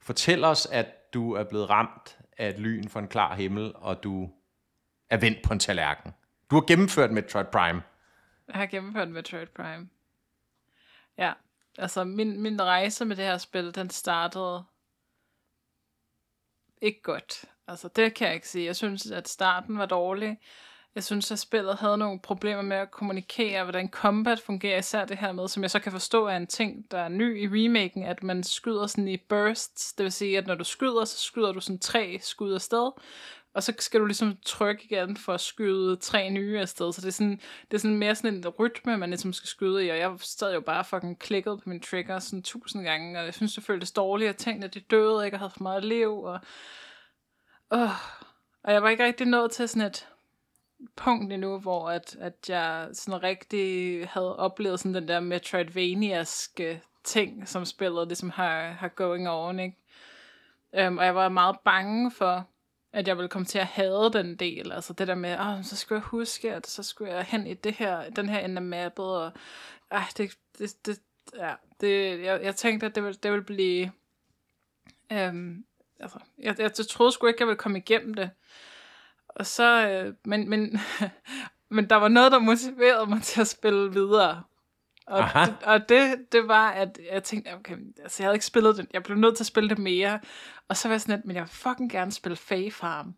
fortæl 0.02 0.44
os, 0.44 0.68
at 0.72 0.86
du 1.15 1.33
er 1.33 1.43
blevet 1.43 1.69
ramt 1.69 2.19
af 2.37 2.49
et 2.49 2.59
lyn 2.59 2.87
fra 2.87 2.99
en 2.99 3.07
klar 3.07 3.35
himmel, 3.35 3.71
og 3.75 4.03
du 4.03 4.29
er 5.09 5.17
vendt 5.17 5.43
på 5.43 5.53
en 5.53 5.59
tallerken. 5.59 6.13
Du 6.51 6.55
har 6.55 6.63
gennemført 6.67 7.11
Metroid 7.11 7.45
Prime. 7.45 7.83
Jeg 8.47 8.55
har 8.55 8.65
gennemført 8.65 9.09
Metroid 9.09 9.47
Prime. 9.47 9.89
Ja, 11.17 11.33
altså 11.77 12.03
min, 12.03 12.41
min 12.41 12.61
rejse 12.61 13.05
med 13.05 13.15
det 13.15 13.25
her 13.25 13.37
spil, 13.37 13.75
den 13.75 13.89
startede 13.89 14.63
ikke 16.81 17.01
godt. 17.01 17.45
Altså 17.67 17.87
det 17.87 18.13
kan 18.13 18.27
jeg 18.27 18.35
ikke 18.35 18.49
sige. 18.49 18.65
Jeg 18.65 18.75
synes, 18.75 19.11
at 19.11 19.27
starten 19.27 19.77
var 19.77 19.85
dårlig. 19.85 20.39
Jeg 20.95 21.03
synes, 21.03 21.31
at 21.31 21.39
spillet 21.39 21.76
havde 21.76 21.97
nogle 21.97 22.19
problemer 22.19 22.61
med 22.61 22.77
at 22.77 22.91
kommunikere, 22.91 23.63
hvordan 23.63 23.89
combat 23.89 24.39
fungerer, 24.39 24.77
især 24.77 25.05
det 25.05 25.17
her 25.17 25.31
med, 25.31 25.47
som 25.47 25.63
jeg 25.63 25.72
så 25.72 25.80
kan 25.80 25.91
forstå 25.91 26.26
er 26.26 26.38
en 26.38 26.47
ting, 26.47 26.91
der 26.91 26.99
er 26.99 27.09
ny 27.09 27.41
i 27.41 27.47
remaken, 27.47 28.03
at 28.03 28.23
man 28.23 28.43
skyder 28.43 28.88
sådan 28.88 29.07
i 29.07 29.17
bursts. 29.17 29.93
Det 29.93 30.03
vil 30.03 30.11
sige, 30.11 30.38
at 30.38 30.47
når 30.47 30.55
du 30.55 30.63
skyder, 30.63 31.05
så 31.05 31.17
skyder 31.17 31.51
du 31.51 31.59
sådan 31.59 31.80
tre 31.80 32.19
skud 32.22 32.53
afsted, 32.53 32.91
og 33.53 33.63
så 33.63 33.73
skal 33.80 33.99
du 33.99 34.05
ligesom 34.05 34.38
trykke 34.45 34.84
igen 34.84 35.17
for 35.17 35.34
at 35.34 35.41
skyde 35.41 35.95
tre 35.95 36.30
nye 36.30 36.59
afsted. 36.59 36.93
Så 36.93 37.01
det 37.01 37.07
er 37.07 37.11
sådan, 37.11 37.41
det 37.72 37.77
er 37.77 37.77
sådan 37.77 37.97
mere 37.97 38.15
sådan 38.15 38.34
en 38.34 38.47
rytme, 38.47 38.97
man 38.97 39.09
ligesom 39.09 39.34
skal 39.34 39.47
skyde 39.47 39.85
i, 39.85 39.89
og 39.89 39.97
jeg 39.97 40.11
sad 40.19 40.53
jo 40.53 40.61
bare 40.61 40.85
fucking 40.85 41.19
klikket 41.19 41.59
på 41.63 41.69
min 41.69 41.81
trigger 41.81 42.19
sådan 42.19 42.43
tusind 42.43 42.84
gange, 42.84 43.19
og 43.19 43.26
jeg 43.26 43.34
synes, 43.34 43.53
det 43.53 43.63
føltes 43.63 43.91
dårligt, 43.91 44.30
at 44.30 44.38
tænkte, 44.38 44.67
at 44.67 44.73
det 44.73 44.91
døde, 44.91 45.17
og 45.17 45.26
ikke 45.26 45.38
havde 45.38 45.51
for 45.51 45.63
meget 45.63 45.85
liv, 45.85 46.23
og, 46.23 46.39
uh, 47.76 47.89
og 48.63 48.73
jeg 48.73 48.84
var 48.84 48.89
ikke 48.89 49.05
rigtig 49.05 49.27
nået 49.27 49.51
til 49.51 49.69
sådan 49.69 49.88
et, 49.88 50.07
punkt 50.95 51.33
endnu, 51.33 51.59
hvor 51.59 51.89
at, 51.89 52.15
at 52.19 52.49
jeg 52.49 52.89
sådan 52.93 53.23
rigtig 53.23 54.07
havde 54.07 54.35
oplevet 54.35 54.79
sådan 54.79 54.93
den 54.93 55.07
der 55.07 55.19
Metroidvania-ske 55.19 56.81
ting, 57.03 57.47
som 57.47 57.65
spillet 57.65 58.07
ligesom 58.07 58.29
har, 58.29 58.67
har 58.67 58.87
going 58.87 59.29
on, 59.29 59.59
ikke? 59.59 59.77
Um, 60.87 60.97
og 60.97 61.05
jeg 61.05 61.15
var 61.15 61.29
meget 61.29 61.59
bange 61.65 62.11
for, 62.11 62.47
at 62.93 63.07
jeg 63.07 63.17
ville 63.17 63.29
komme 63.29 63.45
til 63.45 63.59
at 63.59 63.65
have 63.65 64.09
den 64.09 64.35
del, 64.35 64.71
altså 64.71 64.93
det 64.93 65.07
der 65.07 65.15
med, 65.15 65.39
oh, 65.39 65.63
så 65.63 65.75
skulle 65.75 65.99
jeg 65.99 66.07
huske, 66.07 66.53
at 66.53 66.67
så 66.67 66.83
skulle 66.83 67.13
jeg 67.13 67.23
hen 67.23 67.47
i 67.47 67.53
det 67.53 67.73
her, 67.73 68.09
den 68.09 68.29
her 68.29 68.39
ende 68.39 68.55
af 68.55 68.61
mappet, 68.61 69.05
og 69.05 69.31
ah, 69.91 70.03
det, 70.17 70.31
det, 70.57 70.85
det, 70.85 70.99
ja, 71.37 71.53
det, 71.81 72.21
jeg, 72.23 72.43
jeg 72.43 72.55
tænkte, 72.55 72.85
at 72.85 72.95
det 72.95 73.03
ville, 73.03 73.17
det 73.23 73.31
ville 73.31 73.45
blive, 73.45 73.91
um, 75.11 75.65
altså, 75.99 76.19
jeg, 76.37 76.59
jeg, 76.59 76.71
jeg 76.77 76.87
troede 76.87 77.11
sgu 77.11 77.27
ikke, 77.27 77.37
at 77.37 77.39
jeg 77.39 77.47
ville 77.47 77.57
komme 77.57 77.77
igennem 77.77 78.13
det, 78.13 78.29
og 79.35 79.45
så, 79.45 79.89
øh, 79.89 80.13
men, 80.25 80.49
men, 80.49 80.79
men 81.75 81.89
der 81.89 81.95
var 81.95 82.07
noget, 82.07 82.31
der 82.31 82.39
motiverede 82.39 83.09
mig 83.09 83.21
til 83.21 83.41
at 83.41 83.47
spille 83.47 83.91
videre. 83.91 84.43
Og, 85.07 85.23
det, 85.33 85.55
og 85.63 85.89
det, 85.89 86.31
det 86.31 86.47
var, 86.47 86.69
at 86.69 86.99
jeg 87.11 87.23
tænkte, 87.23 87.53
okay, 87.53 87.77
altså 88.03 88.23
jeg 88.23 88.27
havde 88.27 88.35
ikke 88.35 88.45
spillet 88.45 88.77
den, 88.77 88.87
jeg 88.93 89.03
blev 89.03 89.17
nødt 89.17 89.35
til 89.35 89.43
at 89.43 89.47
spille 89.47 89.69
det 89.69 89.77
mere. 89.77 90.19
Og 90.67 90.77
så 90.77 90.87
var 90.87 90.93
jeg 90.93 91.01
sådan 91.01 91.15
lidt, 91.15 91.25
men 91.25 91.35
jeg 91.35 91.43
vil 91.43 91.49
fucking 91.49 91.91
gerne 91.91 92.11
spille 92.11 92.35
Fae 92.35 92.71
Farm. 92.71 93.15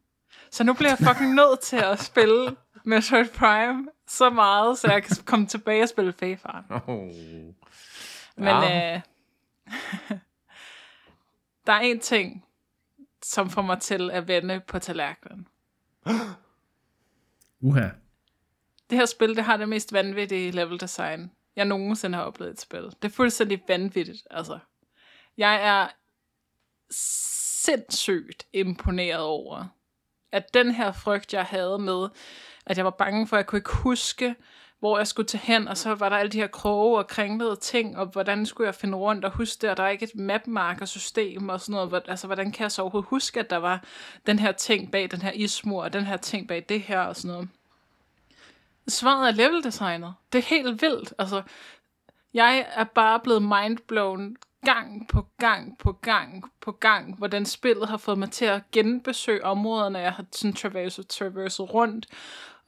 Så 0.52 0.64
nu 0.64 0.74
bliver 0.74 0.90
jeg 0.90 0.98
fucking 0.98 1.34
nødt 1.42 1.60
til 1.60 1.78
at 1.78 2.00
spille 2.00 2.56
Metroid 2.84 3.28
Prime 3.28 3.88
så 4.08 4.30
meget, 4.30 4.78
så 4.78 4.92
jeg 4.92 5.04
kan 5.04 5.16
komme 5.26 5.48
tilbage 5.48 5.84
og 5.84 5.90
spille 5.90 6.14
Fae 6.14 6.38
Farm. 6.38 6.66
Oh. 6.88 7.08
Men 8.36 8.64
ja. 8.64 8.96
øh, 8.96 9.02
der 11.68 11.74
er 11.74 11.80
en 11.80 12.00
ting, 12.00 12.46
som 13.24 13.50
får 13.50 13.62
mig 13.62 13.80
til 13.80 14.12
at 14.12 14.28
vende 14.28 14.60
på 14.68 14.80
tallerkenen. 14.80 15.48
Uha. 17.62 17.90
Det 18.90 18.98
her 18.98 19.06
spil, 19.06 19.36
det 19.36 19.44
har 19.44 19.58
det 19.58 19.70
mest 19.70 19.94
vanvittige 19.94 20.52
level 20.52 20.80
design, 20.80 21.32
jeg 21.56 21.66
nogensinde 21.66 22.18
har 22.18 22.26
oplevet 22.26 22.52
et 22.54 22.62
spil. 22.62 22.84
Det 22.84 23.06
er 23.06 23.10
fuldstændig 23.10 23.64
vanvittigt, 23.68 24.28
altså. 24.32 24.60
Jeg 25.38 25.64
er 25.64 25.88
sindssygt 26.92 28.48
imponeret 28.54 29.22
over, 29.22 29.66
at 30.32 30.54
den 30.54 30.72
her 30.72 30.92
frygt, 30.92 31.34
jeg 31.34 31.44
havde 31.44 31.80
med, 31.80 32.10
at 32.66 32.78
jeg 32.78 32.86
var 32.86 32.92
bange 32.92 33.28
for, 33.28 33.36
at 33.36 33.40
jeg 33.40 33.46
kunne 33.46 33.60
ikke 33.60 33.76
huske, 33.76 34.36
hvor 34.80 34.98
jeg 34.98 35.08
skulle 35.08 35.28
tage 35.28 35.42
hen, 35.44 35.68
og 35.68 35.78
så 35.78 35.96
var 35.96 36.10
der 36.10 36.18
alle 36.18 36.32
de 36.32 36.40
her 36.40 36.48
kroge 36.48 36.98
og 36.98 37.08
kringlede 37.08 37.56
ting, 37.56 37.98
og 37.98 38.06
hvordan 38.06 38.46
skulle 38.46 38.68
jeg 38.68 38.76
finde 38.76 38.98
rundt 38.98 39.26
og 39.26 39.32
huske 39.32 39.62
det, 39.62 39.70
og 39.70 39.78
der 39.78 39.84
er 39.84 39.90
ikke 39.90 40.04
et 40.06 40.16
mapmarkersystem 40.16 41.50
og 41.50 41.62
sådan 41.62 41.74
noget, 41.74 42.04
altså 42.08 42.28
hvordan 42.28 42.52
kan 42.52 42.64
jeg 42.64 42.72
så 42.72 42.82
overhovedet 42.82 43.10
huske, 43.10 43.40
at 43.40 43.50
der 43.50 43.58
var 43.58 43.84
den 44.26 44.40
her 44.40 44.52
ting 44.52 44.92
bag 44.92 45.12
den 45.12 45.22
her 45.22 45.32
ismur, 45.32 45.84
og 45.84 45.94
den 45.94 46.04
her 46.04 46.18
ting 46.18 46.48
bag 46.48 46.66
det 46.70 46.82
her 46.82 47.00
og 47.00 47.16
sådan 47.16 47.32
noget. 47.32 47.50
Svaret 48.88 49.28
er 49.28 49.34
leveldesignet. 49.34 50.14
Det 50.32 50.40
er 50.40 50.44
helt 50.44 50.82
vildt, 50.82 51.14
altså 51.20 51.42
jeg 52.34 52.66
er 52.74 52.84
bare 52.84 53.20
blevet 53.20 53.42
mindblown 53.42 54.36
gang 54.66 55.08
på 55.08 55.28
gang 55.40 55.78
på 55.78 55.92
gang 55.92 56.52
på 56.62 56.72
gang, 56.72 57.18
hvordan 57.18 57.46
spillet 57.46 57.88
har 57.90 57.98
fået 57.98 58.18
mig 58.18 58.32
til 58.32 58.46
at 58.46 58.62
genbesøge 58.72 59.46
områderne, 59.46 60.00
jeg 60.00 60.14
har 60.14 60.26
sådan 60.32 60.54
traverset, 60.54 61.08
traverset 61.08 61.74
rundt, 61.74 62.08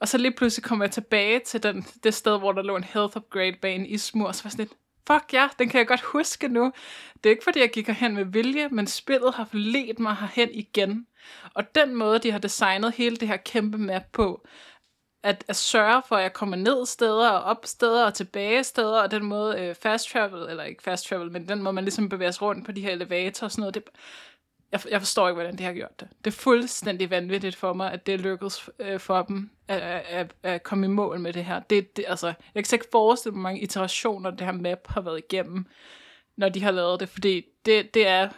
og 0.00 0.08
så 0.08 0.18
lige 0.18 0.32
pludselig 0.32 0.64
kommer 0.64 0.84
jeg 0.84 0.92
tilbage 0.92 1.38
til 1.38 1.62
den, 1.62 1.86
det 2.04 2.14
sted, 2.14 2.38
hvor 2.38 2.52
der 2.52 2.62
lå 2.62 2.76
en 2.76 2.84
health 2.84 3.16
upgrade 3.16 3.56
bag 3.62 3.74
en 3.74 3.86
ismur, 3.86 4.26
og 4.26 4.34
så 4.34 4.42
var 4.44 4.50
sådan 4.50 4.64
lidt, 4.64 4.78
fuck 5.06 5.32
ja, 5.32 5.48
den 5.58 5.68
kan 5.68 5.78
jeg 5.78 5.86
godt 5.86 6.00
huske 6.00 6.48
nu. 6.48 6.72
Det 7.14 7.30
er 7.30 7.30
ikke 7.30 7.44
fordi, 7.44 7.60
jeg 7.60 7.70
gik 7.70 7.86
herhen 7.86 8.14
med 8.14 8.24
vilje, 8.24 8.68
men 8.68 8.86
spillet 8.86 9.34
har 9.34 9.44
forledt 9.44 9.98
mig 9.98 10.16
herhen 10.16 10.50
igen. 10.52 11.06
Og 11.54 11.74
den 11.74 11.94
måde, 11.94 12.18
de 12.18 12.30
har 12.30 12.38
designet 12.38 12.92
hele 12.92 13.16
det 13.16 13.28
her 13.28 13.36
kæmpe 13.36 13.78
map 13.78 14.02
på, 14.12 14.46
at, 15.22 15.44
at 15.48 15.56
sørge 15.56 16.02
for, 16.08 16.16
at 16.16 16.22
jeg 16.22 16.32
kommer 16.32 16.56
ned 16.56 16.86
steder 16.86 17.28
og 17.30 17.42
op 17.42 17.66
steder 17.66 18.06
og 18.06 18.14
tilbage 18.14 18.64
steder, 18.64 19.02
og 19.02 19.10
den 19.10 19.24
måde 19.24 19.60
øh, 19.60 19.74
fast 19.74 20.10
travel, 20.10 20.50
eller 20.50 20.64
ikke 20.64 20.82
fast 20.82 21.08
travel, 21.08 21.32
men 21.32 21.48
den 21.48 21.62
måde, 21.62 21.72
man 21.72 21.84
ligesom 21.84 22.08
bevæger 22.08 22.30
sig 22.30 22.42
rundt 22.42 22.66
på 22.66 22.72
de 22.72 22.80
her 22.80 22.90
elevatorer 22.90 23.46
og 23.46 23.52
sådan 23.52 23.60
noget, 23.60 23.74
det, 23.74 23.84
jeg, 24.72 24.80
jeg 24.90 25.00
forstår 25.00 25.28
ikke, 25.28 25.34
hvordan 25.34 25.58
de 25.58 25.64
har 25.64 25.72
gjort 25.72 26.00
det. 26.00 26.08
Det 26.24 26.30
er 26.30 26.36
fuldstændig 26.36 27.10
vanvittigt 27.10 27.56
for 27.56 27.72
mig, 27.72 27.92
at 27.92 28.06
det 28.06 28.14
er 28.14 28.18
lykkedes 28.18 28.70
øh, 28.78 29.00
for 29.00 29.22
dem 29.22 29.50
at, 29.68 29.80
at, 30.08 30.34
at 30.42 30.62
komme 30.62 30.86
i 30.86 30.88
mål 30.88 31.20
med 31.20 31.32
det 31.32 31.44
her. 31.44 31.60
Det, 31.60 31.96
det, 31.96 32.04
altså, 32.08 32.26
jeg 32.26 32.64
kan 32.64 32.76
ikke 32.76 32.86
forestille 32.92 33.32
mig, 33.32 33.40
hvor 33.40 33.48
mange 33.48 33.60
iterationer 33.60 34.30
det 34.30 34.40
her 34.40 34.52
map 34.52 34.86
har 34.86 35.00
været 35.00 35.18
igennem, 35.18 35.66
når 36.36 36.48
de 36.48 36.62
har 36.62 36.70
lavet 36.70 37.00
det, 37.00 37.08
fordi 37.08 37.44
det, 37.66 37.94
det 37.94 38.06
er, 38.06 38.28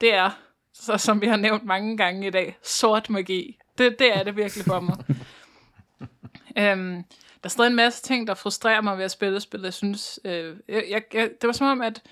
det 0.00 0.14
er 0.14 0.30
så, 0.72 0.98
som 0.98 1.20
vi 1.20 1.26
har 1.26 1.36
nævnt 1.36 1.64
mange 1.64 1.96
gange 1.96 2.26
i 2.26 2.30
dag, 2.30 2.56
sort 2.62 3.10
magi. 3.10 3.58
Det, 3.78 3.98
det 3.98 4.16
er 4.16 4.22
det 4.22 4.36
virkelig 4.36 4.64
for 4.64 4.80
mig. 4.80 4.96
øhm, 6.62 7.04
der 7.42 7.44
er 7.44 7.48
stadig 7.48 7.68
en 7.68 7.76
masse 7.76 8.02
ting, 8.02 8.26
der 8.26 8.34
frustrerer 8.34 8.80
mig 8.80 8.98
ved 8.98 9.04
at 9.04 9.10
spille 9.10 9.40
spil. 9.40 9.60
Jeg 9.60 9.74
synes, 9.74 10.20
øh, 10.24 10.56
jeg, 10.68 11.02
jeg, 11.12 11.30
det 11.40 11.46
var 11.46 11.52
som 11.52 11.66
om, 11.66 11.80
at 11.80 12.02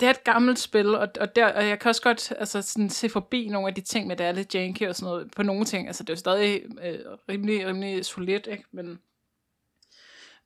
det 0.00 0.06
er 0.06 0.10
et 0.10 0.24
gammelt 0.24 0.58
spil, 0.58 0.94
og, 0.94 1.08
og, 1.20 1.36
der, 1.36 1.52
og 1.52 1.68
jeg 1.68 1.78
kan 1.78 1.88
også 1.88 2.02
godt 2.02 2.32
altså, 2.38 2.62
sådan, 2.62 2.90
se 2.90 3.08
forbi 3.08 3.48
nogle 3.48 3.68
af 3.68 3.74
de 3.74 3.80
ting 3.80 4.06
med, 4.06 4.16
det 4.16 4.26
er 4.26 4.32
lidt 4.32 4.54
janky 4.54 4.88
og 4.88 4.96
sådan 4.96 5.10
noget, 5.12 5.30
på 5.36 5.42
nogle 5.42 5.64
ting. 5.64 5.86
Altså, 5.86 6.02
det 6.02 6.10
er 6.10 6.14
jo 6.14 6.18
stadig 6.18 6.62
øh, 6.84 6.98
rimelig, 7.28 7.66
rimelig 7.66 8.04
solidt, 8.04 8.48
ikke? 8.50 8.64
Men, 8.72 8.98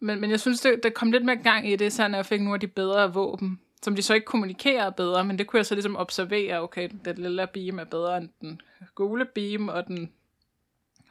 men, 0.01 0.21
men 0.21 0.31
jeg 0.31 0.41
synes, 0.41 0.61
det, 0.61 0.83
der 0.83 0.91
kom 0.91 1.13
lidt 1.13 1.25
mere 1.25 1.37
gang 1.37 1.71
i 1.71 1.77
det, 1.77 1.93
så 1.93 2.09
når 2.09 2.19
jeg 2.19 2.27
fik 2.27 2.41
nogle 2.41 2.55
af 2.55 2.61
de 2.61 2.67
bedre 2.67 3.15
våben, 3.15 3.61
som 3.83 3.97
de 3.97 4.03
så 4.03 4.15
ikke 4.15 4.25
kommunikerer 4.25 4.91
bedre, 4.91 5.25
men 5.25 5.39
det 5.39 5.47
kunne 5.47 5.59
jeg 5.59 5.67
så 5.67 5.75
ligesom 5.75 5.97
observere, 5.97 6.63
okay, 6.63 6.89
den 7.05 7.17
lille 7.19 7.47
beam 7.47 7.79
er 7.79 7.85
bedre 7.85 8.17
end 8.17 8.29
den 8.41 8.61
gule 8.95 9.25
beam, 9.25 9.69
og 9.69 9.87
den 9.87 10.13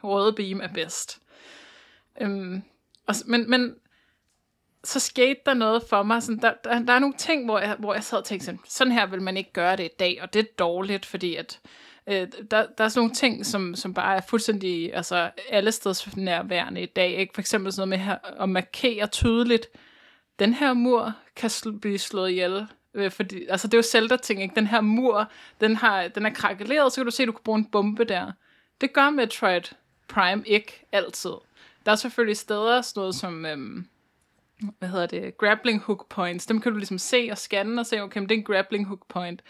røde 0.02 0.32
beam 0.32 0.60
er 0.60 0.68
bedst. 0.68 1.22
Øhm, 2.20 2.62
og, 3.06 3.14
men, 3.26 3.50
men 3.50 3.74
så 4.86 5.00
skete 5.00 5.40
der 5.46 5.54
noget 5.54 5.82
for 5.90 6.02
mig. 6.02 6.22
Sådan, 6.22 6.42
der, 6.42 6.52
der, 6.64 6.78
der 6.78 6.92
er 6.92 6.98
nogle 6.98 7.14
ting, 7.18 7.44
hvor 7.44 7.58
jeg, 7.58 7.76
hvor 7.78 7.94
jeg 7.94 8.04
sad 8.04 8.18
og 8.18 8.24
tænkte, 8.24 8.46
sådan, 8.46 8.60
sådan 8.68 8.92
her 8.92 9.06
vil 9.06 9.22
man 9.22 9.36
ikke 9.36 9.52
gøre 9.52 9.76
det 9.76 9.84
i 9.84 9.94
dag, 9.98 10.18
og 10.22 10.32
det 10.34 10.40
er 10.40 10.52
dårligt, 10.58 11.06
fordi 11.06 11.36
at, 11.36 11.60
øh, 12.06 12.28
der, 12.50 12.66
der 12.78 12.84
er 12.84 12.88
sådan 12.88 13.00
nogle 13.00 13.14
ting, 13.14 13.46
som, 13.46 13.74
som 13.74 13.94
bare 13.94 14.16
er 14.16 14.20
fuldstændig 14.20 14.94
altså, 14.94 15.30
alle 15.50 15.72
steds 15.72 16.16
nærværende 16.16 16.82
i 16.82 16.86
dag. 16.86 17.10
Ikke? 17.10 17.34
For 17.34 17.40
eksempel 17.40 17.72
sådan 17.72 17.88
noget 17.88 17.98
med 17.98 18.06
her, 18.06 18.42
at 18.42 18.48
markere 18.48 19.06
tydeligt, 19.06 19.68
den 20.38 20.54
her 20.54 20.72
mur 20.72 21.14
kan 21.36 21.50
sl- 21.50 21.78
blive 21.78 21.98
slået 21.98 22.30
ihjel. 22.30 22.66
Øh, 22.94 23.10
fordi, 23.10 23.46
altså 23.46 23.68
det 23.68 23.74
er 23.74 23.78
jo 23.78 23.82
Zelda-ting, 23.82 24.42
ikke? 24.42 24.54
Den 24.54 24.66
her 24.66 24.80
mur, 24.80 25.30
den, 25.60 25.76
har, 25.76 26.08
den 26.08 26.26
er 26.26 26.30
krakeleret, 26.30 26.92
så 26.92 26.96
kan 26.96 27.04
du 27.04 27.10
se, 27.10 27.22
at 27.22 27.26
du 27.26 27.32
kan 27.32 27.44
bruge 27.44 27.58
en 27.58 27.64
bombe 27.64 28.04
der. 28.04 28.32
Det 28.80 28.92
gør 28.92 29.10
Metroid 29.10 29.74
Prime 30.08 30.42
ikke 30.46 30.86
altid. 30.92 31.34
Der 31.86 31.92
er 31.92 31.96
selvfølgelig 31.96 32.36
steder, 32.36 32.82
sådan 32.82 33.00
noget 33.00 33.14
som... 33.14 33.46
Øh, 33.46 33.84
hvad 34.78 34.88
hedder 34.88 35.06
det, 35.06 35.38
grappling 35.38 35.80
hook 35.80 36.08
points, 36.08 36.46
dem 36.46 36.60
kan 36.60 36.72
du 36.72 36.78
ligesom 36.78 36.98
se 36.98 37.28
og 37.30 37.38
scanne 37.38 37.80
og 37.80 37.86
se, 37.86 38.02
okay, 38.02 38.20
men 38.20 38.28
det 38.28 38.34
er 38.34 38.38
en 38.38 38.44
grappling 38.44 38.86
hook 38.86 39.08
point. 39.08 39.42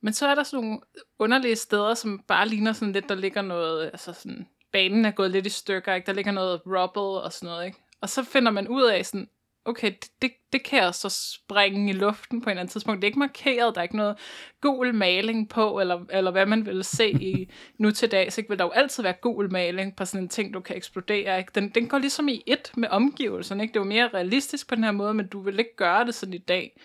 Men 0.00 0.12
så 0.12 0.26
er 0.26 0.34
der 0.34 0.42
sådan 0.42 0.64
nogle 0.64 0.80
underlige 1.18 1.56
steder, 1.56 1.94
som 1.94 2.24
bare 2.28 2.48
ligner 2.48 2.72
sådan 2.72 2.92
lidt, 2.92 3.08
der 3.08 3.14
ligger 3.14 3.42
noget, 3.42 3.84
altså 3.84 4.12
sådan, 4.12 4.48
banen 4.72 5.04
er 5.04 5.10
gået 5.10 5.30
lidt 5.30 5.46
i 5.46 5.50
stykker, 5.50 5.94
ikke? 5.94 6.06
Der 6.06 6.12
ligger 6.12 6.32
noget 6.32 6.60
rubble 6.66 7.22
og 7.22 7.32
sådan 7.32 7.46
noget, 7.46 7.66
ikke? 7.66 7.78
Og 8.00 8.08
så 8.08 8.24
finder 8.24 8.50
man 8.52 8.68
ud 8.68 8.82
af 8.82 9.06
sådan, 9.06 9.28
okay, 9.64 9.92
det, 10.22 10.30
det 10.52 10.62
kan 10.62 10.82
jeg 10.82 10.94
så 10.94 11.08
springe 11.08 11.90
i 11.90 11.92
luften 11.92 12.40
på 12.40 12.44
en 12.44 12.50
eller 12.50 12.60
anden 12.60 12.72
tidspunkt. 12.72 13.02
Det 13.02 13.04
er 13.04 13.08
ikke 13.08 13.18
markeret, 13.18 13.74
der 13.74 13.80
er 13.80 13.82
ikke 13.82 13.96
noget 13.96 14.16
gul 14.60 14.94
maling 14.94 15.48
på, 15.48 15.80
eller, 15.80 16.04
eller 16.10 16.30
hvad 16.30 16.46
man 16.46 16.66
vil 16.66 16.84
se 16.84 17.10
i 17.10 17.50
nu 17.78 17.90
til 17.90 18.10
dags. 18.10 18.38
Ikke? 18.38 18.48
Vil 18.48 18.58
der 18.58 18.64
jo 18.64 18.70
altid 18.70 19.02
være 19.02 19.12
gul 19.12 19.52
maling 19.52 19.96
på 19.96 20.04
sådan 20.04 20.24
en 20.24 20.28
ting, 20.28 20.54
du 20.54 20.60
kan 20.60 20.76
eksplodere. 20.76 21.38
Ikke? 21.38 21.52
Den, 21.54 21.68
den 21.68 21.88
går 21.88 21.98
ligesom 21.98 22.28
i 22.28 22.42
et 22.46 22.72
med 22.76 22.88
omgivelserne. 22.88 23.62
Ikke? 23.62 23.72
Det 23.72 23.80
er 23.80 23.84
jo 23.84 23.88
mere 23.88 24.08
realistisk 24.08 24.68
på 24.68 24.74
den 24.74 24.84
her 24.84 24.92
måde, 24.92 25.14
men 25.14 25.26
du 25.26 25.40
vil 25.40 25.58
ikke 25.58 25.76
gøre 25.76 26.06
det 26.06 26.14
sådan 26.14 26.34
i 26.34 26.38
dag. 26.38 26.80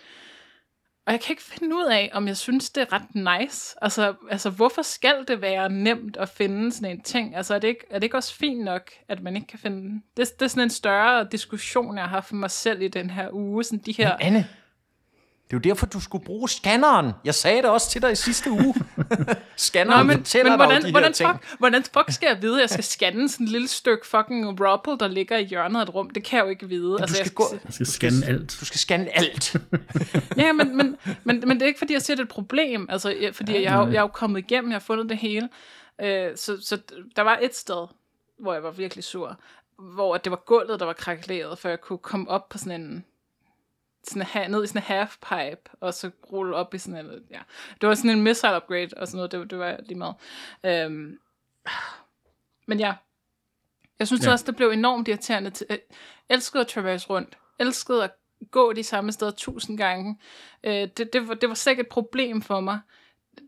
Og 1.06 1.12
jeg 1.12 1.20
kan 1.20 1.32
ikke 1.32 1.42
finde 1.42 1.76
ud 1.76 1.84
af, 1.84 2.10
om 2.12 2.28
jeg 2.28 2.36
synes, 2.36 2.70
det 2.70 2.80
er 2.80 2.92
ret 2.92 3.40
nice. 3.40 3.76
Altså, 3.82 4.14
altså 4.30 4.50
hvorfor 4.50 4.82
skal 4.82 5.14
det 5.28 5.40
være 5.40 5.70
nemt 5.70 6.16
at 6.16 6.28
finde 6.28 6.72
sådan 6.72 6.90
en 6.90 7.02
ting? 7.02 7.36
Altså, 7.36 7.54
er 7.54 7.58
det 7.58 7.68
ikke, 7.68 7.86
er 7.90 7.94
det 7.94 8.04
ikke 8.04 8.16
også 8.16 8.34
fint 8.34 8.64
nok, 8.64 8.90
at 9.08 9.22
man 9.22 9.36
ikke 9.36 9.46
kan 9.46 9.58
finde 9.58 9.76
den? 9.76 10.02
Det, 10.16 10.38
det 10.38 10.44
er 10.44 10.48
sådan 10.48 10.62
en 10.62 10.70
større 10.70 11.28
diskussion, 11.32 11.96
jeg 11.96 12.04
har 12.04 12.10
haft 12.10 12.28
for 12.28 12.34
mig 12.34 12.50
selv 12.50 12.82
i 12.82 12.88
den 12.88 13.10
her 13.10 13.28
uge. 13.32 13.64
Sådan 13.64 13.78
de 13.78 13.92
her... 13.92 14.16
Men 14.18 14.26
Anne, 14.26 14.48
det 15.58 15.66
er 15.66 15.70
jo 15.70 15.74
derfor, 15.74 15.86
du 15.86 16.00
skulle 16.00 16.24
bruge 16.24 16.48
scanneren. 16.48 17.12
Jeg 17.24 17.34
sagde 17.34 17.62
det 17.62 17.70
også 17.70 17.90
til 17.90 18.02
dig 18.02 18.12
i 18.12 18.14
sidste 18.14 18.50
uge. 18.50 18.74
scanneren 19.56 20.06
Nå, 20.06 20.12
men, 20.12 20.16
fortæller 20.16 20.50
men 20.52 20.58
hvordan, 20.58 20.80
dig 20.80 20.86
de 20.86 20.92
hvordan, 20.92 21.08
her 21.08 21.12
ting. 21.12 21.30
Fuck, 21.30 21.58
hvordan 21.58 21.84
fuck 21.84 22.12
skal 22.12 22.26
jeg 22.26 22.42
vide, 22.42 22.54
at 22.54 22.60
jeg 22.60 22.70
skal 22.70 22.84
scanne 22.84 23.28
sådan 23.28 23.46
et 23.46 23.52
lille 23.52 23.68
stykke 23.68 24.06
fucking 24.06 24.60
rubble, 24.60 24.98
der 24.98 25.08
ligger 25.08 25.36
i 25.36 25.44
hjørnet 25.44 25.80
af 25.80 25.82
et 25.82 25.94
rum? 25.94 26.10
Det 26.10 26.24
kan 26.24 26.36
jeg 26.36 26.44
jo 26.44 26.50
ikke 26.50 26.68
vide. 26.68 26.90
Du 26.90 26.96
altså, 26.96 27.16
skal, 27.16 27.24
jeg 27.24 27.34
gå, 27.34 27.44
du 27.66 27.72
skal 27.72 27.86
scanne 27.86 28.26
alt. 28.26 28.56
Du 28.60 28.64
skal 28.64 28.78
scanne 28.78 29.16
alt. 29.16 29.56
ja, 30.36 30.52
men, 30.52 30.76
men, 30.76 30.96
men, 31.24 31.42
men 31.46 31.50
det 31.50 31.62
er 31.62 31.66
ikke, 31.66 31.78
fordi 31.78 31.92
jeg 31.92 32.02
ser 32.02 32.14
det 32.14 32.22
et 32.22 32.28
problem. 32.28 32.86
Altså, 32.90 33.30
fordi 33.32 33.52
ja, 33.52 33.58
jeg, 33.58 33.64
jeg, 33.64 33.92
jeg 33.92 33.98
er 33.98 34.02
jo 34.02 34.06
kommet 34.06 34.38
igennem, 34.38 34.70
jeg 34.70 34.76
har 34.76 34.80
fundet 34.80 35.08
det 35.08 35.18
hele. 35.18 35.48
Øh, 36.00 36.36
så, 36.36 36.56
så 36.62 36.78
der 37.16 37.22
var 37.22 37.38
et 37.42 37.56
sted, 37.56 37.86
hvor 38.38 38.52
jeg 38.52 38.62
var 38.62 38.70
virkelig 38.70 39.04
sur, 39.04 39.40
hvor 39.78 40.16
det 40.16 40.30
var 40.30 40.42
gulvet, 40.46 40.80
der 40.80 40.86
var 40.86 40.92
krakeleret, 40.92 41.58
for 41.58 41.68
jeg 41.68 41.80
kunne 41.80 41.98
komme 41.98 42.28
op 42.28 42.48
på 42.48 42.58
sådan 42.58 42.80
en 42.80 43.04
sådan, 44.08 44.50
ned 44.50 44.64
i 44.64 44.66
sådan 44.66 44.78
en 44.78 44.86
halfpipe, 44.86 45.70
og 45.80 45.94
så 45.94 46.10
rulle 46.32 46.56
op 46.56 46.74
i 46.74 46.78
sådan 46.78 47.06
en, 47.06 47.10
ja. 47.30 47.40
Det 47.80 47.88
var 47.88 47.94
sådan 47.94 48.10
en 48.10 48.22
missile 48.22 48.56
upgrade, 48.56 48.90
og 48.96 49.06
sådan 49.06 49.16
noget, 49.16 49.32
det, 49.32 49.50
det 49.50 49.58
var 49.58 49.80
lige 49.82 49.98
meget. 49.98 50.14
Øhm, 50.64 51.18
men 52.66 52.80
ja, 52.80 52.94
jeg 53.98 54.06
synes 54.06 54.26
ja. 54.26 54.32
også, 54.32 54.44
det 54.46 54.56
blev 54.56 54.68
enormt 54.68 55.08
irriterende. 55.08 55.50
Til, 55.50 55.66
jeg 55.68 55.78
elskede 56.28 56.60
at 56.60 56.66
traverse 56.66 57.10
rundt, 57.10 57.38
elskede 57.58 58.04
at 58.04 58.10
gå 58.50 58.72
de 58.72 58.82
samme 58.82 59.12
steder 59.12 59.30
tusind 59.30 59.78
gange. 59.78 60.18
Øh, 60.64 60.88
det, 60.96 61.12
det, 61.12 61.28
var, 61.28 61.34
det 61.34 61.48
var 61.48 61.54
sikkert 61.54 61.86
et 61.86 61.92
problem 61.92 62.42
for 62.42 62.60
mig. 62.60 62.80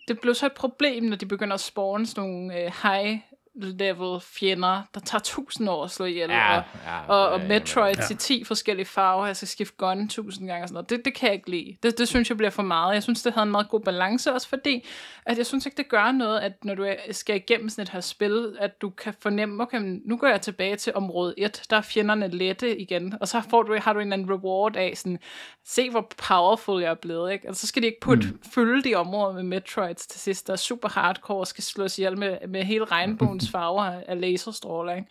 Det 0.08 0.20
blev 0.20 0.34
så 0.34 0.46
et 0.46 0.52
problem, 0.52 1.04
når 1.04 1.16
de 1.16 1.26
begynder 1.26 1.54
at 1.54 1.60
spawne 1.60 2.06
sådan 2.06 2.30
nogle 2.30 2.60
øh, 2.60 2.72
high 2.82 3.18
level 3.56 4.20
fjender, 4.20 4.82
der 4.94 5.00
tager 5.00 5.22
tusind 5.22 5.68
år 5.68 5.84
at 5.84 5.90
slå 5.90 6.04
ihjel, 6.04 6.30
ja, 6.30 6.56
og, 6.56 6.64
ja, 6.86 7.00
og, 7.08 7.28
og 7.28 7.40
Metroid 7.40 7.96
ja. 7.96 8.02
til 8.02 8.16
10 8.16 8.44
forskellige 8.44 8.86
farver, 8.86 9.26
jeg 9.26 9.36
skal 9.36 9.48
skifte 9.48 9.74
gun 9.76 10.08
tusind 10.08 10.48
gange 10.48 10.64
og 10.64 10.68
sådan 10.68 10.74
noget. 10.74 10.90
Det, 10.90 11.04
det 11.04 11.14
kan 11.14 11.26
jeg 11.26 11.34
ikke 11.34 11.50
lide. 11.50 11.76
Det, 11.82 11.98
det 11.98 12.08
synes 12.08 12.28
jeg 12.28 12.36
bliver 12.36 12.50
for 12.50 12.62
meget. 12.62 12.94
Jeg 12.94 13.02
synes, 13.02 13.22
det 13.22 13.32
havde 13.32 13.46
en 13.46 13.50
meget 13.50 13.68
god 13.68 13.80
balance, 13.80 14.32
også 14.32 14.48
fordi, 14.48 14.86
at 15.26 15.38
jeg 15.38 15.46
synes 15.46 15.66
ikke, 15.66 15.76
det 15.76 15.88
gør 15.88 16.12
noget, 16.12 16.40
at 16.40 16.64
når 16.64 16.74
du 16.74 16.86
skal 17.10 17.36
igennem 17.36 17.68
sådan 17.68 17.82
et 17.82 17.88
her 17.88 18.00
spil, 18.00 18.56
at 18.58 18.80
du 18.80 18.90
kan 18.90 19.14
fornemme, 19.20 19.62
okay, 19.62 20.00
nu 20.04 20.16
går 20.16 20.26
jeg 20.26 20.40
tilbage 20.40 20.76
til 20.76 20.92
område 20.94 21.34
1, 21.38 21.62
der 21.70 21.76
er 21.76 21.80
fjenderne 21.80 22.28
lette 22.28 22.78
igen, 22.78 23.14
og 23.20 23.28
så 23.28 23.42
får 23.50 23.62
du, 23.62 23.78
har 23.80 23.92
du 23.92 24.00
en 24.00 24.12
anden 24.12 24.30
reward 24.30 24.76
af 24.76 24.92
sådan, 24.96 25.18
se 25.64 25.90
hvor 25.90 26.12
powerful 26.28 26.82
jeg 26.82 26.90
er 26.90 26.94
blevet, 26.94 27.32
ikke? 27.32 27.48
Altså, 27.48 27.60
så 27.60 27.66
skal 27.66 27.82
de 27.82 27.86
ikke 27.86 28.00
putte, 28.00 28.28
mm. 28.28 28.40
fylde 28.54 28.88
de 28.88 28.94
områder 28.94 29.34
med 29.34 29.42
Metroids 29.42 30.06
til 30.06 30.20
sidst, 30.20 30.46
der 30.46 30.52
er 30.52 30.56
super 30.56 30.88
hardcore, 30.88 31.38
og 31.38 31.46
skal 31.46 31.64
slås 31.64 31.98
ihjel 31.98 32.18
med, 32.18 32.38
med 32.48 32.62
hele 32.64 32.84
regnbogens 32.84 33.45
farver 33.50 33.82
af 33.82 34.20
laserstråler, 34.20 34.94
ikke? 34.94 35.08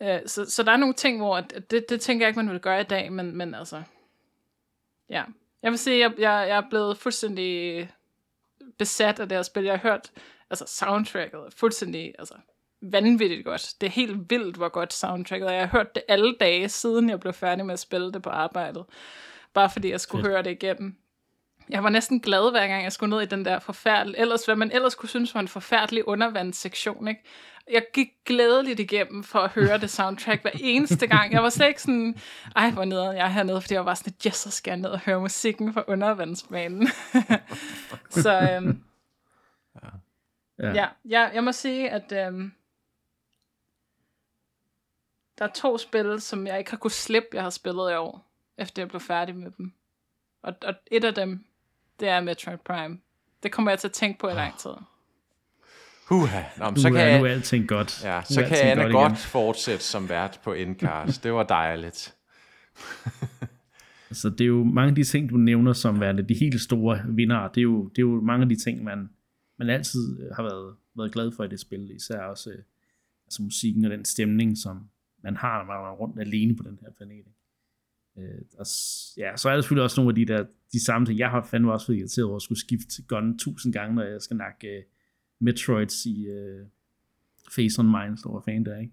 Uh, 0.00 0.26
så, 0.26 0.50
så 0.50 0.62
der 0.62 0.72
er 0.72 0.76
nogle 0.76 0.94
ting, 0.94 1.18
hvor 1.18 1.40
det, 1.40 1.84
det 1.88 2.00
tænker 2.00 2.26
jeg 2.26 2.28
ikke, 2.28 2.44
man 2.44 2.52
vil 2.52 2.60
gøre 2.60 2.80
i 2.80 2.84
dag, 2.84 3.12
men, 3.12 3.36
men 3.36 3.54
altså, 3.54 3.82
ja. 5.10 5.24
Jeg 5.62 5.70
vil 5.70 5.78
sige, 5.78 5.98
jeg, 5.98 6.12
jeg, 6.18 6.48
jeg 6.48 6.56
er 6.56 6.68
blevet 6.70 6.98
fuldstændig 6.98 7.88
besat 8.78 9.20
af 9.20 9.28
det 9.28 9.38
her 9.38 9.42
spil. 9.42 9.64
Jeg 9.64 9.72
har 9.72 9.90
hørt, 9.90 10.12
altså 10.50 10.64
soundtracket 10.66 11.40
er 11.40 11.50
fuldstændig, 11.56 12.14
altså 12.18 12.34
vanvittigt 12.80 13.44
godt. 13.44 13.74
Det 13.80 13.86
er 13.86 13.90
helt 13.90 14.30
vildt, 14.30 14.56
hvor 14.56 14.68
godt 14.68 14.92
soundtracket 14.92 15.48
er. 15.48 15.52
Jeg 15.52 15.68
har 15.68 15.78
hørt 15.78 15.94
det 15.94 16.02
alle 16.08 16.36
dage, 16.40 16.68
siden 16.68 17.10
jeg 17.10 17.20
blev 17.20 17.32
færdig 17.32 17.66
med 17.66 17.72
at 17.72 17.78
spille 17.78 18.12
det 18.12 18.22
på 18.22 18.30
arbejdet. 18.30 18.84
Bare 19.54 19.70
fordi 19.70 19.90
jeg 19.90 20.00
skulle 20.00 20.22
Fedt. 20.22 20.32
høre 20.32 20.42
det 20.42 20.50
igennem. 20.50 20.96
Jeg 21.70 21.84
var 21.84 21.90
næsten 21.90 22.20
glad, 22.20 22.50
hver 22.50 22.66
gang 22.68 22.84
jeg 22.84 22.92
skulle 22.92 23.10
ned 23.10 23.22
i 23.22 23.26
den 23.26 23.44
der 23.44 23.58
forfærdelige, 23.58 24.20
ellers 24.20 24.44
hvad 24.44 24.56
man 24.56 24.72
ellers 24.72 24.94
kunne 24.94 25.08
synes 25.08 25.34
var 25.34 25.40
en 25.40 25.48
forfærdelig 25.48 26.08
undervandssektion, 26.08 27.08
ikke? 27.08 27.22
Jeg 27.70 27.86
gik 27.94 28.08
glædeligt 28.26 28.80
igennem 28.80 29.24
for 29.24 29.38
at 29.38 29.50
høre 29.50 29.78
det 29.78 29.90
soundtrack 29.90 30.42
hver 30.42 30.50
eneste 30.54 31.06
gang. 31.06 31.32
Jeg 31.32 31.42
var 31.42 31.48
slet 31.48 31.68
ikke 31.68 31.82
sådan, 31.82 32.18
ej, 32.56 32.70
hvor 32.70 32.84
nede 32.84 33.10
jeg 33.10 33.24
er 33.24 33.28
hernede, 33.28 33.60
fordi 33.60 33.74
jeg 33.74 33.86
var 33.86 33.94
sådan, 33.94 34.12
yes, 34.26 34.36
så 34.36 34.50
skal 34.50 34.70
jeg 34.70 34.78
ned 34.78 34.90
og 34.90 35.00
høre 35.00 35.20
musikken 35.20 35.72
fra 35.72 35.84
undervandsbanen. 35.88 36.88
så 38.22 38.50
øhm, 38.52 38.84
ja. 39.74 39.88
Ja. 40.58 40.72
ja, 40.72 40.88
jeg, 41.04 41.30
jeg 41.34 41.44
må 41.44 41.52
sige, 41.52 41.90
at 41.90 42.12
øhm, 42.12 42.52
der 45.38 45.44
er 45.44 45.52
to 45.52 45.78
spil, 45.78 46.20
som 46.20 46.46
jeg 46.46 46.58
ikke 46.58 46.70
har 46.70 46.78
kunnet 46.78 46.92
slippe, 46.92 47.28
jeg 47.32 47.42
har 47.42 47.50
spillet 47.50 47.90
i 47.90 47.94
år, 47.94 48.30
efter 48.58 48.82
jeg 48.82 48.88
blev 48.88 49.00
færdig 49.00 49.36
med 49.36 49.50
dem. 49.50 49.72
Og, 50.42 50.54
og 50.62 50.74
et 50.86 51.04
af 51.04 51.14
dem, 51.14 51.44
det 52.00 52.08
er 52.08 52.20
Metroid 52.20 52.58
Prime. 52.58 52.98
Det 53.42 53.52
kommer 53.52 53.70
jeg 53.70 53.78
til 53.78 53.88
at 53.88 53.92
tænke 53.92 54.18
på 54.18 54.28
i 54.28 54.32
lang 54.32 54.58
tid. 54.58 54.70
Huha. 56.08 56.42
Nå, 56.58 56.70
men 56.70 56.80
så 56.80 56.90
kan 56.90 57.00
jeg, 57.00 57.18
nu 57.18 57.24
er 57.24 57.30
alting 57.30 57.68
godt. 57.68 58.04
Ja, 58.04 58.22
så 58.24 58.44
kan 58.48 58.56
Anne 58.62 58.82
godt, 58.82 58.92
godt 58.92 59.18
fortsætte 59.18 59.84
som 59.84 60.08
vært 60.08 60.40
på 60.44 60.52
Endcast. 60.52 61.24
Det 61.24 61.32
var 61.32 61.42
dejligt. 61.42 62.14
altså, 64.10 64.30
det 64.30 64.40
er 64.40 64.46
jo 64.46 64.64
mange 64.64 64.88
af 64.88 64.94
de 64.94 65.04
ting, 65.04 65.30
du 65.30 65.36
nævner 65.36 65.72
som 65.72 66.00
værende 66.00 66.22
de 66.22 66.34
helt 66.34 66.60
store 66.60 67.00
vinder. 67.08 67.48
Det 67.48 67.60
er 67.60 67.62
jo, 67.62 67.88
det 67.88 67.98
er 67.98 68.02
jo 68.02 68.20
mange 68.20 68.42
af 68.42 68.48
de 68.48 68.56
ting, 68.56 68.84
man, 68.84 69.10
man 69.58 69.70
altid 69.70 70.32
har 70.36 70.42
været, 70.42 70.74
været 70.96 71.12
glad 71.12 71.32
for 71.36 71.44
i 71.44 71.48
det 71.48 71.60
spil. 71.60 71.90
Især 71.96 72.20
også 72.20 72.50
altså 73.26 73.42
musikken 73.42 73.84
og 73.84 73.90
den 73.90 74.04
stemning, 74.04 74.58
som, 74.58 74.88
man 75.22 75.36
har, 75.36 75.58
når 75.58 75.64
man 75.64 75.76
er 75.76 75.96
rundt 75.96 76.20
alene 76.20 76.56
på 76.56 76.62
den 76.62 76.78
her 76.82 76.90
planet. 76.96 77.26
Øh, 78.18 78.40
og, 78.58 78.66
ja, 79.16 79.36
så 79.36 79.48
er 79.48 79.54
der 79.54 79.60
selvfølgelig 79.60 79.84
også 79.84 80.00
nogle 80.00 80.10
af 80.10 80.14
de 80.14 80.26
der, 80.26 80.44
de 80.72 80.84
samme 80.84 81.06
ting. 81.06 81.18
Jeg 81.18 81.30
har 81.30 81.42
fandme 81.50 81.72
også 81.72 81.86
været 81.86 81.98
irriteret 81.98 82.26
over 82.26 82.36
at 82.36 82.42
skulle 82.42 82.60
skifte 82.60 83.02
gun 83.02 83.38
tusind 83.38 83.72
gange, 83.72 83.94
når 83.94 84.02
jeg 84.02 84.22
skal 84.22 84.36
nakke 84.36 84.68
uh, 84.78 85.44
Metroids 85.44 86.06
i 86.06 86.26
uh, 86.28 86.66
Face 87.54 87.80
on 87.80 87.86
Mind, 87.86 88.18
store 88.18 88.42
fan 88.42 88.64
der, 88.64 88.78
ikke? 88.78 88.92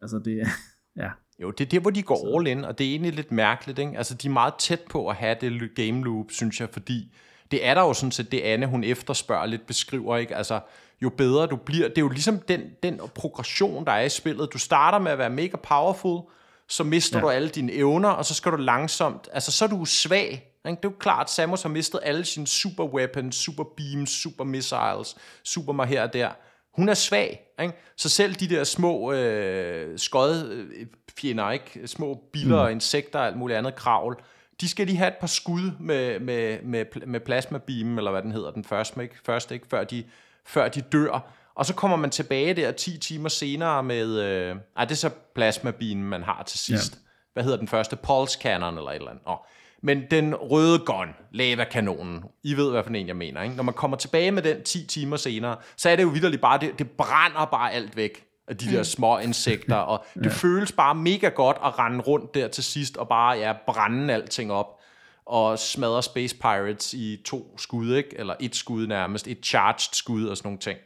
Altså 0.00 0.18
det 0.18 0.46
ja. 1.02 1.10
Jo, 1.42 1.50
det 1.50 1.64
er 1.64 1.68
der, 1.68 1.80
hvor 1.80 1.90
de 1.90 2.02
går 2.02 2.16
så. 2.16 2.36
all 2.36 2.46
in, 2.46 2.64
og 2.64 2.78
det 2.78 2.86
er 2.86 2.90
egentlig 2.90 3.14
lidt 3.14 3.32
mærkeligt, 3.32 3.78
ikke? 3.78 3.98
Altså 3.98 4.14
de 4.14 4.28
er 4.28 4.32
meget 4.32 4.54
tæt 4.58 4.80
på 4.90 5.08
at 5.08 5.16
have 5.16 5.36
det 5.40 5.74
game 5.74 6.04
loop, 6.04 6.30
synes 6.30 6.60
jeg, 6.60 6.68
fordi 6.68 7.14
det 7.50 7.66
er 7.66 7.74
der 7.74 7.82
jo 7.82 7.94
sådan 7.94 8.12
set, 8.12 8.32
det 8.32 8.40
Anne, 8.40 8.66
hun 8.66 8.84
efterspørger 8.84 9.46
lidt, 9.46 9.66
beskriver, 9.66 10.16
ikke? 10.16 10.36
Altså, 10.36 10.60
jo 11.02 11.08
bedre 11.08 11.46
du 11.46 11.56
bliver. 11.56 11.88
Det 11.88 11.98
er 11.98 12.02
jo 12.02 12.08
ligesom 12.08 12.38
den, 12.38 12.60
den 12.82 13.00
progression, 13.14 13.84
der 13.84 13.92
er 13.92 14.04
i 14.04 14.08
spillet. 14.08 14.52
Du 14.52 14.58
starter 14.58 14.98
med 14.98 15.12
at 15.12 15.18
være 15.18 15.30
mega 15.30 15.56
powerful, 15.56 16.20
så 16.68 16.84
mister 16.84 17.18
ja. 17.18 17.24
du 17.24 17.30
alle 17.30 17.48
dine 17.48 17.72
evner, 17.72 18.08
og 18.08 18.24
så 18.24 18.34
skal 18.34 18.52
du 18.52 18.56
langsomt, 18.56 19.28
altså 19.32 19.52
så 19.52 19.64
er 19.64 19.68
du 19.68 19.84
svag. 19.84 20.48
Ikke? 20.68 20.76
Det 20.76 20.84
er 20.84 20.90
jo 20.90 20.96
klart, 20.98 21.24
at 21.26 21.30
Samus 21.30 21.62
har 21.62 21.68
mistet 21.68 22.00
alle 22.02 22.24
sine 22.24 22.46
super 22.46 22.84
weapons, 22.84 23.36
super 23.36 23.64
beams, 23.76 24.10
super 24.10 24.44
missiles, 24.44 25.16
super 25.44 25.72
mig 25.72 25.86
her 25.86 26.02
og 26.02 26.12
der. 26.12 26.30
Hun 26.74 26.88
er 26.88 26.94
svag, 26.94 27.40
ikke? 27.62 27.74
så 27.96 28.08
selv 28.08 28.34
de 28.34 28.48
der 28.48 28.64
små 28.64 29.12
øh, 29.12 29.98
skodfjender, 29.98 31.50
ikke? 31.50 31.88
små 31.88 32.20
biller, 32.32 32.64
mm. 32.64 32.72
insekter 32.72 33.18
og 33.18 33.26
alt 33.26 33.36
muligt 33.36 33.58
andet 33.58 33.74
kravl, 33.74 34.16
de 34.60 34.68
skal 34.68 34.86
lige 34.86 34.96
have 34.96 35.08
et 35.08 35.16
par 35.20 35.26
skud 35.26 35.70
med, 35.80 36.20
med, 36.20 36.62
med, 36.62 36.84
med 37.06 37.20
plasma 37.20 37.58
beam, 37.58 37.98
eller 37.98 38.10
hvad 38.10 38.22
den 38.22 38.32
hedder, 38.32 38.50
den 38.50 38.64
første, 38.64 39.02
ikke? 39.02 39.14
Først, 39.26 39.50
ikke? 39.50 39.66
Før, 39.70 39.84
de, 39.84 40.04
før 40.44 40.68
de 40.68 40.80
dør. 40.80 41.32
Og 41.54 41.66
så 41.66 41.74
kommer 41.74 41.96
man 41.96 42.10
tilbage 42.10 42.54
der 42.54 42.72
10 42.72 42.98
timer 42.98 43.28
senere 43.28 43.82
med... 43.82 44.20
Øh, 44.20 44.56
ej, 44.76 44.84
det 44.84 44.92
er 44.92 44.96
så 44.96 45.10
plasmabilen, 45.34 46.04
man 46.04 46.22
har 46.22 46.42
til 46.42 46.58
sidst. 46.58 46.92
Ja. 46.92 46.98
Hvad 47.32 47.44
hedder 47.44 47.58
den 47.58 47.68
første? 47.68 47.96
Pulse 47.96 48.38
Cannon 48.38 48.78
eller 48.78 48.90
et 48.90 48.94
eller 48.94 49.10
andet. 49.10 49.22
Oh. 49.26 49.36
Men 49.82 50.02
den 50.10 50.34
røde 50.34 50.78
gun, 50.78 51.08
lava-kanonen, 51.30 52.24
I 52.42 52.54
ved, 52.54 52.70
hvad 52.70 52.82
for 52.82 52.90
en 52.90 53.08
jeg 53.08 53.16
mener. 53.16 53.42
Ikke? 53.42 53.56
Når 53.56 53.62
man 53.62 53.74
kommer 53.74 53.96
tilbage 53.96 54.30
med 54.30 54.42
den 54.42 54.62
10 54.62 54.86
timer 54.86 55.16
senere, 55.16 55.56
så 55.76 55.88
er 55.88 55.96
det 55.96 56.02
jo 56.02 56.08
vidderligt 56.08 56.42
bare, 56.42 56.58
det, 56.60 56.78
det 56.78 56.90
brænder 56.90 57.44
bare 57.44 57.72
alt 57.72 57.96
væk 57.96 58.24
af 58.48 58.56
de 58.56 58.72
der 58.72 58.78
mm. 58.78 58.84
små 58.84 59.18
insekter, 59.18 59.76
og 59.76 60.04
det 60.14 60.26
ja. 60.26 60.30
føles 60.30 60.72
bare 60.72 60.94
mega 60.94 61.28
godt 61.28 61.56
at 61.64 61.78
rende 61.78 62.00
rundt 62.00 62.34
der 62.34 62.48
til 62.48 62.64
sidst, 62.64 62.96
og 62.96 63.08
bare 63.08 63.38
ja, 63.38 63.52
brænde 63.66 64.14
alting 64.14 64.52
op, 64.52 64.80
og 65.26 65.58
smadre 65.58 66.02
Space 66.02 66.36
Pirates 66.36 66.94
i 66.94 67.22
to 67.24 67.58
skud, 67.58 67.94
ikke? 67.94 68.18
eller 68.18 68.34
et 68.40 68.56
skud 68.56 68.86
nærmest, 68.86 69.28
et 69.28 69.38
charged 69.44 69.94
skud 69.94 70.26
og 70.26 70.36
sådan 70.36 70.46
nogle 70.46 70.58
ting. 70.58 70.78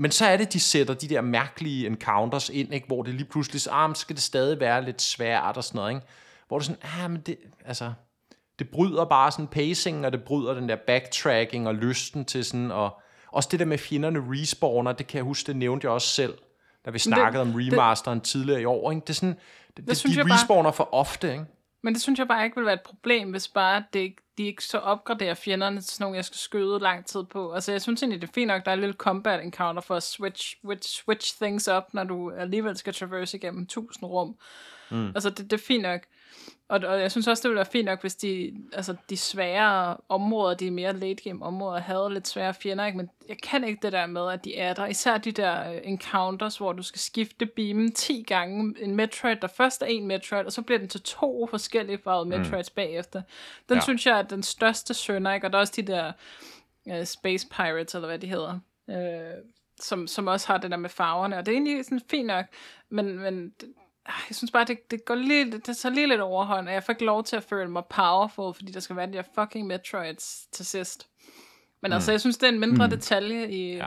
Men 0.00 0.10
så 0.10 0.26
er 0.26 0.36
det, 0.36 0.52
de 0.52 0.60
sætter 0.60 0.94
de 0.94 1.08
der 1.08 1.20
mærkelige 1.20 1.86
encounters 1.86 2.48
ind, 2.48 2.74
ikke? 2.74 2.86
hvor 2.86 3.02
det 3.02 3.14
lige 3.14 3.24
pludselig, 3.24 3.74
ah, 3.74 3.96
skal 3.96 4.16
det 4.16 4.22
stadig 4.22 4.60
være 4.60 4.84
lidt 4.84 5.02
svært 5.02 5.56
og 5.56 5.64
sådan 5.64 5.78
noget, 5.78 5.90
ikke? 5.90 6.06
hvor 6.48 6.58
det 6.58 6.66
sådan, 6.66 6.82
ah, 6.82 7.10
men 7.10 7.20
det, 7.20 7.36
altså, 7.64 7.92
det 8.58 8.68
bryder 8.68 9.04
bare 9.04 9.32
sådan 9.32 9.46
pacing, 9.46 10.06
og 10.06 10.12
det 10.12 10.22
bryder 10.22 10.54
den 10.54 10.68
der 10.68 10.76
backtracking 10.86 11.68
og 11.68 11.74
lysten 11.74 12.24
til 12.24 12.44
sådan, 12.44 12.70
og 12.70 13.00
også 13.32 13.48
det 13.52 13.60
der 13.60 13.66
med 13.66 13.78
fjenderne 13.78 14.18
respawner, 14.18 14.92
det 14.92 15.06
kan 15.06 15.16
jeg 15.16 15.24
huske, 15.24 15.46
det 15.46 15.56
nævnte 15.56 15.84
jeg 15.84 15.92
også 15.92 16.08
selv, 16.08 16.34
da 16.84 16.90
vi 16.90 16.98
snakkede 16.98 17.44
det, 17.44 17.54
om 17.54 17.60
remasteren 17.60 18.18
det, 18.18 18.26
tidligere 18.26 18.60
i 18.60 18.64
år. 18.64 18.90
Ikke? 18.90 19.00
Det 19.00 19.10
er 19.10 19.14
sådan, 19.14 19.36
det, 19.76 19.88
det, 19.88 20.02
det 20.02 20.26
de 20.26 20.34
respawner 20.34 20.62
bare, 20.62 20.72
for 20.72 20.94
ofte, 20.94 21.32
ikke? 21.32 21.44
Men 21.82 21.94
det 21.94 22.02
synes 22.02 22.18
jeg 22.18 22.28
bare 22.28 22.44
ikke 22.44 22.56
vil 22.56 22.66
være 22.66 22.74
et 22.74 22.80
problem, 22.80 23.30
hvis 23.30 23.48
bare 23.48 23.84
det, 23.92 24.14
de 24.38 24.46
ikke 24.46 24.64
så 24.64 24.78
opgraderer 24.78 25.34
fjenderne 25.34 25.80
til 25.80 25.90
sådan 25.90 26.04
nogle, 26.04 26.16
jeg 26.16 26.24
skal 26.24 26.38
skøde 26.38 26.78
lang 26.78 27.06
tid 27.06 27.24
på. 27.24 27.52
Altså 27.52 27.72
jeg 27.72 27.82
synes 27.82 28.02
egentlig, 28.02 28.20
det 28.20 28.28
er 28.28 28.32
fint 28.32 28.48
nok, 28.48 28.64
der 28.64 28.70
er 28.70 28.74
en 28.74 28.80
lille 28.80 28.94
combat 28.94 29.44
encounter 29.44 29.82
for 29.82 29.94
at 29.94 30.02
switch, 30.02 30.56
switch, 30.60 31.02
switch 31.02 31.36
things 31.42 31.68
up, 31.68 31.84
når 31.92 32.04
du 32.04 32.30
alligevel 32.30 32.76
skal 32.76 32.94
traverse 32.94 33.36
igennem 33.36 33.66
tusind 33.66 34.04
rum. 34.04 34.36
Mm. 34.90 35.06
Altså 35.06 35.30
det, 35.30 35.50
det 35.50 35.52
er 35.52 35.64
fint 35.66 35.82
nok. 35.82 36.00
Og, 36.70 36.80
og 36.84 37.00
jeg 37.00 37.10
synes 37.10 37.26
også, 37.28 37.42
det 37.42 37.48
ville 37.48 37.56
være 37.56 37.66
fint 37.66 37.84
nok, 37.84 38.00
hvis 38.00 38.14
de, 38.14 38.52
altså, 38.72 38.96
de 39.10 39.16
svære 39.16 39.96
områder, 40.08 40.54
de 40.54 40.70
mere 40.70 40.92
late 40.92 41.22
game 41.22 41.44
områder, 41.44 41.80
havde 41.80 42.12
lidt 42.12 42.28
svære 42.28 42.54
fjender, 42.54 42.86
ikke? 42.86 42.96
men 42.96 43.10
jeg 43.28 43.38
kan 43.42 43.64
ikke 43.64 43.78
det 43.82 43.92
der 43.92 44.06
med, 44.06 44.32
at 44.32 44.44
de 44.44 44.56
er 44.56 44.74
der. 44.74 44.86
Især 44.86 45.18
de 45.18 45.32
der 45.32 45.70
uh, 45.70 45.76
encounters, 45.84 46.56
hvor 46.56 46.72
du 46.72 46.82
skal 46.82 47.00
skifte 47.00 47.46
beamen 47.46 47.92
10 47.92 48.24
gange. 48.26 48.74
En 48.78 48.96
Metroid, 48.96 49.36
der 49.36 49.46
først 49.46 49.82
er 49.82 49.86
en 49.86 50.06
Metroid, 50.06 50.46
og 50.46 50.52
så 50.52 50.62
bliver 50.62 50.78
den 50.78 50.88
til 50.88 51.02
to 51.02 51.46
forskellige 51.50 51.98
farvede 52.04 52.24
mm. 52.24 52.38
Metroids 52.42 52.70
bagefter. 52.70 53.22
Den 53.68 53.76
ja. 53.76 53.80
synes 53.80 54.06
jeg 54.06 54.18
er 54.18 54.22
den 54.22 54.42
største 54.42 54.94
sønder, 54.94 55.32
ikke? 55.32 55.46
og 55.46 55.52
der 55.52 55.58
er 55.58 55.60
også 55.60 55.74
de 55.76 55.82
der 55.82 56.12
uh, 56.86 57.04
Space 57.04 57.48
Pirates, 57.48 57.94
eller 57.94 58.08
hvad 58.08 58.18
de 58.18 58.26
hedder. 58.26 58.58
Uh, 58.88 59.44
som, 59.80 60.06
som 60.06 60.26
også 60.26 60.46
har 60.46 60.58
det 60.58 60.70
der 60.70 60.76
med 60.76 60.90
farverne, 60.90 61.38
og 61.38 61.46
det 61.46 61.52
er 61.52 61.56
egentlig 61.56 61.84
sådan 61.84 62.00
fint 62.10 62.26
nok, 62.26 62.44
men, 62.88 63.18
men 63.18 63.54
jeg 64.28 64.36
synes 64.36 64.50
bare, 64.50 64.64
det, 64.64 64.90
det 64.90 65.04
går 65.04 65.14
lige, 65.14 65.52
det 65.52 65.76
tager 65.76 65.94
lige 65.94 66.06
lidt 66.06 66.20
overhånd, 66.20 66.68
og 66.68 66.74
jeg 66.74 66.84
får 66.84 66.92
ikke 66.92 67.04
lov 67.04 67.24
til 67.24 67.36
at 67.36 67.42
føle 67.42 67.70
mig 67.70 67.84
powerful, 67.84 68.54
fordi 68.54 68.72
der 68.72 68.80
skal 68.80 68.96
være 68.96 69.06
de 69.06 69.12
her 69.12 69.22
fucking 69.34 69.66
Metroids 69.66 70.46
til 70.52 70.66
sidst. 70.66 71.08
Men 71.80 71.88
mm. 71.90 71.94
altså, 71.94 72.10
jeg 72.10 72.20
synes, 72.20 72.38
det 72.38 72.48
er 72.48 72.52
en 72.52 72.60
mindre 72.60 72.86
mm. 72.86 72.90
detalje 72.90 73.50
i, 73.50 73.76
ja. 73.76 73.86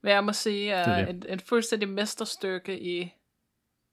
hvad 0.00 0.12
jeg 0.12 0.24
må 0.24 0.32
sige, 0.32 0.70
er 0.70 0.96
det 0.96 1.08
det. 1.08 1.30
Et, 1.30 1.32
et 1.34 1.42
fuldstændig 1.42 1.88
mesterstykke 1.88 2.80
i 2.80 3.14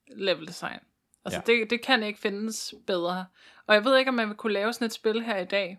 level 0.07 0.47
design. 0.47 0.79
Altså, 1.25 1.41
ja. 1.47 1.53
det, 1.53 1.69
det 1.69 1.81
kan 1.81 2.03
ikke 2.03 2.19
findes 2.19 2.73
bedre. 2.87 3.25
Og 3.67 3.75
jeg 3.75 3.85
ved 3.85 3.97
ikke, 3.97 4.09
om 4.09 4.15
man 4.15 4.27
vil 4.27 4.37
kunne 4.37 4.53
lave 4.53 4.73
sådan 4.73 4.85
et 4.85 4.93
spil 4.93 5.23
her 5.23 5.37
i 5.37 5.45
dag. 5.45 5.77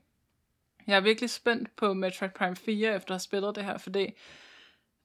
Jeg 0.86 0.96
er 0.96 1.00
virkelig 1.00 1.30
spændt 1.30 1.76
på 1.76 1.94
Metroid 1.94 2.30
Prime 2.30 2.56
4, 2.56 2.94
efter 2.94 3.10
at 3.10 3.14
have 3.14 3.20
spillet 3.20 3.56
det 3.56 3.64
her, 3.64 3.78
fordi 3.78 4.06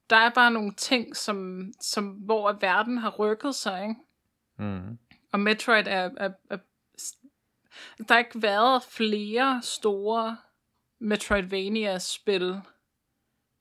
der 0.09 0.15
er 0.15 0.29
bare 0.29 0.51
nogle 0.51 0.73
ting, 0.73 1.15
som, 1.15 1.67
som 1.81 2.07
hvor 2.07 2.57
verden 2.61 2.97
har 2.97 3.09
rykket 3.09 3.55
sig, 3.55 3.81
ikke? 3.81 3.95
Mm. 4.57 4.97
Og 5.31 5.39
Metroid 5.39 5.87
er, 5.87 6.09
er, 6.17 6.29
er... 6.49 6.57
Der 7.97 8.13
har 8.13 8.17
ikke 8.17 8.41
været 8.41 8.83
flere 8.83 9.61
store 9.63 10.37
Metroidvania-spil 10.99 12.61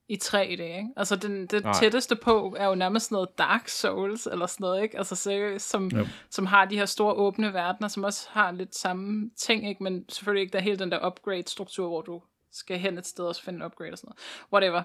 i 0.08 0.18
3D, 0.24 0.38
ikke? 0.38 0.88
Altså, 0.96 1.16
den, 1.16 1.46
det 1.46 1.64
Nej. 1.64 1.72
tætteste 1.72 2.16
på 2.16 2.56
er 2.58 2.66
jo 2.66 2.74
nærmest 2.74 3.12
noget 3.12 3.28
Dark 3.38 3.68
Souls, 3.68 4.26
eller 4.26 4.46
sådan 4.46 4.64
noget, 4.64 4.82
ikke? 4.82 4.98
Altså, 4.98 5.14
seriøst, 5.14 5.70
som, 5.70 5.90
yep. 5.94 6.06
som 6.30 6.46
har 6.46 6.64
de 6.64 6.78
her 6.78 6.86
store 6.86 7.14
åbne 7.14 7.52
verdener, 7.52 7.88
som 7.88 8.04
også 8.04 8.28
har 8.30 8.52
lidt 8.52 8.74
samme 8.74 9.30
ting, 9.36 9.68
ikke? 9.68 9.82
Men 9.82 10.04
selvfølgelig 10.08 10.42
ikke 10.42 10.52
der 10.52 10.60
hele 10.60 10.78
den 10.78 10.90
der 10.92 11.06
upgrade-struktur, 11.06 11.88
hvor 11.88 12.02
du 12.02 12.22
skal 12.52 12.78
hen 12.78 12.98
et 12.98 13.06
sted 13.06 13.24
og 13.24 13.36
finde 13.36 13.56
en 13.56 13.62
upgrade 13.62 13.92
og 13.92 13.98
sådan 13.98 14.08
noget. 14.08 14.52
Whatever. 14.52 14.82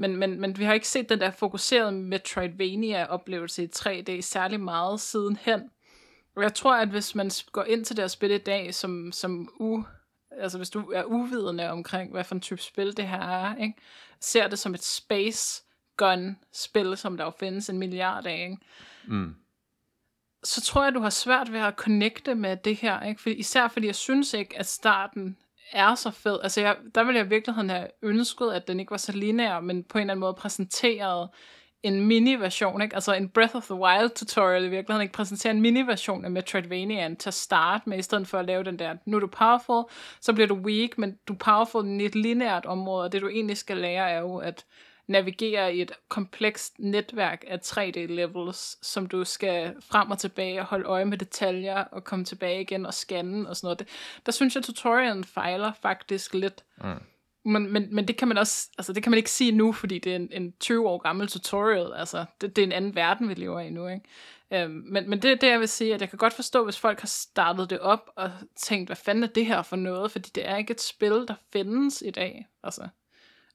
Men, 0.00 0.16
men, 0.16 0.40
men 0.40 0.58
vi 0.58 0.64
har 0.64 0.72
ikke 0.72 0.88
set 0.88 1.08
den 1.08 1.20
der 1.20 1.30
fokuserede 1.30 1.92
Metroidvania-oplevelse 1.92 3.64
i 3.64 3.68
3D 3.76 4.20
særlig 4.20 4.60
meget 4.60 5.00
siden 5.00 5.36
hen. 5.36 5.70
Og 6.36 6.42
jeg 6.42 6.54
tror, 6.54 6.74
at 6.74 6.88
hvis 6.88 7.14
man 7.14 7.30
går 7.52 7.64
ind 7.64 7.84
til 7.84 7.96
det 7.96 8.02
her 8.02 8.08
spil 8.08 8.30
i 8.30 8.38
dag, 8.38 8.74
som, 8.74 9.12
som 9.12 9.48
u, 9.60 9.82
altså 10.30 10.58
hvis 10.58 10.70
du 10.70 10.90
er 10.90 11.04
uvidende 11.04 11.70
omkring, 11.70 12.10
hvad 12.10 12.24
for 12.24 12.34
en 12.34 12.40
type 12.40 12.62
spil 12.62 12.96
det 12.96 13.08
her 13.08 13.20
er, 13.20 13.56
ikke? 13.56 13.74
ser 14.20 14.48
det 14.48 14.58
som 14.58 14.74
et 14.74 14.84
space 14.84 15.62
gun-spil, 15.96 16.96
som 16.96 17.16
der 17.16 17.24
jo 17.24 17.30
findes 17.30 17.70
en 17.70 17.78
milliard 17.78 18.26
af, 18.26 18.48
ikke? 18.50 18.58
Mm. 19.06 19.34
så 20.44 20.60
tror 20.60 20.84
jeg, 20.84 20.94
du 20.94 21.00
har 21.00 21.10
svært 21.10 21.52
ved 21.52 21.60
at 21.60 21.74
connecte 21.74 22.34
med 22.34 22.56
det 22.56 22.76
her. 22.76 23.02
Ikke? 23.02 23.22
For, 23.22 23.30
især 23.30 23.68
fordi 23.68 23.86
jeg 23.86 23.94
synes 23.94 24.34
ikke, 24.34 24.58
at 24.58 24.66
starten 24.66 25.36
er 25.72 25.94
så 25.94 26.10
fed. 26.10 26.38
Altså, 26.42 26.60
jeg, 26.60 26.76
der 26.94 27.04
ville 27.04 27.18
jeg 27.18 27.26
i 27.26 27.28
virkeligheden 27.28 27.70
have 27.70 27.88
ønsket, 28.02 28.52
at 28.52 28.68
den 28.68 28.80
ikke 28.80 28.90
var 28.90 28.96
så 28.96 29.12
linær, 29.12 29.60
men 29.60 29.84
på 29.84 29.98
en 29.98 30.02
eller 30.02 30.12
anden 30.12 30.20
måde 30.20 30.34
præsenteret 30.34 31.28
en 31.82 32.06
mini-version, 32.06 32.82
ikke? 32.82 32.94
altså 32.94 33.14
en 33.14 33.28
Breath 33.28 33.56
of 33.56 33.64
the 33.64 33.74
Wild 33.74 34.10
tutorial 34.10 34.64
i 34.64 34.68
virkeligheden, 34.68 35.02
ikke 35.02 35.14
præsenterer 35.14 35.54
en 35.54 35.60
mini-version 35.60 36.24
af 36.24 36.30
Metroidvania 36.30 37.14
til 37.14 37.30
at 37.30 37.34
starte 37.34 37.88
med, 37.88 37.98
i 37.98 38.02
stedet 38.02 38.28
for 38.28 38.38
at 38.38 38.44
lave 38.44 38.64
den 38.64 38.78
der, 38.78 38.96
nu 39.06 39.16
er 39.16 39.20
du 39.20 39.26
powerful, 39.26 39.84
så 40.20 40.32
bliver 40.32 40.46
du 40.46 40.54
weak, 40.54 40.98
men 40.98 41.18
du 41.28 41.32
er 41.32 41.38
powerful 41.38 42.00
i 42.00 42.04
et 42.04 42.14
lineært 42.14 42.66
område, 42.66 43.04
og 43.04 43.12
det 43.12 43.22
du 43.22 43.28
egentlig 43.28 43.56
skal 43.56 43.76
lære 43.76 44.10
er 44.10 44.20
jo 44.20 44.36
at 44.36 44.64
navigere 45.08 45.74
i 45.74 45.82
et 45.82 45.92
komplekst 46.08 46.74
netværk 46.78 47.44
af 47.46 47.58
3D-levels, 47.64 48.86
som 48.86 49.06
du 49.06 49.24
skal 49.24 49.74
frem 49.80 50.10
og 50.10 50.18
tilbage 50.18 50.60
og 50.60 50.66
holde 50.66 50.84
øje 50.84 51.04
med 51.04 51.18
detaljer 51.18 51.84
og 51.84 52.04
komme 52.04 52.24
tilbage 52.24 52.60
igen 52.60 52.86
og 52.86 52.94
scanne 52.94 53.48
og 53.48 53.56
sådan 53.56 53.66
noget. 53.66 53.78
Det, 53.78 53.88
der 54.26 54.32
synes 54.32 54.54
jeg, 54.54 54.64
tutorialen 54.64 55.24
fejler 55.24 55.72
faktisk 55.82 56.34
lidt. 56.34 56.64
Mm. 56.84 56.88
Men, 57.44 57.72
men, 57.72 57.94
men 57.94 58.08
det 58.08 58.16
kan 58.16 58.28
man 58.28 58.38
også, 58.38 58.68
altså 58.78 58.92
det 58.92 59.02
kan 59.02 59.10
man 59.10 59.16
ikke 59.16 59.30
sige 59.30 59.52
nu, 59.52 59.72
fordi 59.72 59.98
det 59.98 60.12
er 60.12 60.16
en, 60.16 60.28
en 60.32 60.52
20 60.60 60.88
år 60.88 60.98
gammel 60.98 61.28
tutorial, 61.28 61.92
altså 61.94 62.24
det, 62.40 62.56
det 62.56 62.62
er 62.62 62.66
en 62.66 62.72
anden 62.72 62.94
verden, 62.94 63.28
vi 63.28 63.34
lever 63.34 63.60
i 63.60 63.70
nu, 63.70 63.88
ikke? 63.88 64.04
Øhm, 64.52 64.82
men, 64.86 65.10
men 65.10 65.22
det 65.22 65.30
er 65.30 65.34
det, 65.34 65.48
jeg 65.48 65.60
vil 65.60 65.68
sige, 65.68 65.94
at 65.94 66.00
jeg 66.00 66.10
kan 66.10 66.18
godt 66.18 66.32
forstå, 66.32 66.64
hvis 66.64 66.78
folk 66.78 67.00
har 67.00 67.06
startet 67.06 67.70
det 67.70 67.80
op 67.80 68.10
og 68.16 68.30
tænkt, 68.56 68.88
hvad 68.88 68.96
fanden 68.96 69.24
er 69.24 69.28
det 69.28 69.46
her 69.46 69.62
for 69.62 69.76
noget, 69.76 70.12
fordi 70.12 70.30
det 70.34 70.48
er 70.48 70.56
ikke 70.56 70.70
et 70.70 70.80
spil, 70.80 71.24
der 71.28 71.34
findes 71.52 72.02
i 72.06 72.10
dag, 72.10 72.46
altså. 72.62 72.88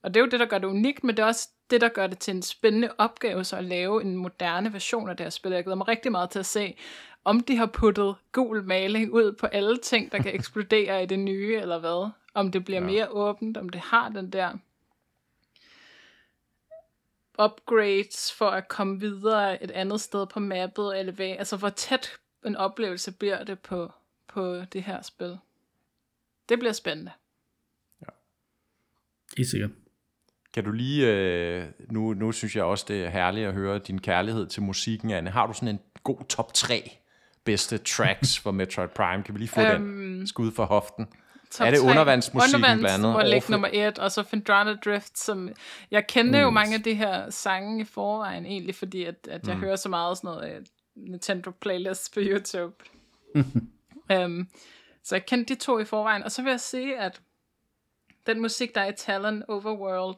Og 0.03 0.13
det 0.13 0.19
er 0.19 0.23
jo 0.23 0.29
det, 0.29 0.39
der 0.39 0.45
gør 0.45 0.57
det 0.57 0.67
unikt, 0.67 1.03
men 1.03 1.17
det 1.17 1.23
er 1.23 1.27
også 1.27 1.49
det, 1.69 1.81
der 1.81 1.89
gør 1.89 2.07
det 2.07 2.19
til 2.19 2.35
en 2.35 2.41
spændende 2.41 2.89
opgave, 2.97 3.43
så 3.43 3.57
at 3.57 3.63
lave 3.63 4.01
en 4.01 4.15
moderne 4.15 4.73
version 4.73 5.09
af 5.09 5.17
det 5.17 5.23
her 5.23 5.29
spil. 5.29 5.51
Jeg 5.51 5.63
glæder 5.63 5.75
mig 5.75 5.87
rigtig 5.87 6.11
meget 6.11 6.29
til 6.29 6.39
at 6.39 6.45
se, 6.45 6.77
om 7.23 7.39
de 7.39 7.57
har 7.57 7.65
puttet 7.65 8.15
gul 8.31 8.63
maling 8.63 9.13
ud 9.13 9.31
på 9.31 9.47
alle 9.47 9.77
ting, 9.77 10.11
der 10.11 10.17
kan 10.17 10.35
eksplodere 10.39 11.03
i 11.03 11.05
det 11.05 11.19
nye, 11.19 11.55
eller 11.55 11.79
hvad. 11.79 12.09
Om 12.33 12.51
det 12.51 12.65
bliver 12.65 12.79
ja. 12.79 12.85
mere 12.85 13.09
åbent, 13.09 13.57
om 13.57 13.69
det 13.69 13.81
har 13.81 14.09
den 14.09 14.29
der 14.29 14.57
upgrades 17.39 18.33
for 18.33 18.49
at 18.49 18.67
komme 18.67 18.99
videre 18.99 19.63
et 19.63 19.71
andet 19.71 20.01
sted 20.01 20.27
på 20.27 20.39
mappet, 20.39 20.99
eller 20.99 21.13
hvad. 21.13 21.29
Altså, 21.29 21.57
hvor 21.57 21.69
tæt 21.69 22.11
en 22.45 22.55
oplevelse 22.55 23.11
bliver 23.11 23.43
det 23.43 23.59
på, 23.59 23.91
på 24.27 24.61
det 24.73 24.83
her 24.83 25.01
spil. 25.01 25.37
Det 26.49 26.59
bliver 26.59 26.73
spændende. 26.73 27.11
Ja. 28.01 28.07
I 29.37 29.43
sikkert. 29.43 29.71
Kan 30.53 30.63
du 30.63 30.71
lige, 30.71 31.07
øh, 31.07 31.65
nu, 31.91 32.13
nu 32.13 32.31
synes 32.31 32.55
jeg 32.55 32.63
også, 32.63 32.85
det 32.87 33.03
er 33.05 33.09
herligt 33.09 33.47
at 33.47 33.53
høre 33.53 33.79
din 33.79 33.99
kærlighed 33.99 34.47
til 34.47 34.63
musikken, 34.63 35.11
Anne. 35.11 35.29
Har 35.29 35.47
du 35.47 35.53
sådan 35.53 35.69
en 35.69 35.79
god 36.03 36.25
top 36.29 36.53
3 36.53 36.97
bedste 37.43 37.77
tracks 37.77 38.39
for 38.39 38.51
Metroid 38.51 38.89
Prime? 38.89 39.23
Kan 39.23 39.33
vi 39.33 39.39
lige 39.39 39.49
få 39.49 39.61
um, 39.61 39.67
den 39.67 40.27
skud 40.27 40.51
for 40.51 40.65
hoften? 40.65 41.07
er 41.59 41.71
det 41.71 41.79
undervandsmusikken 41.79 42.55
Undervands 42.55 42.81
blandt 42.81 43.05
andet? 43.05 43.15
Undervands 43.15 43.49
nummer 43.49 43.69
et, 43.73 43.99
og 43.99 44.11
så 44.11 44.23
Fendrana 44.23 44.75
Drift, 44.85 45.19
som... 45.19 45.49
Jeg 45.91 46.07
kender 46.07 46.39
mm. 46.39 46.43
jo 46.43 46.49
mange 46.49 46.75
af 46.75 46.83
de 46.83 46.93
her 46.93 47.29
sange 47.29 47.81
i 47.81 47.83
forvejen, 47.83 48.45
egentlig, 48.45 48.75
fordi 48.75 49.03
at, 49.03 49.27
at 49.31 49.47
jeg 49.47 49.55
mm. 49.55 49.61
hører 49.61 49.75
så 49.75 49.89
meget 49.89 50.17
sådan 50.17 50.27
noget 50.27 50.57
uh, 50.57 50.63
Nintendo 51.09 51.51
playlist 51.51 52.13
på 52.13 52.19
YouTube. 52.23 52.75
um, 53.35 54.47
så 55.05 55.15
jeg 55.15 55.25
kendte 55.25 55.53
de 55.53 55.59
to 55.59 55.79
i 55.79 55.85
forvejen, 55.85 56.23
og 56.23 56.31
så 56.31 56.41
vil 56.41 56.49
jeg 56.49 56.59
sige, 56.59 56.97
at 56.97 57.21
den 58.27 58.41
musik, 58.41 58.75
der 58.75 58.81
er 58.81 58.89
i 58.89 58.95
Talon 58.97 59.43
Overworld, 59.47 60.17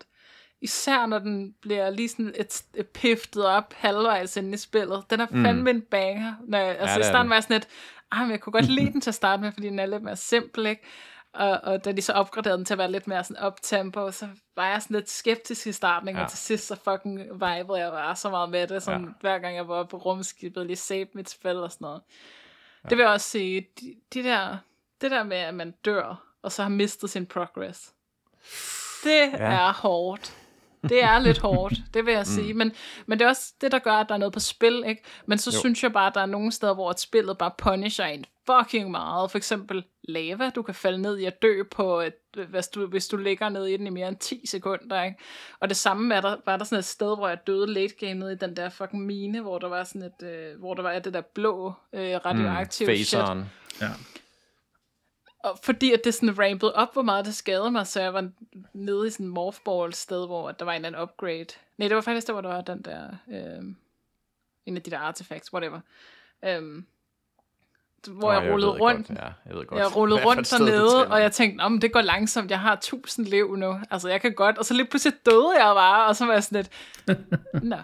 Især 0.62 1.06
når 1.06 1.20
den 1.20 1.54
bliver 1.62 1.90
lige 1.90 2.10
sådan 2.10 2.34
et, 2.36 2.64
et 2.76 2.88
piftet 2.88 3.46
op 3.46 3.74
halvvejs 3.74 4.38
ind 4.38 4.54
i 4.54 4.58
spillet. 4.58 5.04
Den 5.10 5.20
er 5.20 5.26
fandme 5.26 5.62
mm. 5.62 5.68
en 5.68 5.82
banger. 5.82 6.34
Når 6.48 6.58
jeg, 6.58 6.78
altså 6.80 7.00
ja, 7.00 7.00
i 7.00 7.04
starten 7.04 7.30
var 7.30 7.36
jeg 7.36 7.44
sådan 7.44 7.56
lidt, 7.56 7.68
ah, 8.12 8.30
jeg 8.30 8.40
kunne 8.40 8.54
godt 8.54 8.70
lide 8.80 8.92
den 8.92 9.02
til 9.02 9.10
at 9.10 9.16
starte 9.16 9.42
med, 9.42 9.52
fordi 9.52 9.68
den 9.68 9.80
er 9.80 9.86
lidt 9.86 10.04
mere 10.04 10.16
simpel, 10.16 10.66
ikke? 10.66 10.84
Og, 11.36 11.60
og 11.64 11.86
da 11.86 11.92
de 11.92 12.02
så 12.02 12.14
opgraderede 12.14 12.58
den 12.58 12.66
til 12.66 12.74
at 12.74 12.78
være 12.78 12.92
lidt 12.92 13.08
mere 13.08 13.24
sådan 13.24 13.48
up-tempo, 13.48 14.12
så 14.12 14.28
var 14.56 14.70
jeg 14.70 14.82
sådan 14.82 14.96
lidt 14.96 15.10
skeptisk 15.10 15.68
i 15.68 15.72
starten, 15.72 16.08
ikke? 16.08 16.20
Ja. 16.20 16.24
men 16.24 16.30
til 16.30 16.40
sidst 16.40 16.68
så 16.68 16.76
fucking 16.76 17.20
vibede 17.20 17.80
jeg 17.80 17.92
var 17.92 18.14
så 18.14 18.30
meget 18.30 18.50
med 18.50 18.68
det, 18.68 18.84
sådan, 18.84 19.04
ja. 19.04 19.10
hver 19.22 19.40
gang 19.40 19.56
jeg 19.56 19.68
var 19.68 19.84
på 19.84 19.98
rumskibet, 19.98 20.66
lige 20.66 20.76
save 20.76 21.08
mit 21.14 21.30
spil 21.30 21.56
og 21.56 21.72
sådan 21.72 21.86
noget. 21.86 22.02
Ja. 22.84 22.90
Det 22.90 22.98
vil 22.98 23.04
jeg 23.04 23.12
også 23.12 23.30
sige, 23.30 23.68
de, 23.80 23.96
de 24.14 24.24
der, 24.24 24.58
det 25.02 25.12
der 25.12 25.24
med, 25.24 25.38
at 25.38 25.54
man 25.54 25.72
dør, 25.72 26.24
og 26.42 26.52
så 26.52 26.62
har 26.62 26.70
mistet 26.70 27.10
sin 27.10 27.26
progress, 27.26 27.94
det 29.04 29.32
ja. 29.34 29.38
er 29.38 29.74
hårdt. 29.74 30.36
Det 30.90 31.04
er 31.04 31.20
lidt 31.20 31.38
hårdt, 31.38 31.76
det 31.94 32.06
vil 32.06 32.14
jeg 32.14 32.28
sige. 32.28 32.54
Mm. 32.54 32.58
Men, 32.58 32.72
men 33.06 33.20
det 33.20 33.26
er 33.26 33.30
også 33.30 33.54
det, 33.62 33.72
der 33.72 33.80
gør, 33.80 33.92
at 33.92 34.10
der 34.10 34.16
er 34.16 34.20
noget 34.20 34.34
på 34.34 34.40
spil, 34.40 34.84
ikke? 34.88 35.04
Men 35.26 35.38
så 35.38 35.52
jo. 35.54 35.60
synes 35.60 35.84
jeg 35.84 35.94
bare, 35.94 36.08
at 36.08 36.16
der 36.16 36.22
er 36.22 36.26
nogle 36.26 36.52
steder, 36.52 36.74
hvor 36.74 36.92
et 36.92 37.00
spillet 37.00 37.38
bare 37.38 37.52
punisher 37.58 38.06
en 38.06 38.26
fucking 38.46 38.92
meget. 38.92 39.32
For 39.32 39.38
eksempel 39.38 39.84
lava, 40.04 40.50
du 40.50 40.62
kan 40.62 40.76
falde 40.76 41.02
ned 41.02 41.18
i 41.18 41.26
at 41.26 41.42
dø 41.42 41.64
på, 41.72 42.00
et, 42.00 42.14
hvis, 42.50 42.68
du, 42.68 42.88
hvis 42.88 43.08
du 43.08 43.18
ligger 43.18 43.50
ned 43.50 43.66
i 43.66 43.78
den 43.78 43.88
i 43.88 43.90
mere 43.90 44.08
end 44.08 44.18
10 44.18 44.42
sekunder, 44.46 45.04
ikke? 45.04 45.18
Og 45.60 45.70
det 45.70 45.78
samme 45.78 46.16
er 46.16 46.22
der, 46.22 46.36
var 46.46 46.58
der 46.58 46.66
sådan 46.66 46.80
et 46.80 46.86
sted, 46.86 47.18
hvor 47.18 47.28
jeg 47.28 47.38
døde 47.48 47.74
late 47.74 47.94
game 48.00 48.14
nede 48.14 48.34
i 48.34 48.36
den 48.36 48.56
der 48.56 48.70
fucking 48.70 49.06
mine, 49.06 49.42
hvor 49.42 49.60
der 49.60 49.68
var 49.68 49.84
sådan 49.84 50.02
et, 50.02 50.28
øh, 50.28 50.60
hvor 50.60 50.74
der 50.74 50.82
var 50.82 51.00
det 51.00 51.14
der 51.14 51.22
blå 51.22 51.74
øh, 51.94 52.16
radioaktive 52.26 52.90
mm, 52.90 52.96
shit. 52.96 53.20
Ja. 53.82 53.90
Og 55.46 55.60
fordi 55.64 55.94
at 55.94 56.02
det 56.04 56.14
sådan 56.14 56.40
rampede 56.40 56.76
op, 56.76 56.94
hvor 56.94 57.02
meget 57.02 57.26
det 57.26 57.36
skadede 57.36 57.72
mig, 57.72 57.88
så 57.88 58.02
jeg 58.02 58.14
var 58.14 58.30
nede 58.74 59.08
i 59.08 59.10
sådan 59.10 59.26
en 59.26 59.32
morphball 59.32 59.94
sted, 59.94 60.26
hvor 60.26 60.52
der 60.52 60.66
var 60.66 60.72
en 60.72 60.86
eller 60.86 60.88
anden 60.88 61.02
upgrade. 61.02 61.46
Nej, 61.78 61.88
det 61.88 61.96
var 61.96 62.02
faktisk 62.02 62.28
der, 62.28 62.34
hvor 62.34 62.42
der 62.42 62.50
var 62.50 62.62
den 62.62 62.82
der, 62.82 63.08
øh, 63.32 63.64
en 64.66 64.76
af 64.76 64.82
de 64.82 64.92
der 64.92 65.00
artifacts, 65.00 65.54
whatever. 65.54 65.80
Øh, 66.46 66.84
hvor 68.08 68.34
Nå, 68.34 68.40
jeg 68.40 68.52
rullede 68.52 68.72
ved 68.72 68.80
rundt. 68.80 69.08
Godt, 69.08 69.20
ja, 69.20 69.26
jeg, 69.46 69.56
ved 69.56 69.66
godt, 69.66 69.80
jeg 69.80 69.96
rullede 69.96 70.20
et 70.22 70.26
rundt 70.26 70.52
dernede, 70.52 71.08
og 71.08 71.22
jeg 71.22 71.32
tænkte, 71.32 71.62
om 71.64 71.80
det 71.80 71.94
går 71.94 72.02
langsomt, 72.02 72.52
jeg 72.52 72.60
har 72.60 72.74
1000 72.74 73.26
liv 73.26 73.56
nu, 73.56 73.80
altså 73.92 74.10
jeg 74.10 74.22
kan 74.22 74.34
godt, 74.34 74.58
og 74.58 74.66
så 74.66 74.74
lige 74.74 74.86
pludselig 74.86 75.26
døde 75.26 75.52
jeg 75.58 75.76
bare, 75.76 76.08
og 76.08 76.16
så 76.16 76.26
var 76.26 76.34
jeg 76.34 76.44
sådan 76.44 76.66
lidt, 77.08 77.24
nå, 77.72 77.78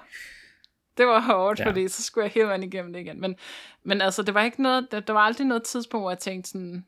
det 0.97 1.07
var 1.07 1.19
hårdt, 1.19 1.59
ja. 1.59 1.67
fordi 1.67 1.87
så 1.87 2.03
skulle 2.03 2.23
jeg 2.23 2.31
hele 2.31 2.47
vejen 2.47 2.63
igennem 2.63 2.93
det 2.93 2.99
igen, 2.99 3.21
men, 3.21 3.35
men 3.83 4.01
altså, 4.01 4.23
det 4.23 4.33
var 4.33 4.41
ikke 4.41 4.63
noget, 4.63 4.91
der, 4.91 4.99
der 4.99 5.13
var 5.13 5.21
aldrig 5.21 5.47
noget 5.47 5.63
tidspunkt, 5.63 6.03
hvor 6.03 6.11
jeg 6.11 6.19
tænkte 6.19 6.49
sådan, 6.49 6.85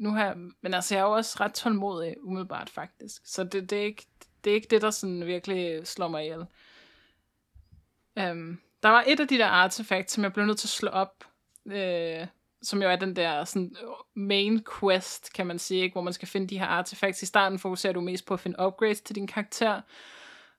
nu 0.00 0.10
har 0.10 0.24
jeg, 0.24 0.36
men 0.36 0.74
altså, 0.74 0.94
jeg 0.94 1.00
er 1.00 1.06
jo 1.06 1.12
også 1.12 1.36
ret 1.40 1.54
tålmodig, 1.54 2.14
umiddelbart 2.22 2.70
faktisk, 2.70 3.22
så 3.24 3.44
det, 3.44 3.70
det, 3.70 3.78
er 3.78 3.82
ikke, 3.82 4.06
det 4.44 4.50
er 4.50 4.54
ikke 4.54 4.68
det, 4.70 4.82
der 4.82 4.90
sådan 4.90 5.26
virkelig 5.26 5.86
slår 5.86 6.08
mig 6.08 6.22
ihjel. 6.22 6.46
Um, 8.30 8.60
der 8.82 8.88
var 8.88 9.04
et 9.06 9.20
af 9.20 9.28
de 9.28 9.38
der 9.38 9.46
artefakter, 9.46 10.12
som 10.12 10.24
jeg 10.24 10.32
blev 10.32 10.46
nødt 10.46 10.58
til 10.58 10.66
at 10.66 10.70
slå 10.70 10.88
op, 10.90 11.24
øh, 11.66 12.26
som 12.62 12.82
jo 12.82 12.88
er 12.88 12.96
den 12.96 13.16
der 13.16 13.44
sådan, 13.44 13.76
øh, 13.82 13.88
main 14.14 14.64
quest, 14.80 15.32
kan 15.32 15.46
man 15.46 15.58
sige, 15.58 15.82
ikke? 15.82 15.94
hvor 15.94 16.02
man 16.02 16.12
skal 16.12 16.28
finde 16.28 16.46
de 16.46 16.58
her 16.58 16.66
artefacts. 16.66 17.22
I 17.22 17.26
starten 17.26 17.58
fokuserer 17.58 17.92
du 17.92 18.00
mest 18.00 18.26
på 18.26 18.34
at 18.34 18.40
finde 18.40 18.60
upgrades 18.66 19.00
til 19.00 19.14
din 19.14 19.26
karakter, 19.26 19.80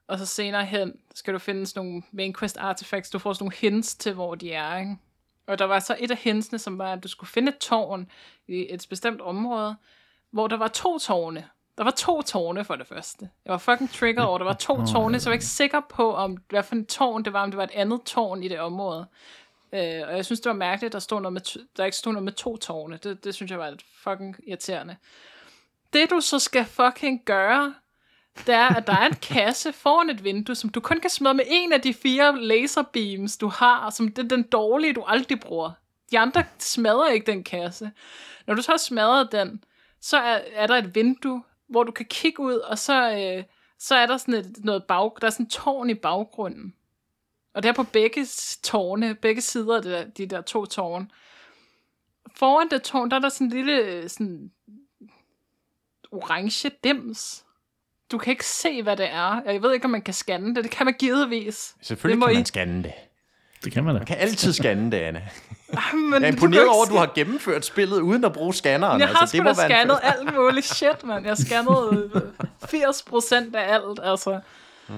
og 0.08 0.20
så 0.20 0.26
senere 0.26 0.66
hen 0.66 1.00
skal 1.16 1.34
du 1.34 1.40
finde 1.40 1.66
sådan 1.66 1.88
nogle 1.88 2.04
main 2.12 2.36
quest 2.40 2.58
artifacts. 2.58 3.10
Du 3.10 3.20
får 3.20 3.34
sådan 3.34 3.44
nogle 3.44 3.56
hints 3.56 3.96
til, 3.96 4.14
hvor 4.14 4.36
de 4.36 4.52
er. 4.52 4.78
Ikke? 4.78 4.98
Og 5.52 5.60
der 5.60 5.66
var 5.66 5.80
så 5.80 5.96
et 6.00 6.12
af 6.12 6.18
hintsene, 6.18 6.60
som 6.60 6.78
var, 6.78 6.94
at 6.94 7.04
du 7.04 7.08
skulle 7.08 7.30
finde 7.30 7.50
et 7.50 7.58
tårn 7.58 8.10
i 8.48 8.68
et 8.70 8.86
bestemt 8.90 9.22
område, 9.22 9.76
hvor 10.32 10.48
der 10.48 10.58
var 10.58 10.68
to 10.68 11.00
tårne. 11.00 11.48
Der 11.78 11.84
var 11.84 11.92
to 11.92 12.22
tårne 12.22 12.66
for 12.66 12.76
det 12.76 12.88
første. 12.88 13.30
Jeg 13.46 13.52
var 13.52 13.58
fucking 13.58 13.92
triggered 13.92 14.28
over, 14.28 14.38
der 14.38 14.46
var 14.46 14.54
to 14.54 14.86
tårne, 14.86 15.20
så 15.20 15.30
jeg 15.30 15.32
var 15.32 15.34
ikke 15.34 15.46
sikker 15.46 15.82
på, 15.90 16.14
om 16.16 16.38
hvad 16.50 16.64
for 16.64 16.76
en 16.76 16.86
tårn 16.86 17.26
det 17.26 17.34
var, 17.34 17.44
om 17.44 17.52
det 17.52 17.58
var 17.58 17.64
et 17.64 17.72
andet 17.74 18.02
tårn 18.04 18.44
i 18.44 18.48
det 18.48 18.60
område. 18.60 19.08
Øh, 19.74 20.02
og 20.08 20.16
jeg 20.16 20.26
synes, 20.26 20.40
det 20.40 20.50
var 20.50 20.56
mærkeligt, 20.56 20.90
at 20.90 20.94
der, 20.94 21.00
stod 21.00 21.22
noget 21.22 21.34
med, 21.34 21.42
t- 21.48 21.68
der 21.78 21.86
ikke 21.86 21.98
stod 21.98 22.12
noget 22.12 22.24
med 22.24 22.34
to 22.34 22.58
tårne. 22.58 23.00
Det, 23.04 23.24
det 23.24 23.36
synes 23.36 23.52
jeg 23.52 23.60
var 23.60 23.70
lidt 23.70 23.86
fucking 24.04 24.36
irriterende. 24.48 24.96
Det 25.94 26.10
du 26.10 26.20
så 26.20 26.40
skal 26.40 26.66
fucking 26.66 27.22
gøre, 27.26 27.74
det 28.38 28.56
er, 28.56 28.68
at 28.68 28.88
der 28.88 28.94
er 28.94 29.08
en 29.08 29.16
kasse 29.22 29.74
foran 29.74 30.10
et 30.10 30.24
vindue, 30.24 30.56
som 30.56 30.70
du 30.70 30.80
kun 30.80 31.00
kan 31.00 31.10
smadre 31.10 31.34
med 31.34 31.46
en 31.48 31.74
af 31.74 31.82
de 31.82 31.94
fire 31.94 32.42
laserbeams, 32.42 33.38
du 33.38 33.48
har, 33.48 33.90
som 33.90 34.12
det 34.12 34.24
er 34.24 34.28
den 34.28 34.44
dårlige, 34.44 34.94
du 34.94 35.04
aldrig 35.08 35.40
bruger. 35.40 35.72
De 36.12 36.20
andre 36.20 36.44
smadrer 36.60 37.10
ikke 37.10 37.32
den 37.32 37.44
kasse. 37.44 37.92
Når 38.48 38.56
du 38.56 38.62
så 38.62 38.72
har 38.72 38.78
smadret 38.78 39.32
den, 39.32 39.64
så 40.02 40.18
er, 40.18 40.40
er 40.54 40.68
der 40.68 40.76
et 40.76 40.96
vindue, 40.96 41.44
hvor 41.68 41.84
du 41.84 41.92
kan 41.92 42.06
kigge 42.06 42.44
ud, 42.44 42.54
og 42.54 42.80
så, 42.80 43.12
øh, 43.12 43.44
så 43.80 43.96
er 43.96 44.06
der 44.06 44.18
sådan 44.18 44.34
et, 44.34 44.66
noget 44.66 44.84
bag, 44.84 45.12
der 45.22 45.28
er 45.28 45.32
sådan 45.32 45.46
en 45.46 45.50
tårn 45.50 45.90
i 45.90 45.94
baggrunden. 45.94 46.74
Og 47.54 47.64
det 47.64 47.70
er 47.70 47.74
på 47.74 47.84
begge 47.84 48.26
tårne, 48.64 49.16
begge 49.16 49.42
sider 49.42 49.76
af 49.76 49.82
det 49.82 49.92
der, 49.92 50.04
de 50.04 50.26
der 50.26 50.42
to 50.42 50.66
tårne. 50.66 51.08
Foran 52.36 52.70
det 52.70 52.84
tårn, 52.84 53.12
der 53.12 53.18
er 53.18 53.22
der 53.22 53.30
sådan 53.30 53.48
en 53.48 53.54
lille 53.54 53.78
øh, 53.78 54.10
sådan, 54.10 54.52
orange 56.12 56.72
dims. 56.84 57.46
Du 58.12 58.18
kan 58.18 58.32
ikke 58.32 58.46
se, 58.46 58.84
hvad 58.84 58.98
det 58.98 59.10
er. 59.14 59.42
Jeg 59.46 59.62
ved 59.62 59.74
ikke, 59.74 59.86
om 59.86 59.92
man 59.92 60.02
kan 60.02 60.14
scanne 60.14 60.56
det. 60.56 60.64
Det 60.64 60.72
kan 60.72 60.86
man 60.86 60.96
givetvis. 61.00 61.74
Selvfølgelig 61.82 62.16
Det 62.16 62.20
må 62.20 62.26
kan 62.26 62.34
I- 62.34 62.38
man 62.38 62.46
scanne 62.46 62.84
det. 62.84 62.94
Det 63.64 63.74
kan 63.74 63.84
man 63.84 63.96
da. 63.96 64.00
Man 64.00 64.06
kan 64.06 64.18
altid 64.18 64.54
scanne 64.54 64.92
det, 64.92 64.98
Anna. 64.98 65.22
Men 65.94 66.14
Jeg 66.14 66.22
er 66.24 66.28
imponeret 66.32 66.68
over, 66.68 66.84
at 66.86 66.90
du 66.92 66.96
har 66.98 67.12
gennemført 67.16 67.66
spillet 67.66 68.00
uden 68.02 68.26
at 68.26 68.34
bruge 68.34 68.54
scanneren. 68.54 69.00
Jeg 69.00 69.08
har 69.08 69.16
altså, 69.20 69.38
sgu 69.38 69.44
da 69.46 69.54
være 69.54 69.66
en 69.66 69.72
scannet 69.72 70.00
alt 70.04 70.36
muligt 70.36 70.66
shit, 70.66 71.04
mand. 71.04 71.26
Jeg 71.26 71.38
scannede 71.38 72.10
øh, 72.16 72.22
80% 72.64 73.56
af 73.56 73.74
alt, 73.74 74.00
altså. 74.04 74.40
Mm. 74.88 74.94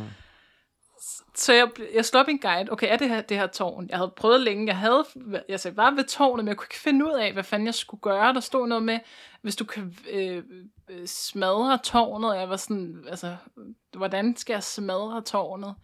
Så 1.35 1.53
jeg, 1.53 1.69
jeg 1.93 2.05
slog 2.05 2.21
op 2.21 2.27
en 2.27 2.39
guide. 2.39 2.71
Okay, 2.71 2.87
er 2.91 2.97
det 2.97 3.09
her, 3.09 3.21
det 3.21 3.37
her 3.37 3.47
tårn? 3.47 3.87
Jeg 3.89 3.97
havde 3.97 4.13
prøvet 4.15 4.41
længe. 4.41 4.67
Jeg 4.67 4.77
havde, 4.77 5.05
jeg 5.49 5.59
sagde, 5.59 5.77
var 5.77 5.91
ved 5.91 6.03
tårnet, 6.03 6.45
men 6.45 6.49
jeg 6.49 6.57
kunne 6.57 6.65
ikke 6.65 6.79
finde 6.79 7.05
ud 7.05 7.11
af, 7.11 7.33
hvad 7.33 7.43
fanden 7.43 7.65
jeg 7.65 7.73
skulle 7.73 8.01
gøre. 8.01 8.33
Der 8.33 8.39
stod 8.39 8.67
noget 8.67 8.83
med, 8.83 8.99
hvis 9.41 9.55
du 9.55 9.65
kan 9.65 9.95
øh, 10.11 10.43
øh, 10.89 11.07
smadre 11.07 11.77
tårnet. 11.83 12.35
Jeg 12.35 12.49
var 12.49 12.57
sådan, 12.57 13.05
altså, 13.09 13.35
hvordan 13.97 14.35
skal 14.37 14.53
jeg 14.53 14.63
smadre 14.63 15.21
tårnet? 15.21 15.75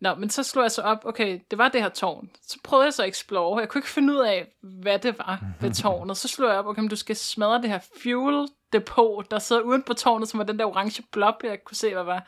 Nå, 0.00 0.14
men 0.14 0.30
så 0.30 0.42
slog 0.42 0.62
jeg 0.62 0.70
så 0.70 0.82
op, 0.82 1.04
okay, 1.04 1.40
det 1.50 1.58
var 1.58 1.68
det 1.68 1.82
her 1.82 1.88
tårn. 1.88 2.30
Så 2.42 2.58
prøvede 2.64 2.84
jeg 2.84 2.94
så 2.94 3.02
at 3.02 3.08
explore. 3.08 3.60
Jeg 3.60 3.68
kunne 3.68 3.78
ikke 3.78 3.88
finde 3.88 4.12
ud 4.12 4.18
af, 4.18 4.48
hvad 4.62 4.98
det 4.98 5.18
var 5.18 5.44
ved 5.60 5.74
tårnet. 5.74 6.16
Så 6.16 6.28
slog 6.28 6.50
jeg 6.50 6.58
op, 6.58 6.66
okay, 6.66 6.80
men 6.80 6.88
du 6.88 6.96
skal 6.96 7.16
smadre 7.16 7.62
det 7.62 7.70
her 7.70 7.80
fuel 8.02 8.48
depot, 8.72 9.30
der 9.30 9.38
sidder 9.38 9.62
uden 9.62 9.82
på 9.82 9.94
tårnet, 9.94 10.28
som 10.28 10.38
var 10.38 10.44
den 10.44 10.58
der 10.58 10.64
orange 10.64 11.02
blob, 11.12 11.34
jeg 11.44 11.64
kunne 11.64 11.76
se, 11.76 11.94
hvad 11.94 12.04
var. 12.04 12.26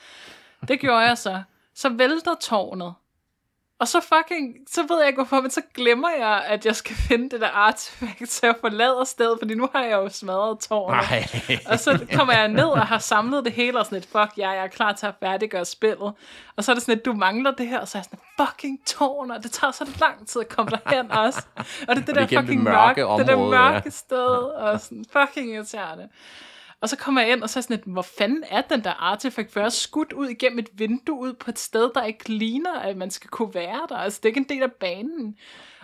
Det 0.69 0.81
gjorde 0.81 0.99
jeg 0.99 1.19
så. 1.19 1.43
Så 1.75 1.89
vælter 1.89 2.35
tårnet. 2.41 2.95
Og 3.83 3.89
så 3.89 4.01
fucking, 4.01 4.57
så 4.69 4.83
ved 4.89 4.99
jeg 4.99 5.09
ikke 5.09 5.17
hvorfor, 5.17 5.41
men 5.41 5.51
så 5.51 5.61
glemmer 5.75 6.11
jeg, 6.11 6.45
at 6.47 6.67
jeg 6.67 6.77
skal 6.77 6.97
finde 7.09 7.31
det 7.31 7.41
der 7.41 7.49
artefakt, 7.49 8.31
så 8.31 8.47
jeg 8.47 8.55
forlader 8.61 9.05
stedet, 9.05 9.39
fordi 9.39 9.55
nu 9.55 9.69
har 9.73 9.83
jeg 9.83 9.93
jo 9.93 10.09
smadret 10.09 10.59
tårnet. 10.59 11.11
Nej. 11.11 11.59
Og 11.67 11.79
så 11.79 12.07
kommer 12.15 12.35
jeg 12.35 12.49
ned 12.49 12.65
og 12.65 12.87
har 12.87 12.99
samlet 12.99 13.45
det 13.45 13.53
hele, 13.53 13.79
og 13.79 13.85
sådan 13.85 13.99
et, 13.99 14.05
fuck, 14.05 14.39
ja, 14.39 14.51
jeg 14.51 14.65
er 14.65 14.69
klar 14.69 14.93
til 14.93 15.07
at 15.07 15.15
færdiggøre 15.21 15.65
spillet. 15.65 16.13
Og 16.57 16.65
så 16.65 16.73
er 16.73 16.75
det 16.75 16.83
sådan 16.83 16.99
et, 16.99 17.05
du 17.05 17.13
mangler 17.13 17.51
det 17.51 17.69
her, 17.69 17.81
og 17.81 17.89
så 17.89 17.99
er 17.99 18.01
jeg 18.01 18.05
sådan, 18.05 18.19
fucking 18.41 18.87
tårn, 18.87 19.31
og 19.31 19.43
det 19.43 19.51
tager 19.51 19.71
så 19.71 19.97
lang 20.01 20.29
tid 20.29 20.41
at 20.41 20.49
komme 20.49 20.71
derhen 20.71 21.11
også. 21.11 21.43
Og 21.57 21.65
det 21.65 21.89
er 21.89 21.95
det 21.95 21.99
Og 21.99 22.07
det 22.07 22.09
er 22.09 22.15
der 22.15 22.21
igennem 22.21 22.29
det 22.29 22.39
fucking 22.39 22.63
mørke 22.63 23.01
mørke, 23.01 23.19
det 23.19 23.27
der 23.27 23.35
område, 23.35 23.57
ja. 23.57 23.71
mørke 23.73 23.91
sted, 23.91 24.37
og 24.37 24.81
sådan 24.81 25.05
fucking 25.13 25.55
irriterende. 25.55 26.09
Og 26.83 26.89
så 26.89 26.97
kommer 26.97 27.21
jeg 27.21 27.33
ind, 27.33 27.43
og 27.43 27.51
så 27.51 27.59
er 27.59 27.61
jeg 27.61 27.65
sådan 27.65 27.77
lidt, 27.77 27.87
hvor 27.87 28.03
fanden 28.03 28.45
er 28.49 28.61
den 28.61 28.85
der 28.85 28.91
artefakt, 28.91 29.53
før 29.53 29.69
skudt 29.69 30.13
ud 30.13 30.29
igennem 30.29 30.59
et 30.59 30.69
vindue 30.73 31.19
ud 31.19 31.33
på 31.33 31.51
et 31.51 31.59
sted, 31.59 31.91
der 31.95 32.05
ikke 32.05 32.29
ligner, 32.29 32.73
at 32.73 32.97
man 32.97 33.11
skal 33.11 33.31
kunne 33.31 33.55
være 33.55 33.87
der. 33.89 33.97
Altså, 33.97 34.21
det 34.23 34.25
er 34.25 34.29
ikke 34.31 34.41
en 34.41 34.49
del 34.49 34.63
af 34.63 34.73
banen. 34.73 35.39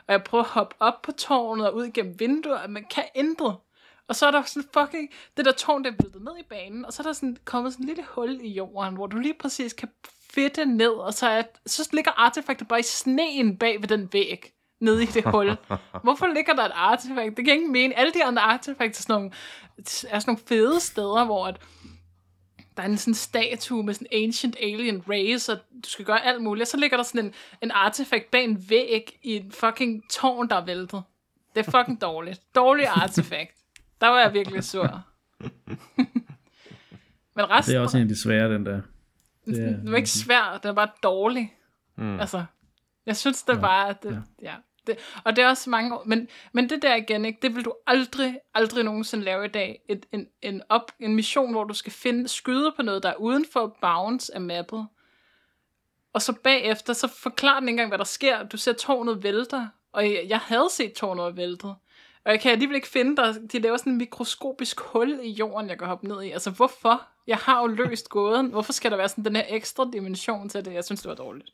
Og 0.07 0.13
jeg 0.13 0.25
prøver 0.25 0.45
at 0.45 0.51
hoppe 0.51 0.77
op 0.81 1.03
på 1.03 1.13
tårnet 1.13 1.69
og 1.69 1.75
ud 1.75 1.85
igennem 1.85 2.21
vinduer, 2.21 2.59
og 2.59 2.71
man 2.71 2.85
kan 2.91 3.05
intet. 3.15 3.57
Og 4.09 4.17
så 4.17 4.27
er 4.27 4.31
der 4.31 4.43
sådan 4.43 4.69
fucking, 4.75 5.11
det 5.37 5.45
der 5.45 5.53
tårn, 5.53 5.85
der 5.85 5.91
er 5.91 5.95
væltet 6.03 6.23
ned 6.23 6.33
i 6.41 6.43
banen, 6.49 6.85
og 6.85 6.93
så 6.93 7.03
er 7.03 7.05
der 7.05 7.13
sådan 7.13 7.37
kommet 7.45 7.73
sådan 7.73 7.85
et 7.85 7.89
lille 7.89 8.05
hul 8.09 8.41
i 8.43 8.49
jorden, 8.49 8.95
hvor 8.95 9.07
du 9.07 9.19
lige 9.19 9.35
præcis 9.41 9.73
kan 9.73 9.89
fitte 10.31 10.65
ned, 10.65 10.91
og 10.91 11.15
så, 11.15 11.29
er, 11.29 11.43
så 11.67 11.89
ligger 11.93 12.11
artefaktet 12.17 12.69
bare 12.69 12.81
i 12.81 12.83
sneen 12.83 13.59
bag 13.59 13.81
ved 13.81 13.89
den 13.89 14.13
væg, 14.13 14.53
nede 14.81 15.03
i 15.03 15.07
det 15.07 15.25
hul. 15.35 15.57
Hvorfor 16.03 16.27
ligger 16.27 16.53
der 16.53 16.65
et 16.65 16.73
artefakt? 16.75 17.37
Det 17.37 17.45
kan 17.45 17.55
ingen 17.55 17.73
mene. 17.73 17.99
Alle 17.99 18.13
de 18.13 18.25
andre 18.25 18.43
artefakter 18.43 18.99
er 18.99 19.03
sådan 19.03 19.15
nogle, 19.15 19.31
er 19.79 19.83
sådan 20.19 20.23
nogle 20.27 20.41
fede 20.47 20.81
steder, 20.81 21.25
hvor 21.25 21.47
at, 21.47 21.61
der 22.77 22.83
er 22.83 22.87
en 22.87 22.99
sådan 22.99 23.15
statue 23.15 23.83
med 23.83 23.95
sådan 23.95 24.07
ancient 24.13 24.57
alien 24.63 25.03
race, 25.09 25.53
og 25.53 25.59
du 25.85 25.89
skal 25.89 26.05
gøre 26.05 26.25
alt 26.25 26.43
muligt. 26.43 26.63
Og 26.63 26.69
så 26.69 26.77
ligger 26.77 26.97
der 26.97 27.05
sådan 27.05 27.25
en, 27.25 27.35
en 27.63 27.71
artefakt 27.71 28.31
bag 28.31 28.45
en 28.45 28.71
væg 28.71 29.19
i 29.23 29.37
en 29.37 29.53
fucking 29.53 30.03
tårn, 30.11 30.49
der 30.49 30.57
er 30.57 30.65
væltet. 30.65 31.03
Det 31.55 31.67
er 31.67 31.71
fucking 31.71 32.01
dårligt. 32.01 32.41
Dårlig 32.55 32.87
artefakt. 32.87 33.55
Der 34.01 34.09
var 34.09 34.21
jeg 34.21 34.35
virkelig 34.35 34.65
sur. 34.65 35.03
Men 37.37 37.51
resten 37.51 37.73
Det 37.73 37.79
er 37.79 37.83
også 37.83 37.97
en 37.97 38.03
af 38.03 38.09
de 38.09 38.23
svære, 38.23 38.55
den 38.55 38.67
der. 38.67 38.81
Det 39.45 39.59
er, 39.59 39.77
den 39.77 39.91
var 39.91 39.97
ikke 39.97 40.11
svær, 40.11 40.59
den 40.63 40.69
var 40.69 40.75
bare 40.75 40.91
dårlig. 41.03 41.55
Mm. 41.97 42.21
Altså, 42.21 42.45
jeg 43.07 43.17
synes, 43.17 43.43
det 43.43 43.63
var... 43.63 43.93
Det, 43.93 44.25
ja. 44.43 44.51
ja. 44.51 44.55
Det, 44.89 44.99
og 45.25 45.37
det 45.37 45.45
er 45.45 45.49
også 45.49 45.71
mange 45.71 45.95
år, 45.95 46.03
men, 46.07 46.29
men 46.53 46.71
det 46.71 46.83
der 46.83 46.95
igen, 46.95 47.25
ikke, 47.25 47.39
det 47.43 47.55
vil 47.55 47.65
du 47.65 47.75
aldrig, 47.87 48.39
aldrig 48.55 48.85
nogensinde 48.85 49.25
lave 49.25 49.45
i 49.45 49.49
dag. 49.49 49.81
Et, 49.89 50.07
en, 50.13 50.27
en, 50.43 50.63
op, 50.69 50.93
en 51.01 51.15
mission, 51.15 51.53
hvor 51.53 51.65
du 51.65 51.75
skal 51.75 51.93
finde, 51.93 52.29
skyde 52.29 52.73
på 52.77 52.83
noget, 52.83 53.03
der 53.03 53.09
er 53.09 53.17
uden 53.17 53.47
for 53.53 53.77
bounds 53.81 54.29
af 54.29 54.41
mappet. 54.41 54.87
Og 56.13 56.23
så 56.23 56.33
bagefter, 56.33 56.93
så 56.93 57.09
forklarer 57.09 57.61
den 57.61 57.69
ikke 57.69 57.73
engang, 57.73 57.91
hvad 57.91 57.99
der 57.99 58.05
sker. 58.05 58.43
Du 58.43 58.57
ser 58.57 58.73
tårnet 58.73 59.23
vælter, 59.23 59.67
og 59.93 60.05
jeg, 60.05 60.25
jeg 60.29 60.39
havde 60.39 60.69
set 60.71 60.93
tårnet 60.93 61.37
væltet. 61.37 61.75
Og 62.25 62.33
jeg 62.33 62.41
kan 62.41 62.53
alligevel 62.53 62.77
ikke 62.77 62.89
finde 62.89 63.17
der. 63.17 63.33
De 63.33 63.59
laver 63.59 63.77
sådan 63.77 63.93
en 63.93 63.99
mikroskopisk 63.99 64.81
hul 64.81 65.21
i 65.23 65.31
jorden, 65.31 65.69
jeg 65.71 65.79
kan 65.79 65.87
hoppe 65.87 66.09
ned 66.09 66.23
i. 66.23 66.31
Altså, 66.31 66.51
hvorfor? 66.51 67.09
Jeg 67.29 67.37
har 67.37 67.61
jo 67.61 67.67
løst 67.67 68.09
gåden. 68.09 68.47
Hvorfor 68.51 68.73
skal 68.73 68.91
der 68.91 68.97
være 68.97 69.09
sådan 69.09 69.25
den 69.25 69.37
her 69.37 69.43
ekstra 69.49 69.87
dimension 69.93 70.49
til 70.49 70.65
det? 70.65 70.75
Jeg 70.75 70.85
synes, 70.85 71.01
det 71.01 71.09
var 71.09 71.15
dårligt. 71.15 71.49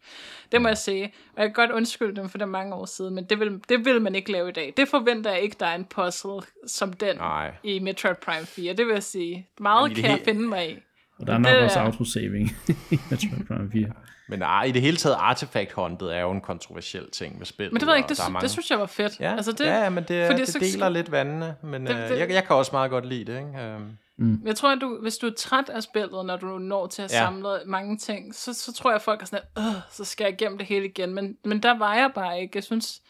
Det 0.53 0.63
må 0.63 0.69
jeg 0.69 0.79
sige. 0.79 1.13
Og 1.37 1.43
jeg 1.43 1.47
kan 1.47 1.53
godt 1.53 1.71
undskylde 1.71 2.17
dem 2.21 2.29
for 2.29 2.39
det 2.39 2.49
mange 2.49 2.75
år 2.75 2.87
siden, 2.87 3.15
men 3.15 3.25
det 3.25 3.41
vil, 3.41 3.61
det 3.69 3.85
vil 3.85 4.03
man 4.03 4.15
ikke 4.15 4.33
lave 4.33 4.49
i 4.49 4.53
dag. 4.53 4.75
Det 4.77 4.89
forventer 4.89 5.31
jeg 5.31 5.41
ikke, 5.41 5.57
der 5.61 5.67
er 5.67 5.75
en 5.75 5.85
puzzle 5.85 6.41
som 6.67 6.93
den 6.93 7.17
Nej. 7.17 7.55
i 7.63 7.79
Metroid 7.79 8.15
Prime 8.15 8.47
4. 8.47 8.73
Det 8.75 8.87
vil 8.87 8.93
jeg 8.93 9.03
sige. 9.03 9.49
Meget 9.61 9.91
det 9.91 9.97
kan 9.99 10.11
jeg 10.11 10.19
he- 10.21 10.25
finde 10.25 10.49
mig 10.49 10.71
i. 10.71 10.77
og 11.19 11.27
der 11.27 11.33
er 11.35 11.39
nok 11.39 11.53
det 11.53 11.59
også 11.63 11.79
autosaving 11.81 12.51
i 12.91 12.99
Metroid 13.11 13.47
Prime 13.47 13.71
4. 13.73 13.87
Men 14.29 14.43
ah, 14.45 14.69
i 14.69 14.71
det 14.71 14.83
hele 14.83 14.97
taget, 14.97 15.17
Artifact 15.19 15.73
Hunted 15.73 16.07
er 16.07 16.21
jo 16.21 16.31
en 16.31 16.41
kontroversiel 16.41 17.11
ting 17.11 17.39
med 17.39 17.47
spillet. 17.47 17.73
Men 17.73 17.81
det 17.81 17.87
ved 17.87 17.95
jeg 17.95 17.99
ikke, 17.99 18.09
det, 18.09 18.17
sy- 18.17 18.23
mange- 18.23 18.41
det 18.41 18.51
synes 18.51 18.71
jeg 18.71 18.79
var 18.79 18.87
fedt. 18.87 19.21
Ja, 19.21 19.33
altså 19.37 19.53
det, 19.53 19.65
ja, 19.67 19.91
men 19.91 20.05
det, 20.09 20.27
fordi 20.27 20.41
det 20.41 20.49
så- 20.49 20.59
deler 20.59 20.89
lidt 20.89 21.13
vandene, 21.13 21.55
men 21.63 21.87
Det- 21.87 21.97
det, 21.97 22.11
det- 22.11 22.19
jeg, 22.19 22.31
jeg 22.31 22.45
kan 22.45 22.57
også 22.57 22.71
meget 22.73 22.91
godt 22.91 23.07
lide 23.07 23.33
det. 23.33 23.39
Ikke? 23.39 23.79
Øhm, 24.21 24.43
Jeg 24.47 24.57
tror, 24.57 24.73
at 24.73 24.79
du, 24.81 24.99
hvis 25.03 25.17
du 25.19 25.27
er 25.27 25.33
træt 25.37 25.69
af 25.69 25.83
spillet, 25.83 26.27
når 26.27 26.37
du 26.37 26.59
når 26.59 26.87
til 26.87 27.03
at 27.03 27.13
Ja. 27.13 27.19
samle 27.19 27.49
mange 27.67 27.99
ting, 27.99 28.35
så, 28.35 28.53
så 28.55 28.73
tror 28.73 28.91
jeg, 28.91 28.97
at 28.97 29.03
folk 29.03 29.23
er 29.23 29.27
sådan, 29.27 29.41
at, 29.57 29.63
"Åh, 29.63 29.75
så 29.93 30.05
skal 30.05 30.25
jeg 30.25 30.33
igennem 30.33 30.59
det 30.59 30.67
hele 30.67 30.85
igen. 30.89 31.15
Men, 31.15 31.37
men 31.45 31.63
der 31.63 31.79
var 31.79 31.95
jeg 31.95 32.11
bare 32.15 32.41
ikke. 32.41 32.53
Jeg 32.57 32.65
synes, 32.65 33.01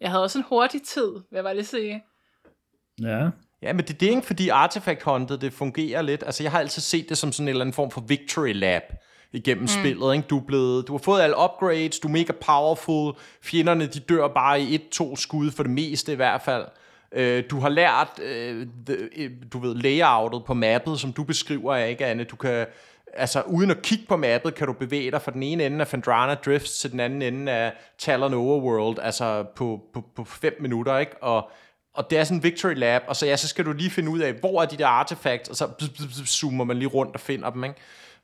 jeg 0.00 0.10
havde 0.10 0.22
også 0.22 0.38
en 0.38 0.44
hurtig 0.48 0.82
tid, 0.82 1.12
vil 1.12 1.36
jeg 1.36 1.44
bare 1.44 1.54
lige 1.54 1.64
sige. 1.64 2.02
Ja, 3.02 3.28
Ja, 3.62 3.72
men 3.72 3.84
det 3.84 3.90
er 3.94 3.98
det 3.98 4.06
ikke, 4.06 4.22
fordi 4.22 4.48
Artifact 4.48 5.02
Hunted, 5.02 5.38
det 5.38 5.52
fungerer 5.52 6.02
lidt. 6.02 6.22
Altså, 6.26 6.42
jeg 6.42 6.52
har 6.52 6.58
altid 6.58 6.82
set 6.82 7.08
det 7.08 7.18
som 7.18 7.32
sådan 7.32 7.44
en 7.44 7.48
eller 7.48 7.60
anden 7.60 7.74
form 7.74 7.90
for 7.90 8.00
victory 8.00 8.52
lab 8.54 8.82
igennem 9.32 9.62
mm. 9.62 9.68
spillet. 9.68 10.14
Ikke? 10.14 10.28
Du, 10.28 10.38
er 10.38 10.44
blevet, 10.44 10.88
du 10.88 10.92
har 10.92 10.98
fået 10.98 11.20
alle 11.20 11.36
upgrades, 11.38 11.98
du 11.98 12.08
er 12.08 12.12
mega 12.12 12.32
powerful, 12.32 13.14
fjenderne 13.42 13.86
de 13.86 14.00
dør 14.00 14.28
bare 14.28 14.60
i 14.60 14.74
et-to 14.74 15.16
skud, 15.16 15.50
for 15.50 15.62
det 15.62 15.72
meste 15.72 16.12
i 16.12 16.16
hvert 16.16 16.42
fald. 16.42 16.64
Øh, 17.12 17.44
du 17.50 17.60
har 17.60 17.68
lært, 17.68 18.20
øh, 18.22 18.66
the, 18.86 19.08
øh, 19.16 19.30
du 19.52 19.58
ved, 19.58 19.74
layoutet 19.74 20.44
på 20.46 20.54
mappet, 20.54 21.00
som 21.00 21.12
du 21.12 21.24
beskriver, 21.24 21.76
ikke, 21.76 22.06
Anne? 22.06 22.24
Du 22.24 22.36
kan, 22.36 22.66
altså 23.14 23.42
uden 23.42 23.70
at 23.70 23.82
kigge 23.82 24.04
på 24.08 24.16
mappet, 24.16 24.54
kan 24.54 24.66
du 24.66 24.72
bevæge 24.72 25.10
dig 25.10 25.22
fra 25.22 25.32
den 25.32 25.42
ene 25.42 25.66
ende 25.66 25.80
af 25.80 25.88
Fandrana 25.88 26.34
Drifts 26.34 26.78
til 26.78 26.92
den 26.92 27.00
anden 27.00 27.22
ende 27.22 27.52
af 27.52 27.72
Talon 27.98 28.34
Overworld, 28.34 28.98
altså 29.02 29.44
på, 29.56 29.80
på, 29.94 30.04
på 30.16 30.24
fem 30.24 30.56
minutter, 30.60 30.98
ikke? 30.98 31.22
Og 31.22 31.50
og 31.94 32.10
det 32.10 32.18
er 32.18 32.24
sådan 32.24 32.38
en 32.38 32.42
victory 32.42 32.74
lab, 32.74 33.02
og 33.08 33.16
så, 33.16 33.26
ja, 33.26 33.36
så 33.36 33.48
skal 33.48 33.64
du 33.64 33.72
lige 33.72 33.90
finde 33.90 34.10
ud 34.10 34.18
af, 34.18 34.32
hvor 34.32 34.62
er 34.62 34.66
de 34.66 34.76
der 34.76 34.86
artefacts, 34.86 35.48
og 35.48 35.56
så 35.56 35.68
zoomer 36.26 36.64
man 36.64 36.76
lige 36.76 36.88
rundt 36.88 37.14
og 37.14 37.20
finder 37.20 37.50
dem, 37.50 37.64
ikke? 37.64 37.76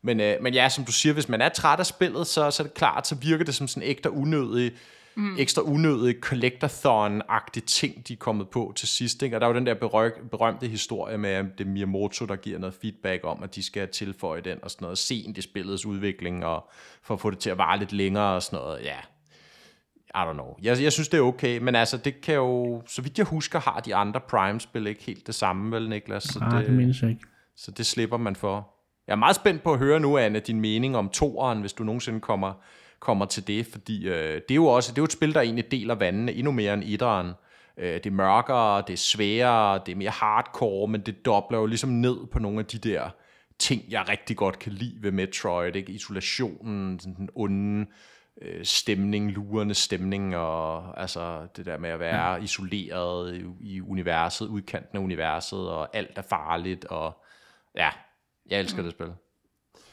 Men, 0.02 0.20
øh, 0.20 0.42
men 0.42 0.54
ja, 0.54 0.68
som 0.68 0.84
du 0.84 0.92
siger, 0.92 1.12
hvis 1.12 1.28
man 1.28 1.40
er 1.42 1.48
træt 1.48 1.78
af 1.78 1.86
spillet, 1.86 2.26
så, 2.26 2.50
så 2.50 2.62
er 2.62 2.66
det 2.66 2.74
klart, 2.74 3.06
så 3.06 3.14
virker 3.14 3.44
det 3.44 3.54
som 3.54 3.68
sådan 3.68 3.82
en 3.82 3.88
ægte 3.88 4.10
unødig, 4.10 4.72
mm. 5.16 5.36
ekstra 5.38 5.62
unødig 5.62 6.16
collectathon-agtig 6.26 7.62
ting, 7.66 8.09
de 8.09 8.12
er 8.12 8.16
kommet 8.16 8.48
på 8.48 8.72
til 8.76 8.88
sidst. 8.88 9.22
Ikke? 9.22 9.36
Og 9.36 9.40
der 9.40 9.47
er 9.47 9.51
jo 9.51 9.56
den 9.56 9.66
der 9.66 9.74
berøg, 9.74 10.12
berømte 10.30 10.68
historie 10.68 11.18
med 11.18 11.44
det 11.59 11.66
Miyamoto, 11.66 12.24
der 12.24 12.36
giver 12.36 12.59
noget 12.59 12.74
feedback 12.74 13.24
om, 13.24 13.43
at 13.43 13.55
de 13.55 13.62
skal 13.62 13.88
tilføje 13.88 14.40
den 14.40 14.59
og 14.62 14.70
sådan 14.70 14.84
noget 14.84 14.98
sent 14.98 15.38
i 15.38 15.40
spillets 15.40 15.86
udvikling, 15.86 16.44
og 16.44 16.70
for 17.02 17.14
at 17.14 17.20
få 17.20 17.30
det 17.30 17.38
til 17.38 17.51
at 17.51 17.59
vare 17.59 17.78
lidt 17.78 17.93
længere 17.93 18.34
og 18.34 18.43
sådan 18.43 18.59
noget. 18.59 18.84
Ja, 18.84 18.98
i 20.16 20.30
don't 20.30 20.32
know. 20.32 20.56
Jeg, 20.62 20.82
jeg 20.82 20.93
synes, 20.93 21.09
det 21.09 21.18
er 21.18 21.22
okay, 21.22 21.59
men 21.59 21.74
altså, 21.74 21.97
det 21.97 22.20
kan 22.20 22.34
jo, 22.34 22.82
så 22.86 23.02
vidt 23.02 23.18
jeg 23.18 23.26
husker, 23.26 23.60
har 23.60 23.80
de 23.80 23.94
andre 23.94 24.20
Prime-spil 24.20 24.86
ikke 24.86 25.02
helt 25.02 25.26
det 25.26 25.34
samme, 25.34 25.76
vel, 25.76 25.88
Niklas? 25.88 26.22
Så 26.22 26.38
ah, 26.43 26.59
det, 26.59 26.66
det 26.66 26.74
mindes 26.74 27.02
jeg 27.02 27.10
ikke. 27.10 27.22
Så 27.56 27.70
det 27.70 27.86
slipper 27.86 28.16
man 28.16 28.36
for. 28.36 28.68
Jeg 29.06 29.12
er 29.12 29.16
meget 29.16 29.36
spændt 29.36 29.62
på 29.62 29.72
at 29.72 29.78
høre 29.78 30.01
nu, 30.01 30.18
Anne, 30.18 30.40
din 30.40 30.60
mening 30.60 30.97
om 30.97 31.09
toeren, 31.09 31.60
hvis 31.60 31.72
du 31.72 31.84
nogensinde 31.84 32.20
kommer, 32.20 32.52
kommer 33.06 33.26
til 33.26 33.46
det, 33.46 33.66
fordi 33.66 34.08
øh, 34.08 34.34
det 34.34 34.50
er 34.50 34.54
jo 34.54 34.66
også 34.66 34.92
det 34.92 34.98
er 34.98 35.02
jo 35.02 35.04
et 35.04 35.12
spil, 35.12 35.34
der 35.34 35.40
egentlig 35.40 35.70
deler 35.70 35.94
vandene 35.94 36.32
endnu 36.32 36.52
mere 36.52 36.74
end 36.74 36.82
etteren. 36.86 37.32
Øh, 37.76 37.94
det 37.94 38.06
er 38.06 38.10
mørkere, 38.10 38.82
det 38.86 38.92
er 38.92 38.96
sværere, 38.96 39.80
det 39.86 39.92
er 39.92 39.96
mere 39.96 40.10
hardcore, 40.10 40.88
men 40.88 41.00
det 41.00 41.24
dobler 41.24 41.58
jo 41.58 41.66
ligesom 41.66 41.90
ned 41.90 42.26
på 42.26 42.38
nogle 42.38 42.58
af 42.58 42.66
de 42.66 42.78
der 42.78 43.10
ting, 43.58 43.82
jeg 43.88 44.08
rigtig 44.08 44.36
godt 44.36 44.58
kan 44.58 44.72
lide 44.72 45.02
ved 45.02 45.10
Metroid. 45.10 45.76
Ikke? 45.76 45.92
Isolationen, 45.92 46.98
den 46.98 47.28
onde 47.34 47.86
øh, 48.42 48.64
stemning, 48.64 49.30
lurende 49.30 49.74
stemning, 49.74 50.36
og 50.36 51.00
altså 51.00 51.46
det 51.56 51.66
der 51.66 51.78
med 51.78 51.90
at 51.90 52.00
være 52.00 52.32
ja. 52.32 52.36
isoleret 52.36 53.34
i, 53.34 53.44
i 53.60 53.80
universet, 53.80 54.46
udkanten 54.46 54.98
af 54.98 55.02
universet, 55.02 55.70
og 55.70 55.96
alt 55.96 56.18
er 56.18 56.22
farligt, 56.22 56.84
og 56.84 57.24
ja, 57.76 57.90
jeg 58.50 58.60
elsker 58.60 58.82
mm. 58.82 58.88
det 58.88 58.94
spil. 58.94 59.12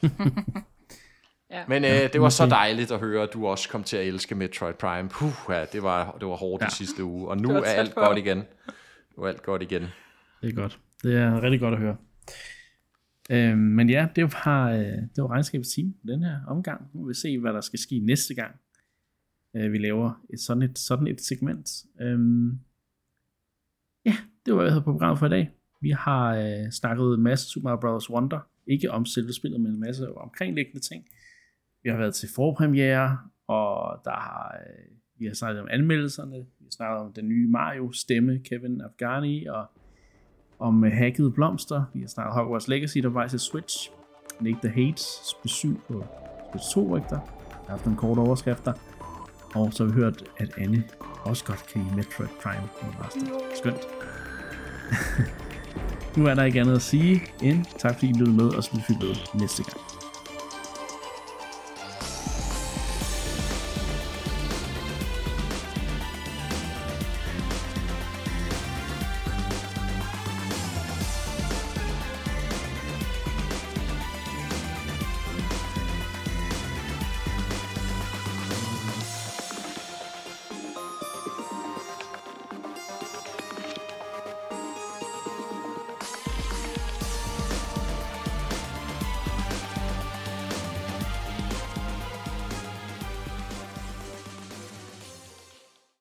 ja. 1.53 1.63
Men 1.67 1.83
øh, 1.83 2.13
det 2.13 2.21
var 2.21 2.29
så 2.29 2.45
dejligt 2.45 2.91
at 2.91 2.99
høre, 2.99 3.23
at 3.23 3.29
du 3.33 3.47
også 3.47 3.69
kom 3.69 3.83
til 3.83 3.97
at 3.97 4.07
elske 4.07 4.35
Metroid 4.35 4.73
Prime. 4.73 5.09
Puh, 5.09 5.31
ja, 5.49 5.65
det 5.73 5.83
var, 5.83 6.17
det 6.19 6.27
var 6.27 6.35
hårdt 6.35 6.61
ja. 6.61 6.67
de 6.67 6.71
sidste 6.71 7.03
uge, 7.03 7.29
og 7.29 7.37
nu 7.37 7.49
er 7.49 7.61
alt 7.63 7.93
på. 7.93 7.99
godt 7.99 8.17
igen. 8.17 8.43
Nu 9.17 9.23
er 9.23 9.27
alt 9.27 9.43
godt 9.43 9.61
igen. 9.61 9.81
Det 10.41 10.49
er 10.49 10.53
godt. 10.53 10.79
Det 11.03 11.15
er 11.15 11.43
rigtig 11.43 11.59
godt 11.59 11.73
at 11.73 11.79
høre. 11.79 11.97
Øh, 13.29 13.57
men 13.57 13.89
ja, 13.89 14.07
det 14.15 14.23
var, 14.23 14.71
øh, 14.71 14.79
det 14.85 15.17
var 15.17 15.31
regnskabets 15.31 15.73
team 15.75 15.93
den 16.07 16.23
her 16.23 16.39
omgang. 16.47 16.81
Nu 16.93 17.03
vil 17.03 17.09
vi 17.09 17.13
se, 17.13 17.39
hvad 17.39 17.53
der 17.53 17.61
skal 17.61 17.79
ske 17.79 17.99
næste 17.99 18.33
gang. 18.33 18.55
Øh, 19.55 19.71
vi 19.71 19.77
laver 19.77 20.23
et 20.33 20.39
sådan 20.39 20.63
et, 20.63 20.79
sådan 20.79 21.07
et 21.07 21.21
segment. 21.21 21.69
Øh, 22.01 22.19
ja, 24.05 24.15
det 24.45 24.53
var, 24.53 24.55
hvad 24.55 24.65
jeg 24.65 24.73
havde 24.73 24.83
på 24.83 24.91
programmet 24.91 25.19
for 25.19 25.25
i 25.25 25.29
dag. 25.29 25.51
Vi 25.81 25.89
har 25.89 26.35
øh, 26.35 26.71
snakket 26.71 27.13
en 27.13 27.23
masse 27.23 27.49
Super 27.49 27.63
Mario 27.63 27.79
Bros. 27.79 28.09
Wonder. 28.09 28.39
Ikke 28.67 28.91
om 28.91 29.05
selve 29.05 29.33
spillet, 29.33 29.61
men 29.61 29.71
en 29.71 29.79
masse 29.79 30.17
omkringliggende 30.17 30.79
ting. 30.79 31.05
Vi 31.83 31.89
har 31.89 31.97
været 31.97 32.15
til 32.15 32.29
forpremiere, 32.35 33.17
og 33.47 34.01
der 34.05 34.11
har, 34.11 34.55
øh, 34.67 34.95
vi 35.19 35.25
har 35.25 35.33
snakket 35.33 35.61
om 35.61 35.67
anmeldelserne. 35.71 36.35
Vi 36.35 36.63
har 36.63 36.71
snakket 36.71 37.05
om 37.05 37.13
den 37.13 37.27
nye 37.27 37.47
Mario 37.47 37.91
stemme, 37.91 38.39
Kevin 38.39 38.81
Afghani, 38.81 39.45
og 39.45 39.65
om 40.59 40.83
øh, 40.83 40.91
uh, 40.91 40.97
hackede 40.97 41.31
blomster. 41.31 41.83
Vi 41.93 41.99
har 41.99 42.07
snakket 42.07 42.33
Hogwarts 42.33 42.67
Legacy, 42.67 42.97
der 42.97 43.09
var 43.09 43.27
til 43.27 43.39
Switch. 43.39 43.91
Nick 44.41 44.61
the 44.61 44.69
Hates, 44.69 45.35
besøg 45.43 45.77
på 45.87 46.05
Switch 46.51 46.73
2 46.73 46.97
rygter, 46.97 47.19
Jeg 47.49 47.57
har 47.59 47.69
haft 47.69 47.85
nogle 47.85 47.97
korte 47.97 48.19
overskrifter. 48.19 48.73
Og 49.55 49.73
så 49.73 49.85
har 49.85 49.93
vi 49.93 50.01
hørt, 50.01 50.23
at 50.37 50.57
Anne 50.57 50.83
også 51.23 51.45
godt 51.45 51.65
kan 51.73 51.83
lide 51.83 51.95
Metroid 51.95 52.29
Prime 52.43 52.69
Remastered. 52.81 53.55
Skønt. 53.55 53.87
nu 56.17 56.25
er 56.25 56.33
der 56.33 56.43
ikke 56.43 56.59
andet 56.61 56.75
at 56.75 56.81
sige 56.81 57.21
end 57.41 57.65
tak 57.77 57.93
fordi 57.93 58.09
I 58.09 58.13
lyttede 58.13 58.37
med, 58.37 58.45
og 58.45 58.63
så 58.63 58.71
vil 58.73 58.83
vi 58.89 59.07
med 59.07 59.41
næste 59.41 59.63
gang. 59.63 59.92